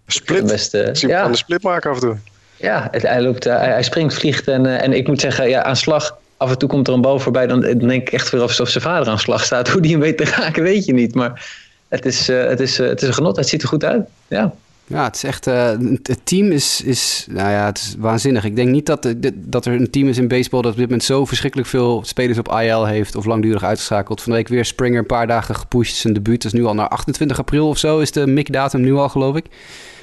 Split, 0.08 0.46
beste, 0.46 0.90
zie 0.94 1.08
ja. 1.08 1.28
de 1.28 1.36
split 1.36 1.64
maken 1.64 1.90
af 1.90 1.96
en 1.96 2.02
toe. 2.02 2.18
Ja, 2.56 2.88
het, 2.92 3.02
hij, 3.02 3.22
loopt, 3.22 3.48
uh, 3.48 3.58
hij, 3.58 3.84
springt, 3.84 4.14
vliegt 4.14 4.48
en, 4.48 4.66
en 4.66 4.94
ik 4.94 5.08
moet 5.08 5.20
zeggen, 5.20 5.50
ja, 5.50 5.64
aan 5.64 5.76
slag, 5.76 6.18
af 6.38 6.50
en 6.50 6.58
toe 6.58 6.70
komt 6.70 6.88
er 6.88 6.94
een 6.94 7.02
bal 7.02 7.20
voorbij. 7.20 7.48
Dan, 7.48 7.62
dan 7.62 7.88
denk 7.88 8.08
ik 8.08 8.14
echt 8.14 8.30
weer 8.30 8.42
alsof 8.42 8.70
zijn 8.70 8.84
vader 8.84 9.08
aan 9.08 9.20
slag 9.20 9.46
staat. 9.46 9.70
Hoe 9.72 9.82
die 9.82 9.92
hem 9.92 10.00
weet 10.00 10.18
te 10.18 10.26
raken, 10.26 10.64
weet 10.64 10.86
je 10.86 10.94
niet. 10.94 11.16
Maar 11.16 11.50
het 11.88 12.06
is, 12.06 12.28
het 12.28 12.60
is, 12.60 12.78
het 12.78 13.02
is 13.02 13.08
een 13.08 13.14
genot, 13.14 13.36
het 13.36 13.48
ziet 13.48 13.62
er 13.62 13.68
goed 13.68 13.84
uit. 13.84 14.08
Ja. 14.28 14.54
Ja, 14.88 15.04
het 15.04 15.16
is 15.16 15.24
echt. 15.24 15.48
Uh, 15.48 15.70
het 16.04 16.20
team 16.24 16.52
is, 16.52 16.82
is. 16.82 17.28
Nou 17.30 17.50
ja, 17.50 17.66
het 17.66 17.78
is 17.78 17.96
waanzinnig. 17.98 18.44
Ik 18.44 18.56
denk 18.56 18.70
niet 18.70 18.86
dat, 18.86 19.14
dat 19.36 19.66
er 19.66 19.74
een 19.74 19.90
team 19.90 20.08
is 20.08 20.18
in 20.18 20.28
baseball 20.28 20.62
dat 20.62 20.72
op 20.72 20.78
dit 20.78 20.88
moment 20.88 21.04
zo 21.04 21.26
verschrikkelijk 21.26 21.70
veel 21.70 22.02
spelers 22.06 22.38
op 22.38 22.52
IL 22.52 22.86
heeft 22.86 23.16
of 23.16 23.26
langdurig 23.26 23.64
uitgeschakeld. 23.64 24.22
Van 24.22 24.32
de 24.32 24.38
week 24.38 24.48
weer 24.48 24.66
Springer 24.66 25.00
een 25.00 25.06
paar 25.06 25.28
dagen 25.28 25.56
gepusht. 25.56 25.96
Zijn 25.96 26.14
debuut 26.14 26.46
is 26.46 26.54
nu 26.54 26.66
al 26.66 26.74
naar 26.74 26.88
28 26.88 27.40
april 27.40 27.68
of 27.68 27.78
zo. 27.78 28.00
Is 28.00 28.12
de 28.12 28.28
MIC-datum 28.28 28.82
nu 28.82 28.94
al, 28.94 29.10
geloof 29.10 29.36
ik. 29.36 29.46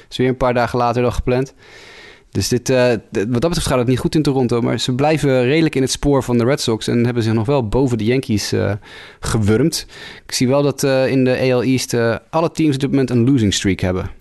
Is 0.09 0.17
weer 0.17 0.27
een 0.27 0.37
paar 0.37 0.53
dagen 0.53 0.77
later 0.77 1.01
dan 1.01 1.13
gepland. 1.13 1.53
Dus 2.31 2.47
dit, 2.47 2.69
uh, 2.69 2.87
wat 2.87 3.01
dat 3.11 3.39
betreft 3.39 3.67
gaat 3.67 3.77
het 3.77 3.87
niet 3.87 3.99
goed 3.99 4.15
in 4.15 4.21
Toronto. 4.21 4.61
Maar 4.61 4.79
ze 4.79 4.95
blijven 4.95 5.43
redelijk 5.43 5.75
in 5.75 5.81
het 5.81 5.91
spoor 5.91 6.23
van 6.23 6.37
de 6.37 6.43
Red 6.43 6.61
Sox. 6.61 6.87
En 6.87 7.05
hebben 7.05 7.23
zich 7.23 7.33
nog 7.33 7.45
wel 7.45 7.67
boven 7.67 7.97
de 7.97 8.05
Yankees 8.05 8.53
gewurmd. 9.19 9.85
Ik 10.25 10.33
zie 10.33 10.47
wel 10.47 10.63
dat 10.63 10.83
in 10.83 11.23
de 11.23 11.51
AL 11.51 11.63
East 11.63 11.95
alle 12.29 12.51
teams 12.51 12.73
op 12.73 12.81
dit 12.81 12.89
moment 12.89 13.09
een 13.09 13.31
losing 13.31 13.53
streak 13.53 13.79
hebben. 13.79 14.20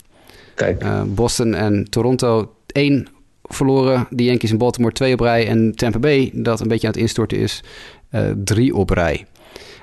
Uh, 0.63 1.03
Boston 1.07 1.55
en 1.55 1.87
Toronto 1.91 2.55
één 2.67 3.07
verloren. 3.43 4.07
De 4.11 4.25
Yankees 4.25 4.51
en 4.51 4.59
Baltimore 4.59 4.95
twee 4.95 5.13
op 5.13 5.21
rij. 5.21 5.49
En 5.49 5.73
Tampa 5.77 5.99
Bay, 5.99 6.31
dat 6.35 6.61
een 6.61 6.69
beetje 6.69 6.87
aan 6.87 6.93
het 6.93 7.03
instorten 7.03 7.39
is, 7.39 7.63
uh, 8.15 8.21
drie 8.45 8.75
op 8.75 8.91
rij. 8.91 9.27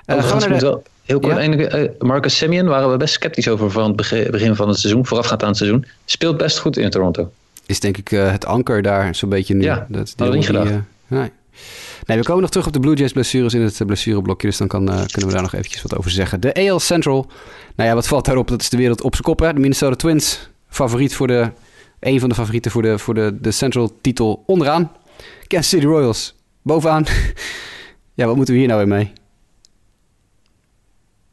Uh, 0.05 0.23
gaan 0.23 0.39
we 0.39 0.59
wel, 0.59 0.83
heel 1.03 1.19
kort, 1.19 1.43
ja? 1.43 1.87
Marcus 1.99 2.37
Simeon 2.37 2.67
waren 2.67 2.91
we 2.91 2.97
best 2.97 3.13
sceptisch 3.13 3.47
over 3.47 3.71
van 3.71 3.87
het 3.87 4.31
begin 4.31 4.55
van 4.55 4.67
het 4.67 4.79
seizoen, 4.79 5.05
voorafgaand 5.05 5.41
aan 5.41 5.47
het 5.47 5.57
seizoen. 5.57 5.85
Speelt 6.05 6.37
best 6.37 6.59
goed 6.59 6.77
in 6.77 6.89
Toronto. 6.89 7.31
Is 7.65 7.79
denk 7.79 7.97
ik 7.97 8.07
het 8.07 8.45
anker 8.45 8.81
daar 8.81 9.15
zo'n 9.15 9.29
beetje 9.29 9.55
nu. 9.55 9.63
Ja, 9.63 9.87
dat 9.89 10.13
we 10.15 10.35
niet 10.35 10.45
gedacht. 10.45 10.71
nee. 11.07 11.31
Nee, 12.05 12.17
we 12.17 12.23
komen 12.23 12.41
nog 12.41 12.49
terug 12.49 12.67
op 12.67 12.73
de 12.73 12.79
Blue 12.79 12.95
Jays 12.95 13.11
blessures 13.11 13.53
in 13.53 13.61
het 13.61 13.85
blessureblokje. 13.85 14.47
Dus 14.47 14.57
dan 14.57 14.67
kan, 14.67 14.81
uh, 14.89 14.95
kunnen 15.05 15.29
we 15.29 15.31
daar 15.31 15.41
nog 15.41 15.53
eventjes 15.53 15.81
wat 15.81 15.97
over 15.97 16.11
zeggen. 16.11 16.41
De 16.41 16.53
AL 16.53 16.79
Central. 16.79 17.27
Nou 17.75 17.89
ja, 17.89 17.95
wat 17.95 18.07
valt 18.07 18.25
daarop? 18.25 18.47
Dat 18.47 18.61
is 18.61 18.69
de 18.69 18.77
wereld 18.77 19.01
op 19.01 19.11
zijn 19.11 19.23
kop. 19.23 19.39
Hè? 19.39 19.53
De 19.53 19.59
Minnesota 19.59 19.95
Twins 19.95 20.49
favoriet 20.69 21.15
voor 21.15 21.27
de, 21.27 21.51
een 21.99 22.19
van 22.19 22.29
de 22.29 22.35
favorieten 22.35 22.71
voor 22.71 22.81
de, 22.81 22.99
voor 22.99 23.13
de, 23.13 23.37
de 23.41 23.51
Central 23.51 23.97
titel 24.01 24.43
onderaan. 24.45 24.91
Kansas 25.47 25.69
City 25.69 25.85
Royals 25.85 26.35
bovenaan. 26.61 27.05
ja, 28.13 28.25
wat 28.25 28.35
moeten 28.35 28.53
we 28.53 28.59
hier 28.59 28.69
nou 28.69 28.79
weer 28.85 28.97
mee? 28.97 29.13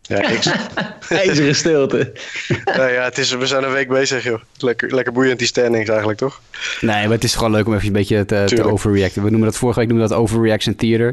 Ja, 0.06 0.28
niks. 0.28 0.50
IJzeren 1.08 1.54
stilte. 1.54 2.12
nou 2.76 2.92
ja, 2.92 3.04
het 3.04 3.18
is, 3.18 3.30
we 3.30 3.46
zijn 3.46 3.64
een 3.64 3.72
week 3.72 3.88
bezig, 3.88 4.24
joh. 4.24 4.40
Lekker, 4.58 4.94
lekker 4.94 5.12
boeiend 5.12 5.38
die 5.38 5.46
standings 5.46 5.88
eigenlijk, 5.88 6.18
toch? 6.18 6.40
Nee, 6.80 7.02
maar 7.02 7.14
het 7.14 7.24
is 7.24 7.34
gewoon 7.34 7.50
leuk 7.50 7.66
om 7.66 7.74
even 7.74 7.86
een 7.86 7.92
beetje 7.92 8.24
te, 8.24 8.44
te 8.46 8.64
overreacten. 8.64 9.22
We 9.22 9.30
noemen 9.30 9.48
dat 9.48 9.58
vorige 9.58 9.78
week 9.78 9.88
noemen 9.88 10.08
we 10.08 10.14
dat 10.14 10.22
overreaction 10.22 10.74
theater. 10.74 11.06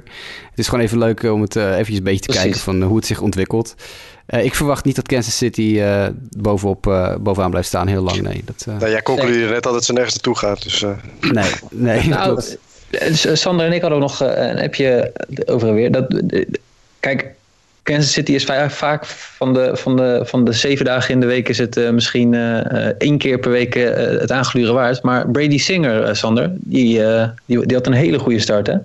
Het 0.50 0.60
is 0.60 0.68
gewoon 0.68 0.84
even 0.84 0.98
leuk 0.98 1.24
om 1.24 1.42
het 1.42 1.56
eh 1.56 1.78
even 1.78 1.96
een 1.96 2.04
beetje 2.04 2.20
te 2.20 2.26
Precies. 2.26 2.44
kijken 2.44 2.60
van 2.60 2.82
eh, 2.82 2.88
hoe 2.88 2.96
het 2.96 3.06
zich 3.06 3.22
ontwikkelt. 3.22 3.76
Eh, 4.26 4.44
ik 4.46 4.56
verwacht 4.56 4.86
niet 4.86 4.96
dat 4.96 5.08
Kansas 5.08 5.38
City 5.38 5.78
eh, 5.80 6.06
bovenop, 6.38 6.88
eh, 6.88 7.16
bovenaan 7.16 7.50
blijft 7.50 7.68
staan 7.68 7.88
heel 7.88 8.02
lang. 8.04 8.22
Nee, 8.22 8.42
dat, 8.46 8.66
eh, 8.68 8.78
Nou, 8.78 8.92
jij 8.92 9.02
concludeerde 9.02 9.54
net 9.54 9.66
al 9.66 9.74
dat 9.74 9.86
ze 9.86 9.94
nergens 9.94 10.14
naartoe 10.14 10.38
gaat. 10.38 10.64
Dus, 10.64 10.84
eh, 10.84 10.92
nee, 11.32 11.52
nee 11.72 12.08
Nou, 12.08 12.42
Sander 13.34 13.66
en 13.66 13.74
ik 13.74 13.82
hadden 13.82 14.00
ook 14.02 14.06
nog 14.10 14.22
eh, 14.22 14.48
een 14.50 14.60
appje 14.60 15.12
over 15.46 15.68
en 15.68 15.74
weer. 15.74 15.92
Dat, 15.92 16.22
kijk, 17.00 17.28
Kansas 17.84 18.12
City 18.12 18.32
is 18.32 18.44
va- 18.44 18.70
vaak 18.70 19.06
van 19.06 19.54
de, 19.54 19.72
van, 19.78 19.96
de, 19.98 20.22
van 20.26 20.46
de 20.46 20.52
zeven 20.54 20.86
dagen 20.86 21.14
in 21.14 21.20
de 21.20 21.26
week 21.26 21.50
is 21.50 21.58
het 21.58 21.78
eh, 21.78 21.90
misschien 21.90 22.34
één 22.98 23.18
keer 23.18 23.40
per 23.40 23.52
week 23.52 23.74
het 24.20 24.32
aangluren 24.32 24.74
waard. 24.74 25.02
Maar 25.04 25.30
Brady 25.30 25.58
Singer, 25.58 26.16
Sander, 26.16 26.52
die, 26.56 27.04
eh, 27.06 27.30
die, 27.46 27.66
die 27.66 27.78
had 27.78 27.88
een 27.88 27.94
hele 27.94 28.20
goede 28.20 28.40
start, 28.40 28.68
hè? 28.68 28.76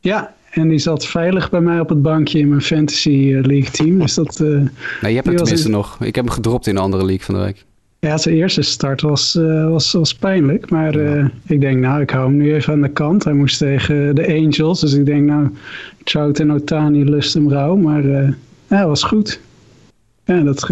Ja, 0.00 0.34
en 0.52 0.68
die 0.68 0.78
zat 0.78 1.06
veilig 1.06 1.50
bij 1.50 1.60
mij 1.60 1.80
op 1.80 1.88
het 1.88 2.02
bankje 2.02 2.38
in 2.38 2.48
mijn 2.48 2.60
Fantasy 2.62 3.10
eh, 3.34 3.44
League 3.44 3.70
team. 3.70 3.98
Dus 3.98 4.14
dat, 4.14 4.40
eh, 4.40 4.46
Nee, 4.48 4.68
je 5.00 5.06
hebt 5.14 5.26
hem 5.26 5.36
tenminste 5.36 5.66
in- 5.66 5.72
nog. 5.74 5.96
Ik 6.00 6.14
heb 6.14 6.24
hem 6.24 6.34
gedropt 6.34 6.66
in 6.66 6.76
een 6.76 6.82
andere 6.82 7.04
league 7.04 7.24
van 7.24 7.34
de 7.34 7.40
week. 7.40 7.64
ja, 7.98 8.18
zijn 8.18 8.34
eerste 8.34 8.62
start 8.62 9.00
was, 9.00 9.36
eh, 9.36 9.68
was, 9.68 9.92
was 9.92 10.14
pijnlijk. 10.14 10.70
Maar 10.70 10.94
ik 11.46 11.60
denk, 11.60 11.78
nou, 11.78 12.00
ik 12.00 12.10
hou 12.10 12.26
hem 12.28 12.36
nu 12.36 12.54
even 12.54 12.72
aan 12.72 12.82
de 12.82 12.88
kant. 12.88 13.24
Hij 13.24 13.32
moest 13.32 13.58
tegen 13.58 14.14
de 14.14 14.26
Angels. 14.26 14.80
Dus 14.80 14.92
ik 14.92 15.06
denk, 15.06 15.26
nou, 15.26 15.48
Trout 16.04 16.38
en 16.38 16.52
Otani 16.52 17.04
lust 17.04 17.34
hem 17.34 17.50
rauw. 17.50 17.76
Maar 17.76 18.04
ja, 18.68 18.86
was 18.86 19.02
goed. 19.02 19.40
Ja, 20.24 20.40
dat, 20.40 20.70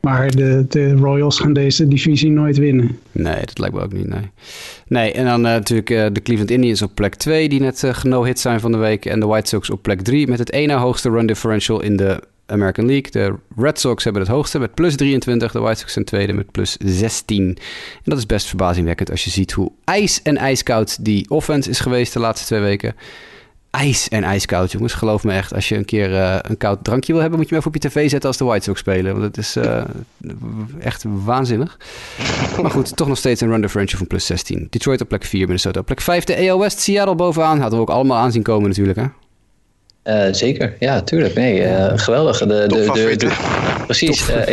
maar 0.00 0.30
de, 0.30 0.64
de 0.68 0.92
Royals 0.94 1.40
gaan 1.40 1.52
deze 1.52 1.88
divisie 1.88 2.30
nooit 2.30 2.58
winnen. 2.58 2.98
Nee, 3.12 3.40
dat 3.44 3.58
lijkt 3.58 3.74
me 3.74 3.80
ook 3.80 3.92
niet, 3.92 4.08
nee. 4.08 4.30
Nee, 4.88 5.12
en 5.12 5.24
dan 5.24 5.46
eh, 5.46 5.52
natuurlijk 5.52 5.90
eh, 5.90 6.06
de 6.12 6.22
Cleveland 6.22 6.50
Indians 6.50 6.82
op 6.82 6.94
plek 6.94 7.14
2... 7.14 7.48
die 7.48 7.60
net 7.60 7.84
eh 7.84 7.94
geno-hit 7.94 8.40
zijn 8.40 8.60
van 8.60 8.72
de 8.72 8.78
week. 8.78 9.04
En 9.04 9.20
de 9.20 9.26
White 9.26 9.48
Sox 9.48 9.70
op 9.70 9.82
plek 9.82 10.00
3... 10.00 10.26
met 10.28 10.38
het 10.38 10.52
ene 10.52 10.74
hoogste 10.74 11.10
run 11.10 11.26
differential 11.26 11.80
in 11.82 11.96
de 11.96 12.22
American 12.46 12.86
League. 12.86 13.10
De 13.10 13.34
Red 13.56 13.80
Sox 13.80 14.04
hebben 14.04 14.22
het 14.22 14.30
hoogste 14.30 14.58
met 14.58 14.74
plus 14.74 14.96
23. 14.96 15.52
De 15.52 15.60
White 15.60 15.78
Sox 15.78 15.92
zijn 15.92 16.04
tweede 16.04 16.32
met 16.32 16.50
plus 16.50 16.76
16. 16.78 17.48
En 17.48 17.56
dat 18.04 18.18
is 18.18 18.26
best 18.26 18.46
verbazingwekkend 18.46 19.10
als 19.10 19.24
je 19.24 19.30
ziet 19.30 19.52
hoe 19.52 19.72
ijs 19.84 20.22
en 20.22 20.36
ijskoud 20.36 21.04
die 21.04 21.30
offense 21.30 21.70
is 21.70 21.80
geweest 21.80 22.12
de 22.12 22.20
laatste 22.20 22.46
twee 22.46 22.60
weken. 22.60 22.94
Ijs 23.70 24.08
en 24.08 24.24
ijskoud, 24.24 24.72
jongens. 24.72 24.92
Geloof 24.92 25.24
me 25.24 25.32
echt. 25.32 25.54
Als 25.54 25.68
je 25.68 25.76
een 25.76 25.84
keer 25.84 26.14
eh, 26.14 26.38
een 26.42 26.56
koud 26.56 26.84
drankje 26.84 27.12
wil 27.12 27.20
hebben, 27.20 27.38
moet 27.38 27.48
je 27.48 27.54
hem 27.54 27.64
even 27.64 27.76
op 27.76 27.82
je 27.82 27.88
tv 27.88 28.10
zetten 28.10 28.28
als 28.28 28.38
de 28.38 28.44
White 28.44 28.64
Sox 28.64 28.80
spelen. 28.80 29.12
Want 29.12 29.24
het 29.24 29.36
is 29.36 29.56
eh, 29.56 29.82
echt 30.80 31.04
waanzinnig. 31.24 31.78
Maar 32.62 32.70
goed, 32.70 32.96
toch 32.96 33.08
nog 33.08 33.18
steeds 33.18 33.40
een 33.40 33.48
run 33.50 33.60
differential 33.60 33.98
van 33.98 34.06
plus 34.06 34.26
16. 34.26 34.66
Detroit 34.70 35.00
op 35.00 35.08
plek 35.08 35.24
4, 35.24 35.46
Minnesota 35.46 35.80
op 35.80 35.86
plek 35.86 36.00
5. 36.00 36.24
De 36.24 36.50
AL 36.50 36.58
West, 36.60 36.78
Seattle 36.80 37.14
bovenaan. 37.14 37.60
Hadden 37.60 37.78
we 37.78 37.84
ook 37.84 37.90
allemaal 37.94 38.16
aanzien 38.18 38.42
komen 38.42 38.68
natuurlijk, 38.68 38.98
hè? 38.98 39.04
Eh, 40.02 40.32
zeker, 40.34 40.76
ja, 40.80 41.00
tuurlijk. 41.02 41.34
Nee, 41.34 41.62
eh, 41.62 41.98
geweldig. 41.98 42.38
De, 42.38 42.46
de, 42.46 42.66
de, 43.16 43.82
precies. 43.86 44.28
eh, 44.28 44.46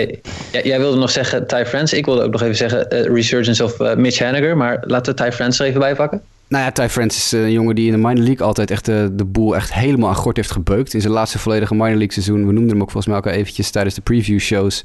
jij- 0.51 0.63
jij 0.63 0.79
wilde 0.79 0.97
nog 0.97 1.11
zeggen 1.11 1.47
Ty 1.47 1.63
France. 1.65 1.97
Ik 1.97 2.05
wilde 2.05 2.23
ook 2.23 2.31
nog 2.31 2.41
even 2.41 2.55
zeggen 2.55 2.89
eh, 2.89 3.03
Resurgence 3.13 3.63
of 3.63 3.95
Mitch 3.95 4.19
Haniger. 4.19 4.57
Maar 4.57 4.83
laten 4.87 5.15
we 5.15 5.23
Ty 5.23 5.31
France 5.31 5.63
er 5.63 5.69
even 5.69 5.79
bij 5.81 5.95
pakken. 5.95 6.21
Nou 6.47 6.63
ja, 6.63 6.71
Ty 6.71 6.87
France 6.87 7.17
is 7.17 7.31
een 7.31 7.51
jongen 7.51 7.75
die 7.75 7.85
in 7.85 7.91
de 7.91 8.07
minor 8.07 8.23
league 8.23 8.47
altijd 8.47 8.71
echt 8.71 8.85
de, 8.85 9.09
de 9.13 9.25
boel 9.25 9.55
echt 9.55 9.73
helemaal 9.73 10.09
aan 10.09 10.15
gort 10.15 10.35
heeft 10.35 10.51
gebeukt. 10.51 10.93
In 10.93 11.01
zijn 11.01 11.13
laatste 11.13 11.39
volledige 11.39 11.73
minor 11.73 11.89
league 11.89 12.11
seizoen, 12.11 12.47
we 12.47 12.51
noemden 12.51 12.71
hem 12.71 12.81
ook 12.81 12.91
volgens 12.91 13.05
mij 13.05 13.17
ook 13.17 13.25
eventjes 13.25 13.71
tijdens 13.71 13.95
de 13.95 14.01
preview 14.01 14.39
shows, 14.39 14.83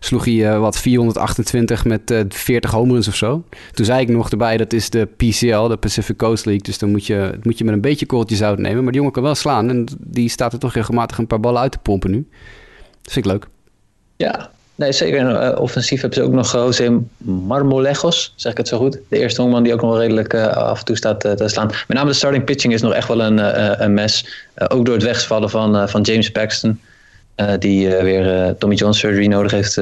sloeg 0.00 0.24
hij 0.24 0.52
eh, 0.52 0.60
wat 0.60 0.78
428 0.78 1.84
met 1.84 2.10
eh 2.10 2.20
40 2.28 2.70
home 2.70 2.92
runs 2.92 3.08
of 3.08 3.14
zo. 3.14 3.44
Toen 3.72 3.84
zei 3.84 4.00
ik 4.00 4.08
nog 4.08 4.30
erbij, 4.30 4.56
dat 4.56 4.72
is 4.72 4.90
de 4.90 5.08
PCL, 5.16 5.66
de 5.66 5.76
Pacific 5.76 6.16
Coast 6.16 6.44
League. 6.44 6.62
Dus 6.62 6.78
dan 6.78 6.90
moet 6.90 7.06
je, 7.06 7.38
moet 7.42 7.58
je 7.58 7.64
met 7.64 7.74
een 7.74 7.80
beetje 7.80 8.06
korreltje 8.06 8.36
zout 8.36 8.58
nemen. 8.58 8.82
Maar 8.82 8.92
die 8.92 9.00
jongen 9.00 9.12
kan 9.12 9.22
wel 9.22 9.34
slaan 9.34 9.68
en 9.68 9.86
die 10.00 10.28
staat 10.28 10.52
er 10.52 10.58
toch 10.58 10.72
regelmatig 10.74 11.18
een 11.18 11.26
paar 11.26 11.40
ballen 11.40 11.60
uit 11.60 11.72
te 11.72 11.78
pompen 11.78 12.10
nu. 12.10 12.28
Dat 13.02 13.12
vind 13.12 13.26
ik 13.26 13.32
leuk. 13.32 13.46
Ja, 14.16 14.50
nee, 14.76 14.92
zeker. 14.92 15.36
Eh, 15.36 15.60
offensief 15.60 16.00
hebben 16.00 16.18
ze 16.18 16.24
ook 16.24 16.32
nog 16.32 16.52
José 16.52 17.00
Marmolejos, 17.18 18.32
zeg 18.36 18.52
ik 18.52 18.58
het 18.58 18.68
zo 18.68 18.78
goed. 18.78 18.98
De 19.08 19.18
eerste 19.18 19.40
honkman 19.40 19.62
die 19.62 19.72
ook 19.72 19.80
nog 19.80 19.90
wel 19.90 20.00
redelijk 20.00 20.32
eh, 20.32 20.46
af 20.46 20.78
en 20.78 20.84
toe 20.84 20.96
staat 20.96 21.24
eh, 21.24 21.32
te 21.32 21.48
slaan. 21.48 21.66
Met 21.66 21.96
name 21.96 22.10
de 22.10 22.16
starting 22.16 22.44
pitching 22.44 22.72
is 22.72 22.82
nog 22.82 22.92
echt 22.92 23.08
wel 23.08 23.22
een, 23.22 23.82
een 23.82 23.94
mes. 23.94 24.44
Ook 24.68 24.84
door 24.84 24.94
het 24.94 25.04
wegvallen 25.04 25.50
van, 25.50 25.88
van 25.88 26.00
James 26.00 26.30
Paxton, 26.30 26.80
die 27.58 27.88
weer 27.88 28.54
Tommy 28.58 28.74
John 28.74 28.92
surgery 28.92 29.26
nodig 29.26 29.50
heeft. 29.50 29.80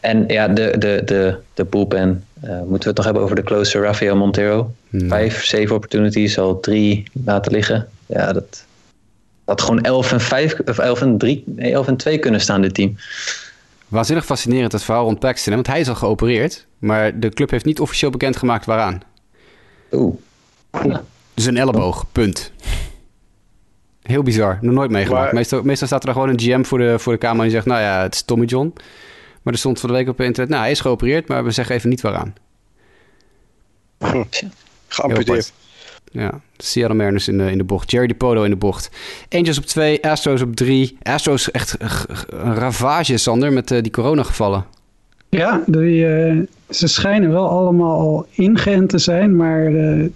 en 0.00 0.24
ja, 0.26 0.48
de, 0.48 0.74
de, 0.78 1.02
de, 1.04 1.36
de 1.54 1.64
bullpen. 1.64 2.24
moeten 2.40 2.68
we 2.68 2.86
het 2.86 2.96
nog 2.96 3.04
hebben 3.04 3.22
over 3.22 3.36
de 3.36 3.42
closer 3.42 3.82
Rafael 3.82 4.16
Montero. 4.16 4.74
Hmm. 4.90 5.08
Vijf 5.08 5.44
save 5.44 5.74
opportunities, 5.74 6.38
al 6.38 6.60
drie 6.60 7.04
laten 7.24 7.52
liggen. 7.52 7.88
Ja, 8.06 8.32
dat 8.32 8.64
had 9.46 9.60
gewoon 9.60 9.80
11 9.80 10.12
en 10.12 10.20
5, 10.20 10.58
of 10.64 10.78
11 10.78 11.00
en 11.00 11.18
3, 11.18 11.42
nee, 11.46 11.72
11 11.72 11.86
en 11.86 11.96
2 11.96 12.18
kunnen 12.18 12.40
staan, 12.40 12.60
dit 12.60 12.74
team. 12.74 12.96
Waanzinnig 13.88 14.24
fascinerend 14.24 14.72
het 14.72 14.82
verhaal 14.82 15.04
rond 15.04 15.18
Paxton. 15.18 15.48
hè, 15.52 15.54
Want 15.54 15.66
hij 15.66 15.80
is 15.80 15.88
al 15.88 15.94
geopereerd, 15.94 16.66
maar 16.78 17.20
de 17.20 17.28
club 17.28 17.50
heeft 17.50 17.64
niet 17.64 17.80
officieel 17.80 18.10
bekendgemaakt 18.10 18.64
waaraan. 18.64 19.02
Oeh. 19.92 20.14
Dus 21.34 21.44
een 21.44 21.56
elleboog, 21.56 22.04
punt. 22.12 22.52
Heel 24.02 24.22
bizar, 24.22 24.58
nog 24.60 24.74
nooit 24.74 24.90
meegemaakt. 24.90 25.24
Maar- 25.24 25.34
Meestal, 25.34 25.62
meestal 25.62 25.86
staat 25.86 26.06
er 26.06 26.12
gewoon 26.12 26.28
een 26.28 26.40
GM 26.40 26.62
voor 26.64 26.78
de, 26.78 26.98
voor 26.98 27.12
de 27.12 27.18
kamer 27.18 27.36
en 27.38 27.42
die 27.42 27.52
zegt... 27.52 27.66
nou 27.66 27.80
ja, 27.80 28.02
het 28.02 28.14
is 28.14 28.22
Tommy 28.22 28.44
John. 28.46 28.72
Maar 29.42 29.52
er 29.52 29.58
stond 29.58 29.80
van 29.80 29.88
de 29.88 29.94
week 29.94 30.08
op 30.08 30.20
internet... 30.20 30.48
nou, 30.50 30.62
hij 30.62 30.70
is 30.70 30.80
geopereerd, 30.80 31.28
maar 31.28 31.44
we 31.44 31.50
zeggen 31.50 31.74
even 31.74 31.88
niet 31.88 32.00
waaraan. 32.00 32.34
Heel 33.98 34.26
geamputeerd. 34.88 35.52
Ja, 36.12 36.40
Seattle 36.56 36.96
Mariners 36.96 37.28
in 37.28 37.38
de, 37.38 37.50
in 37.50 37.58
de 37.58 37.64
bocht. 37.64 37.90
Jerry 37.90 38.06
DePoto 38.06 38.42
in 38.42 38.50
de 38.50 38.56
bocht. 38.56 38.90
Angels 39.28 39.58
op 39.58 39.64
2, 39.64 40.04
Astros 40.04 40.42
op 40.42 40.56
3. 40.56 40.96
Astros 41.02 41.50
echt 41.50 41.76
een 42.26 42.54
ravage, 42.54 43.16
Sander, 43.16 43.52
met 43.52 43.70
eh, 43.70 43.82
die 43.82 43.92
coronagevallen. 43.92 44.64
Ja, 45.28 45.62
die, 45.66 46.06
eh, 46.06 46.36
ze 46.70 46.86
schijnen 46.86 47.30
wel 47.30 47.48
allemaal 47.48 47.98
al 47.98 48.26
ingeënt 48.30 48.88
te 48.88 48.98
zijn, 48.98 49.36
maar 49.36 49.66
eh, 49.66 50.06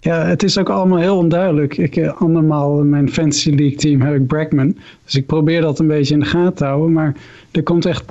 ja, 0.00 0.26
het 0.26 0.42
is 0.42 0.58
ook 0.58 0.68
allemaal 0.68 0.98
heel 0.98 1.16
onduidelijk. 1.16 1.76
Ik, 1.76 2.06
andermaal 2.06 2.80
in 2.80 2.88
mijn 2.88 3.12
Fantasy 3.12 3.50
League 3.50 3.76
team 3.76 4.00
heb 4.00 4.14
ik 4.14 4.26
Bregman, 4.26 4.76
dus 5.04 5.14
ik 5.14 5.26
probeer 5.26 5.60
dat 5.60 5.78
een 5.78 5.86
beetje 5.86 6.14
in 6.14 6.20
de 6.20 6.26
gaten 6.26 6.54
te 6.54 6.64
houden, 6.64 6.92
maar 6.92 7.14
er 7.50 7.62
komt 7.62 7.86
echt 7.86 8.04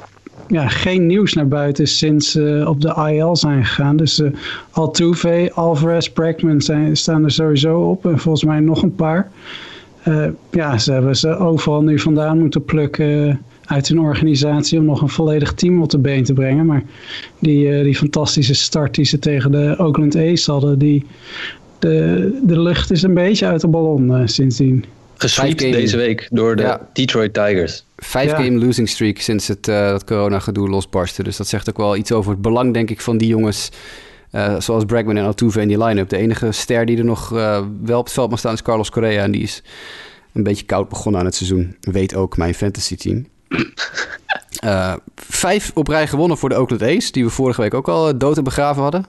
ja, 0.52 0.68
geen 0.68 1.06
nieuws 1.06 1.34
naar 1.34 1.48
buiten 1.48 1.88
sinds 1.88 2.32
ze 2.32 2.64
op 2.68 2.82
de 2.82 3.12
IL 3.12 3.36
zijn 3.36 3.66
gegaan. 3.66 3.98
Dus 3.98 4.20
eh 4.20 4.30
Altuve, 4.72 5.52
Alvarez, 5.54 6.08
Bregman 6.08 6.62
zijn, 6.62 6.96
staan 6.98 7.24
er 7.24 7.32
sowieso 7.32 7.80
op 7.80 8.06
en 8.06 8.20
volgens 8.20 8.44
mij 8.44 8.60
nog 8.60 8.84
een 8.84 8.96
paar. 8.96 9.32
Eh, 10.04 10.28
ja, 10.52 10.78
ze 10.78 10.92
hebben 10.92 11.16
ze 11.16 11.38
overal 11.38 11.82
nu 11.82 12.00
vandaan 12.00 12.40
moeten 12.40 12.66
plukken 12.66 13.30
eh, 13.30 13.36
uit 13.66 13.88
hun 13.88 14.00
organisatie 14.00 14.80
om 14.80 14.86
nog 14.86 15.02
een 15.02 15.10
volledig 15.10 15.54
team 15.54 15.82
op 15.82 15.90
de 15.90 15.98
been 15.98 16.24
te 16.24 16.34
brengen. 16.34 16.66
Maar 16.66 16.84
die, 17.40 17.74
eh, 17.74 17.84
die 17.84 17.96
fantastische 17.96 18.54
start 18.54 18.96
die 18.96 19.06
ze 19.06 19.20
tegen 19.20 19.52
de 19.52 19.76
Oakland 19.78 20.16
A's 20.16 20.46
hadden, 20.46 20.80
die, 20.80 21.06
de, 21.80 22.40
de 22.44 22.62
lucht 22.62 22.92
is 22.92 23.04
een 23.04 23.14
beetje 23.14 23.46
uit 23.46 23.62
de 23.62 23.68
ballon 23.68 24.16
eh, 24.16 24.22
sindsdien. 24.26 24.86
Gesweept 25.18 25.60
deze 25.60 25.98
week 25.98 26.28
door 26.32 26.56
de 26.56 26.62
Ja. 26.62 26.88
Detroit 26.94 27.34
Tigers. 27.34 27.84
Vijf 28.04 28.30
Ja. 28.32 28.36
game 28.36 28.66
losing 28.66 28.90
streak 28.90 29.18
sinds 29.18 29.48
het 29.48 29.68
eh, 29.68 29.90
dat 29.90 30.04
corona-gedoe 30.04 30.70
losbarstte. 30.70 31.24
Dus 31.24 31.38
dat 31.38 31.48
zegt 31.48 31.70
ook 31.70 31.78
wel 31.78 31.96
iets 31.96 32.12
over 32.12 32.32
het 32.32 32.42
belang, 32.42 32.74
denk 32.74 32.90
ik, 32.90 33.02
van 33.02 33.18
die 33.18 33.28
jongens. 33.28 33.70
eh, 34.32 34.60
zoals 34.60 34.86
Bregman 34.86 35.18
en 35.18 35.26
Altuve 35.26 35.62
in 35.62 35.68
die 35.68 35.84
line-up. 35.84 36.10
De 36.10 36.18
enige 36.18 36.52
ster 36.52 36.86
die 36.86 36.98
er 36.98 37.06
nog 37.06 37.34
eh, 37.36 37.62
wel 37.84 37.98
op 38.00 38.04
het 38.06 38.14
veld 38.14 38.30
mag 38.30 38.40
staan 38.40 38.54
is 38.54 38.62
Carlos 38.62 38.90
Correa. 38.90 39.24
En 39.24 39.32
die 39.32 39.42
is 39.42 39.64
een 40.34 40.44
beetje 40.44 40.66
koud 40.66 40.90
begonnen 40.90 41.20
aan 41.20 41.26
het 41.26 41.36
seizoen. 41.36 41.76
Weet 41.82 42.16
ook 42.16 42.38
mijn 42.38 42.54
fantasy 42.54 42.96
team. 42.96 43.28
Vijf 45.16 45.72
op 45.74 45.88
rij 45.88 46.08
gewonnen 46.08 46.38
voor 46.38 46.50
de 46.50 46.56
Oakland 46.60 46.82
A's. 46.84 47.12
Die 47.12 47.24
we 47.24 47.30
vorige 47.30 47.62
week 47.62 47.74
ook 47.74 47.88
al 47.88 48.18
dood 48.18 48.38
en 48.38 48.44
begraven 48.44 48.82
hadden. 48.82 49.06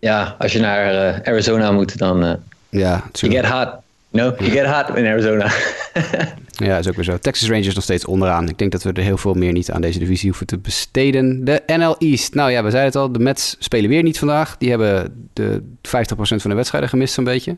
Ja, 0.00 0.36
als 0.38 0.52
je 0.52 0.58
naar 0.60 1.20
Arizona 1.24 1.70
moet, 1.72 1.98
dan 1.98 2.38
Ja, 2.68 3.02
you 3.12 3.32
get 3.32 3.44
hot. 3.46 3.68
No, 4.10 4.22
you 4.38 4.50
get 4.50 4.66
hot 4.66 4.96
in 4.96 5.06
Arizona. 5.06 5.50
Ja, 6.64 6.78
is 6.78 6.88
ook 6.88 6.94
weer 6.94 7.04
zo. 7.04 7.18
Texas 7.18 7.48
Rangers 7.48 7.74
nog 7.74 7.84
steeds 7.84 8.04
onderaan. 8.04 8.48
Ik 8.48 8.58
denk 8.58 8.72
dat 8.72 8.82
we 8.82 8.92
er 8.92 9.02
heel 9.02 9.16
veel 9.16 9.34
meer 9.34 9.52
niet 9.52 9.70
aan 9.70 9.80
deze 9.80 9.98
divisie 9.98 10.28
hoeven 10.28 10.46
te 10.46 10.58
besteden. 10.58 11.44
De 11.44 11.62
NL 11.66 11.96
East. 11.98 12.34
Nou 12.34 12.50
ja, 12.50 12.62
we 12.62 12.70
zeiden 12.70 12.92
het 12.92 13.00
al. 13.00 13.12
De 13.12 13.18
Mets 13.18 13.56
spelen 13.58 13.90
weer 13.90 14.02
niet 14.02 14.18
vandaag. 14.18 14.56
Die 14.58 14.70
hebben 14.70 15.14
de 15.32 15.62
50% 15.62 15.80
van 16.20 16.50
de 16.50 16.54
wedstrijden 16.54 16.90
gemist 16.90 17.14
zo'n 17.14 17.24
beetje. 17.24 17.56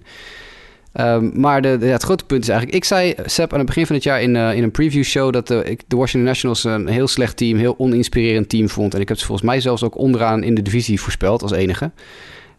Ehm, 0.92 1.40
maar 1.40 1.62
de, 1.62 1.78
de- 1.78 1.86
ja, 1.86 1.92
het 1.92 2.03
grote 2.03 2.24
punt 2.24 2.42
is 2.42 2.48
eigenlijk... 2.48 2.78
Ik 2.78 2.84
zei, 2.84 3.14
Seb, 3.24 3.53
aan 3.53 3.59
het 3.59 3.66
begin 3.66 3.86
van 3.86 3.94
het 3.94 4.05
jaar 4.05 4.22
in, 4.22 4.36
eh, 4.36 4.55
in 4.55 4.62
een 4.62 4.70
preview 4.70 5.05
show... 5.05 5.32
dat 5.32 5.51
eh, 5.51 5.70
ik 5.70 5.82
de 5.86 5.96
Washington 5.96 6.28
Nationals 6.28 6.64
een 6.64 6.88
heel 6.88 7.09
slecht 7.09 7.36
team... 7.36 7.59
heel 7.59 7.74
oninspirerend 7.78 8.48
team 8.48 8.68
vond. 8.68 8.94
En 8.94 9.01
ik 9.01 9.09
heb 9.09 9.18
ze 9.18 9.26
volgens 9.26 9.46
mij 9.46 9.61
zelfs 9.61 9.82
ook 9.82 9.96
onderaan 9.98 10.42
in 10.42 10.55
de 10.55 10.62
divisie 10.62 11.01
voorspeld 11.01 11.42
als 11.42 11.53
enige. 11.53 11.90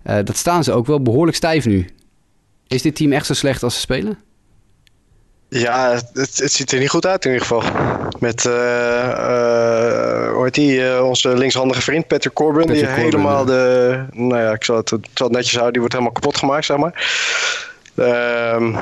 Eh, 0.04 0.18
dat 0.24 0.38
staan 0.38 0.64
ze 0.64 0.72
ook 0.72 0.86
wel 0.86 1.02
behoorlijk 1.02 1.38
stijf 1.38 1.66
nu. 1.66 1.86
Is 2.68 2.82
dit 2.82 2.96
team 2.96 3.12
echt 3.12 3.26
zo 3.26 3.34
slecht 3.34 3.64
als 3.64 3.74
ze 3.74 3.80
spelen? 3.80 4.18
Ja, 5.54 5.92
het, 6.14 6.38
het 6.38 6.52
ziet 6.52 6.72
er 6.72 6.80
niet 6.80 6.90
goed 6.90 7.06
uit 7.06 7.26
in 7.26 7.32
ieder 7.32 7.48
geval. 7.48 7.64
Met, 8.20 8.46
uh, 8.46 8.54
uh, 8.54 10.32
hoe 10.34 10.44
heet 10.44 10.54
die, 10.54 11.04
onze 11.04 11.38
linkshandige 11.38 11.82
vriend 11.82 12.08
Patrick 12.08 12.34
Corbin. 12.34 12.68
die 12.68 12.86
helemaal 12.86 13.46
de, 13.46 14.04
nou 14.12 14.42
ja, 14.42 14.52
ik 14.52 14.64
zal 14.64 14.76
het, 14.76 14.92
ik 14.92 15.08
zal 15.14 15.28
het 15.28 15.36
netjes 15.36 15.54
houden, 15.54 15.72
die 15.72 15.82
wordt 15.82 15.94
helemaal 15.96 16.14
kapot 16.14 16.38
gemaakt, 16.38 16.66
zeg 16.66 16.78
maar. 16.78 16.94
Ehm, 17.96 18.76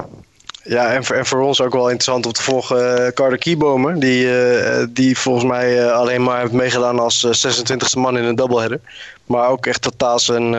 ja, 0.63 0.93
en 0.93 1.03
voor, 1.03 1.15
en 1.15 1.25
voor 1.25 1.41
ons 1.41 1.61
ook 1.61 1.73
wel 1.73 1.89
interessant 1.89 2.25
om 2.25 2.31
te 2.31 2.43
volgen 2.43 3.13
Carter 3.13 3.37
Kiebomen. 3.37 3.99
Die, 3.99 4.27
die 4.89 5.17
volgens 5.17 5.45
mij 5.45 5.91
alleen 5.91 6.23
maar 6.23 6.39
heeft 6.39 6.51
meegedaan 6.51 6.99
als 6.99 7.25
26e 7.27 7.99
man 7.99 8.17
in 8.17 8.23
een 8.23 8.35
doubleheader. 8.35 8.79
Maar 9.25 9.49
ook 9.49 9.65
echt 9.65 9.81
totaal 9.81 10.19
zijn, 10.19 10.53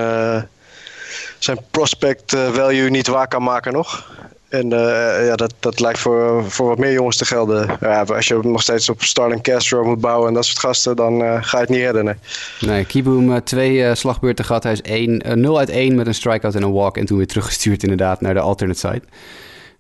zijn 1.39 1.59
prospect 1.71 2.37
value 2.53 2.91
niet 2.91 3.07
waar 3.07 3.29
kan 3.29 3.43
maken 3.43 3.73
nog. 3.73 4.09
En 4.51 4.67
uh, 4.73 5.27
ja, 5.27 5.37
dat, 5.37 5.55
dat 5.59 5.81
lijkt 5.81 5.99
voor, 5.99 6.51
voor 6.51 6.69
wat 6.69 6.79
meer 6.79 6.93
jongens 6.93 7.17
te 7.17 7.25
gelden. 7.25 7.77
Ja, 7.81 8.03
als 8.03 8.29
je 8.29 8.39
nog 8.43 8.63
steeds 8.63 8.89
op 8.89 9.03
Starling 9.03 9.43
Castro 9.43 9.85
moet 9.85 10.01
bouwen 10.01 10.29
en 10.29 10.35
dat 10.35 10.45
soort 10.45 10.59
gasten, 10.59 10.97
dan 10.97 11.23
uh, 11.23 11.37
ga 11.41 11.57
je 11.57 11.63
het 11.63 11.69
niet 11.69 11.81
redden. 11.81 12.05
Nee, 12.05 12.15
nee 12.61 12.85
Kieboom 12.85 13.31
uh, 13.31 13.37
twee 13.37 13.95
slagbeurten 13.95 14.45
gehad. 14.45 14.63
Hij 14.63 14.73
is 14.73 14.83
1, 14.83 15.41
0 15.41 15.59
uit 15.59 15.69
1 15.69 15.95
met 15.95 16.07
een 16.07 16.15
strikeout 16.15 16.55
en 16.55 16.63
een 16.63 16.73
walk. 16.73 16.97
En 16.97 17.07
toen 17.07 17.17
weer 17.17 17.27
teruggestuurd 17.27 17.83
inderdaad 17.83 18.21
naar 18.21 18.35
de 18.35 18.41
alternate 18.41 18.79
side. 18.79 19.03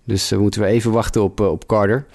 Dus 0.04 0.28
we 0.28 0.38
moeten 0.38 0.60
we 0.60 0.66
even 0.66 0.90
wachten 0.90 1.22
op, 1.22 1.40
op 1.40 1.66
Carter. 1.66 2.06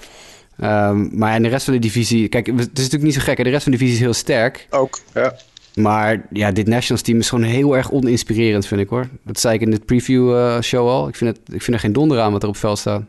Um, 0.64 1.10
maar 1.14 1.36
in 1.36 1.44
de 1.44 1.50
rest 1.50 1.66
van 1.66 1.74
de 1.74 1.80
divisie... 1.80 2.28
Kijk, 2.28 2.46
het 2.46 2.58
is 2.58 2.66
natuurlijk 2.66 3.04
niet 3.04 3.14
zo 3.14 3.22
gek. 3.22 3.38
Hè? 3.38 3.44
De 3.44 3.50
rest 3.50 3.64
van 3.64 3.72
de 3.72 3.78
divisie 3.78 3.98
is 4.00 4.04
heel 4.04 4.14
sterk. 4.14 4.68
Ook, 4.70 5.00
ja. 5.14 5.36
Maar 5.76 6.26
ja, 6.32 6.52
dit 6.52 6.68
Nationals 6.68 7.02
team 7.02 7.20
is 7.20 7.30
gewoon 7.30 7.44
heel 7.44 7.76
erg 7.76 7.92
oninspirerend, 7.92 8.68
vind 8.68 8.82
ik 8.82 8.90
hoor. 8.90 9.08
Dat 9.24 9.40
zei 9.40 9.56
ik 9.56 9.62
in 9.62 9.72
de 9.72 9.80
preview 9.86 10.30
uh, 10.30 10.62
show 10.62 10.88
al. 10.88 11.08
Ik 11.08 11.16
vind, 11.16 11.38
het, 11.38 11.56
ik 11.56 11.62
vind 11.62 11.76
er 11.76 11.82
geen 11.82 11.94
donder 11.94 12.20
aan 12.20 12.32
wat 12.32 12.44
er 12.44 12.50
op 12.50 12.58
veld 12.58 12.78
staat. 12.78 13.02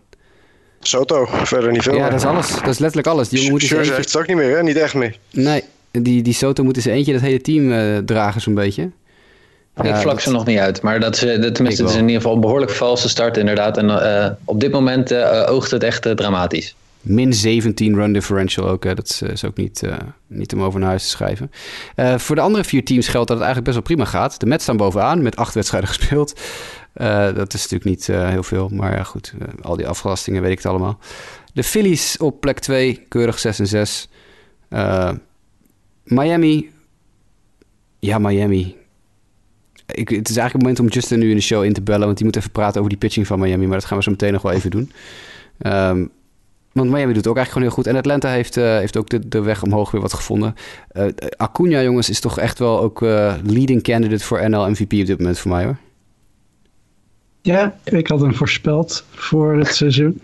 Soto, 0.81 1.27
verder 1.31 1.73
niet 1.73 1.83
veel. 1.83 1.95
Ja, 1.95 2.11
dat 2.11 2.19
is 2.19 2.27
alles. 2.27 2.49
Dat 2.49 2.69
is 2.69 2.79
letterlijk 2.79 3.07
alles. 3.09 3.29
Die 3.29 3.39
jongen 3.39 3.53
moet 3.53 3.63
eentje... 3.63 3.95
heeft 3.95 4.13
het 4.13 4.17
ook 4.17 4.27
niet 4.27 4.37
meer, 4.37 4.57
hè? 4.57 4.63
Niet 4.63 4.77
echt 4.77 4.95
meer. 4.95 5.17
Nee, 5.31 5.63
die, 5.91 6.23
die 6.23 6.33
Soto 6.33 6.65
moet 6.65 6.77
eens 6.77 6.85
eentje 6.85 7.13
dat 7.13 7.21
hele 7.21 7.41
team 7.41 7.71
uh, 7.71 7.99
dragen 7.99 8.41
zo'n 8.41 8.55
beetje. 8.55 8.91
Ja, 9.77 9.85
ik 9.85 9.95
vlak 9.95 10.15
dat... 10.15 10.23
ze 10.23 10.31
nog 10.31 10.47
niet 10.47 10.59
uit, 10.59 10.83
maar 10.83 11.01
dat 11.01 11.15
is, 11.15 11.21
dat, 11.41 11.55
tenminste, 11.55 11.83
het 11.83 11.91
is 11.91 11.97
in 11.97 12.03
ieder 12.03 12.17
geval 12.17 12.35
een 12.35 12.41
behoorlijk 12.41 12.71
valse 12.71 13.09
start 13.09 13.37
inderdaad. 13.37 13.77
En 13.77 13.89
uh, 13.89 14.27
op 14.45 14.61
dit 14.61 14.73
moment 14.73 15.15
oogt 15.49 15.71
het 15.71 15.83
echt 15.83 16.17
dramatisch. 16.17 16.77
Min 17.07 17.35
17 17.35 17.95
run 17.95 18.13
differential 18.13 18.69
ook. 18.69 18.83
Dat 18.83 19.23
is, 19.31 19.45
ook 19.45 19.57
niet, 19.57 19.83
uh, 19.83 19.97
niet 20.27 20.53
om 20.53 20.63
over 20.63 20.81
naar 20.81 20.89
huis 20.89 21.03
te 21.03 21.09
schrijven. 21.09 21.51
Uh, 21.97 22.19
voor 22.19 22.35
de 22.35 22.41
andere 22.41 22.65
vier 22.65 22.85
teams 22.85 23.09
geldt 23.09 23.29
dat 23.29 23.37
het 23.37 23.47
eigenlijk 23.47 23.77
best 23.77 23.87
wel 23.87 23.97
prima 23.97 24.19
gaat. 24.19 24.41
De 24.41 24.47
Mets 24.47 24.63
staan 24.63 24.77
bovenaan 24.77 25.23
met 25.23 25.37
acht 25.37 25.55
wedstrijden 25.55 25.89
gespeeld. 25.95 26.41
Dat 27.35 27.55
is 27.55 27.69
natuurlijk 27.69 27.85
niet 27.85 28.07
heel 28.07 28.43
veel. 28.43 28.69
Maar 28.69 29.05
goed, 29.05 29.33
al 29.63 29.77
die 29.77 29.89
afgelastingen 29.89 30.43
weet 30.43 30.51
ik 30.51 30.57
het 30.57 30.67
allemaal. 30.67 30.99
De 31.53 31.63
Phillies 31.63 32.17
op 32.17 32.41
plek 32.41 32.59
2, 32.59 33.05
keurig 33.09 33.39
6 33.39 33.59
en 33.59 33.67
6. 33.67 34.09
Miami. 36.05 36.71
Ja, 37.99 38.19
Miami. 38.19 38.77
Ik, 39.87 40.09
het 40.09 40.29
is 40.29 40.37
eigenlijk 40.37 40.53
het 40.53 40.63
moment 40.63 40.81
om 40.81 40.89
Justin 40.89 41.19
nu 41.19 41.31
in 41.31 41.37
de 41.37 41.43
show 41.43 41.65
in 41.65 41.73
te 41.73 41.83
bellen. 41.83 42.07
Want 42.07 42.17
die 42.17 42.27
moet 42.27 42.37
even 42.37 42.51
praten 42.51 42.77
over 42.77 42.91
die 42.91 42.99
pitching 42.99 43.27
van 43.27 43.39
Miami. 43.39 43.67
Maar 43.67 43.79
dat 43.79 43.87
gaan 43.87 43.97
we 43.97 44.03
zo 44.03 44.11
meteen 44.11 44.33
nog 44.33 44.43
wel 44.43 44.53
even 44.53 44.71
doen. 44.71 44.93
Um, 45.59 46.11
want 46.77 46.91
Miami 46.91 47.13
doet 47.13 47.27
ook 47.27 47.37
eigenlijk 47.37 47.49
gewoon 47.49 47.63
heel 47.63 47.77
goed. 47.77 47.87
En 47.87 47.97
Atlanta 47.97 48.29
heeft, 48.29 48.57
uh, 48.57 48.65
heeft 48.65 48.97
ook 48.97 49.09
de, 49.09 49.29
de 49.29 49.41
weg 49.41 49.63
omhoog 49.63 49.91
weer 49.91 50.01
wat 50.01 50.13
gevonden. 50.13 50.55
Uh, 50.93 51.05
Acuna, 51.37 51.83
jongens, 51.83 52.11
is 52.11 52.21
toch 52.21 52.39
echt 52.39 52.59
wel 52.59 52.81
ook 52.81 53.03
uh, 53.03 53.35
leading 53.45 53.83
candidate 53.83 54.25
voor 54.25 54.51
NL 54.51 54.71
MVP 54.71 54.93
op 54.93 55.07
dit 55.07 55.19
moment 55.19 55.39
voor 55.39 55.51
mij, 55.51 55.65
hoor. 55.65 55.77
Ja, 57.43 57.79
ik 57.85 58.07
had 58.07 58.21
hem 58.21 58.35
voorspeld 58.35 59.05
voor 59.11 59.57
het 59.57 59.75
seizoen. 59.75 60.21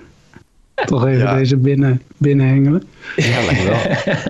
toch 0.74 1.06
even 1.06 1.18
ja. 1.18 1.36
deze 1.36 1.56
binnen, 1.56 2.02
binnenhengelen. 2.16 2.82
Ja, 3.16 3.44
lijkt 3.44 3.64
wel. 3.64 3.80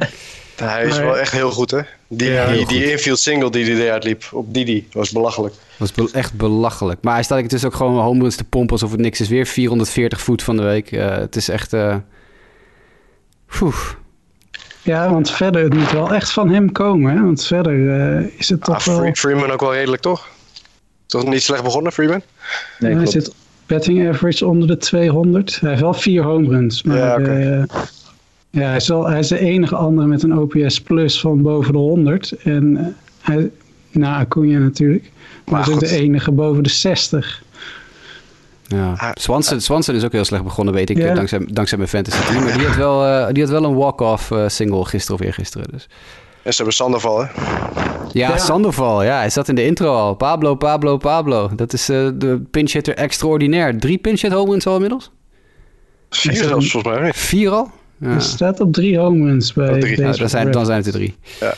Hij 0.56 0.86
is 0.86 0.98
wel 0.98 1.18
echt 1.18 1.32
heel 1.32 1.50
goed, 1.50 1.70
hè? 1.70 1.80
Die, 2.08 2.30
ja, 2.30 2.52
die, 2.52 2.66
die 2.66 2.90
infield 2.90 3.18
single 3.18 3.50
die 3.50 3.64
hij 3.64 3.84
eruit 3.84 4.04
liep 4.04 4.24
op 4.32 4.54
Didi 4.54 4.88
was 4.92 5.10
belachelijk. 5.10 5.54
was 5.76 5.92
be 5.92 6.08
echt 6.12 6.34
belachelijk. 6.34 7.02
Maar 7.02 7.14
hij 7.14 7.22
staat 7.22 7.50
dus 7.50 7.64
ook 7.64 7.74
gewoon 7.74 7.98
home 7.98 8.20
runs 8.20 8.36
te 8.36 8.44
pompen 8.44 8.72
alsof 8.72 8.90
het 8.90 9.00
niks 9.00 9.20
is. 9.20 9.28
Weer 9.28 9.46
440 9.46 10.20
voet 10.20 10.42
van 10.42 10.56
de 10.56 10.62
week. 10.62 10.92
Uh, 10.92 11.16
het 11.16 11.36
is 11.36 11.48
echt... 11.48 11.72
Uh... 11.72 11.96
Ja, 14.82 15.10
want 15.10 15.30
verder, 15.30 15.62
het 15.62 15.74
moet 15.74 15.92
wel 15.92 16.14
echt 16.14 16.32
van 16.32 16.48
hem 16.48 16.72
komen. 16.72 17.16
Hè? 17.16 17.22
Want 17.22 17.44
verder 17.44 17.74
uh, 17.74 18.38
is 18.38 18.48
het 18.48 18.64
toch 18.64 18.88
ah, 18.88 18.96
wel... 18.96 19.14
Freeman 19.14 19.50
ook 19.50 19.60
wel 19.60 19.74
redelijk, 19.74 20.02
toch? 20.02 20.28
Toch 21.06 21.24
niet 21.24 21.42
slecht 21.42 21.62
begonnen, 21.62 21.92
Freeman? 21.92 22.22
Nee, 22.78 22.94
hij 22.94 23.06
zit 23.06 23.34
betting 23.66 24.08
average 24.08 24.46
onder 24.46 24.68
de 24.68 24.76
200. 24.76 25.60
Hij 25.60 25.68
heeft 25.68 25.82
wel 25.82 25.94
vier 25.94 26.22
home 26.22 26.48
runs. 26.48 26.82
Maar 26.82 26.96
ja, 26.96 27.16
okay. 27.18 27.66
Ja, 28.50 28.66
hij 28.66 28.76
is, 28.76 28.88
wel, 28.88 29.08
hij 29.08 29.18
is 29.18 29.28
de 29.28 29.38
enige 29.38 29.76
andere 29.76 30.06
met 30.06 30.22
een 30.22 30.38
OPS 30.38 30.80
plus 30.80 31.20
van 31.20 31.42
boven 31.42 31.72
de 31.72 31.78
100. 31.78 32.32
En 32.32 32.76
uh, 32.76 32.86
hij, 33.20 33.50
nou, 33.90 34.20
Acuna 34.20 34.58
natuurlijk. 34.58 35.10
Maar, 35.44 35.64
hij 35.64 35.68
is 35.68 35.74
ook 35.74 35.88
de 35.88 35.96
enige 35.96 36.30
boven 36.30 36.62
de 36.62 36.68
60. 36.68 37.42
Ja. 38.72 39.12
Swanson, 39.14 39.60
Swanson 39.60 39.94
is 39.94 40.04
ook 40.04 40.12
heel 40.12 40.24
slecht 40.24 40.44
begonnen, 40.44 40.74
weet 40.74 40.90
ik, 40.90 41.14
dankzij, 41.14 41.40
dankzij 41.46 41.78
mijn 41.78 41.90
fantasy 41.90 42.22
team. 42.26 42.44
Maar 42.44 42.58
die 42.58 42.66
had 42.66 42.76
wel, 42.76 43.06
uh, 43.06 43.26
die 43.32 43.42
had 43.42 43.52
wel 43.52 43.64
een 43.64 43.74
walk-off 43.74 44.30
uh, 44.30 44.48
single 44.48 44.84
gisteren 44.84 45.20
of 45.20 45.26
eergisteren. 45.26 45.66
Dus. 45.70 45.88
En 46.42 46.50
ze 46.50 46.56
hebben 46.56 46.74
Sandoval, 46.74 47.18
hè? 47.18 47.26
Ja, 48.12 48.28
ja, 48.28 48.38
Sandoval, 48.38 49.02
ja. 49.02 49.16
Hij 49.16 49.30
zat 49.30 49.48
in 49.48 49.54
de 49.54 49.64
intro 49.64 49.94
al. 49.94 50.14
Pablo, 50.14 50.54
Pablo, 50.54 50.96
Pablo. 50.96 51.50
Dat 51.56 51.72
is 51.72 51.90
uh, 51.90 52.08
de 52.14 52.42
pinch 52.50 52.72
hitter 52.72 52.94
extraordinair. 52.94 53.78
Drie 53.78 53.98
pinch 53.98 54.20
hit 54.20 54.32
home 54.32 54.50
runs 54.50 54.66
al 54.66 54.74
inmiddels? 54.74 55.10
Vier 56.10 56.34
zelfs, 56.34 56.70
volgens 56.70 56.98
mij. 56.98 57.12
Vier 57.12 57.50
al? 57.50 57.70
Ja. 57.98 58.18
staat 58.18 58.60
op 58.60 58.72
drie 58.72 58.98
home 58.98 59.26
runs 59.26 59.52
bij 59.52 59.80
drie. 59.80 60.00
Nou, 60.00 60.16
dan, 60.16 60.28
zijn, 60.28 60.50
dan 60.50 60.66
zijn 60.66 60.78
het 60.78 60.86
er 60.86 60.92
drie. 60.92 61.16
Ja. 61.40 61.54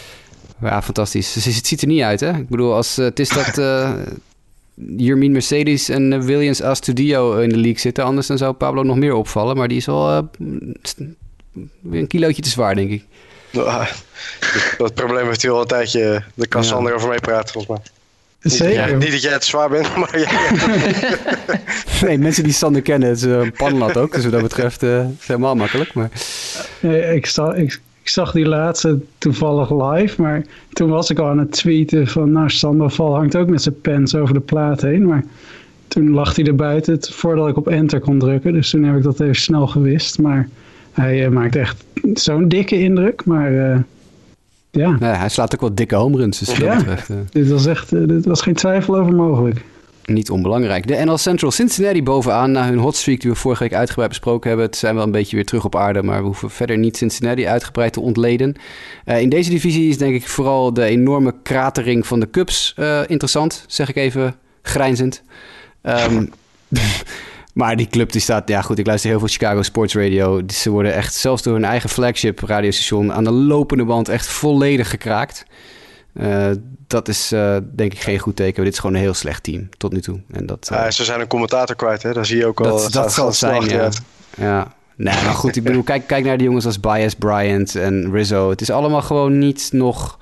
Ja, 0.60 0.82
fantastisch. 0.82 1.32
Dus 1.32 1.44
het 1.44 1.66
ziet 1.66 1.80
er 1.80 1.88
niet 1.88 2.02
uit, 2.02 2.20
hè? 2.20 2.36
Ik 2.36 2.48
bedoel, 2.48 2.74
als 2.74 2.98
uh, 2.98 3.04
het 3.04 3.20
is 3.20 3.28
dat 3.28 3.58
uh, 3.58 3.90
Jermin 4.96 5.32
Mercedes 5.32 5.88
en 5.88 6.12
uh, 6.12 6.20
Williams 6.20 6.62
Astudio 6.62 7.38
in 7.38 7.48
de 7.48 7.56
league 7.56 7.78
zitten... 7.78 8.04
anders 8.04 8.26
dan 8.26 8.38
zou 8.38 8.52
Pablo 8.52 8.82
nog 8.82 8.96
meer 8.96 9.14
opvallen. 9.14 9.56
Maar 9.56 9.68
die 9.68 9.76
is 9.76 9.86
wel 9.86 10.28
een 11.90 12.06
kilootje 12.06 12.42
te 12.42 12.48
zwaar, 12.48 12.74
denk 12.74 12.90
ik. 12.90 13.04
Nou, 13.50 13.86
dat 14.78 14.94
probleem 14.94 15.26
heeft 15.26 15.42
hij 15.42 15.50
al 15.50 15.60
een 15.60 15.66
tijdje. 15.66 16.22
Daar 16.34 16.48
kan 16.48 16.62
ja. 16.62 16.68
Sander 16.68 16.94
over 16.94 17.08
mee 17.08 17.20
praten, 17.20 17.52
volgens 17.52 17.78
mij. 17.78 17.92
Zeker. 18.50 18.92
Niet, 18.92 18.98
niet 18.98 19.10
dat 19.10 19.22
jij 19.22 19.32
het 19.32 19.44
zwaar 19.44 19.68
bent, 19.68 19.96
maar 19.96 20.18
ja. 20.18 20.50
nee, 22.06 22.18
mensen 22.18 22.44
die 22.44 22.52
Sander 22.52 22.82
kennen, 22.82 23.08
het 23.08 23.18
is 23.18 23.24
een 23.24 23.52
panlat 23.52 23.96
ook. 23.96 24.12
Dus 24.12 24.22
wat 24.22 24.32
dat 24.32 24.42
betreft 24.42 24.82
uh, 24.82 24.98
is 24.98 25.26
helemaal 25.26 25.54
makkelijk. 25.54 25.94
Maar... 25.94 26.10
Nee, 26.80 27.14
ik, 27.14 27.26
sta, 27.26 27.54
ik, 27.54 27.80
ik, 28.04 28.10
zag 28.10 28.32
die 28.32 28.46
laatste 28.46 28.98
toevallig 29.18 29.70
live, 29.70 30.22
maar 30.22 30.44
toen 30.72 30.90
was 30.90 31.10
ik 31.10 31.18
al 31.18 31.28
aan 31.28 31.38
het 31.38 31.52
tweeten 31.52 32.06
van... 32.06 32.32
Nou, 32.32 32.90
Val 32.90 33.14
hangt 33.14 33.36
ook 33.36 33.48
met 33.48 33.62
zijn 33.62 33.80
pens 33.80 34.14
over 34.14 34.34
de 34.34 34.40
plaat 34.40 34.80
heen, 34.80 35.06
maar... 35.06 35.24
Toen 35.88 36.10
lag 36.10 36.36
hij 36.36 36.44
er 36.44 36.54
buiten 36.54 36.98
voordat 37.02 37.48
ik 37.48 37.56
op 37.56 37.68
enter 37.68 38.00
kon 38.00 38.18
drukken. 38.18 38.52
Dus 38.52 38.70
toen 38.70 38.82
heb 38.82 38.96
ik 38.96 39.02
dat 39.02 39.20
even 39.20 39.34
snel 39.34 39.66
gewist. 39.66 40.18
Maar 40.18 40.48
hij 40.92 41.26
uh, 41.26 41.28
maakt 41.28 41.56
echt 41.56 41.84
zo'n 42.14 42.48
dikke 42.48 42.78
indruk. 42.78 43.24
Maar 43.24 43.52
uh, 43.52 43.76
ja. 44.70 44.96
Nee, 45.00 45.10
hij 45.10 45.28
slaat 45.28 45.54
ook 45.54 45.60
wel 45.60 45.74
dikke 45.74 45.94
home 45.94 46.16
runs. 46.16 46.38
Dus 46.38 46.56
ja, 46.56 46.76
betreft, 46.76 47.08
uh... 47.08 47.16
dit, 47.30 47.50
was 47.50 47.66
echt, 47.66 47.90
dit 47.90 48.24
was 48.24 48.42
geen 48.42 48.54
twijfel 48.54 48.96
over 48.96 49.14
mogelijk. 49.14 49.64
Niet 50.04 50.30
onbelangrijk. 50.30 50.86
De 50.86 51.04
NL 51.04 51.18
Central 51.18 51.50
Cincinnati 51.50 52.02
bovenaan 52.02 52.52
na 52.52 52.66
hun 52.66 52.78
hotstreak 52.78 53.20
die 53.20 53.30
we 53.30 53.36
vorige 53.36 53.62
week 53.62 53.74
uitgebreid 53.74 54.08
besproken 54.08 54.48
hebben. 54.48 54.66
Het 54.66 54.76
zijn 54.76 54.94
wel 54.94 55.04
een 55.04 55.10
beetje 55.10 55.36
weer 55.36 55.44
terug 55.44 55.64
op 55.64 55.76
aarde, 55.76 56.02
maar 56.02 56.18
we 56.18 56.26
hoeven 56.26 56.50
verder 56.50 56.78
niet 56.78 56.96
Cincinnati 56.96 57.46
uitgebreid 57.46 57.92
te 57.92 58.00
ontleden. 58.00 58.56
Uh, 59.06 59.20
in 59.20 59.28
deze 59.28 59.50
divisie 59.50 59.88
is 59.88 59.98
denk 59.98 60.14
ik 60.14 60.28
vooral 60.28 60.72
de 60.72 60.84
enorme 60.84 61.34
kratering 61.42 62.06
van 62.06 62.20
de 62.20 62.30
Cubs 62.30 62.74
interessant, 63.06 63.64
zeg 63.66 63.88
ik 63.88 63.96
even 63.96 64.36
grijnzend. 64.62 65.22
Um, 65.82 66.30
Maar 67.54 67.76
die 67.76 67.86
club 67.86 68.12
die 68.12 68.20
staat, 68.20 68.48
ja 68.48 68.62
goed, 68.62 68.78
ik 68.78 68.86
luister 68.86 69.10
heel 69.10 69.18
veel 69.18 69.28
Chicago 69.28 69.62
Sports 69.62 69.94
Radio. 69.94 70.42
Ze 70.46 70.70
worden 70.70 70.94
echt, 70.94 71.14
zelfs 71.14 71.42
door 71.42 71.54
hun 71.54 71.64
eigen 71.64 71.90
flagship 71.90 72.40
radiostation, 72.40 73.12
aan 73.12 73.24
de 73.24 73.30
lopende 73.30 73.84
band 73.84 74.08
echt 74.08 74.26
volledig 74.26 74.90
gekraakt. 74.90 75.44
Uh, 76.14 76.50
dat 76.86 77.08
is 77.08 77.32
uh, 77.32 77.56
denk 77.74 77.92
ik 77.92 78.00
geen 78.00 78.18
goed 78.18 78.36
teken. 78.36 78.64
Dit 78.64 78.72
is 78.72 78.78
gewoon 78.78 78.96
een 78.96 79.02
heel 79.02 79.14
slecht 79.14 79.42
team 79.42 79.68
tot 79.76 79.92
nu 79.92 80.00
toe. 80.00 80.20
En 80.30 80.46
dat, 80.46 80.68
uh, 80.72 80.78
ja, 80.78 80.90
ze 80.90 81.04
zijn 81.04 81.20
een 81.20 81.26
commentator 81.26 81.76
kwijt, 81.76 82.02
hè? 82.02 82.12
Dat 82.12 82.26
zie 82.26 82.36
je 82.36 82.46
ook 82.46 82.60
al. 82.60 82.76
Dat, 82.76 82.92
dat 82.92 83.12
zal 83.12 83.32
zijn, 83.32 83.64
ja. 83.64 83.88
ja. 84.36 84.74
Nee, 84.96 85.14
maar 85.14 85.34
goed, 85.34 85.56
ik 85.56 85.62
bedoel, 85.62 85.82
kijk, 85.82 86.06
kijk 86.06 86.24
naar 86.24 86.36
die 86.36 86.46
jongens 86.46 86.66
als 86.66 86.80
Bias 86.80 87.14
Bryant 87.14 87.76
en 87.76 88.12
Rizzo. 88.12 88.50
Het 88.50 88.60
is 88.60 88.70
allemaal 88.70 89.02
gewoon 89.02 89.38
niet 89.38 89.68
nog 89.72 90.18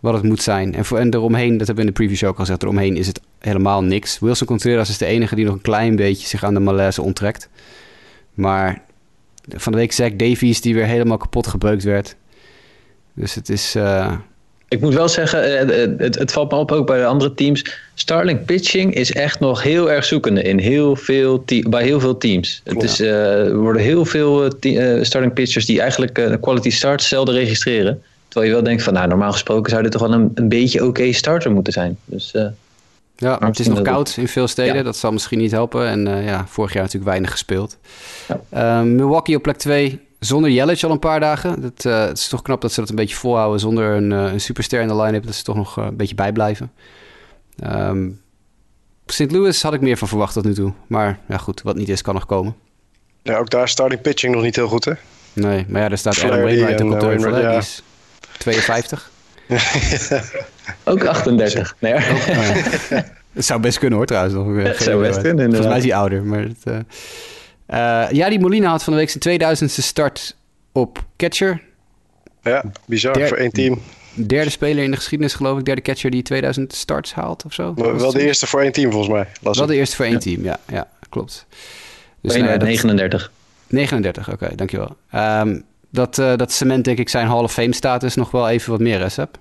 wat 0.00 0.14
het 0.14 0.22
moet 0.22 0.42
zijn. 0.42 0.74
En, 0.74 0.84
voor, 0.84 0.98
en 0.98 1.14
eromheen, 1.14 1.56
dat 1.58 1.66
hebben 1.66 1.84
we 1.84 1.90
in 1.90 1.96
de 1.96 2.00
preview 2.00 2.16
show 2.16 2.28
ook 2.28 2.38
al 2.38 2.44
gezegd, 2.44 2.62
eromheen 2.62 2.96
is 2.96 3.06
het 3.06 3.20
helemaal 3.38 3.82
niks. 3.82 4.18
Wilson 4.18 4.46
Contreras 4.46 4.88
is 4.88 4.98
de 4.98 5.06
enige 5.06 5.34
die 5.34 5.44
nog 5.44 5.54
een 5.54 5.60
klein 5.60 5.96
beetje 5.96 6.26
zich 6.26 6.44
aan 6.44 6.54
de 6.54 6.60
malaise 6.60 7.02
onttrekt. 7.02 7.48
Maar 8.34 8.82
van 9.48 9.72
de 9.72 9.78
week 9.78 9.92
Zach 9.92 10.16
Davies 10.16 10.60
die 10.60 10.74
weer 10.74 10.86
helemaal 10.86 11.16
kapot 11.16 11.46
gebeukt 11.46 11.82
werd. 11.82 12.16
Dus 13.14 13.34
het 13.34 13.48
is... 13.48 13.76
Ik 14.68 14.80
moet 14.80 14.94
wel 14.94 15.08
zeggen, 15.08 15.68
eh, 15.68 15.88
het, 15.98 16.18
het, 16.18 16.32
valt 16.32 16.50
me 16.50 16.56
op 16.56 16.72
ook 16.72 16.86
bij 16.86 16.98
de 16.98 17.06
andere 17.06 17.34
teams. 17.34 17.64
Starling 17.94 18.44
pitching 18.44 18.94
is 18.94 19.12
echt 19.12 19.40
nog 19.40 19.62
heel 19.62 19.90
erg 19.90 20.04
zoekende 20.04 20.42
in 20.42 20.58
heel 20.58 20.96
veel 20.96 21.44
bij 21.68 21.84
heel 21.84 22.00
veel 22.00 22.18
teams. 22.18 22.60
Het 22.64 22.82
is, 22.82 23.00
er 23.00 23.56
worden 23.56 23.82
heel 23.82 24.04
veel 24.04 24.52
starting 25.02 25.32
pitchers 25.32 25.66
die 25.66 25.80
eigenlijk 25.80 26.38
quality 26.40 26.70
starts 26.70 27.08
zelden 27.08 27.34
registreren. 27.34 28.02
Terwijl 28.34 28.54
je 28.54 28.58
wel 28.58 28.68
denkt 28.68 28.82
van, 28.82 28.92
nou, 28.92 29.08
normaal 29.08 29.32
gesproken 29.32 29.70
zou 29.70 29.82
dit 29.82 29.92
toch 29.92 30.00
wel 30.00 30.12
een, 30.12 30.30
een 30.34 30.48
beetje 30.48 30.86
oké 30.86 31.12
starter 31.12 31.52
moeten 31.52 31.72
zijn. 31.72 31.98
Dus, 32.04 32.32
uh, 32.34 32.46
ja, 33.16 33.38
het 33.40 33.58
is 33.58 33.68
nog 33.68 33.82
koud 33.82 34.16
in 34.16 34.28
veel 34.28 34.48
steden. 34.48 34.84
Dat 34.84 34.96
zal 34.96 35.12
misschien 35.12 35.38
niet 35.38 35.50
helpen. 35.50 35.86
En 35.86 36.06
uh, 36.06 36.26
ja, 36.26 36.46
vorig 36.48 36.72
jaar 36.72 36.82
natuurlijk 36.82 37.10
weinig 37.10 37.30
gespeeld. 37.30 37.76
Ja. 38.28 38.40
Uh, 38.80 38.86
Milwaukee 38.86 39.36
op 39.36 39.42
plek 39.42 39.56
2 39.56 40.00
zonder 40.26 40.50
Yelich 40.50 40.84
al 40.84 40.90
een 40.90 40.98
paar 40.98 41.20
dagen. 41.20 41.60
Dat, 41.60 41.82
het 41.82 42.18
is 42.18 42.28
toch 42.28 42.42
knap 42.42 42.60
dat 42.60 42.72
ze 42.72 42.80
dat 42.80 42.88
een 42.88 42.96
beetje 42.96 43.16
volhouden 43.16 43.60
zonder 43.60 43.96
een, 43.96 44.10
een 44.10 44.40
superster 44.40 44.80
in 44.80 44.88
de 44.88 44.96
line-up. 44.96 45.24
Dat 45.24 45.34
ze 45.34 45.42
toch 45.42 45.56
nog 45.56 45.76
een 45.76 45.96
beetje 45.96 46.14
bijblijven. 46.14 46.72
Um, 47.66 48.20
St. 49.06 49.30
Louis 49.30 49.62
had 49.62 49.74
ik 49.74 49.80
meer 49.80 49.96
van 49.96 50.08
verwacht 50.08 50.32
tot 50.32 50.44
nu 50.44 50.54
toe. 50.54 50.72
Maar 50.86 51.18
ja, 51.28 51.36
goed, 51.36 51.62
wat 51.62 51.76
niet 51.76 51.88
is, 51.88 52.02
kan 52.02 52.14
nog 52.14 52.26
komen. 52.26 52.54
Ja, 53.22 53.36
ook 53.36 53.50
daar 53.50 53.68
starting 53.68 54.00
pitching 54.00 54.34
nog 54.34 54.42
niet 54.42 54.56
heel 54.56 54.68
goed, 54.68 54.84
hè? 54.84 54.92
Nee, 55.32 55.64
maar 55.68 55.82
ja, 55.82 55.88
daar 55.88 55.98
staat 55.98 56.22
Adam 56.22 56.42
Wainwright 56.42 56.82
ook 56.82 56.92
op 56.92 57.00
de 57.00 57.40
ja. 57.40 57.62
52. 58.38 59.10
ook 60.84 61.04
38. 61.04 61.76
Nee. 61.78 61.94
Het 63.32 63.44
zou 63.44 63.60
best 63.60 63.78
kunnen 63.78 63.98
hoor 63.98 64.06
trouwens. 64.06 64.34
Nog. 64.34 64.56
Het 64.72 64.82
zou 64.82 65.02
best 65.02 65.20
kunnen 65.20 65.44
Volgens 65.44 65.66
mij 65.66 65.78
is 65.78 65.84
hij 65.84 65.94
ouder. 65.94 66.24
Maar 66.24 66.40
het, 66.40 66.84
uh, 67.68 67.76
uh, 67.76 68.06
ja, 68.10 68.28
die 68.28 68.40
Molina 68.40 68.70
had 68.70 68.84
van 68.84 68.92
de 68.92 68.98
week 68.98 69.10
zijn 69.10 69.56
2000ste 69.56 69.82
start 69.82 70.36
op 70.72 71.04
catcher. 71.16 71.62
Ja, 72.42 72.64
bizar 72.86 73.28
voor 73.28 73.36
één 73.36 73.52
team. 73.52 73.82
Derde 74.14 74.50
speler 74.50 74.84
in 74.84 74.90
de 74.90 74.96
geschiedenis 74.96 75.34
geloof 75.34 75.58
ik. 75.58 75.64
Derde 75.64 75.82
catcher 75.82 76.10
die 76.10 76.22
2000 76.22 76.72
starts 76.74 77.14
haalt 77.14 77.44
of 77.44 77.52
zo. 77.52 77.74
Wel, 77.74 77.96
wel 77.96 78.12
de 78.12 78.22
eerste 78.22 78.46
voor 78.46 78.60
één 78.60 78.72
team 78.72 78.90
volgens 78.90 79.12
mij. 79.12 79.26
Wel 79.40 79.66
de 79.66 79.76
eerste 79.76 79.96
voor 79.96 80.04
één 80.04 80.14
ja. 80.14 80.20
team, 80.20 80.44
ja. 80.44 80.60
Ja, 80.68 80.88
klopt. 81.08 81.46
Dus, 82.20 82.32
nou 82.32 82.44
ja, 82.44 82.56
dat, 82.56 82.68
39. 82.68 83.32
39, 83.66 84.28
oké, 84.28 84.44
okay, 84.44 84.56
dankjewel. 84.56 84.96
Um, 85.14 85.64
dat, 85.90 86.18
uh, 86.18 86.36
dat 86.36 86.52
cement 86.52 86.84
denk 86.84 86.98
ik 86.98 87.08
zijn 87.08 87.26
Hall 87.26 87.42
of 87.42 87.52
Fame 87.52 87.74
status 87.74 88.14
nog 88.14 88.30
wel 88.30 88.48
even 88.48 88.70
wat 88.70 88.80
meer 88.80 89.12
heb. 89.14 89.38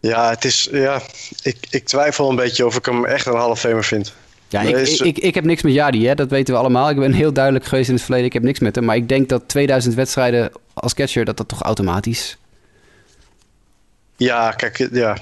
Ja, 0.00 0.30
het 0.30 0.44
is, 0.44 0.68
ja 0.72 1.00
ik, 1.42 1.56
ik 1.70 1.84
twijfel 1.84 2.30
een 2.30 2.36
beetje 2.36 2.66
of 2.66 2.76
ik 2.76 2.84
hem 2.84 3.04
echt 3.04 3.26
een 3.26 3.34
Hall 3.34 3.50
of 3.50 3.60
Famer 3.60 3.84
vind. 3.84 4.14
Ja, 4.48 4.60
ik, 4.60 4.76
is... 4.76 5.00
ik, 5.00 5.18
ik, 5.18 5.34
heb 5.34 5.44
niks 5.44 5.62
met 5.62 5.72
Jadi, 5.72 6.06
hè? 6.06 6.14
dat 6.14 6.30
weten 6.30 6.54
we 6.54 6.60
allemaal. 6.60 6.90
Ik 6.90 6.96
ben 6.96 7.12
heel 7.12 7.32
duidelijk 7.32 7.64
geweest 7.64 7.88
in 7.88 7.94
het 7.94 8.02
verleden, 8.02 8.26
ik 8.26 8.32
heb 8.32 8.42
niks 8.42 8.58
met 8.58 8.74
hem. 8.74 8.84
Maar 8.84 8.96
ik 8.96 9.08
denk 9.08 9.28
dat 9.28 9.42
2000 9.46 9.94
wedstrijden 9.94 10.50
als 10.74 10.94
catcher, 10.94 11.24
dat 11.24 11.36
dat 11.36 11.48
toch 11.48 11.62
automatisch 11.62 12.36
ja, 14.16 14.50
kijk, 14.50 14.88
ja, 14.92 15.16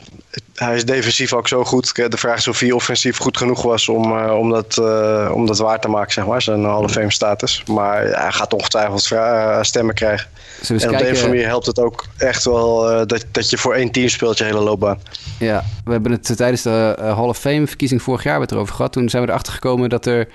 hij 0.55 0.75
is 0.75 0.85
defensief 0.85 1.33
ook 1.33 1.49
zo 1.49 1.65
goed. 1.65 1.95
De 1.95 2.17
vraag 2.17 2.37
is 2.37 2.49
of 2.49 2.61
hij 2.61 2.73
offensief 2.73 3.17
goed 3.19 3.37
genoeg 3.37 3.63
was 3.63 3.89
om, 3.89 4.13
uh, 4.13 4.39
om, 4.39 4.51
dat, 4.51 4.77
uh, 4.81 5.31
om 5.35 5.47
dat 5.47 5.59
waar 5.59 5.81
te 5.81 5.89
maken, 5.89 6.13
zeg 6.13 6.27
maar, 6.27 6.43
zijn 6.43 6.65
Hall 6.65 6.83
of 6.83 6.93
Fame 6.93 7.13
status. 7.13 7.63
Maar 7.67 8.03
hij 8.03 8.33
gaat 8.33 8.53
ongetwijfeld 8.53 9.11
uh, 9.11 9.63
stemmen 9.63 9.95
krijgen. 9.95 10.29
en 10.69 10.75
op 10.75 10.81
kijken... 10.81 10.89
de 10.91 10.95
een 10.95 11.01
of 11.01 11.07
andere 11.09 11.29
manier 11.29 11.47
helpt 11.47 11.67
het 11.67 11.79
ook 11.79 12.07
echt 12.17 12.45
wel 12.45 13.07
dat, 13.07 13.25
dat 13.31 13.51
je 13.51 13.59
voor 13.59 13.75
één 13.75 13.91
team 13.91 14.09
speelt 14.09 14.39
je 14.39 14.45
hele 14.45 14.61
loopbaan. 14.61 15.01
Ja, 15.39 15.65
we 15.85 15.93
hebben 15.93 16.13
het 16.13 16.37
tijdens 16.37 16.63
de 16.63 16.95
Hall 16.99 17.29
of 17.29 17.39
Fame 17.39 17.67
verkiezing 17.67 18.03
vorig 18.03 18.23
jaar 18.23 18.41
het 18.41 18.53
erover 18.53 18.75
gehad. 18.75 18.93
Toen 18.93 19.09
zijn 19.09 19.23
we 19.23 19.29
erachter 19.29 19.53
gekomen 19.53 19.89
dat 19.89 20.07
er 20.07 20.29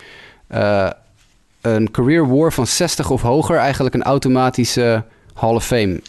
een 1.62 1.92
career 1.92 2.28
war 2.28 2.54
van 2.54 2.68
60 2.68 3.10
of 3.10 3.22
hoger 3.22 3.58
eigenlijk 3.58 3.96
een 3.96 4.04
automatische 4.04 5.04
Hall 5.34 5.56
of 5.56 5.66
Fame 5.66 6.02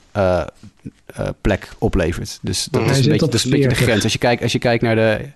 uh, 1.20 1.28
plek 1.41 1.68
oplevert. 1.78 2.39
Dus 2.43 2.68
dat 2.70 2.91
is, 2.91 2.97
een 2.99 3.05
beetje, 3.05 3.18
dat 3.18 3.35
is 3.35 3.45
een 3.45 3.51
beetje 3.51 3.68
de 3.68 3.74
grens. 3.74 4.03
Als 4.03 4.12
je 4.12 4.18
kijkt, 4.18 4.43
als 4.43 4.53
je 4.53 4.59
kijkt 4.59 4.83
naar 4.83 4.95
de, 4.95 5.28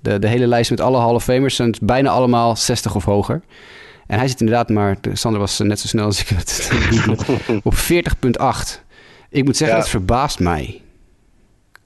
de, 0.00 0.18
de 0.18 0.28
hele 0.28 0.46
lijst 0.46 0.70
met 0.70 0.80
alle 0.80 0.98
Hall 0.98 1.14
of 1.14 1.24
Famers, 1.24 1.56
zijn 1.56 1.70
het 1.70 1.80
bijna 1.80 2.10
allemaal 2.10 2.56
60 2.56 2.94
of 2.94 3.04
hoger. 3.04 3.42
En 4.06 4.18
hij 4.18 4.28
zit 4.28 4.40
inderdaad 4.40 4.68
maar, 4.68 4.96
Sander 5.12 5.40
was 5.40 5.58
net 5.58 5.80
zo 5.80 5.86
snel 5.86 6.04
als 6.04 6.20
ik 6.20 6.28
het 6.28 6.70
op 7.62 7.74
40,8. 7.74 7.80
Ik 9.30 9.44
moet 9.44 9.56
zeggen, 9.56 9.76
ja. 9.76 9.82
dat 9.82 9.90
verbaast 9.90 10.38
mij. 10.38 10.80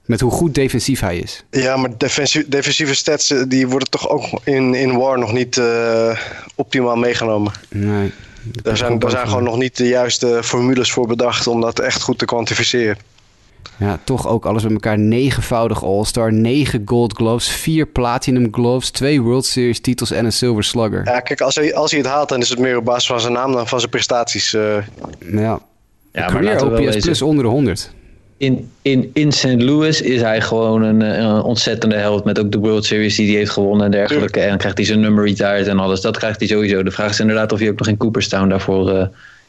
Met 0.05 0.19
hoe 0.19 0.31
goed 0.31 0.55
defensief 0.55 0.99
hij 0.99 1.17
is. 1.17 1.43
Ja, 1.49 1.77
maar 1.77 1.97
defensie, 1.97 2.47
defensieve 2.47 2.95
stats 2.95 3.31
eh, 3.31 3.43
die 3.47 3.67
worden 3.67 3.89
toch 3.89 4.09
ook 4.09 4.41
in, 4.43 4.75
in 4.75 4.97
War 4.97 5.19
nog 5.19 5.33
niet 5.33 5.57
uh, 5.57 6.19
optimaal 6.55 6.95
meegenomen. 6.95 7.53
Nee. 7.69 8.11
Daar 8.51 8.77
zijn, 8.77 8.99
daar 8.99 9.11
zijn 9.11 9.27
gewoon 9.27 9.43
nog 9.43 9.57
niet 9.57 9.77
de 9.77 9.87
juiste 9.87 10.39
formules 10.43 10.91
voor 10.91 11.07
bedacht 11.07 11.47
om 11.47 11.61
dat 11.61 11.79
echt 11.79 12.01
goed 12.01 12.17
te 12.17 12.25
kwantificeren. 12.25 12.97
Ja, 13.77 13.99
toch 14.03 14.27
ook 14.27 14.45
alles 14.45 14.63
bij 14.63 14.71
elkaar. 14.71 14.99
Negenvoudig 14.99 15.83
All-Star, 15.83 16.33
negen 16.33 16.81
Gold 16.85 17.13
Gloves, 17.13 17.49
vier 17.49 17.85
Platinum 17.85 18.47
Gloves, 18.51 18.89
twee 18.89 19.21
World 19.21 19.45
Series 19.45 19.79
titels 19.79 20.11
en 20.11 20.25
een 20.25 20.31
Silver 20.31 20.63
Slugger. 20.63 21.05
Ja, 21.05 21.19
kijk, 21.19 21.41
als 21.41 21.55
hij, 21.55 21.75
als 21.75 21.91
hij 21.91 21.99
het 21.99 22.09
haalt, 22.09 22.29
dan 22.29 22.39
is 22.39 22.49
het 22.49 22.59
meer 22.59 22.77
op 22.77 22.85
basis 22.85 23.07
van 23.07 23.19
zijn 23.19 23.33
naam 23.33 23.51
dan 23.51 23.67
van 23.67 23.79
zijn 23.79 23.91
prestaties. 23.91 24.53
Uh... 24.53 24.77
Ja, 25.31 25.59
ja 26.11 26.29
maar 26.29 26.63
OPS 26.63 26.97
plus 26.97 27.21
onder 27.21 27.43
de 27.43 27.49
100. 27.49 27.91
In, 28.37 28.69
in, 28.81 29.09
in 29.13 29.31
St. 29.31 29.61
Louis 29.61 30.01
is 30.01 30.21
hij 30.21 30.41
gewoon 30.41 30.81
een, 30.83 31.01
een, 31.01 31.41
ontzettende 31.41 31.95
held 31.95 32.23
met 32.23 32.39
ook 32.39 32.51
de 32.51 32.57
World 32.57 32.85
Series 32.85 33.15
die 33.15 33.27
hij 33.27 33.35
heeft 33.35 33.51
gewonnen 33.51 33.85
en 33.85 33.91
dergelijke. 33.91 34.39
En 34.39 34.57
krijgt 34.57 34.77
hij 34.77 34.85
zijn 34.85 34.99
nummer 34.99 35.25
retired 35.25 35.67
en 35.67 35.79
alles. 35.79 36.01
Dat 36.01 36.17
krijgt 36.17 36.39
hij 36.39 36.47
sowieso. 36.47 36.83
De 36.83 36.91
vraag 36.91 37.09
is 37.09 37.19
inderdaad 37.19 37.51
of 37.51 37.59
hij 37.59 37.69
ook 37.69 37.79
nog 37.79 37.87
in 37.87 37.97
Cooperstown 37.97 38.47
daarvoor... 38.47 38.91
Uh, 38.91 39.05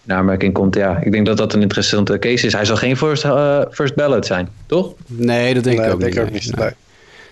in 0.09 0.15
aanmerking 0.15 0.53
komt. 0.53 0.75
Ja, 0.75 1.01
ik 1.03 1.13
denk 1.13 1.27
dat 1.27 1.37
dat 1.37 1.53
een 1.53 1.63
interessante 1.63 2.19
case 2.19 2.47
is. 2.47 2.53
Hij 2.53 2.65
zal 2.65 2.77
geen 2.77 2.97
first, 2.97 3.25
uh, 3.25 3.63
first 3.71 3.95
ballot 3.95 4.27
zijn, 4.27 4.49
toch? 4.67 4.93
Nee, 5.07 5.55
dat 5.55 5.65
denk 5.65 5.79
ik 5.79 5.93
ook 5.93 6.01
denk 6.01 6.15
niet. 6.15 6.23
Ook 6.23 6.31
niet 6.31 6.57
nee. 6.57 6.71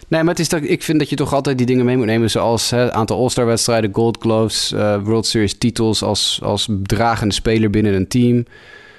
nee. 0.09 0.23
maar 0.23 0.31
het 0.31 0.39
is 0.39 0.49
dat, 0.49 0.61
ik 0.63 0.83
vind 0.83 0.99
dat 0.99 1.11
je 1.11 1.17
toch 1.17 1.35
altijd 1.35 1.59
die 1.59 1.67
dingen 1.67 1.85
mee 1.85 1.97
moet 1.97 2.07
nemen. 2.07 2.31
Zoals 2.31 2.71
het 2.71 2.91
aantal 2.91 3.19
All-Star 3.19 3.47
wedstrijden, 3.47 3.95
Gold 3.95 4.19
Gloves, 4.21 4.73
uh, 4.73 4.97
World 5.03 5.27
Series 5.27 5.59
titels 5.59 6.03
als, 6.03 6.41
als 6.43 6.69
dragende 6.83 7.35
speler 7.35 7.71
binnen 7.71 7.95
een 7.95 8.09
team. 8.09 8.45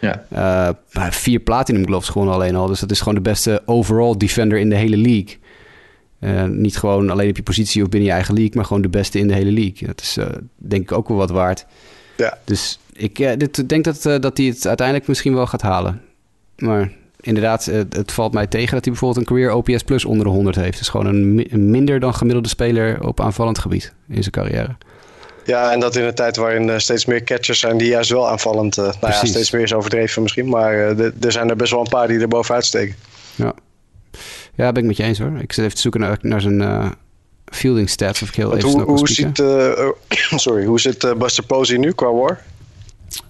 Ja. 0.01 0.25
Uh, 0.33 1.09
vier 1.09 1.39
Platinum 1.39 1.85
Gloves 1.85 2.09
gewoon 2.09 2.29
alleen 2.29 2.55
al. 2.55 2.67
Dus 2.67 2.79
dat 2.79 2.91
is 2.91 2.99
gewoon 2.99 3.15
de 3.15 3.21
beste 3.21 3.61
overall 3.65 4.17
defender 4.17 4.57
in 4.57 4.69
de 4.69 4.75
hele 4.75 4.97
league. 4.97 5.37
Uh, 6.19 6.43
niet 6.43 6.77
gewoon 6.77 7.09
alleen 7.09 7.29
op 7.29 7.35
je 7.35 7.43
positie 7.43 7.83
of 7.83 7.89
binnen 7.89 8.09
je 8.09 8.15
eigen 8.15 8.33
league, 8.33 8.55
maar 8.55 8.65
gewoon 8.65 8.81
de 8.81 8.89
beste 8.89 9.19
in 9.19 9.27
de 9.27 9.33
hele 9.33 9.51
league. 9.51 9.87
Dat 9.87 10.01
is 10.01 10.17
denk 10.55 10.81
ik 10.81 10.91
ook 10.91 11.07
wel 11.07 11.17
wat 11.17 11.29
waard. 11.29 11.65
Ja. 12.17 12.37
Dus 12.43 12.79
ik 12.93 13.19
uh, 13.19 13.31
dit, 13.37 13.69
denk 13.69 13.83
dat, 13.83 14.05
uh, 14.05 14.19
dat 14.19 14.37
hij 14.37 14.45
het 14.45 14.67
uiteindelijk 14.67 15.07
misschien 15.07 15.33
wel 15.33 15.47
gaat 15.47 15.61
halen. 15.61 16.01
Maar 16.57 16.91
inderdaad, 17.19 17.65
het, 17.65 17.95
het, 17.95 18.11
valt 18.11 18.33
mij 18.33 18.47
tegen 18.47 18.73
dat 18.73 18.83
hij 18.83 18.93
bijvoorbeeld 18.93 19.19
een 19.19 19.35
career 19.35 19.53
OPS 19.53 19.83
plus 19.83 20.05
onder 20.05 20.25
de 20.25 20.31
100 20.31 20.55
heeft. 20.55 20.77
Dus 20.77 20.89
gewoon 20.89 21.05
een, 21.05 21.45
een, 21.49 21.69
minder 21.69 21.99
dan 21.99 22.13
gemiddelde 22.13 22.49
speler 22.49 23.03
op 23.07 23.21
aanvallend 23.21 23.59
gebied 23.59 23.93
in 24.07 24.21
zijn 24.21 24.31
carrière. 24.31 24.75
Ja, 25.47 25.71
en 25.71 25.79
dat 25.79 25.95
in 25.95 26.03
een 26.03 26.13
tijd 26.13 26.35
waarin 26.35 26.67
uh, 26.67 26.77
steeds 26.77 27.05
meer 27.05 27.23
catchers 27.23 27.59
zijn 27.59 27.77
die 27.77 27.87
juist 27.87 28.09
wel 28.09 28.29
aanvallend... 28.29 28.75
nou 28.75 28.93
ja, 29.01 29.25
steeds 29.25 29.51
meer 29.51 29.61
is 29.61 29.73
overdreven 29.73 30.21
misschien. 30.21 30.49
Maar 30.49 30.73
er 31.19 31.31
zijn 31.31 31.49
er 31.49 31.55
best 31.55 31.71
wel 31.71 31.79
een 31.79 31.89
paar 31.89 32.07
die 32.07 32.19
er 32.19 32.27
bovenuit 32.27 32.65
steken. 32.65 32.95
Ja. 33.35 33.53
ja, 34.55 34.71
ben 34.71 34.81
ik 34.81 34.87
met 34.87 34.97
je 34.97 35.03
eens 35.03 35.19
hoor. 35.19 35.39
Ik 35.41 35.53
zit 35.53 35.63
even 35.63 35.75
te 35.75 35.81
zoeken 35.81 35.99
naar, 35.99 36.17
naar 36.21 36.41
zijn 36.41 36.93
fielding 37.45 37.89
stats. 37.89 38.21
Of 38.21 38.27
ik 38.27 38.35
heel 38.35 38.55
even 38.55 38.69
hoe, 38.69 38.81
hoe 38.81 39.07
ziet, 39.07 39.39
oh, 39.39 39.89
sorry, 40.45 40.65
hoe 40.65 40.79
zit 40.79 41.13
Buster 41.17 41.43
Posey 41.43 41.77
nu 41.77 41.91
qua 41.91 42.11
war? 42.11 42.39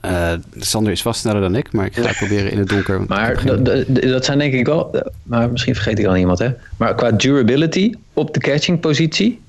Uh, 0.05 0.33
Sander 0.55 0.91
is 0.91 1.01
vast 1.01 1.19
sneller 1.19 1.41
dan 1.41 1.55
ik, 1.55 1.71
maar 1.71 1.85
ik 1.85 1.95
ga 1.95 2.13
proberen 2.17 2.51
in 2.51 2.57
het 2.57 2.69
donker. 2.69 3.01
Maar 3.07 3.43
dat 3.87 4.25
zijn 4.25 4.37
denk 4.39 4.53
ik 4.53 4.65
wel, 4.65 5.01
maar 5.23 5.51
misschien 5.51 5.75
vergeet 5.75 5.99
ik 5.99 6.05
al 6.05 6.15
iemand 6.15 6.39
hè. 6.39 6.49
Maar 6.77 6.95
qua 6.95 7.11
durability 7.11 7.93
op 8.13 8.33
de 8.33 8.39
catching 8.39 8.79
positie, 8.79 9.39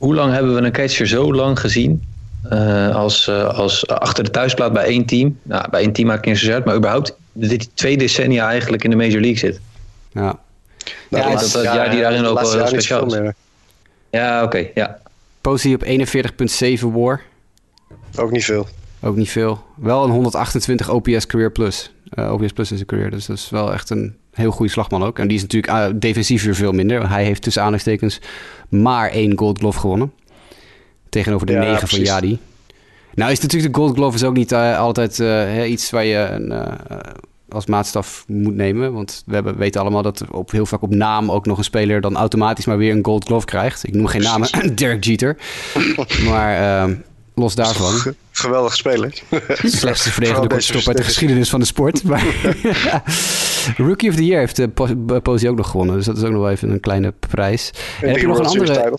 hoe 0.00 0.14
lang 0.14 0.32
hebben 0.32 0.54
we 0.54 0.60
een 0.60 0.72
catcher 0.72 1.06
zo 1.06 1.34
lang 1.34 1.60
gezien 1.60 2.02
uh, 2.52 2.94
als, 2.94 3.28
uh, 3.28 3.44
als 3.44 3.86
achter 3.86 4.24
de 4.24 4.30
thuisplaat 4.30 4.72
bij 4.72 4.84
één 4.84 5.06
team? 5.06 5.38
Nou, 5.42 5.70
bij 5.70 5.80
één 5.80 5.92
team 5.92 6.08
maakt 6.08 6.26
niet 6.26 6.38
zo 6.38 6.52
uit, 6.52 6.64
maar 6.64 6.76
überhaupt 6.76 7.16
dit 7.32 7.70
twee 7.74 7.96
decennia 7.96 8.48
eigenlijk 8.48 8.84
in 8.84 8.90
de 8.90 8.96
Major 8.96 9.20
League 9.20 9.38
zit. 9.38 9.60
Ja. 10.12 10.38
Nou, 11.08 11.30
ja, 11.30 11.36
dat, 11.36 11.50
dat, 11.52 11.62
ja, 11.62 11.88
die 11.88 12.00
daarin 12.00 12.24
ook 12.24 12.40
wel 12.40 12.52
heel 12.52 12.66
speciaal 12.66 13.14
is. 13.14 13.32
Ja, 14.10 14.36
oké, 14.36 14.44
okay, 14.44 14.70
ja. 14.74 14.98
Positie 15.40 15.74
op 15.74 16.08
41,7 16.84 16.92
war. 16.92 17.22
Ook 18.16 18.30
niet 18.30 18.44
veel. 18.44 18.68
Ook 19.00 19.16
niet 19.16 19.30
veel. 19.30 19.64
Wel 19.76 20.04
een 20.04 20.10
128 20.10 20.90
OPS 20.90 21.26
Career 21.26 21.52
Plus. 21.52 21.90
Uh, 22.14 22.32
OPS 22.32 22.52
Plus 22.52 22.70
in 22.70 22.76
zijn 22.76 22.88
career. 22.88 23.10
Dus 23.10 23.26
dat 23.26 23.36
is 23.36 23.50
wel 23.50 23.72
echt 23.72 23.90
een 23.90 24.16
heel 24.32 24.50
goede 24.50 24.72
slagman 24.72 25.02
ook. 25.02 25.18
En 25.18 25.28
die 25.28 25.36
is 25.36 25.42
natuurlijk 25.42 25.72
uh, 25.72 25.86
defensief 26.00 26.44
weer 26.44 26.54
veel 26.54 26.72
minder. 26.72 27.08
Hij 27.08 27.24
heeft 27.24 27.42
tussen 27.42 27.62
aanhalingstekens 27.62 28.20
maar 28.68 29.10
één 29.10 29.38
Gold 29.38 29.58
Glove 29.58 29.78
gewonnen. 29.78 30.12
Tegenover 31.08 31.46
de 31.46 31.52
ja, 31.52 31.58
negen 31.58 31.88
van 31.88 32.00
Jadi. 32.00 32.38
Nou 33.14 33.32
is 33.32 33.40
natuurlijk 33.40 33.74
de 33.74 33.80
Gold 33.80 33.94
Glove 33.94 34.16
is 34.16 34.24
ook 34.24 34.34
niet 34.34 34.52
uh, 34.52 34.78
altijd 34.78 35.18
iets 35.66 35.90
waar 35.90 36.04
je 36.04 36.16
een, 36.16 36.52
als 37.52 37.66
maatstaf 37.66 38.24
moet 38.26 38.54
nemen. 38.54 38.92
Want 38.92 39.22
we 39.26 39.34
hebben, 39.34 39.56
weten 39.56 39.80
allemaal 39.80 40.02
dat 40.02 40.24
op, 40.30 40.50
heel 40.50 40.66
vaak 40.66 40.82
op 40.82 40.94
naam 40.94 41.30
ook 41.30 41.46
nog 41.46 41.58
een 41.58 41.64
speler 41.64 42.00
dan 42.00 42.16
automatisch 42.16 42.64
maar 42.64 42.76
weer 42.76 42.92
een 42.92 43.04
Gold 43.04 43.24
Glove 43.24 43.46
krijgt. 43.46 43.86
Ik 43.86 43.94
noem 43.94 44.06
geen 44.06 44.22
namen. 44.22 44.48
Derek 44.74 45.04
Jeter. 45.04 45.36
maar 46.24 46.56
ehm, 46.56 46.94
los 47.40 47.54
daarvan. 47.54 48.14
Geweldig 48.30 48.76
speler. 48.76 49.22
Slechtste 49.62 50.10
verdedigende 50.10 50.48
kortstop 50.48 50.86
uit 50.86 50.96
de 50.96 51.02
geschiedenis 51.02 51.50
van 51.50 51.60
de 51.60 51.66
sport. 51.66 52.02
Maar, 52.10 52.24
Rookie 53.76 54.08
of 54.08 54.14
the 54.14 54.24
Year 54.24 54.38
heeft 54.38 54.58
uh, 54.58 54.66
Posey 55.22 55.48
ook 55.48 55.56
nog 55.56 55.70
gewonnen. 55.70 55.96
Dus 55.96 56.04
dat 56.04 56.16
is 56.16 56.22
ook 56.22 56.30
nog 56.30 56.40
wel 56.40 56.50
even 56.50 56.70
een 56.70 56.80
kleine 56.80 57.12
prijs. 57.28 57.70
En, 58.00 58.08
heb 58.08 58.18
je 58.18 58.26
nog 58.26 58.38
een 58.38 58.46
andere 58.46 58.98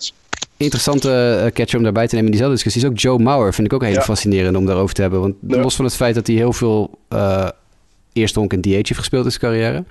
interessante 0.56 1.42
uh, 1.44 1.50
catcher 1.50 1.78
om 1.78 1.84
daarbij 1.84 2.06
te 2.06 2.14
nemen 2.14 2.32
in 2.32 2.38
diezelfde 2.38 2.62
discussie? 2.62 2.82
Is 2.82 2.88
ook 2.88 2.98
Joe 2.98 3.18
Mauer. 3.18 3.54
Vind 3.54 3.66
ik 3.66 3.72
ook 3.72 3.84
heel 3.84 4.00
fascinerend 4.00 4.56
om 4.56 4.66
daarover 4.66 4.94
te 4.94 5.00
hebben. 5.00 5.20
Want 5.20 5.34
los 5.40 5.76
van 5.76 5.84
het 5.84 5.94
feit 5.94 6.14
dat 6.14 6.26
hij 6.26 6.36
heel 6.36 6.52
veel 6.52 6.98
uh, 7.08 7.48
eerste 8.12 8.38
honk 8.38 8.52
en 8.52 8.60
DH 8.60 8.68
heeft 8.68 8.94
gespeeld 8.94 9.24
in 9.24 9.30
zijn 9.30 9.42
carrière... 9.42 9.84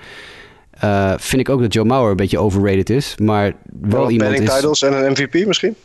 Uh, 0.83 1.13
vind 1.17 1.41
ik 1.41 1.49
ook 1.49 1.61
dat 1.61 1.73
Joe 1.73 1.85
Mauer 1.85 2.09
een 2.09 2.15
beetje 2.15 2.39
overrated 2.39 2.89
is. 2.89 3.15
Maar 3.17 3.53
wel, 3.81 3.99
wel 3.99 4.09
iemand 4.09 4.39
is... 4.39 4.53
titles 4.53 4.81
en 4.81 4.93
een 4.93 5.11
MVP 5.11 5.47
misschien? 5.47 5.75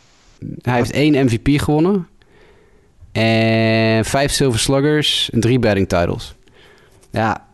Hij 0.61 0.75
heeft 0.75 0.91
één 0.91 1.25
MVP 1.25 1.61
gewonnen. 1.61 2.07
En 3.17 4.05
vijf 4.05 4.31
Silver 4.31 4.59
Sluggers 4.59 5.29
en 5.29 5.39
drie 5.39 5.59
batting 5.59 5.89
titles. 5.89 6.35
Ja, 7.11 7.45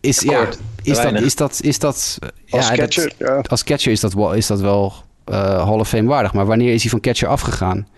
is, 0.00 0.20
ja, 0.20 0.48
is, 0.82 0.96
dat, 0.96 1.20
is 1.20 1.34
dat... 1.34 1.60
Is 1.62 1.78
dat 1.78 2.18
als, 2.50 2.68
ja, 2.68 2.74
catcher, 2.74 3.14
dat, 3.18 3.28
ja. 3.28 3.44
als 3.48 3.64
catcher 3.64 3.92
is 3.92 4.00
dat 4.00 4.12
wel, 4.12 4.32
is 4.32 4.46
dat 4.46 4.60
wel 4.60 4.92
uh, 5.26 5.36
Hall 5.64 5.78
of 5.78 5.88
Fame 5.88 6.08
waardig. 6.08 6.32
Maar 6.32 6.46
wanneer 6.46 6.72
is 6.72 6.82
hij 6.82 6.90
van 6.90 7.00
catcher 7.00 7.28
afgegaan? 7.28 7.88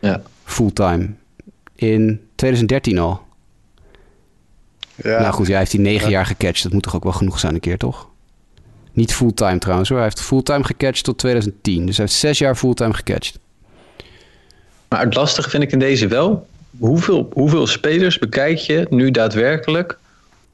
Ja. 0.00 0.22
Fulltime. 0.44 1.10
In 1.74 2.20
2013 2.34 2.98
al. 2.98 3.22
Ja. 4.94 5.20
Nou 5.20 5.32
goed, 5.32 5.46
hij 5.46 5.58
heeft 5.58 5.72
hij 5.72 5.80
negen 5.80 6.10
jaar 6.10 6.26
gecatcht. 6.26 6.62
Dat 6.62 6.72
moet 6.72 6.82
toch 6.82 6.96
ook 6.96 7.02
wel 7.02 7.12
genoeg 7.12 7.38
zijn 7.38 7.54
een 7.54 7.60
keer, 7.60 7.78
toch? 7.78 8.08
Niet 8.92 9.14
fulltime 9.14 9.58
trouwens 9.58 9.88
hoor. 9.88 9.98
Hij 9.98 10.06
heeft 10.06 10.20
fulltime 10.20 10.64
gecatcht 10.64 11.04
tot 11.04 11.18
2010. 11.18 11.86
Dus 11.86 11.96
hij 11.96 12.06
heeft 12.06 12.18
zes 12.18 12.38
jaar 12.38 12.56
fulltime 12.56 12.94
gecatcht. 12.94 13.38
Maar 14.94 15.04
het 15.04 15.14
lastige 15.14 15.50
vind 15.50 15.62
ik 15.62 15.72
in 15.72 15.78
deze 15.78 16.08
wel. 16.08 16.46
Hoeveel, 16.78 17.30
hoeveel 17.32 17.66
spelers 17.66 18.18
bekijk 18.18 18.58
je 18.58 18.86
nu 18.90 19.10
daadwerkelijk 19.10 19.98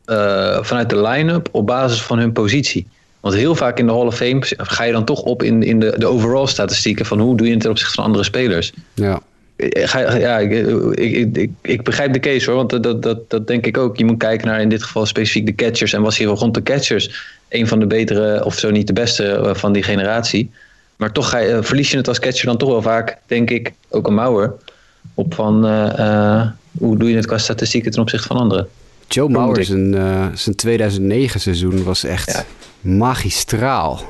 uh, 0.06 0.58
vanuit 0.62 0.90
de 0.90 1.00
line-up 1.00 1.48
op 1.52 1.66
basis 1.66 2.02
van 2.02 2.18
hun 2.18 2.32
positie? 2.32 2.86
Want 3.20 3.34
heel 3.34 3.54
vaak 3.54 3.78
in 3.78 3.86
de 3.86 3.92
Hall 3.92 4.06
of 4.06 4.16
Fame 4.16 4.40
ga 4.56 4.84
je 4.84 4.92
dan 4.92 5.04
toch 5.04 5.22
op 5.22 5.42
in, 5.42 5.62
in 5.62 5.80
de, 5.80 5.94
de 5.98 6.06
overall 6.06 6.46
statistieken 6.46 7.06
van 7.06 7.20
hoe 7.20 7.36
doe 7.36 7.46
je 7.46 7.52
het 7.52 7.62
ten 7.62 7.70
opzichte 7.70 7.94
van 7.94 8.04
andere 8.04 8.24
spelers. 8.24 8.72
Ja. 8.94 9.20
Ga, 9.56 10.16
ja, 10.16 10.38
ik, 10.38 10.50
ik, 10.94 11.36
ik, 11.36 11.50
ik, 11.62 11.82
begrijp 11.82 12.12
de 12.12 12.20
case 12.20 12.50
hoor, 12.50 12.56
want 12.56 12.82
dat, 12.82 13.02
dat, 13.02 13.30
dat 13.30 13.46
denk 13.46 13.66
ik 13.66 13.78
ook. 13.78 13.96
Je 13.96 14.04
moet 14.04 14.18
kijken 14.18 14.46
naar 14.46 14.60
in 14.60 14.68
dit 14.68 14.82
geval 14.82 15.06
specifiek 15.06 15.46
de 15.46 15.54
catchers. 15.54 15.92
En 15.92 16.02
was 16.02 16.18
hier 16.18 16.28
rond 16.28 16.54
de 16.54 16.62
catchers 16.62 17.34
een 17.48 17.66
van 17.66 17.78
de 17.78 17.86
betere, 17.86 18.44
of 18.44 18.58
zo 18.58 18.70
niet 18.70 18.86
de 18.86 18.92
beste 18.92 19.24
eh, 19.32 19.54
van 19.54 19.72
die 19.72 19.82
generatie. 19.82 20.50
Maar 21.01 21.12
toch 21.12 21.28
ga 21.28 21.39
je, 21.39 21.52
eh, 21.52 21.62
verlies 21.62 21.90
je 21.90 21.97
het 21.97 22.09
als 22.09 22.18
catcher 22.18 22.47
dan 22.47 22.56
toch 22.56 22.68
wel 22.68 22.82
vaak, 22.82 23.16
denk 23.27 23.51
ik, 23.51 23.72
ook 23.89 24.06
een 24.06 24.14
Mauer. 24.14 24.55
Op 25.14 25.35
van 25.35 25.66
uh, 25.66 26.47
hoe 26.78 26.98
doe 26.98 27.10
je 27.10 27.16
het 27.16 27.27
qua 27.27 27.39
statistieken 27.39 27.90
ten 27.90 28.01
opzichte 28.01 28.27
van 28.27 28.36
anderen. 28.36 28.68
Joe 29.09 29.28
Mauer 29.28 29.64
zijn, 29.64 29.94
uh, 29.94 30.27
zijn 30.35 30.55
2009 30.56 31.40
seizoen 31.40 31.85
was 31.85 32.05
echt 32.05 32.44
magistraal. 32.81 34.01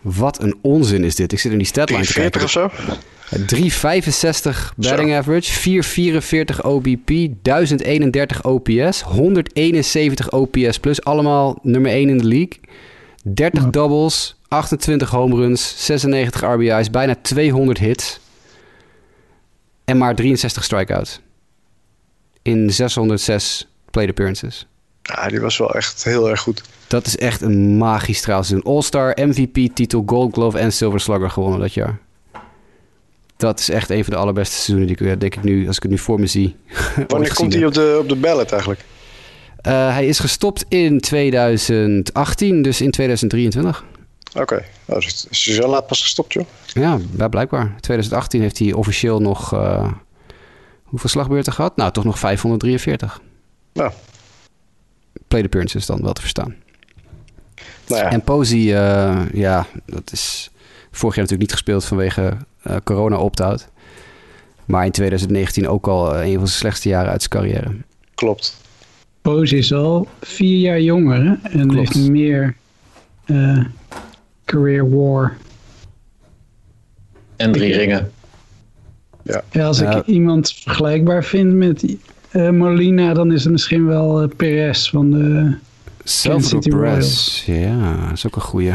Wat 0.00 0.42
een 0.42 0.58
onzin 0.60 1.04
is 1.04 1.14
dit. 1.14 1.32
Ik 1.32 1.38
zit 1.38 1.52
in 1.52 1.58
die 1.58 1.66
statline 1.66 2.04
te 2.04 2.12
kijken. 2.12 2.42
of 2.42 2.50
zo? 2.50 2.70
365 3.46 4.74
batting 4.76 5.10
zo. 5.10 5.16
average, 5.16 5.52
444 5.52 6.64
OBP, 6.64 7.10
1031 7.42 8.44
OPS, 8.44 9.00
171 9.00 10.30
OPS 10.30 10.78
plus. 10.78 11.04
Allemaal 11.04 11.58
nummer 11.62 11.90
1 11.90 12.08
in 12.08 12.18
de 12.18 12.24
league. 12.24 12.58
30 13.24 13.70
doubles, 13.70 14.36
28 14.48 15.10
home 15.10 15.36
runs, 15.36 15.84
96 15.86 16.40
RBI's, 16.40 16.90
bijna 16.90 17.14
200 17.22 17.78
hits. 17.78 18.20
En 19.84 19.98
maar 19.98 20.14
63 20.14 20.64
strikeouts. 20.64 21.20
In 22.42 22.70
606 22.70 23.68
plate 23.90 24.08
appearances. 24.08 24.66
Ja, 25.02 25.28
die 25.28 25.40
was 25.40 25.58
wel 25.58 25.74
echt 25.74 26.04
heel 26.04 26.30
erg 26.30 26.40
goed. 26.40 26.62
Dat 26.86 27.06
is 27.06 27.16
echt 27.16 27.40
een 27.40 27.76
magistraal 27.76 28.44
seizoen. 28.44 28.72
All-Star, 28.72 29.16
MVP-titel, 29.20 30.02
Gold 30.06 30.32
Glove 30.32 30.58
en 30.58 30.72
Silver 30.72 31.00
Slugger 31.00 31.30
gewonnen 31.30 31.60
dat 31.60 31.74
jaar. 31.74 31.98
Dat 33.36 33.58
is 33.58 33.68
echt 33.68 33.90
een 33.90 34.04
van 34.04 34.12
de 34.12 34.18
allerbeste 34.18 34.54
seizoenen 34.54 34.86
die 34.86 35.08
ik, 35.08 35.20
denk 35.20 35.34
ik 35.34 35.42
nu, 35.42 35.66
als 35.66 35.76
ik 35.76 35.82
het 35.82 35.90
nu 35.90 35.98
voor 35.98 36.20
me 36.20 36.26
zie. 36.26 36.56
Wanneer 37.08 37.34
komt 37.34 37.54
hij 37.54 37.66
op 37.66 37.74
de, 37.74 37.96
op 38.00 38.08
de 38.08 38.16
ballot 38.16 38.50
eigenlijk? 38.50 38.84
Uh, 39.66 39.92
hij 39.92 40.06
is 40.06 40.18
gestopt 40.18 40.64
in 40.68 41.00
2018, 41.00 42.62
dus 42.62 42.80
in 42.80 42.90
2023. 42.90 43.84
Oké, 44.28 44.40
okay. 44.40 44.64
nou, 44.84 45.00
dus 45.00 45.26
is 45.30 45.44
hij 45.44 45.54
zo 45.54 45.68
laat 45.68 45.86
pas 45.86 46.02
gestopt, 46.02 46.32
joh? 46.32 46.44
Ja, 46.66 46.98
blijkbaar. 47.28 47.74
2018 47.80 48.40
heeft 48.40 48.58
hij 48.58 48.72
officieel 48.72 49.20
nog... 49.20 49.54
Uh, 49.54 49.92
hoeveel 50.82 51.08
slagbeurten 51.08 51.52
gehad? 51.52 51.76
Nou, 51.76 51.92
toch 51.92 52.04
nog 52.04 52.18
543. 52.18 53.20
Nou. 53.72 53.92
Play 55.28 55.42
appearances 55.42 55.86
dan 55.86 56.02
wel 56.02 56.12
te 56.12 56.20
verstaan. 56.20 56.54
Nou 57.86 58.02
ja. 58.02 58.10
En 58.10 58.22
Posey, 58.22 58.58
uh, 58.58 59.32
ja, 59.32 59.66
dat 59.86 60.12
is 60.12 60.50
vorig 60.90 61.14
jaar 61.14 61.24
natuurlijk 61.24 61.40
niet 61.40 61.52
gespeeld 61.52 61.84
vanwege 61.84 62.36
uh, 62.66 62.76
corona 62.84 63.16
opt-out. 63.16 63.68
Maar 64.64 64.84
in 64.84 64.90
2019 64.90 65.68
ook 65.68 65.86
al 65.86 66.16
een 66.16 66.38
van 66.38 66.46
zijn 66.46 66.58
slechtste 66.58 66.88
jaren 66.88 67.10
uit 67.10 67.22
zijn 67.22 67.30
carrière. 67.30 67.76
Klopt. 68.14 68.56
Posey 69.24 69.58
is 69.58 69.72
al 69.72 70.08
vier 70.20 70.58
jaar 70.58 70.80
jonger 70.80 71.24
hè? 71.24 71.58
en 71.58 71.68
Klopt. 71.68 71.74
heeft 71.74 72.10
meer 72.10 72.54
uh, 73.26 73.64
career 74.44 74.90
war. 74.90 75.36
En 77.36 77.52
drie 77.52 77.74
ringen. 77.74 78.12
Ja. 79.22 79.42
ja 79.50 79.66
als 79.66 79.80
ik 79.80 80.06
iemand 80.06 80.52
vergelijkbaar 80.52 81.24
vind 81.24 81.52
met 81.52 81.96
uh, 82.32 82.50
Molina, 82.50 83.14
dan 83.14 83.32
is 83.32 83.42
het 83.42 83.52
misschien 83.52 83.86
wel 83.86 84.22
uh, 84.22 84.28
Perez 84.36 84.90
van 84.90 85.10
de 85.10 85.54
Salvador 86.02 86.78
Perez. 86.78 87.42
Ja, 87.46 87.96
dat 88.02 88.12
is 88.12 88.26
ook 88.26 88.36
een 88.36 88.42
goeie. 88.42 88.72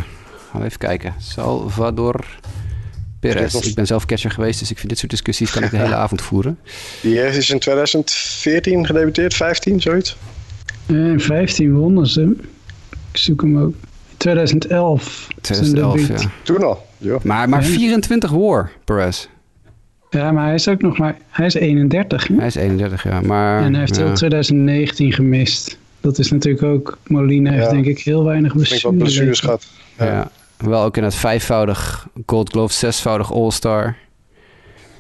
Gaan 0.52 0.62
we 0.62 0.66
even 0.66 0.80
kijken. 0.80 1.14
Salvador 1.18 2.26
Perez. 3.20 3.54
Ik 3.54 3.76
ben 3.76 3.88
zelf 3.88 4.06
catcher 4.06 4.32
geweest, 4.32 4.60
dus 4.60 4.72
ik 4.72 4.78
vind 4.78 4.90
dit 4.90 4.98
soort 4.98 5.12
discussies 5.12 5.52
kan 5.52 5.64
ik 5.64 5.72
de 5.72 5.78
hele 5.78 5.96
avond 6.06 6.22
voeren. 6.22 6.60
Die 7.02 7.22
is 7.22 7.50
in 7.50 7.60
2014 7.60 8.86
gedebuteerd, 8.86 9.34
15, 9.34 9.82
zoiets? 9.82 10.18
In 10.90 11.20
15 11.20 11.74
wonnen 11.76 12.08
ze. 12.08 12.36
Ik 13.12 13.18
zoek 13.18 13.42
hem 13.42 13.58
ook. 13.58 13.74
2011. 14.18 15.28
2011, 15.42 16.08
ja. 16.08 16.16
Toen 16.44 16.64
al. 16.64 16.86
Ja. 16.98 17.18
Maar, 17.24 17.50
maar 17.50 17.64
24 17.64 18.32
war, 18.32 18.72
Perez. 18.86 19.28
Ja, 20.10 20.32
maar 20.32 20.46
hij 20.46 20.54
is 20.54 20.68
ook 20.68 20.82
nog 20.82 20.98
maar... 20.98 21.18
Hij 21.30 21.46
is 21.46 21.54
31. 21.54 22.28
Hè? 22.28 22.36
Hij 22.36 22.48
is 22.48 22.56
31, 22.56 23.04
ja. 23.04 23.22
Maar, 23.22 23.62
en 23.64 23.72
hij 23.72 23.80
heeft 23.80 23.96
ja. 23.96 24.14
2019 24.14 25.14
gemist. 25.14 25.78
Dat 26.02 26.18
is 26.18 26.32
natuurlijk 26.32 26.64
ook... 26.64 26.98
Molina 27.08 27.52
heeft 27.52 27.64
Ja. 27.64 27.72
denk 27.72 27.86
ik 27.86 28.00
heel 28.00 28.24
weinig 28.24 28.54
Ik 28.54 28.70
denk 28.70 28.82
wel 28.82 28.92
blessures 28.92 29.40
blessures. 29.40 29.40
gehad. 29.40 29.68
Ja. 29.98 30.32
Wel 30.58 30.84
ook 30.84 30.98
in 30.98 31.04
het 31.04 31.16
vijfvoudig 31.16 32.08
Gold 32.26 32.50
Glove, 32.50 32.74
zesvoudig 32.74 33.32
All-Star. 33.34 33.96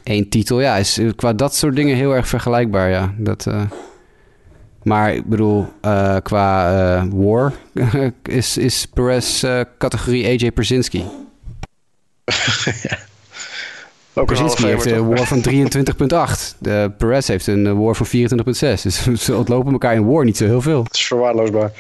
Eén 0.03 0.29
titel. 0.29 0.61
Ja, 0.61 0.75
is 0.75 0.99
qua 1.15 1.33
dat 1.33 1.55
soort 1.55 1.75
dingen 1.75 1.95
heel 1.95 2.15
erg 2.15 2.27
vergelijkbaar, 2.27 2.89
ja. 2.89 3.13
Dat, 3.17 3.45
eh, 3.47 3.61
maar 4.89 5.13
ik 5.13 5.25
bedoel, 5.25 5.67
eh, 5.81 6.15
qua 6.23 6.71
eh, 6.71 7.03
war 7.11 7.53
is, 8.23 8.57
is 8.57 8.85
Perez 8.85 9.43
eh, 9.43 9.61
categorie 9.77 10.25
AJ 10.25 10.51
Persinski. 10.51 11.05
Ook 14.13 14.25
Persinski 14.25 14.65
heeft 14.65 14.85
een 14.85 15.07
war 15.07 15.25
van 15.25 15.43
23,8. 15.49 16.57
De 16.59 16.91
Perez 16.97 17.27
heeft 17.27 17.47
een 17.47 17.77
war 17.77 17.95
van 17.95 18.07
24,6. 18.07 18.11
Dus 18.81 19.03
ze 19.25 19.35
ontlopen 19.35 19.71
elkaar 19.71 19.93
in 19.93 20.05
war 20.05 20.25
niet 20.25 20.37
zo 20.37 20.45
heel 20.45 20.61
veel. 20.61 20.83
Het 20.83 20.93
is 20.93 21.05
verwaarloosbaar. 21.05 21.71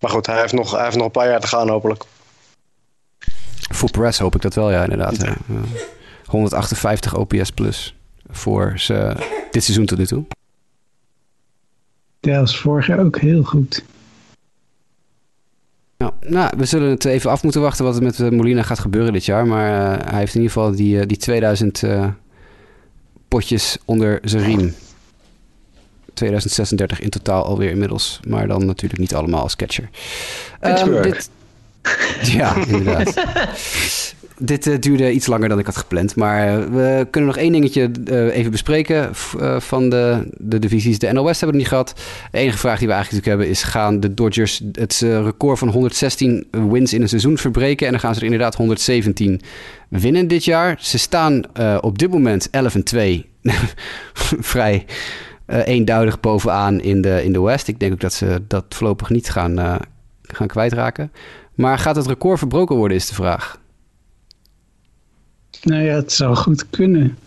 Maar 0.00 0.10
goed, 0.10 0.26
hij 0.26 0.40
heeft, 0.40 0.52
nog, 0.52 0.70
hij 0.70 0.84
heeft 0.84 0.96
nog 0.96 1.04
een 1.04 1.10
paar 1.10 1.28
jaar 1.28 1.40
te 1.40 1.46
gaan 1.46 1.68
hopelijk. 1.68 2.04
Voor 3.70 3.90
Perez 3.90 4.18
hoop 4.18 4.34
ik 4.34 4.42
dat 4.42 4.54
wel, 4.54 4.70
ja, 4.70 4.82
inderdaad. 4.82 5.16
Ja. 5.16 5.36
Ja. 5.46 5.60
158 6.24 7.16
OPS 7.16 7.50
plus 7.50 7.95
voor 8.30 8.72
ze, 8.76 9.12
dit 9.50 9.64
seizoen 9.64 9.86
tot 9.86 9.98
nu 9.98 10.06
toe. 10.06 10.24
Ja, 12.20 12.32
dat 12.32 12.40
was 12.40 12.58
vorig 12.58 12.86
jaar 12.86 12.98
ook 12.98 13.18
heel 13.18 13.42
goed. 13.42 13.84
Nou, 15.96 16.12
nou, 16.20 16.52
we 16.56 16.64
zullen 16.64 16.90
het 16.90 17.04
even 17.04 17.30
af 17.30 17.42
moeten 17.42 17.60
wachten 17.60 17.84
wat 17.84 17.96
er 17.96 18.02
met 18.02 18.20
eh, 18.20 18.28
Molina 18.28 18.62
gaat 18.62 18.78
gebeuren 18.78 19.12
dit 19.12 19.24
jaar. 19.24 19.46
Maar 19.46 19.70
uh, 19.70 20.06
hij 20.08 20.18
heeft 20.18 20.34
in 20.34 20.40
ieder 20.40 20.56
geval 20.56 20.74
die, 20.74 20.96
uh, 20.96 21.02
die 21.06 21.16
2000 21.16 21.82
uh, 21.82 22.08
potjes 23.28 23.78
onder 23.84 24.18
zijn 24.22 24.44
riem. 24.44 24.74
2036 26.14 27.00
in 27.00 27.10
totaal 27.10 27.44
alweer 27.44 27.70
inmiddels. 27.70 28.20
Maar 28.28 28.48
dan 28.48 28.66
natuurlijk 28.66 29.00
niet 29.00 29.14
allemaal 29.14 29.42
als 29.42 29.56
catcher. 29.56 29.88
Pittsburgh. 30.60 31.04
Um, 31.04 31.12
dit... 31.12 31.30
Ja, 32.22 32.56
inderdaad. 32.66 33.14
dit 34.38 34.66
uh, 34.66 34.78
duurde 34.80 35.12
iets 35.12 35.26
langer 35.26 35.48
dan 35.48 35.58
ik 35.58 35.66
had 35.66 35.76
gepland. 35.76 36.16
Maar 36.16 36.58
uh, 36.58 36.64
we 36.64 37.06
kunnen 37.10 37.30
nog 37.30 37.38
één 37.38 37.52
dingetje 37.52 37.90
uh, 38.04 38.36
even 38.36 38.50
bespreken 38.50 39.08
van 39.60 39.88
de, 39.88 40.28
de 40.38 40.58
divisies. 40.58 40.98
De 40.98 41.12
NL 41.12 41.24
West 41.24 41.40
hebben 41.40 41.56
we 41.56 41.62
niet 41.62 41.72
gehad. 41.72 41.94
De 42.30 42.38
enige 42.38 42.58
vraag 42.58 42.78
die 42.78 42.88
we 42.88 42.94
eigenlijk 42.94 43.26
hebben 43.26 43.48
is... 43.48 43.62
gaan 43.62 44.00
de 44.00 44.14
Dodgers 44.14 44.62
het 44.72 44.98
record 45.00 45.58
van 45.58 45.68
116 45.68 46.46
wins 46.50 46.92
in 46.92 47.02
een 47.02 47.08
seizoen 47.08 47.38
verbreken? 47.38 47.86
En 47.86 47.92
dan 47.92 48.00
gaan 48.00 48.14
ze 48.14 48.20
er 48.20 48.26
inderdaad 48.26 48.54
117 48.54 49.40
winnen 49.88 50.28
dit 50.28 50.44
jaar. 50.44 50.76
Ze 50.80 50.98
staan 50.98 51.42
op 51.80 51.98
dit 51.98 52.10
moment 52.10 52.50
11 52.50 52.74
en 52.74 52.84
2. 52.84 53.26
Vrij 54.52 54.84
eh, 55.46 55.66
eenduidig 55.66 56.20
bovenaan 56.20 56.80
in 56.80 57.00
de, 57.00 57.24
in 57.24 57.32
de 57.32 57.40
West. 57.40 57.68
Ik 57.68 57.80
denk 57.80 57.92
ook 57.92 58.00
dat 58.00 58.12
ze 58.12 58.42
dat 58.48 58.64
voorlopig 58.68 59.10
niet 59.10 59.30
gaan, 59.30 59.58
eh, 59.58 59.74
gaan 60.22 60.46
kwijtraken. 60.46 61.12
Maar 61.54 61.78
gaat 61.78 61.96
het 61.96 62.06
record 62.06 62.38
verbroken 62.38 62.76
worden, 62.76 62.96
is 62.96 63.08
de 63.08 63.14
vraag. 63.14 63.58
Nou 65.66 65.82
ja, 65.82 65.94
het 65.94 66.12
zou 66.12 66.34
goed 66.34 66.70
kunnen. 66.70 67.18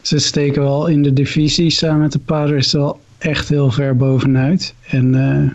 Ze 0.00 0.18
steken 0.18 0.62
wel 0.62 0.86
in 0.86 1.02
de 1.02 1.12
divisie 1.12 1.70
samen 1.70 2.00
met 2.00 2.12
de 2.12 2.18
Padres 2.18 2.72
wel 2.72 3.00
echt 3.18 3.48
heel 3.48 3.70
ver 3.70 3.96
bovenuit. 3.96 4.74
En 4.88 5.14
eh, 5.14 5.50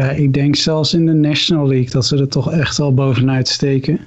ja, 0.00 0.10
ik 0.10 0.32
denk 0.32 0.56
zelfs 0.56 0.94
in 0.94 1.06
de 1.06 1.12
National 1.12 1.68
League 1.68 1.90
dat 1.90 2.06
ze 2.06 2.16
er 2.16 2.28
toch 2.28 2.52
echt 2.52 2.76
wel 2.76 2.94
bovenuit 2.94 3.48
steken. 3.48 4.06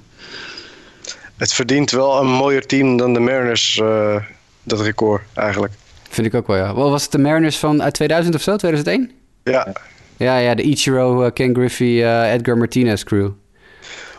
Het 1.38 1.54
verdient 1.54 1.92
wel 1.92 2.20
een 2.20 2.32
mooier 2.32 2.66
team 2.66 2.98
dan 2.98 3.14
de 3.14 3.20
Mariners, 3.20 3.80
eh, 3.80 4.16
dat 4.64 4.82
record 4.82 5.22
eigenlijk. 5.34 5.74
Vind 6.10 6.28
ik 6.28 6.34
ook 6.34 6.48
wel, 6.48 6.58
ja. 6.58 6.76
Wel, 6.76 6.90
was 6.90 7.04
het 7.04 7.12
de 7.12 7.18
Mariners 7.18 7.58
van 7.58 7.84
uit 7.84 7.94
2000 7.94 8.36
of 8.36 8.42
zo, 8.42 8.56
2001? 8.56 9.12
Ja, 9.44 9.74
Ja, 10.18 10.38
ja, 10.38 10.56
de 10.56 10.62
Ichiro, 10.62 11.24
eh, 11.24 11.32
Ken 11.34 11.56
Griffey, 11.56 12.04
eh, 12.04 12.34
Edgar 12.34 12.58
Martinez 12.58 13.04
crew. 13.04 13.30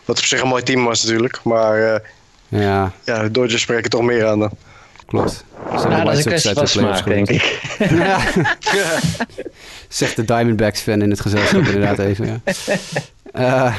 Wat 0.04 0.18
op 0.18 0.24
zich 0.24 0.40
een 0.42 0.48
mooi 0.48 0.62
team 0.62 0.84
was 0.84 1.02
natuurlijk. 1.04 1.40
Maar 1.44 1.94
eh, 1.94 2.00
Ja, 2.48 2.92
ja, 3.04 3.22
de 3.22 3.30
Dodgers 3.30 3.62
spreken 3.62 3.90
toch 3.90 4.02
meer 4.02 4.26
aan 4.26 4.38
dan. 4.38 4.50
klopt. 5.06 5.44
Ze 5.80 5.88
de 5.88 6.02
dat 6.04 6.12
is 6.12 6.18
een 6.18 6.24
kwestie 6.24 6.52
van 6.52 6.68
smaak, 6.68 7.04
denk 7.04 7.28
ik. 7.28 7.60
Ja. 7.90 8.18
Zegt 9.88 10.16
de 10.16 10.24
Diamondbacks-fan 10.24 11.02
in 11.02 11.10
het 11.10 11.20
gezelschap 11.20 11.62
inderdaad 11.62 11.98
even. 12.08 12.42
Ja. 12.44 12.52
Eh, 13.32 13.74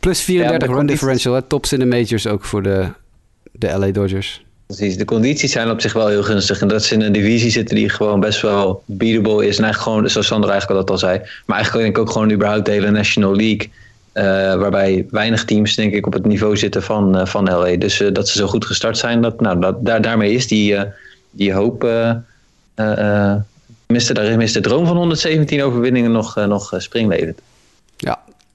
plus 0.00 0.20
34 0.20 0.68
Ja, 0.68 0.74
run 0.74 0.86
differential. 0.86 1.34
Hè. 1.34 1.42
Tops 1.42 1.72
in 1.72 1.78
de 1.78 1.86
majors 1.86 2.26
ook 2.26 2.44
voor 2.44 2.62
de, 2.62 2.88
de 3.52 3.78
LA 3.78 3.90
Dodgers. 3.90 4.44
Precies, 4.66 4.96
de 4.96 5.04
condities 5.04 5.52
zijn 5.52 5.70
op 5.70 5.80
zich 5.80 5.92
wel 5.92 6.08
heel 6.08 6.22
gunstig. 6.22 6.60
En 6.60 6.68
dat 6.68 6.84
ze 6.84 6.94
in 6.94 7.00
een 7.00 7.12
divisie 7.12 7.50
zitten 7.50 7.76
die 7.76 7.88
gewoon 7.88 8.20
best 8.20 8.40
wel 8.40 8.82
beatable 8.86 9.46
is. 9.46 9.56
En 9.58 9.64
eigenlijk 9.64 9.78
gewoon, 9.78 10.10
zoals 10.10 10.26
Sander 10.26 10.50
eigenlijk 10.50 10.80
al 10.80 10.86
dat 10.86 10.94
al 10.94 11.08
zei. 11.08 11.18
Maar 11.46 11.56
eigenlijk 11.56 11.84
denk 11.84 11.96
ik 11.96 12.02
ook 12.02 12.10
gewoon 12.12 12.30
überhaupt 12.32 12.64
de 12.64 12.70
hele 12.70 12.90
National 12.90 13.36
League. 13.36 13.70
Eh, 14.18 14.54
waarbij 14.54 15.06
weinig 15.10 15.44
teams 15.44 15.74
denk 15.74 15.92
ik 15.92 16.06
op 16.06 16.12
het 16.12 16.26
niveau 16.26 16.56
zitten 16.56 16.82
van, 16.82 17.18
eh, 17.18 17.26
van 17.26 17.44
LA. 17.44 17.76
Dus 17.76 18.00
eh, 18.00 18.12
dat 18.12 18.28
ze 18.28 18.38
zo 18.38 18.46
goed 18.46 18.64
gestart 18.64 18.98
zijn. 18.98 19.22
Dat, 19.22 19.40
nou, 19.40 19.60
dat, 19.60 19.84
daar, 19.84 20.02
daarmee 20.02 20.32
is 20.32 20.46
die, 20.46 20.76
die 21.30 21.52
hoop... 21.52 21.84
eh 21.84 22.10
eh, 22.78 23.30
eh, 23.30 23.36
miste, 23.86 24.14
daar 24.14 24.42
is 24.42 24.52
de 24.52 24.60
droom 24.60 24.86
van 24.86 24.96
117 24.96 25.62
overwinningen 25.62 26.12
nog, 26.12 26.34
nog 26.34 26.74
springlevend. 26.76 27.40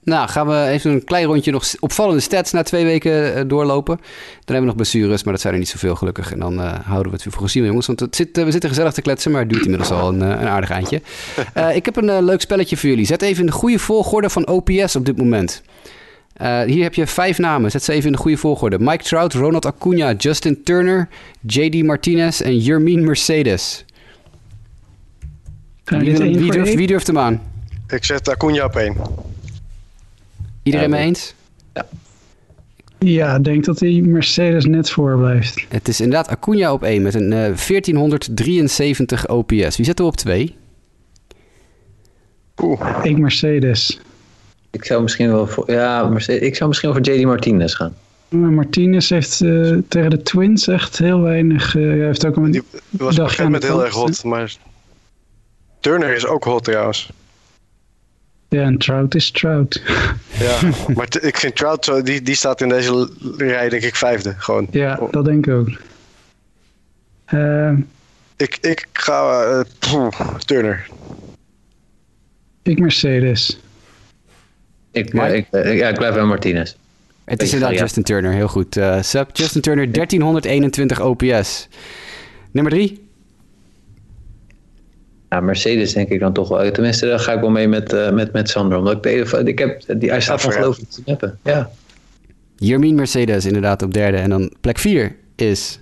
Nou, 0.04 0.28
gaan 0.28 0.46
we 0.46 0.66
even 0.66 0.90
een 0.90 1.04
klein 1.04 1.26
rondje 1.26 1.50
nog 1.50 1.64
opvallende 1.80 2.20
stats 2.20 2.52
na 2.52 2.62
twee 2.62 2.84
weken 2.84 3.34
eh, 3.34 3.42
doorlopen. 3.46 3.96
Dan 3.96 4.04
hebben 4.44 4.60
we 4.60 4.66
nog 4.66 4.76
blessures, 4.76 5.22
maar 5.22 5.32
dat 5.32 5.42
zijn 5.42 5.52
er 5.52 5.58
niet 5.58 5.68
zoveel 5.68 5.94
gelukkig. 5.94 6.32
En 6.32 6.38
dan 6.38 6.60
eh, 6.60 6.72
houden 6.82 7.06
we 7.06 7.14
het 7.16 7.24
weer 7.24 7.32
voor 7.32 7.42
gezien, 7.42 7.64
jongens. 7.64 7.86
Want 7.86 8.00
het 8.00 8.16
zit, 8.16 8.38
eh, 8.38 8.44
we 8.44 8.50
zitten 8.50 8.68
gezellig 8.68 8.92
te 8.92 9.02
kletsen, 9.02 9.30
maar 9.30 9.40
het 9.40 9.50
duurt 9.50 9.64
inmiddels 9.64 9.90
al 9.90 10.08
een, 10.08 10.20
een 10.20 10.48
aardig 10.48 10.70
eindje. 10.70 11.00
Eh, 11.52 11.76
ik 11.76 11.84
heb 11.84 11.96
een 11.96 12.24
leuk 12.24 12.40
spelletje 12.40 12.76
voor 12.76 12.88
jullie. 12.88 13.06
Zet 13.06 13.22
even 13.22 13.40
in 13.40 13.46
de 13.46 13.52
goede 13.52 13.78
volgorde 13.78 14.30
van 14.30 14.48
OPS 14.48 14.96
op 14.96 15.06
dit 15.06 15.16
moment. 15.16 15.62
Eh, 16.34 16.60
hier 16.62 16.82
heb 16.82 16.94
je 16.94 17.06
vijf 17.06 17.38
namen. 17.38 17.70
Zet 17.70 17.82
ze 17.82 17.92
even 17.92 18.06
in 18.06 18.12
de 18.12 18.18
goede 18.18 18.36
volgorde. 18.36 18.78
Mike 18.78 19.04
Trout, 19.04 19.32
Ronald 19.32 19.66
Acuna, 19.66 20.12
Justin 20.12 20.62
Turner, 20.62 21.08
JD 21.40 21.82
Martinez 21.82 22.40
en 22.40 22.58
Jermin 22.58 23.04
Mercedes. 23.04 23.84
Wie, 25.84 26.50
durft, 26.50 26.74
wie 26.74 26.86
durft 26.86 27.06
hem 27.06 27.18
aan? 27.18 27.42
Ik 27.88 28.04
zet 28.04 28.28
Acuna 28.28 28.64
op 28.64 28.76
één. 28.76 28.96
Iedereen 30.64 30.88
Ja, 30.90 30.94
mee 30.96 31.06
eens? 31.06 31.34
Ja, 32.98 33.34
ik 33.36 33.44
denk 33.44 33.64
dat 33.64 33.78
die 33.78 34.02
Mercedes 34.02 34.64
net 34.64 34.90
voor 34.90 35.18
blijft. 35.18 35.66
Het 35.68 35.88
is 35.88 36.00
inderdaad 36.00 36.28
Acuna 36.28 36.72
op 36.72 36.82
1 36.82 37.02
met 37.02 37.14
een 37.14 37.32
eh, 37.32 37.38
1473 37.38 39.28
OPS. 39.28 39.76
Wie 39.76 39.84
zet 39.86 39.98
er 39.98 40.04
op 40.04 40.16
2? 40.16 40.54
Oeh, 42.62 42.98
Ik 43.02 43.18
Mercedes. 43.18 44.00
Ik 44.70 44.84
zou 44.84 45.02
misschien 45.02 45.28
wel 45.32 45.46
voor, 45.46 45.70
ja, 45.72 46.08
Mercedes- 46.08 46.42
ik 46.42 46.54
zou 46.56 46.68
misschien 46.68 46.92
wel 46.92 47.02
voor 47.02 47.12
JD 47.14 47.24
Martinez 47.24 47.76
gaan. 47.76 47.94
Maar 48.28 48.50
Martinez 48.52 49.08
heeft 49.08 49.40
eh, 49.40 49.76
tegen 49.88 50.10
de 50.10 50.22
Twins 50.22 50.66
echt 50.68 50.98
heel 50.98 51.20
weinig. 51.20 51.76
eh, 51.76 51.82
hij 51.82 51.98
heeft 51.98 52.26
ook 52.26 52.36
een 52.36 52.50
die 52.50 52.62
was 52.62 52.80
op 52.92 53.00
een 53.00 53.14
dagje 53.16 53.20
gegeven 53.22 53.38
aan 53.38 53.44
moment 53.44 53.62
de 53.62 53.68
heel 53.68 53.84
erg 53.84 53.94
hot. 53.94 54.24
Maar 54.24 54.56
Turner 55.80 56.14
is 56.14 56.26
ook 56.26 56.44
hot 56.44 56.64
trouwens. 56.64 57.10
Ja, 58.54 58.62
en 58.62 58.78
Trout 58.78 59.14
is 59.14 59.30
Trout. 59.30 59.82
Ja, 60.38 60.58
maar 60.96 61.08
ik 61.20 61.36
vind 61.38 61.56
Trout, 61.56 61.84
zo- 61.84 62.02
die, 62.02 62.22
die 62.22 62.34
staat 62.34 62.60
in 62.60 62.68
deze 62.68 63.10
rij 63.36 63.68
denk 63.68 63.82
ik 63.82 63.94
vijfde. 63.96 64.34
Gewoon. 64.38 64.66
ja, 64.70 65.00
dat 65.10 65.24
denk 65.24 65.46
ik 65.46 65.52
ook. 65.52 65.68
Eh, 67.24 67.72
Ik, 68.36 68.58
ik 68.60 68.86
ga 68.92 69.42
eh, 69.42 69.60
pff, 69.78 70.44
Turner. 70.44 70.86
ik 72.62 72.78
Mercedes. 72.78 73.60
Ik, 74.90 75.12
Mike? 75.12 75.26
eh, 75.26 75.36
ik, 75.36 75.46
eh, 75.50 75.76
ja, 75.76 75.88
ik 75.88 75.94
blijf 75.94 76.14
bij 76.14 76.24
Martinez. 76.24 76.74
Het 77.24 77.42
is 77.42 77.52
inderdaad. 77.52 77.78
Justin 77.78 78.02
Turner, 78.02 78.32
heel 78.32 78.48
goed. 78.48 78.76
eh 78.76 79.02
Seb, 79.02 79.36
Justin 79.36 79.60
Turner 79.60 79.92
1321 79.92 81.00
OPS. 81.00 81.68
Nummer 82.50 82.72
3? 82.72 83.03
Ja, 85.34 85.40
Mercedes 85.40 85.92
denk 85.92 86.08
ik 86.08 86.20
dan 86.20 86.32
toch 86.32 86.48
wel. 86.48 86.70
Tenminste, 86.70 87.06
daar 87.06 87.18
ga 87.18 87.32
ik 87.32 87.40
wel 87.40 87.50
mee 87.50 87.68
met, 87.68 87.92
eh, 87.92 88.10
met, 88.12 88.32
met 88.32 88.48
Sander. 88.48 88.78
Omdat 88.78 88.94
ik, 88.94 89.02
de, 89.02 89.42
ik 89.44 89.58
heb, 89.58 89.82
die, 89.98 90.10
hij 90.10 90.20
staat 90.20 90.36
Ja, 90.42 90.44
voor 90.44 90.52
ongelooflijk 90.54 90.90
te 90.90 91.02
knappen. 91.02 91.38
Ja. 91.44 91.70
Jermin 92.56 92.94
Mercedes 92.94 93.44
inderdaad 93.44 93.82
op 93.82 93.94
derde. 93.94 94.16
En 94.16 94.30
dan 94.30 94.52
plek 94.60 94.78
4 94.78 95.16
is... 95.36 95.78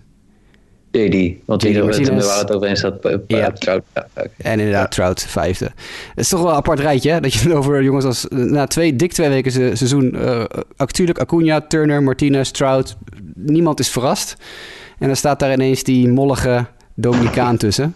JD. 0.91 1.35
Want 1.45 1.63
JD 1.63 1.73
die 1.73 1.83
waar 1.83 2.39
het 2.39 2.53
over 2.53 2.69
eens 2.69 2.81
zat. 2.81 3.05
eh, 3.05 3.17
Ja. 3.27 3.51
Trout. 3.51 3.83
Ja, 3.95 4.07
oké. 4.17 4.29
En 4.37 4.59
inderdaad 4.59 4.91
Trout 4.91 5.23
vijfde. 5.23 5.65
Het 5.65 5.75
is 6.15 6.29
toch 6.29 6.41
wel 6.41 6.51
een 6.51 6.57
apart 6.57 6.79
rijtje, 6.81 7.11
hè? 7.11 7.21
Dat 7.21 7.33
je 7.33 7.39
het 7.49 7.53
over 7.57 7.83
jongens 7.83 8.05
als... 8.05 8.29
eh, 8.29 8.39
Na 8.39 8.67
twee, 8.67 8.97
dik 8.97 9.13
twee 9.13 9.29
weken 9.29 9.53
se- 9.53 9.71
seizoen... 9.77 10.15
eh 10.17 10.45
natuurlijk 10.77 11.19
Acuna, 11.21 11.61
Turner, 11.61 12.03
Martinez, 12.03 12.51
Trout. 12.51 12.97
Niemand 13.35 13.81
is 13.81 13.89
verrast. 13.91 14.37
En 14.99 15.07
dan 15.07 15.17
staat 15.17 15.39
daar 15.39 15.53
ineens 15.53 15.83
die 15.83 16.09
mollige 16.09 16.67
Dominicaan 16.95 17.57
tussen. 17.67 17.95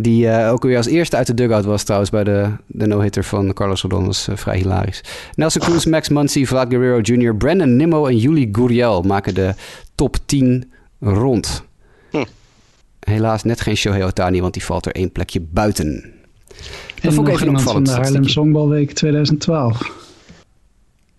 Die 0.00 0.28
eh, 0.28 0.52
ook 0.52 0.62
weer 0.62 0.76
als 0.76 0.86
eerste 0.86 1.16
uit 1.16 1.26
de 1.26 1.34
dugout 1.34 1.64
was 1.64 1.82
trouwens 1.82 2.10
bij 2.10 2.24
de, 2.24 2.50
de 2.66 2.86
no-hitter 2.86 3.24
van 3.24 3.52
Carlos 3.52 3.82
Rodon. 3.82 4.04
Dat 4.04 4.12
is 4.12 4.28
eh, 4.28 4.36
vrij 4.36 4.56
hilarisch. 4.56 5.00
Nelson 5.34 5.62
Cruz, 5.62 5.84
Max 5.84 6.08
Muncy, 6.08 6.44
Vlad 6.44 6.66
Guerrero 6.68 7.00
Jr., 7.00 7.34
Brandon 7.36 7.76
Nimmo 7.76 8.06
en 8.06 8.16
Juli 8.16 8.48
Gurriel 8.52 9.02
maken 9.02 9.34
de 9.34 9.54
top 9.94 10.16
10 10.26 10.72
rond. 11.00 11.62
Hm. 12.10 12.24
Helaas 13.00 13.42
net 13.44 13.60
geen 13.60 13.76
Shohei 13.76 14.04
Otani, 14.04 14.40
want 14.40 14.52
die 14.52 14.64
valt 14.64 14.86
er 14.86 14.92
één 14.94 15.12
plekje 15.12 15.40
buiten. 15.40 16.12
Dat 16.94 17.04
en 17.04 17.12
vond 17.12 17.14
ik 17.14 17.16
nog 17.16 17.28
even 17.28 17.46
iemand 17.46 17.62
van 17.62 17.76
opvallend. 17.76 17.86
de 17.86 17.92
Haarlem 17.92 18.10
statistiekje. 18.10 18.40
Songbalweek 18.40 18.92
2012. 18.92 20.06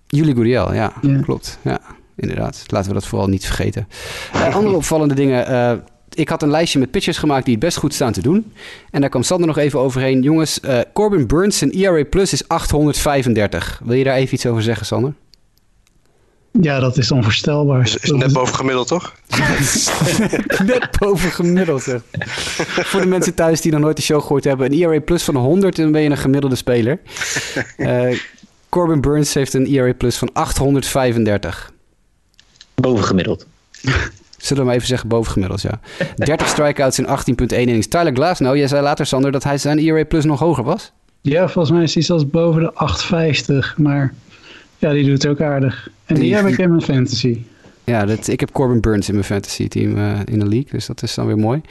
Juli 0.07 0.33
Gurriel, 0.33 0.73
ja, 0.73 0.93
Ja. 1.01 1.19
klopt. 1.21 1.59
Ja, 1.61 1.79
inderdaad. 2.15 2.63
Laten 2.67 2.87
we 2.87 2.93
dat 2.93 3.05
vooral 3.07 3.27
niet 3.27 3.45
vergeten. 3.45 3.87
Eh, 4.33 4.55
andere 4.55 4.75
opvallende 4.75 5.13
dingen. 5.15 5.47
Ik 6.13 6.29
had 6.29 6.41
een 6.41 6.49
lijstje 6.49 6.79
met 6.79 6.91
pitchers 6.91 7.17
gemaakt 7.17 7.45
die 7.45 7.53
het 7.53 7.63
best 7.63 7.77
goed 7.77 7.93
staan 7.93 8.11
te 8.11 8.21
doen. 8.21 8.53
En 8.91 9.01
daar 9.01 9.09
kwam 9.09 9.23
Sander 9.23 9.47
nog 9.47 9.57
even 9.57 9.79
overheen. 9.79 10.21
Jongens, 10.21 10.59
eh, 10.59 10.79
Corbin 10.93 11.27
Burns, 11.27 11.57
zijn 11.57 11.71
ERA 11.71 12.03
Plus 12.03 12.33
is 12.33 12.47
835. 12.47 13.81
Wil 13.83 13.95
je 13.95 14.03
daar 14.03 14.15
even 14.15 14.33
iets 14.33 14.45
over 14.45 14.63
zeggen, 14.63 14.85
Sander? 14.85 15.13
Ja, 16.51 16.79
dat 16.79 16.97
is 16.97 17.11
onvoorstelbaar. 17.11 17.81
Is, 17.81 17.97
is 17.97 18.11
net 18.11 18.33
boven 18.33 18.55
gemiddeld 18.55 18.87
toch? 18.87 19.15
Net 20.65 20.97
boven 20.99 21.31
gemiddeld, 21.31 21.83
zeg. 21.83 22.01
Voor 22.89 23.01
de 23.01 23.07
mensen 23.07 23.33
thuis 23.33 23.61
die 23.61 23.71
nog 23.71 23.81
nooit 23.81 23.95
de 23.95 24.01
show 24.01 24.21
gehoord 24.21 24.43
hebben. 24.43 24.71
Een 24.71 24.79
ERA 24.79 24.99
Plus 24.99 25.23
van 25.23 25.35
100 25.35 25.77
en 25.77 25.83
dan 25.83 25.91
ben 25.91 26.01
je 26.01 26.09
een 26.09 26.17
gemiddelde 26.17 26.55
speler. 26.55 26.99
Eh, 27.77 28.17
Corbin 28.69 29.01
Burns 29.01 29.33
heeft 29.33 29.53
een 29.53 29.65
ERA 29.65 29.93
Plus 29.93 30.17
van 30.17 30.29
835. 30.33 31.71
Bovengemiddeld. 32.75 33.45
Zullen 34.39 34.61
we 34.63 34.67
maar 34.67 34.75
even 34.77 34.87
zeggen 34.87 35.09
bovengemiddeld, 35.09 35.61
ja. 35.61 35.79
30 36.15 36.47
strikeouts 36.47 36.99
in 36.99 37.07
18,1 37.07 37.57
innings. 37.57 37.87
Tyler 37.87 38.13
Glasnow, 38.13 38.55
jij 38.55 38.67
zei 38.67 38.81
later, 38.81 39.05
Sander, 39.05 39.31
dat 39.31 39.43
hij 39.43 39.57
zijn 39.57 39.77
ERA 39.79 40.03
Plus 40.05 40.25
nog 40.25 40.39
hoger 40.39 40.63
was. 40.63 40.91
Ja, 41.21 41.47
volgens 41.47 41.73
mij 41.73 41.83
is 41.83 41.93
hij 41.93 42.03
zelfs 42.03 42.29
boven 42.29 42.61
de 42.61 42.73
850. 42.73 43.77
Maar 43.77 44.13
ja, 44.77 44.91
die 44.91 45.03
doet 45.03 45.23
het 45.23 45.27
ook 45.31 45.41
aardig. 45.41 45.89
En 46.05 46.15
die 46.15 46.23
Die- 46.23 46.35
heb 46.35 46.45
ik 46.45 46.57
in 46.57 46.69
mijn 46.69 46.81
fantasy. 46.81 47.37
Ja, 47.89 48.05
dat, 48.05 48.27
ik 48.27 48.39
heb 48.39 48.51
Corbin 48.51 48.81
Burns 48.81 49.07
in 49.07 49.13
mijn 49.13 49.25
fantasy 49.25 49.67
team 49.67 49.97
eh, 49.97 50.19
in 50.25 50.39
de 50.39 50.47
league, 50.47 50.67
dus 50.71 50.85
dat 50.85 51.03
is 51.03 51.13
dan 51.13 51.25
weer 51.25 51.37
mooi. 51.37 51.61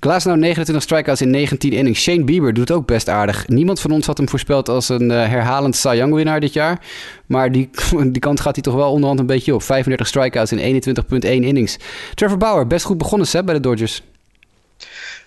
Glasnow 0.00 0.36
29 0.36 0.84
strikeouts 0.84 1.20
in 1.20 1.30
19 1.30 1.72
innings. 1.72 2.00
Shane 2.00 2.24
Bieber 2.24 2.54
doet 2.54 2.70
ook 2.70 2.86
best 2.86 3.08
aardig. 3.08 3.48
Niemand 3.48 3.80
van 3.80 3.90
ons 3.90 4.06
had 4.06 4.16
hem 4.16 4.28
voorspeld 4.28 4.68
als 4.68 4.88
een 4.88 5.10
eh, 5.10 5.28
herhalend 5.28 5.76
Cy 5.76 5.94
Young 5.94 6.14
winnaar 6.14 6.40
dit 6.40 6.52
jaar. 6.52 6.80
Maar 7.26 7.52
die, 7.52 7.70
die 8.12 8.18
kant 8.18 8.40
gaat 8.40 8.54
hij 8.54 8.62
toch 8.62 8.74
wel 8.74 8.90
onderhand 8.90 9.20
een 9.20 9.26
beetje 9.26 9.54
op. 9.54 9.62
35 9.62 10.06
strikeouts 10.06 10.52
in 10.52 10.82
21,1 10.98 11.18
innings. 11.20 11.76
Trevor 12.14 12.38
Bauer, 12.38 12.66
best 12.66 12.84
goed 12.84 12.98
begonnen 12.98 13.28
hè, 13.30 13.44
bij 13.44 13.54
de 13.54 13.60
Dodgers. 13.60 14.02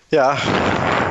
Ja. 0.08 0.36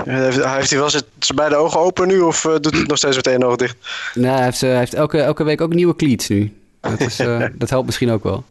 Hij 0.04 0.24
heeft, 0.24 0.70
hij 0.70 0.78
wel 0.78 0.90
zijn 0.90 1.04
beide 1.34 1.56
ogen 1.56 1.80
open 1.80 2.08
nu 2.08 2.20
of 2.20 2.44
eh, 2.44 2.52
doet 2.52 2.70
hij 2.70 2.80
het 2.80 2.88
nog 2.88 2.98
steeds 2.98 3.16
met 3.16 3.26
één 3.26 3.42
oog 3.42 3.56
dicht? 3.56 3.76
Nee, 4.14 4.30
hij 4.30 4.44
heeft, 4.44 4.60
hij 4.60 4.78
heeft 4.78 4.94
elke, 4.94 5.20
elke 5.20 5.44
week 5.44 5.60
ook 5.60 5.74
nieuwe 5.74 5.96
cleats 5.96 6.28
nu. 6.28 6.52
Dat, 6.80 7.00
is, 7.00 7.16
dat 7.58 7.70
helpt 7.70 7.86
misschien 7.86 8.10
ook 8.10 8.22
wel. 8.22 8.44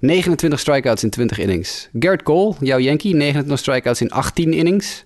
29 0.00 0.60
strikeouts 0.60 1.02
in 1.02 1.10
20 1.10 1.38
innings. 1.38 1.88
Garrett 1.98 2.22
Cole, 2.22 2.54
jouw 2.60 2.78
Yankee, 2.78 3.14
29 3.14 3.58
strikeouts 3.58 4.00
in 4.00 4.10
18 4.10 4.52
innings. 4.52 5.02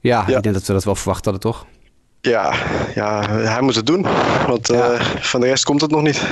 Ja, 0.00 0.24
Ja. 0.26 0.36
ik 0.36 0.42
denk 0.42 0.54
dat 0.54 0.66
we 0.66 0.72
dat 0.72 0.84
wel 0.84 0.94
verwacht 0.94 1.24
hadden, 1.24 1.42
toch? 1.42 1.66
Ja, 2.20 2.54
ja, 2.94 3.30
hij 3.30 3.60
moet 3.60 3.74
het 3.74 3.86
doen. 3.86 4.06
Want 4.46 4.70
eh, 4.70 5.00
van 5.20 5.40
de 5.40 5.46
rest 5.46 5.64
komt 5.64 5.80
het 5.80 5.90
nog 5.90 6.02
niet. 6.02 6.22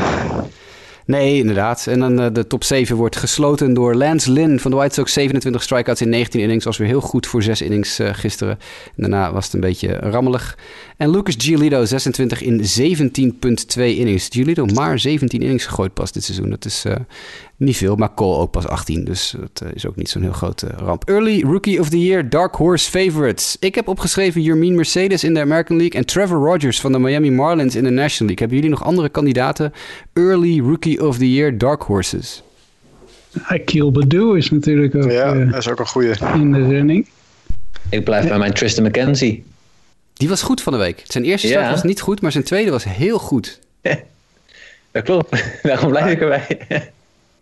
Nee, 1.06 1.36
inderdaad. 1.36 1.86
En 1.86 1.98
dan 2.00 2.20
eh, 2.20 2.26
de 2.32 2.46
top 2.46 2.64
7 2.64 2.96
wordt 2.96 3.16
gesloten 3.16 3.74
door 3.74 3.94
Lance 3.94 4.30
Lynn 4.30 4.58
van 4.60 4.70
de 4.70 4.76
White 4.76 4.94
Sox. 4.94 5.12
27 5.12 5.62
strikeouts 5.62 6.00
in 6.00 6.08
19 6.08 6.40
innings. 6.40 6.64
Was 6.64 6.76
weer 6.76 6.88
heel 6.88 7.00
goed 7.00 7.26
voor 7.26 7.42
6 7.42 7.62
innings 7.62 7.98
eh, 7.98 8.08
gisteren. 8.12 8.58
En 8.86 8.92
daarna 8.96 9.32
was 9.32 9.44
het 9.44 9.54
een 9.54 9.60
beetje 9.60 9.96
rammelig. 9.96 10.58
En 11.02 11.10
Lucas 11.10 11.34
Giolito, 11.38 11.84
26 11.84 12.42
in 12.42 12.60
17,2 12.60 13.82
innings. 13.82 14.28
Giolito 14.30 14.66
maar 14.66 14.98
17 14.98 15.40
innings 15.42 15.66
gegooid 15.66 15.94
pas 15.94 16.12
dit 16.12 16.24
seizoen. 16.24 16.50
Dat 16.50 16.64
is 16.64 16.84
eh, 16.84 16.96
niet 17.56 17.76
veel, 17.76 17.96
maar 17.96 18.14
Cole 18.14 18.36
ook 18.36 18.50
pas 18.50 18.66
18. 18.66 19.04
Dus 19.04 19.34
dat 19.40 19.68
eh, 19.68 19.74
is 19.74 19.86
ook 19.86 19.96
niet 19.96 20.08
zo'n 20.08 20.22
heel 20.22 20.32
grote 20.32 20.66
ramp. 20.66 21.08
Early 21.08 21.42
Rookie 21.42 21.80
of 21.80 21.88
the 21.88 22.02
Year, 22.02 22.28
Dark 22.28 22.54
Horse 22.54 22.90
Favorites. 22.90 23.56
Ik 23.60 23.74
heb 23.74 23.88
opgeschreven 23.88 24.42
Jermaine 24.42 24.76
Mercedes 24.76 25.24
in 25.24 25.34
de 25.34 25.40
American 25.40 25.76
League... 25.76 26.00
en 26.00 26.06
Trevor 26.06 26.38
Rogers 26.38 26.80
van 26.80 26.92
de 26.92 26.98
Miami 26.98 27.30
Marlins 27.30 27.74
in 27.74 27.84
de 27.84 27.90
National 27.90 28.34
League. 28.34 28.38
Hebben 28.38 28.56
jullie 28.56 28.70
nog 28.70 28.84
andere 28.84 29.08
kandidaten? 29.08 29.72
Early 30.12 30.60
Rookie 30.60 31.06
of 31.06 31.18
the 31.18 31.32
Year, 31.32 31.58
Dark 31.58 31.82
Horses. 31.82 32.42
Akil 33.42 33.90
Badu 33.90 34.36
is 34.36 34.50
natuurlijk 34.50 34.94
ook 34.94 35.10
Ja, 35.10 35.34
eh, 35.34 35.50
dat 35.50 35.58
is 35.58 35.68
ook 35.68 35.78
een 35.78 35.86
goeie. 35.86 36.14
in 36.34 36.52
de 36.52 36.66
running. 36.66 37.08
Ik 37.90 38.04
blijf 38.04 38.28
bij 38.28 38.38
mijn 38.38 38.52
Tristan 38.52 38.84
McKenzie. 38.84 39.44
Die 40.22 40.30
was 40.30 40.42
goed 40.42 40.62
van 40.62 40.72
de 40.72 40.78
week. 40.78 41.02
Zijn 41.04 41.24
eerste 41.24 41.46
Ja. 41.48 41.52
start 41.52 41.70
was 41.70 41.82
niet 41.82 42.00
goed, 42.00 42.20
maar 42.20 42.32
zijn 42.32 42.44
tweede 42.44 42.70
was 42.70 42.84
heel 42.84 43.18
goed. 43.18 43.58
Dat 44.92 45.02
klopt. 45.02 45.44
Daarom 45.62 45.90
blijf 45.90 46.10
ik 46.12 46.20
erbij. 46.20 46.58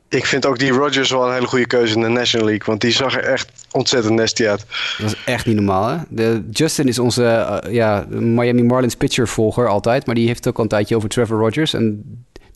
Ik 0.08 0.26
vind 0.26 0.46
ook 0.46 0.58
die 0.58 0.70
Rodgers 0.70 1.10
wel 1.10 1.26
een 1.26 1.32
hele 1.34 1.46
goede 1.46 1.66
keuze 1.66 1.94
in 1.94 2.00
de 2.00 2.08
National 2.08 2.46
League. 2.46 2.66
Want 2.66 2.80
die 2.80 2.90
zag 2.90 3.16
er 3.16 3.24
echt 3.24 3.50
ontzettend 3.70 4.14
nasty 4.14 4.46
uit. 4.46 4.58
Dat 4.58 4.98
was 4.98 5.24
echt 5.24 5.46
niet 5.46 5.54
normaal, 5.54 5.88
hè? 5.88 5.96
De, 6.08 6.42
Justin 6.50 6.88
is 6.88 6.98
onze 6.98 7.24
eh, 7.24 7.72
ja, 7.72 8.06
Miami 8.08 8.62
Marlins 8.62 8.94
pitcher-volger 8.96 9.68
altijd. 9.68 10.06
Maar 10.06 10.14
die 10.14 10.26
heeft 10.26 10.38
het 10.38 10.48
ook 10.48 10.56
al 10.56 10.62
een 10.62 10.68
tijdje 10.68 10.96
over 10.96 11.08
Trevor 11.08 11.38
Rogers. 11.38 11.74
En 11.74 12.02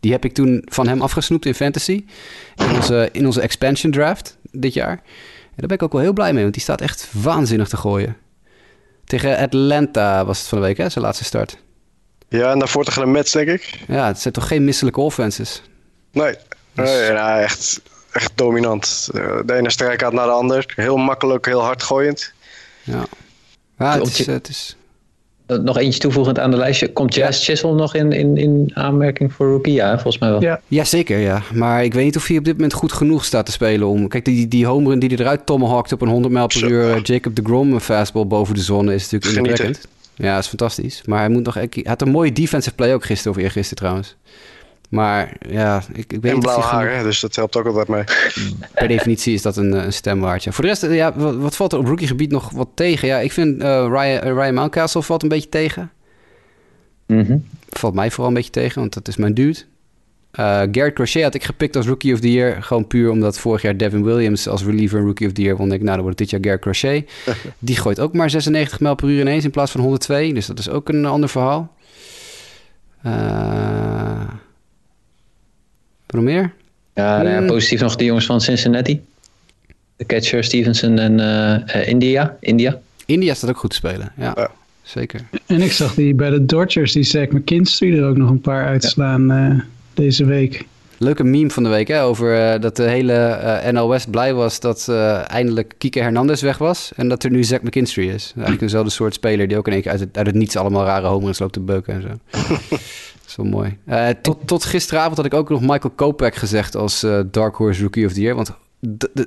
die 0.00 0.12
heb 0.12 0.24
ik 0.24 0.34
toen 0.34 0.62
van 0.64 0.88
hem 0.88 1.02
afgesnoept 1.02 1.46
in 1.46 1.54
fantasy. 1.54 2.04
In 2.56 2.74
onze, 2.74 3.08
in 3.12 3.26
onze 3.26 3.40
expansion 3.40 3.92
draft 3.92 4.36
dit 4.50 4.74
jaar. 4.74 4.92
En 4.92 5.00
daar 5.56 5.66
ben 5.68 5.76
ik 5.76 5.82
ook 5.82 5.92
wel 5.92 6.00
heel 6.00 6.12
blij 6.12 6.32
mee, 6.32 6.42
want 6.42 6.54
die 6.54 6.62
staat 6.62 6.80
echt 6.80 7.08
waanzinnig 7.12 7.68
te 7.68 7.76
gooien. 7.76 8.16
Tegen 9.04 9.36
Atlanta 9.38 10.24
was 10.24 10.38
het 10.38 10.48
van 10.48 10.58
de 10.58 10.64
week, 10.64 10.76
hè? 10.76 10.88
Zijn 10.88 11.04
laatste 11.04 11.24
start. 11.24 11.58
Ja, 12.28 12.50
en 12.50 12.58
daarvoor 12.58 12.84
tegen 12.84 13.02
de 13.02 13.08
Mets, 13.08 13.32
denk 13.32 13.48
ik. 13.48 13.78
Ja, 13.88 14.06
het 14.06 14.20
zijn 14.20 14.34
toch 14.34 14.46
geen 14.48 14.64
misselijke 14.64 15.00
offenses? 15.00 15.62
Nee, 16.12 16.34
Dus- 16.72 16.90
nee 16.90 17.12
nou, 17.12 17.40
echt, 17.42 17.80
echt 18.12 18.32
dominant. 18.34 19.08
De 19.12 19.54
ene 19.54 19.70
strikeout 19.70 20.12
naar 20.12 20.26
de 20.26 20.32
ander. 20.32 20.72
Heel 20.76 20.96
makkelijk, 20.96 21.46
heel 21.46 21.62
hard 21.62 21.82
gooiend. 21.82 22.32
Ja, 22.82 23.04
ja 23.78 23.98
het, 23.98 24.18
is, 24.18 24.26
het 24.26 24.48
is... 24.48 24.76
Nog 25.46 25.78
eentje 25.78 26.00
toevoegend 26.00 26.38
aan 26.38 26.50
de 26.50 26.56
lijstje. 26.56 26.92
Komt 26.92 27.14
Jazz 27.14 27.44
Chisel 27.44 27.74
nog 27.74 27.94
in, 27.94 28.12
in, 28.12 28.36
in 28.36 28.70
aanmerking 28.74 29.32
voor 29.32 29.48
rookie? 29.48 29.72
Ja, 29.72 29.92
volgens 29.92 30.18
mij 30.18 30.30
wel. 30.30 30.42
Ja. 30.42 30.60
Jazeker, 30.68 31.18
ja. 31.18 31.42
Maar 31.52 31.84
ik 31.84 31.94
weet 31.94 32.04
niet 32.04 32.16
of 32.16 32.26
hij 32.26 32.36
op 32.36 32.44
dit 32.44 32.54
moment 32.54 32.72
goed 32.72 32.92
genoeg 32.92 33.24
staat 33.24 33.46
te 33.46 33.52
spelen 33.52 33.88
om... 33.88 34.08
Kijk, 34.08 34.24
die, 34.24 34.48
die 34.48 34.66
homerun 34.66 34.98
die 34.98 35.08
hij 35.08 35.18
eruit 35.18 35.46
tomahawkt 35.46 35.92
op 35.92 36.00
een 36.02 36.08
100 36.08 36.32
mijl 36.32 36.46
per 36.46 36.70
uur... 36.70 36.90
eh, 36.90 37.02
Jacob 37.02 37.36
de 37.36 37.42
Grom 37.44 37.72
een 37.72 37.80
fastball 37.80 38.26
boven 38.26 38.54
de 38.54 38.60
zon 38.60 38.90
is 38.90 39.10
natuurlijk 39.10 39.36
indrukwekkend. 39.36 39.88
Ja, 40.14 40.34
dat 40.34 40.42
is 40.42 40.48
fantastisch. 40.48 41.02
Maar 41.06 41.18
hij, 41.18 41.28
moet 41.28 41.44
nog, 41.44 41.54
hij 41.54 41.68
had 41.82 42.02
een 42.02 42.10
mooie 42.10 42.32
defensive 42.32 42.74
play 42.74 42.94
ook 42.94 43.04
gisteren 43.04 43.36
of 43.36 43.42
eergisteren 43.42 43.76
trouwens. 43.76 44.16
Maar 44.94 45.32
ja, 45.48 45.82
ik, 45.92 46.12
ik 46.12 46.20
weet 46.22 46.32
En 46.32 46.38
blauw 46.40 46.60
hij 46.60 46.64
haar, 46.70 46.80
genoeg- 46.86 46.96
hè, 46.96 47.02
dus 47.02 47.20
dat 47.20 47.36
helpt 47.36 47.56
ook 47.56 47.66
altijd 47.66 47.88
mee. 47.88 48.04
Per 48.74 48.88
definitie 48.88 49.34
is 49.34 49.42
dat 49.42 49.56
een, 49.56 49.74
eh, 49.74 49.84
een 49.84 49.92
stem 49.92 50.20
waard. 50.20 50.44
Ja. 50.44 50.52
Voor 50.52 50.64
de 50.64 50.70
rest, 50.70 50.82
eh, 50.82 50.94
ja, 50.94 51.12
wat, 51.16 51.36
wat 51.36 51.56
valt 51.56 51.72
er 51.72 51.78
op 51.78 51.86
rookiegebied 51.86 52.30
nog 52.30 52.50
wat 52.50 52.68
tegen? 52.74 53.08
Ja, 53.08 53.18
ik 53.18 53.32
vind 53.32 53.62
eh, 53.62 53.86
Ryan, 53.88 54.38
Ryan 54.38 54.54
Mountcastle 54.54 55.02
valt 55.02 55.22
een 55.22 55.28
beetje 55.28 55.48
tegen. 55.48 55.90
Mhm. 57.06 57.36
Valt 57.68 57.94
mij 57.94 58.10
vooral 58.10 58.28
een 58.28 58.34
beetje 58.34 58.50
tegen, 58.50 58.80
want 58.80 58.94
dat 58.94 59.08
is 59.08 59.16
mijn 59.16 59.34
dude. 59.34 59.58
Eh 60.30 60.44
Garrett 60.44 60.94
Crochet 60.94 61.22
had 61.22 61.34
ik 61.34 61.44
gepikt 61.44 61.76
als 61.76 61.86
Rookie 61.86 62.12
of 62.14 62.20
the 62.20 62.32
Year. 62.32 62.62
Gewoon 62.62 62.86
puur 62.86 63.10
omdat 63.10 63.38
vorig 63.38 63.62
jaar 63.62 63.76
Devin 63.76 64.04
Williams 64.04 64.48
als 64.48 64.64
reliever 64.64 64.98
een 64.98 65.04
Rookie 65.06 65.26
of 65.26 65.32
the 65.32 65.42
Year 65.42 65.56
won. 65.56 65.72
Ik, 65.72 65.82
nou, 65.82 65.94
dan 65.94 66.02
wordt 66.04 66.18
het 66.18 66.30
dit 66.30 66.30
jaar 66.30 66.40
Garrett 66.58 66.62
Crochet. 66.80 67.10
Die 67.58 67.76
gooit 67.76 68.00
ook 68.00 68.12
maar 68.14 68.30
96 68.30 68.80
mijl 68.80 68.94
per 68.94 69.08
uur 69.08 69.20
ineens 69.20 69.44
in 69.44 69.50
plaats 69.50 69.70
van 69.70 69.80
102. 69.80 70.32
Dus 70.32 70.46
dat 70.46 70.58
is 70.58 70.68
ook 70.68 70.88
een 70.88 71.04
ander 71.04 71.28
verhaal. 71.28 71.72
Eh 73.02 74.20
wat 76.14 76.24
nog 76.24 76.32
meer? 76.32 76.52
Ja, 76.94 77.16
nou 77.22 77.28
ja, 77.28 77.38
Hmm. 77.38 77.46
positief 77.46 77.80
nog 77.80 77.96
de 77.96 78.04
jongens 78.04 78.26
van 78.26 78.40
Cincinnati. 78.40 79.00
De 79.96 80.06
catcher 80.06 80.44
Stevenson 80.44 80.98
en 80.98 81.20
eh, 81.20 81.80
eh, 81.80 81.88
India. 81.88 82.36
India. 82.40 82.80
India 83.06 83.34
staat 83.34 83.50
ook 83.50 83.56
goed 83.58 83.70
te 83.70 83.76
spelen. 83.76 84.12
Ja, 84.16 84.32
Ja. 84.36 84.50
zeker. 84.82 85.20
En 85.46 85.60
ik 85.60 85.72
zag 85.72 85.94
die 85.94 86.14
bij 86.14 86.30
de 86.30 86.44
Dodgers, 86.44 86.92
die 86.92 87.02
Zach 87.02 87.28
McKinstry 87.28 87.98
er 87.98 88.04
ook 88.08 88.16
nog 88.16 88.30
een 88.30 88.40
paar 88.40 88.66
uitslaan 88.66 89.30
eh, 89.30 89.60
deze 89.94 90.24
week. 90.24 90.64
Leuke 90.98 91.24
meme 91.24 91.50
van 91.50 91.62
de 91.62 91.68
week 91.68 91.88
hè, 91.88 92.02
over 92.02 92.60
dat 92.60 92.76
de 92.76 92.82
hele 92.82 93.12
eh 93.12 93.72
NL 93.72 93.88
West 93.88 94.10
blij 94.10 94.34
was 94.34 94.60
dat 94.60 94.86
eh, 94.88 95.30
eindelijk 95.30 95.74
Kike 95.78 96.00
Hernandez 96.00 96.42
weg 96.42 96.58
was. 96.58 96.92
En 96.96 97.08
dat 97.08 97.24
er 97.24 97.30
nu 97.30 97.44
Zach 97.44 97.62
McKinstry 97.62 98.08
is. 98.08 98.30
Eigenlijk 98.32 98.60
dezelfde 98.60 98.90
soort 98.90 99.14
speler 99.14 99.48
die 99.48 99.56
ook 99.56 99.66
in 99.66 99.72
één 99.72 99.82
keer 99.82 99.90
uit 99.90 100.00
het, 100.00 100.16
uit 100.16 100.26
het 100.26 100.34
niets 100.36 100.56
allemaal 100.56 100.84
rare 100.84 101.06
homeruns 101.06 101.38
loopt 101.38 101.52
te 101.52 101.60
beuken 101.60 101.94
en 101.94 102.02
zo. 102.02 102.38
is 103.38 103.50
wel 103.50 103.60
mooi. 103.60 103.78
Eh, 103.84 104.08
tot, 104.22 104.38
tot 104.46 104.64
gisteravond 104.64 105.16
had 105.16 105.26
ik 105.26 105.34
ook 105.34 105.48
nog 105.48 105.60
Michael 105.60 105.92
Kopech 105.94 106.38
gezegd 106.38 106.76
als 106.76 107.02
eh, 107.02 107.20
Dark 107.30 107.56
Horse 107.56 107.82
Rookie 107.82 108.06
of 108.06 108.12
the 108.12 108.20
Year. 108.20 108.34
Want 108.34 108.52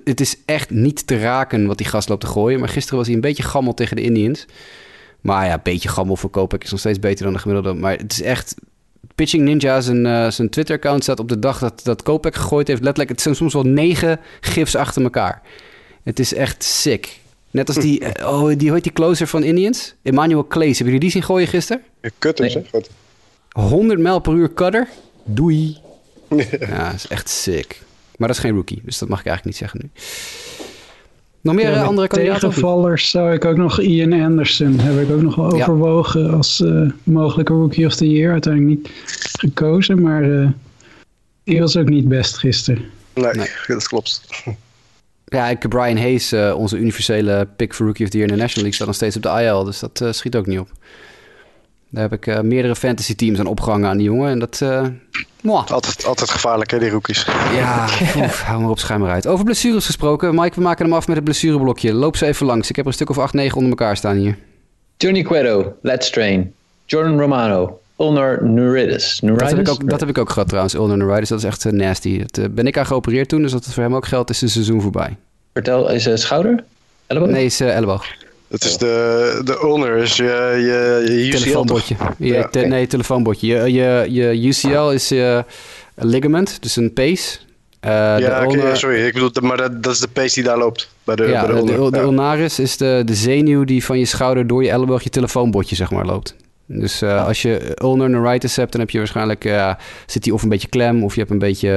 het 0.03 0.21
is 0.21 0.37
echt 0.45 0.69
niet 0.69 1.07
te 1.07 1.19
raken 1.19 1.67
wat 1.67 1.77
die 1.77 1.87
gast 1.87 2.09
loopt 2.09 2.21
te 2.21 2.27
gooien. 2.27 2.59
Maar 2.59 2.69
gisteren 2.69 2.97
was 2.97 3.07
hij 3.07 3.15
een 3.15 3.21
beetje 3.21 3.43
gammel 3.43 3.73
tegen 3.73 3.95
de 3.95 4.01
Indians. 4.01 4.45
Maar 5.21 5.45
ja, 5.45 5.53
een 5.53 5.59
beetje 5.63 5.89
gammel 5.89 6.15
voor 6.15 6.29
Kopech 6.29 6.59
is 6.61 6.71
nog 6.71 6.79
steeds 6.79 6.99
beter 6.99 7.23
dan 7.23 7.33
de 7.33 7.39
gemiddelde. 7.39 7.79
Maar 7.79 7.97
het 7.97 8.11
is 8.11 8.21
echt... 8.21 8.55
Pitching 9.15 9.43
Ninja, 9.43 9.81
zijn, 9.81 10.05
eh, 10.05 10.29
zijn 10.29 10.49
Twitter-account 10.49 11.03
staat 11.03 11.19
op 11.19 11.29
de 11.29 11.39
dag 11.39 11.59
dat, 11.59 11.83
dat 11.83 12.03
Kopech 12.03 12.35
gegooid 12.35 12.67
heeft. 12.67 12.81
Letterlijk, 12.81 13.09
het 13.09 13.21
zijn 13.21 13.35
soms 13.35 13.53
wel 13.53 13.63
negen 13.63 14.19
gifs 14.39 14.75
achter 14.75 15.03
elkaar. 15.03 15.41
Het 16.03 16.19
is 16.19 16.33
echt 16.33 16.63
sick. 16.63 17.19
Net 17.51 17.67
als 17.67 17.77
die, 17.77 18.01
oh, 18.31 18.47
die, 18.47 18.67
hoe 18.67 18.73
heet 18.73 18.83
die 18.83 18.91
closer 18.91 19.27
van 19.27 19.43
Indians? 19.43 19.95
Emmanuel 20.03 20.47
Clays. 20.47 20.77
Hebben 20.77 20.85
jullie 20.85 20.99
die 20.99 21.11
zien 21.11 21.23
gooien 21.23 21.47
gisteren? 21.47 21.83
Kut 22.17 22.37
dus, 22.37 22.53
Nee. 22.53 22.65
Goed. 22.71 22.89
100 23.61 23.99
mijl 23.99 24.19
per 24.19 24.33
uur 24.33 24.53
cutter. 24.53 24.87
Doei. 25.23 25.77
ja, 26.59 26.85
dat 26.85 26.93
is 26.95 27.07
echt 27.07 27.29
sick. 27.29 27.81
Maar 28.17 28.27
dat 28.27 28.37
is 28.37 28.43
geen 28.43 28.53
rookie, 28.53 28.81
dus 28.83 28.97
dat 28.97 29.09
mag 29.09 29.19
ik 29.19 29.25
eigenlijk 29.25 29.59
niet 29.59 29.69
zeggen 29.69 29.79
nu. 29.83 30.01
Nog 31.41 31.55
meer 31.55 31.63
Ja, 31.65 31.71
eh, 31.71 31.77
met 31.79 31.87
andere 31.87 32.07
kandidaten? 32.07 32.49
Tegenvallers 32.49 33.09
zou 33.09 33.33
ik 33.33 33.45
ook 33.45 33.57
nog 33.57 33.81
Ian 33.81 34.13
Anderson, 34.13 34.79
heb 34.79 34.99
ik 35.09 35.15
ook 35.15 35.21
nog 35.21 35.35
wel 35.35 35.55
Ja. 35.55 35.61
overwogen 35.61 36.31
als 36.33 36.61
eh, 36.61 36.89
mogelijke 37.03 37.53
Rookie 37.53 37.85
of 37.85 37.95
the 37.95 38.09
Year. 38.09 38.31
Uiteindelijk 38.31 38.77
niet 38.77 38.89
gekozen, 39.39 40.01
maar 40.01 40.41
eh, 40.41 40.49
die 41.43 41.59
was 41.59 41.77
ook 41.77 41.89
niet 41.89 42.07
best 42.07 42.37
gisteren. 42.37 42.85
Nee, 43.13 43.33
Nee. 43.33 43.47
dat 43.67 43.87
klopt. 43.87 44.21
Ja, 45.25 45.47
ik, 45.47 45.69
Brian 45.69 45.97
Hayes, 45.97 46.31
eh, 46.31 46.53
onze 46.57 46.77
universele 46.77 47.47
pick 47.55 47.73
voor 47.73 47.85
Rookie 47.85 48.05
of 48.05 48.11
the 48.11 48.17
Year 48.17 48.29
in 48.31 48.35
de 48.35 48.41
National 48.41 48.69
League, 48.69 48.73
staat 48.73 48.87
nog 48.87 48.95
steeds 48.95 49.15
op 49.15 49.21
de 49.21 49.43
IL. 49.43 49.63
Dus 49.63 49.79
dat 49.79 50.01
eh, 50.01 50.11
schiet 50.11 50.35
ook 50.35 50.45
niet 50.45 50.59
op. 50.59 50.69
Daar 51.89 52.03
heb 52.03 52.13
ik 52.13 52.27
eh, 52.27 52.39
meerdere 52.41 52.75
fantasy 52.75 53.15
teams 53.15 53.39
aan 53.39 53.45
opgehangen 53.45 53.89
aan 53.89 53.97
die 53.97 54.05
jongen. 54.05 54.29
En 54.31 54.39
dat... 54.39 54.61
eh 54.61 54.85
mwah. 55.41 55.67
Altijd, 55.69 56.05
altijd 56.05 56.29
gevaarlijk, 56.29 56.71
hè, 56.71 56.79
die 56.79 56.89
rookies. 56.89 57.25
Ja, 57.53 57.83
oef, 58.17 58.41
hou 58.41 58.61
maar 58.61 58.69
op, 58.69 58.79
schuim 58.79 58.99
maar 58.99 59.11
uit. 59.11 59.27
Over 59.27 59.45
blessures 59.45 59.85
gesproken. 59.85 60.35
Mike, 60.35 60.55
we 60.55 60.61
maken 60.61 60.85
hem 60.85 60.93
af 60.93 61.07
met 61.07 61.15
het 61.15 61.25
blessureblokje. 61.25 61.93
Loop 61.93 62.17
ze 62.17 62.25
even 62.25 62.45
langs. 62.45 62.69
Ik 62.69 62.75
heb 62.75 62.85
er 62.85 62.91
een 62.91 62.97
stuk 62.97 63.09
of 63.09 63.17
8, 63.17 63.33
9 63.33 63.55
onder 63.55 63.69
elkaar 63.69 63.97
staan 63.97 64.15
hier. 64.15 64.37
Johnny 64.97 65.21
Cueto, 65.21 65.73
Let's 65.81 66.09
Train. 66.09 66.53
Jordan 66.85 67.19
Romano, 67.19 67.79
Ulnar 67.99 68.43
Neuritis. 68.43 69.19
Dat 69.23 69.49
heb, 69.49 69.59
ik 69.59 69.69
ook, 69.69 69.89
dat 69.89 69.99
heb 69.99 70.09
ik 70.09 70.17
ook 70.17 70.29
gehad 70.29 70.47
trouwens, 70.47 70.73
Ulnar 70.73 70.97
Neuritis. 70.97 71.29
Dat 71.29 71.37
is 71.39 71.43
echt 71.45 71.65
eh, 71.65 71.71
nasty. 71.71 72.23
Dat 72.25 72.55
ben 72.55 72.67
ik 72.67 72.77
aan 72.77 72.85
geopereerd 72.85 73.29
toen, 73.29 73.41
dus 73.41 73.51
dat 73.51 73.65
het 73.65 73.73
voor 73.73 73.83
hem 73.83 73.95
ook 73.95 74.05
geldt, 74.05 74.29
is 74.29 74.41
een 74.41 74.49
seizoen 74.49 74.81
voorbij. 74.81 75.15
Vertel, 75.53 75.89
is 75.91 76.05
het 76.05 76.19
schouder? 76.19 76.63
Elleboog? 77.07 77.29
Nee, 77.29 77.45
is 77.45 77.59
eh, 77.59 77.75
elleboog. 77.75 78.05
Dat 78.47 78.63
is 78.63 78.77
de, 78.77 79.41
de 79.43 79.59
ulner, 79.63 79.97
is 79.97 80.15
je, 80.15 80.23
je, 80.23 81.11
je 81.13 81.27
UCL 81.27 81.31
toch? 81.31 81.41
Telefoonbotje. 81.41 81.95
Je, 82.17 82.33
Ja, 82.33 82.47
te- 82.47 82.59
nee. 82.59 82.87
Je, 83.39 83.73
je, 83.73 84.05
je 84.09 84.47
UCL 84.47 84.89
is 84.89 85.09
een 85.09 85.43
ligament, 85.95 86.61
dus 86.61 86.75
een 86.75 86.93
pace. 86.93 87.37
Eh, 87.79 87.91
Ja, 87.91 88.17
de 88.39 88.45
oké, 88.45 88.55
ulnar- 88.57 88.77
sorry. 88.77 89.05
Ik 89.05 89.13
bedoel, 89.13 89.29
maar 89.41 89.57
dat, 89.57 89.83
dat 89.83 89.93
is 89.93 89.99
de 89.99 90.07
pace 90.07 90.33
die 90.33 90.43
daar 90.43 90.57
loopt. 90.57 90.89
Bij 91.03 91.15
de, 91.15 91.23
ja, 91.25 91.45
bij 91.45 91.55
de 91.55 91.65
de, 91.91 91.97
Ja. 91.97 92.01
ulnaris 92.01 92.59
is 92.59 92.77
de, 92.77 93.01
de 93.05 93.13
zenuw 93.15 93.63
die 93.63 93.85
van 93.85 93.99
je 93.99 94.05
schouder 94.05 94.47
door 94.47 94.63
je 94.63 94.69
elleboog 94.69 95.03
je 95.03 95.09
telefoonbotje 95.09 95.75
zeg 95.75 95.91
maar 95.91 96.05
loopt. 96.05 96.35
Dus 96.65 97.01
eh, 97.01 97.25
als 97.27 97.41
je 97.41 97.77
ulnar 97.83 98.09
neuritis 98.09 98.55
hebt, 98.55 98.71
dan 98.71 98.81
heb 98.81 98.89
je 98.89 98.97
waarschijnlijk 98.97 99.45
eh, 99.45 99.73
zit 100.05 100.23
die 100.23 100.33
of 100.33 100.43
een 100.43 100.49
beetje 100.49 100.67
klem 100.67 101.03
of 101.03 101.13
je 101.13 101.19
hebt 101.19 101.31
een 101.31 101.39
beetje 101.39 101.69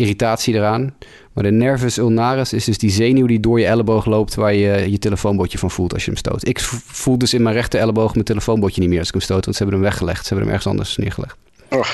irritatie 0.00 0.54
eraan. 0.54 0.94
Maar 1.32 1.44
de 1.44 1.50
nervus 1.50 1.96
ulnaris 1.96 2.52
is 2.52 2.64
dus 2.64 2.78
die 2.78 2.90
zenuw 2.90 3.26
die 3.26 3.40
door 3.40 3.60
je 3.60 3.66
elleboog 3.66 4.04
loopt 4.04 4.34
waar 4.34 4.54
je 4.54 4.90
je 4.90 4.98
telefoonbotje 4.98 5.58
van 5.58 5.70
voelt 5.70 5.92
als 5.92 6.04
je 6.04 6.10
hem 6.10 6.18
stoot. 6.18 6.48
Ik 6.48 6.60
voel 6.86 7.18
dus 7.18 7.34
in 7.34 7.42
mijn 7.42 7.54
rechter 7.54 7.80
elleboog 7.80 8.12
mijn 8.14 8.24
telefoonbotje 8.24 8.80
niet 8.80 8.90
meer 8.90 8.98
als 8.98 9.08
ik 9.08 9.14
hem 9.14 9.22
stoot, 9.22 9.44
want 9.44 9.56
ze 9.56 9.62
hebben 9.62 9.80
hem 9.80 9.90
weggelegd. 9.90 10.26
Ze 10.26 10.28
hebben 10.28 10.44
hem 10.44 10.54
ergens 10.54 10.72
anders 10.72 10.96
neergelegd. 10.96 11.36
Oh, 11.68 11.88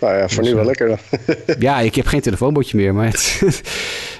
nou 0.00 0.16
ja, 0.16 0.28
voor 0.28 0.42
nu 0.42 0.54
wel 0.54 0.64
lekker 0.64 0.88
dan. 0.88 0.98
Ja, 1.58 1.80
ik 1.80 1.94
heb 1.94 2.06
geen 2.06 2.20
telefoonbotje 2.20 2.76
meer, 2.76 2.94
maar 2.94 3.06
het, 3.06 3.40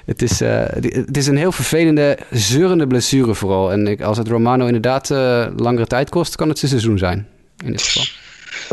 Het 0.08 0.22
is, 0.22 0.40
eh, 0.40 0.62
het 0.90 1.16
is 1.16 1.26
een 1.26 1.36
heel 1.36 1.52
vervelende, 1.52 2.18
zeurende 2.30 2.86
blessure 2.86 3.34
vooral. 3.34 3.72
En 3.72 3.86
ik, 3.86 4.00
als 4.00 4.18
het 4.18 4.28
Romano 4.28 4.66
inderdaad 4.66 5.10
uh, 5.10 5.46
langere 5.56 5.86
tijd 5.86 6.08
kost, 6.08 6.36
kan 6.36 6.48
het 6.48 6.58
zijn 6.58 6.70
seizoen 6.70 6.98
zijn. 6.98 7.26
In 7.64 7.70
dit 7.72 7.82
geval. 7.82 8.04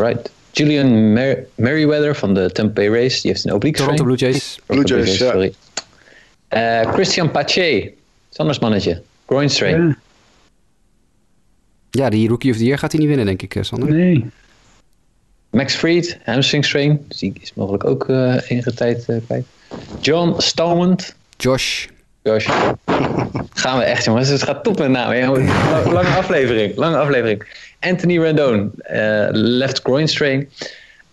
Right. 0.06 0.30
Julian 0.56 1.12
Mer 1.12 1.46
Merriweather 1.54 2.16
van 2.16 2.34
de 2.34 2.50
Tampa 2.52 2.72
Bay 2.72 2.88
Race, 2.88 3.20
die 3.20 3.30
heeft 3.30 3.44
een 3.44 3.52
oblique 3.52 3.80
Toronto 3.80 4.04
Blue 4.04 4.16
Jays. 4.16 4.58
Blue 4.66 4.84
Jays, 4.84 5.18
ja. 5.18 5.30
sorry. 5.30 5.52
Uh, 6.50 6.92
Christian 6.92 7.30
Pache, 7.30 7.92
Sanders 8.30 8.58
mannetje, 8.58 9.02
groin 9.26 9.50
strain. 9.50 9.86
Ja. 9.86 9.96
Ja, 11.90 12.10
die 12.10 12.28
Rookie 12.28 12.50
of 12.50 12.56
the 12.56 12.64
Year 12.64 12.78
gaat 12.78 12.92
hij 12.92 13.00
niet 13.00 13.08
winnen, 13.08 13.26
denk 13.26 13.42
ik, 13.42 13.64
Sander. 13.64 13.90
Nee. 13.90 14.24
Max 15.50 15.74
Fried, 15.74 16.18
hamstring 16.24 16.64
strain, 16.64 17.04
dus 17.08 17.18
die 17.18 17.32
is 17.40 17.54
mogelijk 17.54 17.84
ook 17.84 18.08
uh, 18.08 18.36
enige 18.48 18.74
tijd 18.74 19.04
uh, 19.08 19.16
kwijt. 19.26 19.46
John 20.00 20.40
Stallman. 20.40 20.98
Josh. 21.36 21.86
Josh. 22.26 22.46
Gaan 23.62 23.78
we 23.78 23.84
echt, 23.84 24.04
jongens. 24.04 24.28
Het 24.28 24.42
gaat 24.42 24.64
top 24.64 24.78
met 24.78 24.88
namen. 24.88 25.46
Lange 25.92 26.08
aflevering. 26.08 26.76
Lange 26.76 26.96
aflevering. 26.96 27.42
Anthony 27.80 28.18
Rendon, 28.18 28.72
uh, 28.90 29.26
left 29.30 29.80
groin 29.82 30.08
strain. 30.08 30.48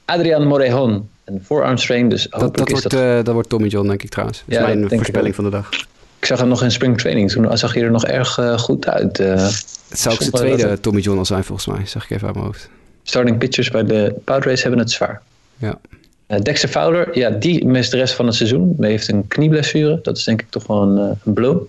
Adrian 0.05 0.47
Morejon, 0.47 1.09
een 1.23 1.41
forearm 1.45 1.77
strain. 1.77 2.09
Dus 2.09 2.27
dat, 2.29 2.55
dat, 2.55 2.69
wordt, 2.69 2.89
dat... 2.89 2.93
Uh, 2.93 3.15
dat 3.15 3.33
wordt 3.33 3.49
Tommy 3.49 3.67
John, 3.67 3.87
denk 3.87 4.03
ik 4.03 4.09
trouwens. 4.09 4.43
Dat 4.45 4.59
is 4.59 4.65
mijn 4.65 4.89
voorspelling 4.89 5.35
van 5.35 5.43
de 5.43 5.49
dag. 5.49 5.69
Ik 6.19 6.25
zag 6.25 6.39
hem 6.39 6.47
nog 6.47 6.63
in 6.63 6.71
spring 6.71 6.97
training. 6.97 7.31
Toen 7.31 7.57
zag 7.57 7.73
hij 7.73 7.83
er 7.83 7.91
nog 7.91 8.05
erg 8.05 8.37
uh, 8.37 8.57
goed 8.57 8.87
uit. 8.87 9.17
het 9.17 9.99
zou 9.99 10.15
ook 10.15 10.21
zijn 10.21 10.31
tweede 10.31 10.67
dat... 10.67 10.81
Tommy 10.81 10.99
John 10.99 11.17
al 11.17 11.25
zijn, 11.25 11.43
volgens 11.43 11.67
mij. 11.67 11.85
Zeg 11.85 12.03
ik 12.03 12.09
even 12.09 12.25
uit 12.25 12.35
mijn 12.35 12.47
hoofd. 12.47 12.69
Starting 13.03 13.37
pitchers 13.37 13.69
bij 13.69 13.85
de 13.85 14.15
Padres 14.23 14.61
hebben 14.61 14.79
het 14.79 14.91
zwaar. 14.91 15.21
Ja. 15.57 15.79
Uh, 16.27 16.39
Dexter 16.39 16.69
Fowler, 16.69 17.17
ja, 17.17 17.29
die 17.29 17.65
mist 17.65 17.91
de 17.91 17.97
rest 17.97 18.13
van 18.13 18.25
het 18.25 18.35
seizoen. 18.35 18.75
Hij 18.79 18.89
heeft 18.89 19.07
een 19.07 19.27
knieblessure. 19.27 19.99
Dat 20.01 20.17
is 20.17 20.23
denk 20.23 20.41
ik 20.41 20.49
toch 20.49 20.67
wel 20.67 20.81
een, 20.81 21.17
een 21.23 21.33
blow. 21.33 21.61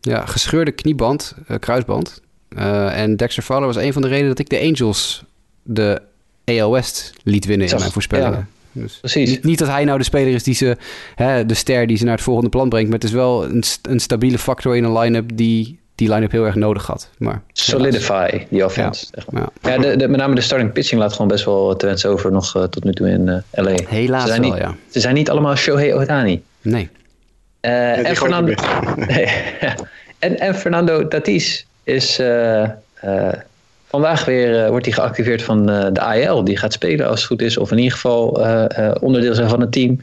Ja, 0.00 0.26
gescheurde 0.26 0.72
knieband, 0.72 1.34
uh, 1.50 1.56
kruisband. 1.58 2.20
en 2.48 3.16
Dexter 3.16 3.42
Fowler 3.42 3.66
was 3.66 3.76
een 3.76 3.92
van 3.92 4.02
de 4.02 4.08
redenen 4.08 4.28
dat 4.28 4.38
ik 4.38 4.48
de 4.48 4.60
Angels 4.60 5.24
de 5.62 6.02
AL 6.44 6.70
West 6.70 7.12
liet 7.22 7.44
winnen 7.44 7.66
Zag, 7.66 7.74
in 7.74 7.80
mijn 7.80 7.92
voorspellingen. 7.92 8.48
Ja, 8.72 8.80
dus 8.80 8.98
precies. 9.00 9.30
Niet, 9.30 9.44
niet, 9.44 9.58
dat 9.58 9.68
hij 9.68 9.84
nou 9.84 9.98
de 9.98 10.04
speler 10.04 10.34
is 10.34 10.42
die 10.42 10.54
ze, 10.54 10.76
hè, 11.14 11.46
de 11.46 11.54
ster 11.54 11.86
die 11.86 11.96
ze 11.96 12.04
naar 12.04 12.14
het 12.14 12.22
volgende 12.22 12.50
plan 12.50 12.68
brengt. 12.68 12.88
Maar 12.88 12.98
het 12.98 13.08
is 13.08 13.14
wel 13.14 13.44
een, 13.44 13.62
een 13.82 14.00
stabiele 14.00 14.38
factor 14.38 14.76
in 14.76 14.84
een 14.84 14.98
line-up 14.98 15.36
die 15.36 15.78
die 15.98 16.08
line-up 16.08 16.30
heel 16.30 16.44
erg 16.44 16.54
nodig 16.54 16.86
had. 16.86 17.10
Maar, 17.16 17.42
Solidify, 17.52 18.46
die 18.50 18.64
offense. 18.64 19.06
Ja, 19.32 19.48
ja. 19.62 19.78
de, 19.78 19.96
de, 19.96 20.08
met 20.08 20.20
name 20.20 20.34
de 20.34 20.40
starting 20.40 20.72
pitching 20.72 21.00
laat 21.00 21.12
gewoon 21.12 21.28
best 21.28 21.44
wel 21.44 21.76
te 21.76 21.86
wensen 21.86 22.10
over 22.10 22.32
nog 22.32 22.56
uh, 22.56 22.62
tot 22.62 22.84
nu 22.84 22.92
toe 22.92 23.08
in 23.08 23.26
uh, 23.26 23.36
LA. 23.50 23.74
Helaas 23.86 24.22
ze 24.22 24.28
zijn 24.28 24.40
wel, 24.40 24.50
niet, 24.50 24.60
ja. 24.60 24.74
Ze 24.90 25.00
zijn 25.00 25.14
niet 25.14 25.30
allemaal 25.30 25.56
Shohei 25.56 25.94
Ohtani. 25.94 26.42
Nee. 26.62 26.88
Uh, 27.60 28.08
en, 28.08 28.16
Fernando, 28.16 28.52
en, 30.18 30.38
en 30.38 30.54
Fernando 30.54 31.08
Tatis 31.08 31.66
is 31.82 32.20
vandaag 33.86 34.24
weer 34.24 34.70
wordt 34.70 34.84
hij 34.84 34.94
geactiveerd 34.94 35.42
van 35.42 35.66
de 35.66 36.00
AL. 36.00 36.44
Die 36.44 36.56
gaat 36.56 36.72
spelen 36.72 37.08
als 37.08 37.18
het 37.18 37.28
goed 37.28 37.42
is. 37.42 37.56
Of 37.56 37.70
in 37.70 37.78
ieder 37.78 37.92
geval 37.92 38.28
onderdeel 39.00 39.34
zijn 39.34 39.48
van 39.48 39.60
het 39.60 39.72
team. 39.72 40.00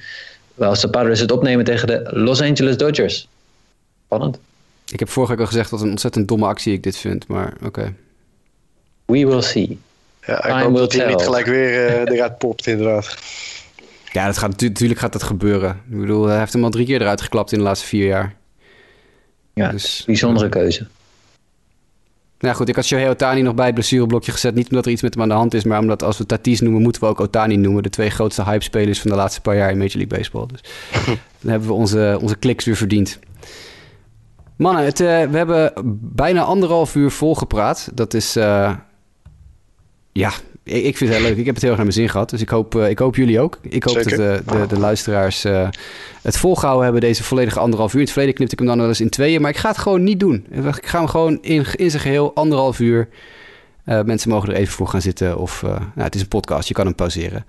Als 0.58 0.82
de 0.82 0.90
Padres 0.90 1.20
het 1.20 1.32
opnemen 1.32 1.66
tegen 1.66 1.88
de 1.88 2.02
Los 2.10 2.42
Angeles 2.42 2.78
Dodgers. 2.78 3.28
Spannend. 4.06 4.40
Ik 4.92 5.00
heb 5.00 5.10
vorige 5.10 5.32
week 5.32 5.42
al 5.42 5.48
gezegd 5.48 5.70
wat 5.70 5.82
een 5.82 5.90
ontzettend 5.90 6.28
domme 6.28 6.46
actie 6.46 6.74
ik 6.74 6.84
dit 6.84 6.98
vind, 6.98 7.28
maar 7.28 7.54
oké. 7.56 7.66
Okay. 7.66 7.94
We 9.06 9.26
will 9.26 9.42
see. 9.42 9.80
Ja, 10.26 10.46
ik 10.46 10.64
hoop 10.64 10.76
dat 10.76 10.94
hij 10.94 11.08
niet 11.08 11.22
gelijk 11.22 11.46
weer 11.46 11.90
uh, 11.90 12.14
eruit 12.16 12.38
popt, 12.38 12.68
inderdaad. 12.68 13.18
Ja, 14.12 14.26
dat 14.26 14.38
gaat, 14.38 14.62
natuurlijk 14.62 15.00
gaat 15.00 15.14
dat 15.14 15.24
gebeuren. 15.24 15.82
Ik 15.90 16.00
bedoel, 16.00 16.26
hij 16.26 16.40
heeft 16.40 16.54
hem 16.54 16.64
al 16.64 16.70
drie 16.70 16.86
keer 16.86 17.02
eruit 17.02 17.22
geklapt 17.22 17.52
in 17.52 17.58
de 17.58 17.64
laatste 17.64 17.88
vier 17.88 18.06
jaar. 18.06 18.36
Ja, 19.54 19.72
dus, 19.72 20.04
bijzondere 20.06 20.50
keuze. 20.50 20.88
Nou 22.40 22.56
goed, 22.56 22.70
ik 22.70 22.76
had 22.76 22.86
Shohei 22.86 23.10
Otani 23.10 23.42
nog 23.42 23.56
bij 23.56 23.66
het 23.66 23.74
blessureblokje 23.74 24.32
gezet. 24.32 24.56
Niet 24.56 24.70
omdat 24.70 24.86
er 24.86 24.92
iets 24.92 25.02
met 25.02 25.14
hem 25.14 25.24
aan 25.24 25.30
de 25.30 25.36
hand 25.36 25.54
is, 25.54 25.64
maar 25.64 25.80
omdat 25.80 26.04
als 26.04 26.18
we 26.18 26.26
Tatis 26.26 26.62
noemen, 26.62 26.82
moeten 26.82 27.02
we 27.02 27.08
ook 27.08 27.20
Otani 27.20 27.56
noemen. 27.56 27.84
De 27.84 27.90
twee 27.90 28.10
grootste 28.10 28.44
hype-spelers 28.44 29.02
van 29.02 29.12
de 29.12 29.18
laatste 29.18 29.42
paar 29.42 29.56
jaar 29.56 29.72
in 29.72 29.78
Major 29.78 29.98
League 29.98 30.18
Baseball. 30.18 30.46
Dus 30.48 30.62
dan 31.42 31.52
hebben 31.52 31.68
we 31.68 31.74
onze, 31.74 32.18
onze 32.22 32.36
kliks 32.36 32.66
weer 32.66 32.76
verdiend. 32.76 33.20
Mannen, 34.56 34.84
het, 34.84 35.00
uh, 35.00 35.08
we 35.08 35.38
hebben 35.38 35.72
bijna 36.02 36.42
anderhalf 36.42 36.96
uur 36.96 37.12
volgepraat. 37.12 37.90
Dat 37.94 38.14
is, 38.14 38.38
uh, 38.38 38.76
ja, 40.12 40.32
ik, 40.64 40.84
ik, 40.84 40.98
vind 40.98 41.10
het 41.10 41.20
heel 41.20 41.30
leuk. 41.30 41.38
Ik 41.38 41.46
heb 41.46 41.54
het 41.54 41.64
heel 41.64 41.74
erg 41.74 41.84
naar 41.84 41.92
mijn 41.92 42.00
zin 42.00 42.10
gehad. 42.10 42.30
Dus 42.30 42.42
ik 42.42 42.50
hoop, 42.50 42.76
uh, 42.76 42.90
ik 42.90 43.00
hoop 43.00 43.16
jullie 43.16 43.40
ook. 43.40 43.60
Ik 43.62 43.84
hoop 43.84 43.94
Zeker. 43.94 44.18
dat 44.18 44.48
de, 44.48 44.58
de, 44.58 44.68
de 44.68 44.80
luisteraars 44.80 45.44
het 46.22 46.38
volgehouden 46.38 46.84
hebben, 46.84 47.02
deze 47.02 47.24
volledige 47.24 47.60
anderhalf 47.60 47.92
uur. 47.92 48.00
In 48.00 48.04
het 48.04 48.12
verleden 48.12 48.36
knipte 48.36 48.54
ik 48.54 48.60
hem 48.60 48.68
dan 48.70 48.78
wel 48.78 48.88
eens 48.88 49.02
in 49.02 49.10
tweeën, 49.10 49.42
maar 49.42 49.50
ik 49.50 49.58
ga 49.58 49.70
het 49.70 49.78
gewoon 49.78 50.04
niet 50.04 50.20
doen. 50.20 50.46
Ik 50.50 50.88
ga 50.88 50.98
hem 50.98 51.08
gewoon 51.08 51.38
in, 51.42 51.66
in 51.76 51.90
zijn 51.90 52.02
geheel 52.02 52.36
anderhalf 52.36 52.80
uur. 52.80 53.10
mensen 53.84 54.30
mogen 54.30 54.50
er 54.50 54.56
even 54.56 54.74
voor 54.74 54.88
gaan 54.88 55.02
zitten. 55.02 55.38
Of, 55.38 55.62
nou, 55.62 55.82
het 55.94 56.16
is 56.16 56.22
een 56.22 56.28
podcast, 56.28 56.68
je 56.68 56.74
kan 56.74 56.86
hem 56.86 56.96
pauzeren. 56.96 57.46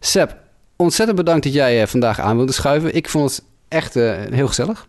Seb, 0.00 0.36
ontzettend 0.76 1.18
bedankt 1.18 1.44
dat 1.44 1.52
jij 1.52 1.86
vandaag 1.86 2.20
aan 2.20 2.36
wilde 2.36 2.52
schuiven. 2.52 2.94
Ik 2.94 3.08
vond 3.08 3.30
het 3.30 3.44
echt 3.68 3.94
heel 3.94 4.46
gezellig. 4.46 4.86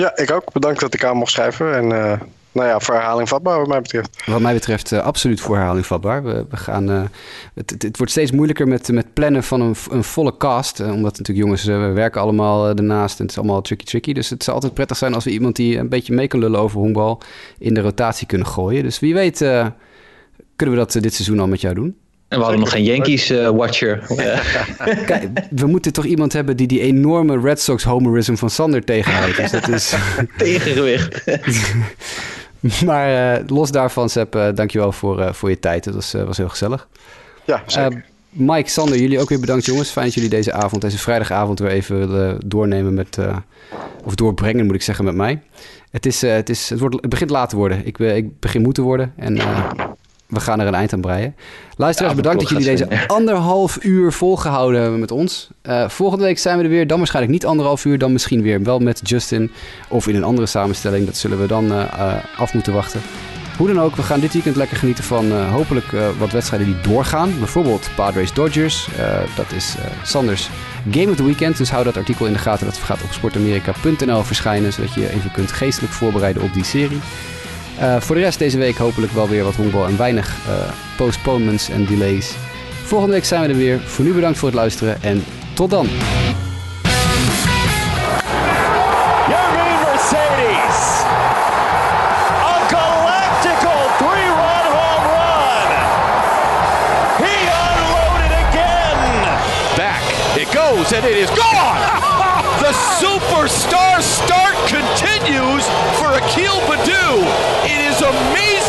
Ja, 0.00 0.16
ik 0.16 0.30
ook. 0.30 0.52
Bedankt 0.52 0.80
dat 0.80 0.94
ik 0.94 1.04
aan 1.04 1.16
mocht 1.16 1.30
schrijven. 1.30 1.74
En 1.74 1.84
uh, 1.84 2.20
nou 2.52 2.68
ja, 2.68 2.80
voor 2.80 2.94
herhaling 2.94 3.28
vatbaar 3.28 3.58
wat 3.58 3.68
mij 3.68 3.80
betreft. 3.80 4.22
Wat 4.26 4.40
mij 4.40 4.54
betreft 4.54 4.90
uh, 4.90 4.98
absoluut 5.00 5.40
voor 5.40 5.56
herhaling 5.56 5.86
vatbaar. 5.86 6.24
We, 6.24 6.46
gaan, 6.50 6.90
uh, 6.90 7.02
het, 7.54 7.74
het, 7.78 7.96
wordt 7.96 8.12
steeds 8.12 8.30
moeilijker 8.30 8.68
met, 8.68 8.92
met 8.92 9.14
plannen 9.14 9.42
van 9.42 9.60
een, 9.60 9.74
een 9.90 10.04
volle 10.04 10.36
cast. 10.36 10.80
omdat 10.80 11.18
natuurlijk 11.18 11.38
jongens, 11.38 11.64
we 11.64 11.92
werken 11.92 12.20
allemaal 12.20 12.68
ernaast 12.68 13.18
en 13.18 13.22
het 13.22 13.30
is 13.30 13.38
allemaal 13.38 13.60
tricky 13.60 13.84
tricky. 13.84 14.12
Dus 14.12 14.30
het 14.30 14.44
zou 14.44 14.56
altijd 14.56 14.74
prettig 14.74 14.96
zijn 14.96 15.14
als 15.14 15.24
we 15.24 15.30
iemand 15.30 15.56
die 15.56 15.78
een 15.78 15.88
beetje 15.88 16.14
mee 16.14 16.28
kan 16.28 16.40
lullen 16.40 16.60
over 16.60 16.78
honkbal 16.78 17.22
in 17.58 17.74
de 17.74 17.80
rotatie 17.80 18.26
kunnen 18.26 18.46
gooien. 18.46 18.82
Dus 18.82 19.00
wie 19.00 19.14
weet 19.14 19.38
kunnen 20.56 20.74
we 20.74 20.76
dat 20.76 20.92
dit 20.92 21.14
seizoen 21.14 21.40
al 21.40 21.48
met 21.48 21.60
jou 21.60 21.74
doen. 21.74 21.96
En 22.30 22.38
we 22.38 22.42
hadden 22.42 22.60
nog 22.60 22.70
geen 22.70 22.84
Yankees-watcher. 22.84 24.02
Uh, 24.08 24.16
Kijk, 25.06 25.28
we 25.50 25.66
moeten 25.66 25.92
toch 25.92 26.04
iemand 26.04 26.32
hebben 26.32 26.56
die 26.56 26.66
die 26.66 26.80
enorme 26.80 27.40
Red 27.40 27.60
Sox 27.60 27.84
homerism 27.84 28.34
van 28.34 28.50
Sander 28.50 28.84
tegenhoudt. 28.84 29.36
Dus 29.36 29.50
dat 29.50 29.68
is... 29.68 29.94
Tegengewicht. 30.36 31.24
maar 32.86 33.38
uh, 33.38 33.48
los 33.48 33.70
daarvan, 33.70 34.08
Sepp, 34.08 34.36
uh, 34.36 34.48
dankjewel 34.54 34.92
voor, 34.92 35.34
voor 35.34 35.50
je 35.50 35.58
tijd. 35.58 35.84
Het 35.84 35.94
was, 35.94 36.12
was 36.12 36.36
heel 36.36 36.48
gezellig. 36.48 36.88
Ja, 37.44 37.62
zeker. 37.66 38.04
Mike, 38.30 38.70
Sander, 38.70 38.98
jullie 38.98 39.20
ook 39.20 39.28
weer 39.28 39.40
bedankt 39.40 39.64
jongens. 39.64 39.90
Fijn 39.90 40.06
dat 40.06 40.14
jullie 40.14 40.30
deze 40.30 40.52
avond, 40.52 40.82
deze 40.82 40.98
vrijdagavond 40.98 41.58
weer 41.58 41.70
even 41.70 41.98
willen 41.98 42.38
doornemen 42.44 42.94
met... 42.94 43.18
of 44.04 44.14
doorbrengen 44.14 44.66
moet 44.66 44.74
ik 44.74 44.82
zeggen 44.82 45.04
met 45.04 45.14
mij. 45.14 45.42
Het, 45.90 46.06
is, 46.06 46.20
het, 46.20 46.48
is, 46.48 46.70
het, 46.70 46.80
wordt, 46.80 46.94
het 46.94 47.08
begint 47.08 47.30
laat 47.30 47.48
te 47.48 47.56
worden. 47.56 47.86
Ik, 47.86 47.98
ik 47.98 48.40
begin 48.40 48.62
moeten 48.62 48.82
worden 48.82 49.12
en 49.16 49.38
we 50.30 50.40
gaan 50.40 50.60
er 50.60 50.66
een 50.66 50.74
eind 50.74 50.92
aan 50.92 51.00
breien. 51.00 51.34
Luisteraars, 51.76 52.12
ja, 52.12 52.20
bedankt 52.20 52.40
dat 52.40 52.48
jullie 52.48 52.64
deze 52.64 53.06
anderhalf 53.06 53.84
uur 53.84 54.12
volgehouden 54.12 54.80
hebben 54.80 55.00
met 55.00 55.10
ons. 55.10 55.48
Uh, 55.62 55.88
volgende 55.88 56.24
week 56.24 56.38
zijn 56.38 56.58
we 56.58 56.64
er 56.64 56.70
weer. 56.70 56.86
Dan 56.86 56.98
waarschijnlijk 56.98 57.34
niet 57.34 57.46
anderhalf 57.46 57.84
uur, 57.84 57.98
dan 57.98 58.12
misschien 58.12 58.42
weer 58.42 58.62
wel 58.62 58.78
met 58.78 59.00
Justin. 59.08 59.50
Of 59.88 60.08
in 60.08 60.14
een 60.14 60.24
andere 60.24 60.46
samenstelling. 60.46 61.06
Dat 61.06 61.16
zullen 61.16 61.40
we 61.40 61.46
dan 61.46 61.64
uh, 61.64 62.14
af 62.36 62.54
moeten 62.54 62.72
wachten. 62.72 63.00
Hoe 63.56 63.68
dan 63.68 63.80
ook, 63.80 63.96
we 63.96 64.02
gaan 64.02 64.20
dit 64.20 64.32
weekend 64.32 64.56
lekker 64.56 64.76
genieten 64.76 65.04
van 65.04 65.26
uh, 65.26 65.52
hopelijk 65.52 65.86
wat 66.18 66.32
wedstrijden 66.32 66.66
die 66.68 66.80
doorgaan. 66.92 67.38
Bijvoorbeeld 67.38 67.90
Padres 67.96 68.32
Dodgers. 68.32 68.88
dat 69.36 69.52
is 69.52 69.74
Sanders 70.04 70.50
Game 70.90 71.10
of 71.10 71.16
the 71.16 71.24
Weekend. 71.24 71.56
Dus 71.56 71.70
hou 71.70 71.84
dat 71.84 71.96
artikel 71.96 72.26
in 72.26 72.32
de 72.32 72.38
gaten. 72.38 72.66
Dat 72.66 72.76
gaat 72.76 73.02
op 73.02 73.12
sportamerika.nl 73.12 74.22
verschijnen. 74.22 74.72
Zodat 74.72 74.94
je 74.94 75.10
even 75.10 75.30
kunt 75.30 75.52
geestelijk 75.52 75.92
voorbereiden 75.92 76.42
op 76.42 76.54
die 76.54 76.64
serie. 76.64 77.00
Uh, 77.80 78.00
voor 78.00 78.14
de 78.14 78.20
rest 78.20 78.38
deze 78.38 78.58
week 78.58 78.76
hopelijk 78.76 79.12
wel 79.12 79.28
weer 79.28 79.44
wat 79.44 79.54
honkbal 79.54 79.86
en 79.86 79.96
weinig 79.96 80.36
uh, 80.48 80.54
postponements 80.96 81.68
en 81.68 81.84
delays. 81.84 82.34
Volgende 82.84 83.14
week 83.14 83.24
zijn 83.24 83.42
we 83.42 83.48
er 83.48 83.56
weer. 83.56 83.80
Voor 83.80 84.04
nu 84.04 84.12
bedankt 84.12 84.38
voor 84.38 84.48
het 84.48 84.56
luisteren 84.56 85.02
en 85.02 85.24
tot 85.54 85.70
dan. 85.70 85.88
And 100.92 101.04
it 101.04 101.16
is 101.16 101.30
gone. 101.30 101.78
The 102.60 102.72
superstar 102.98 104.02
start 104.02 104.54
continues 104.66 105.64
Akil 106.20 106.60
Badu. 106.68 107.24
It 107.64 107.80
is 107.80 108.02
amazing 108.02 108.59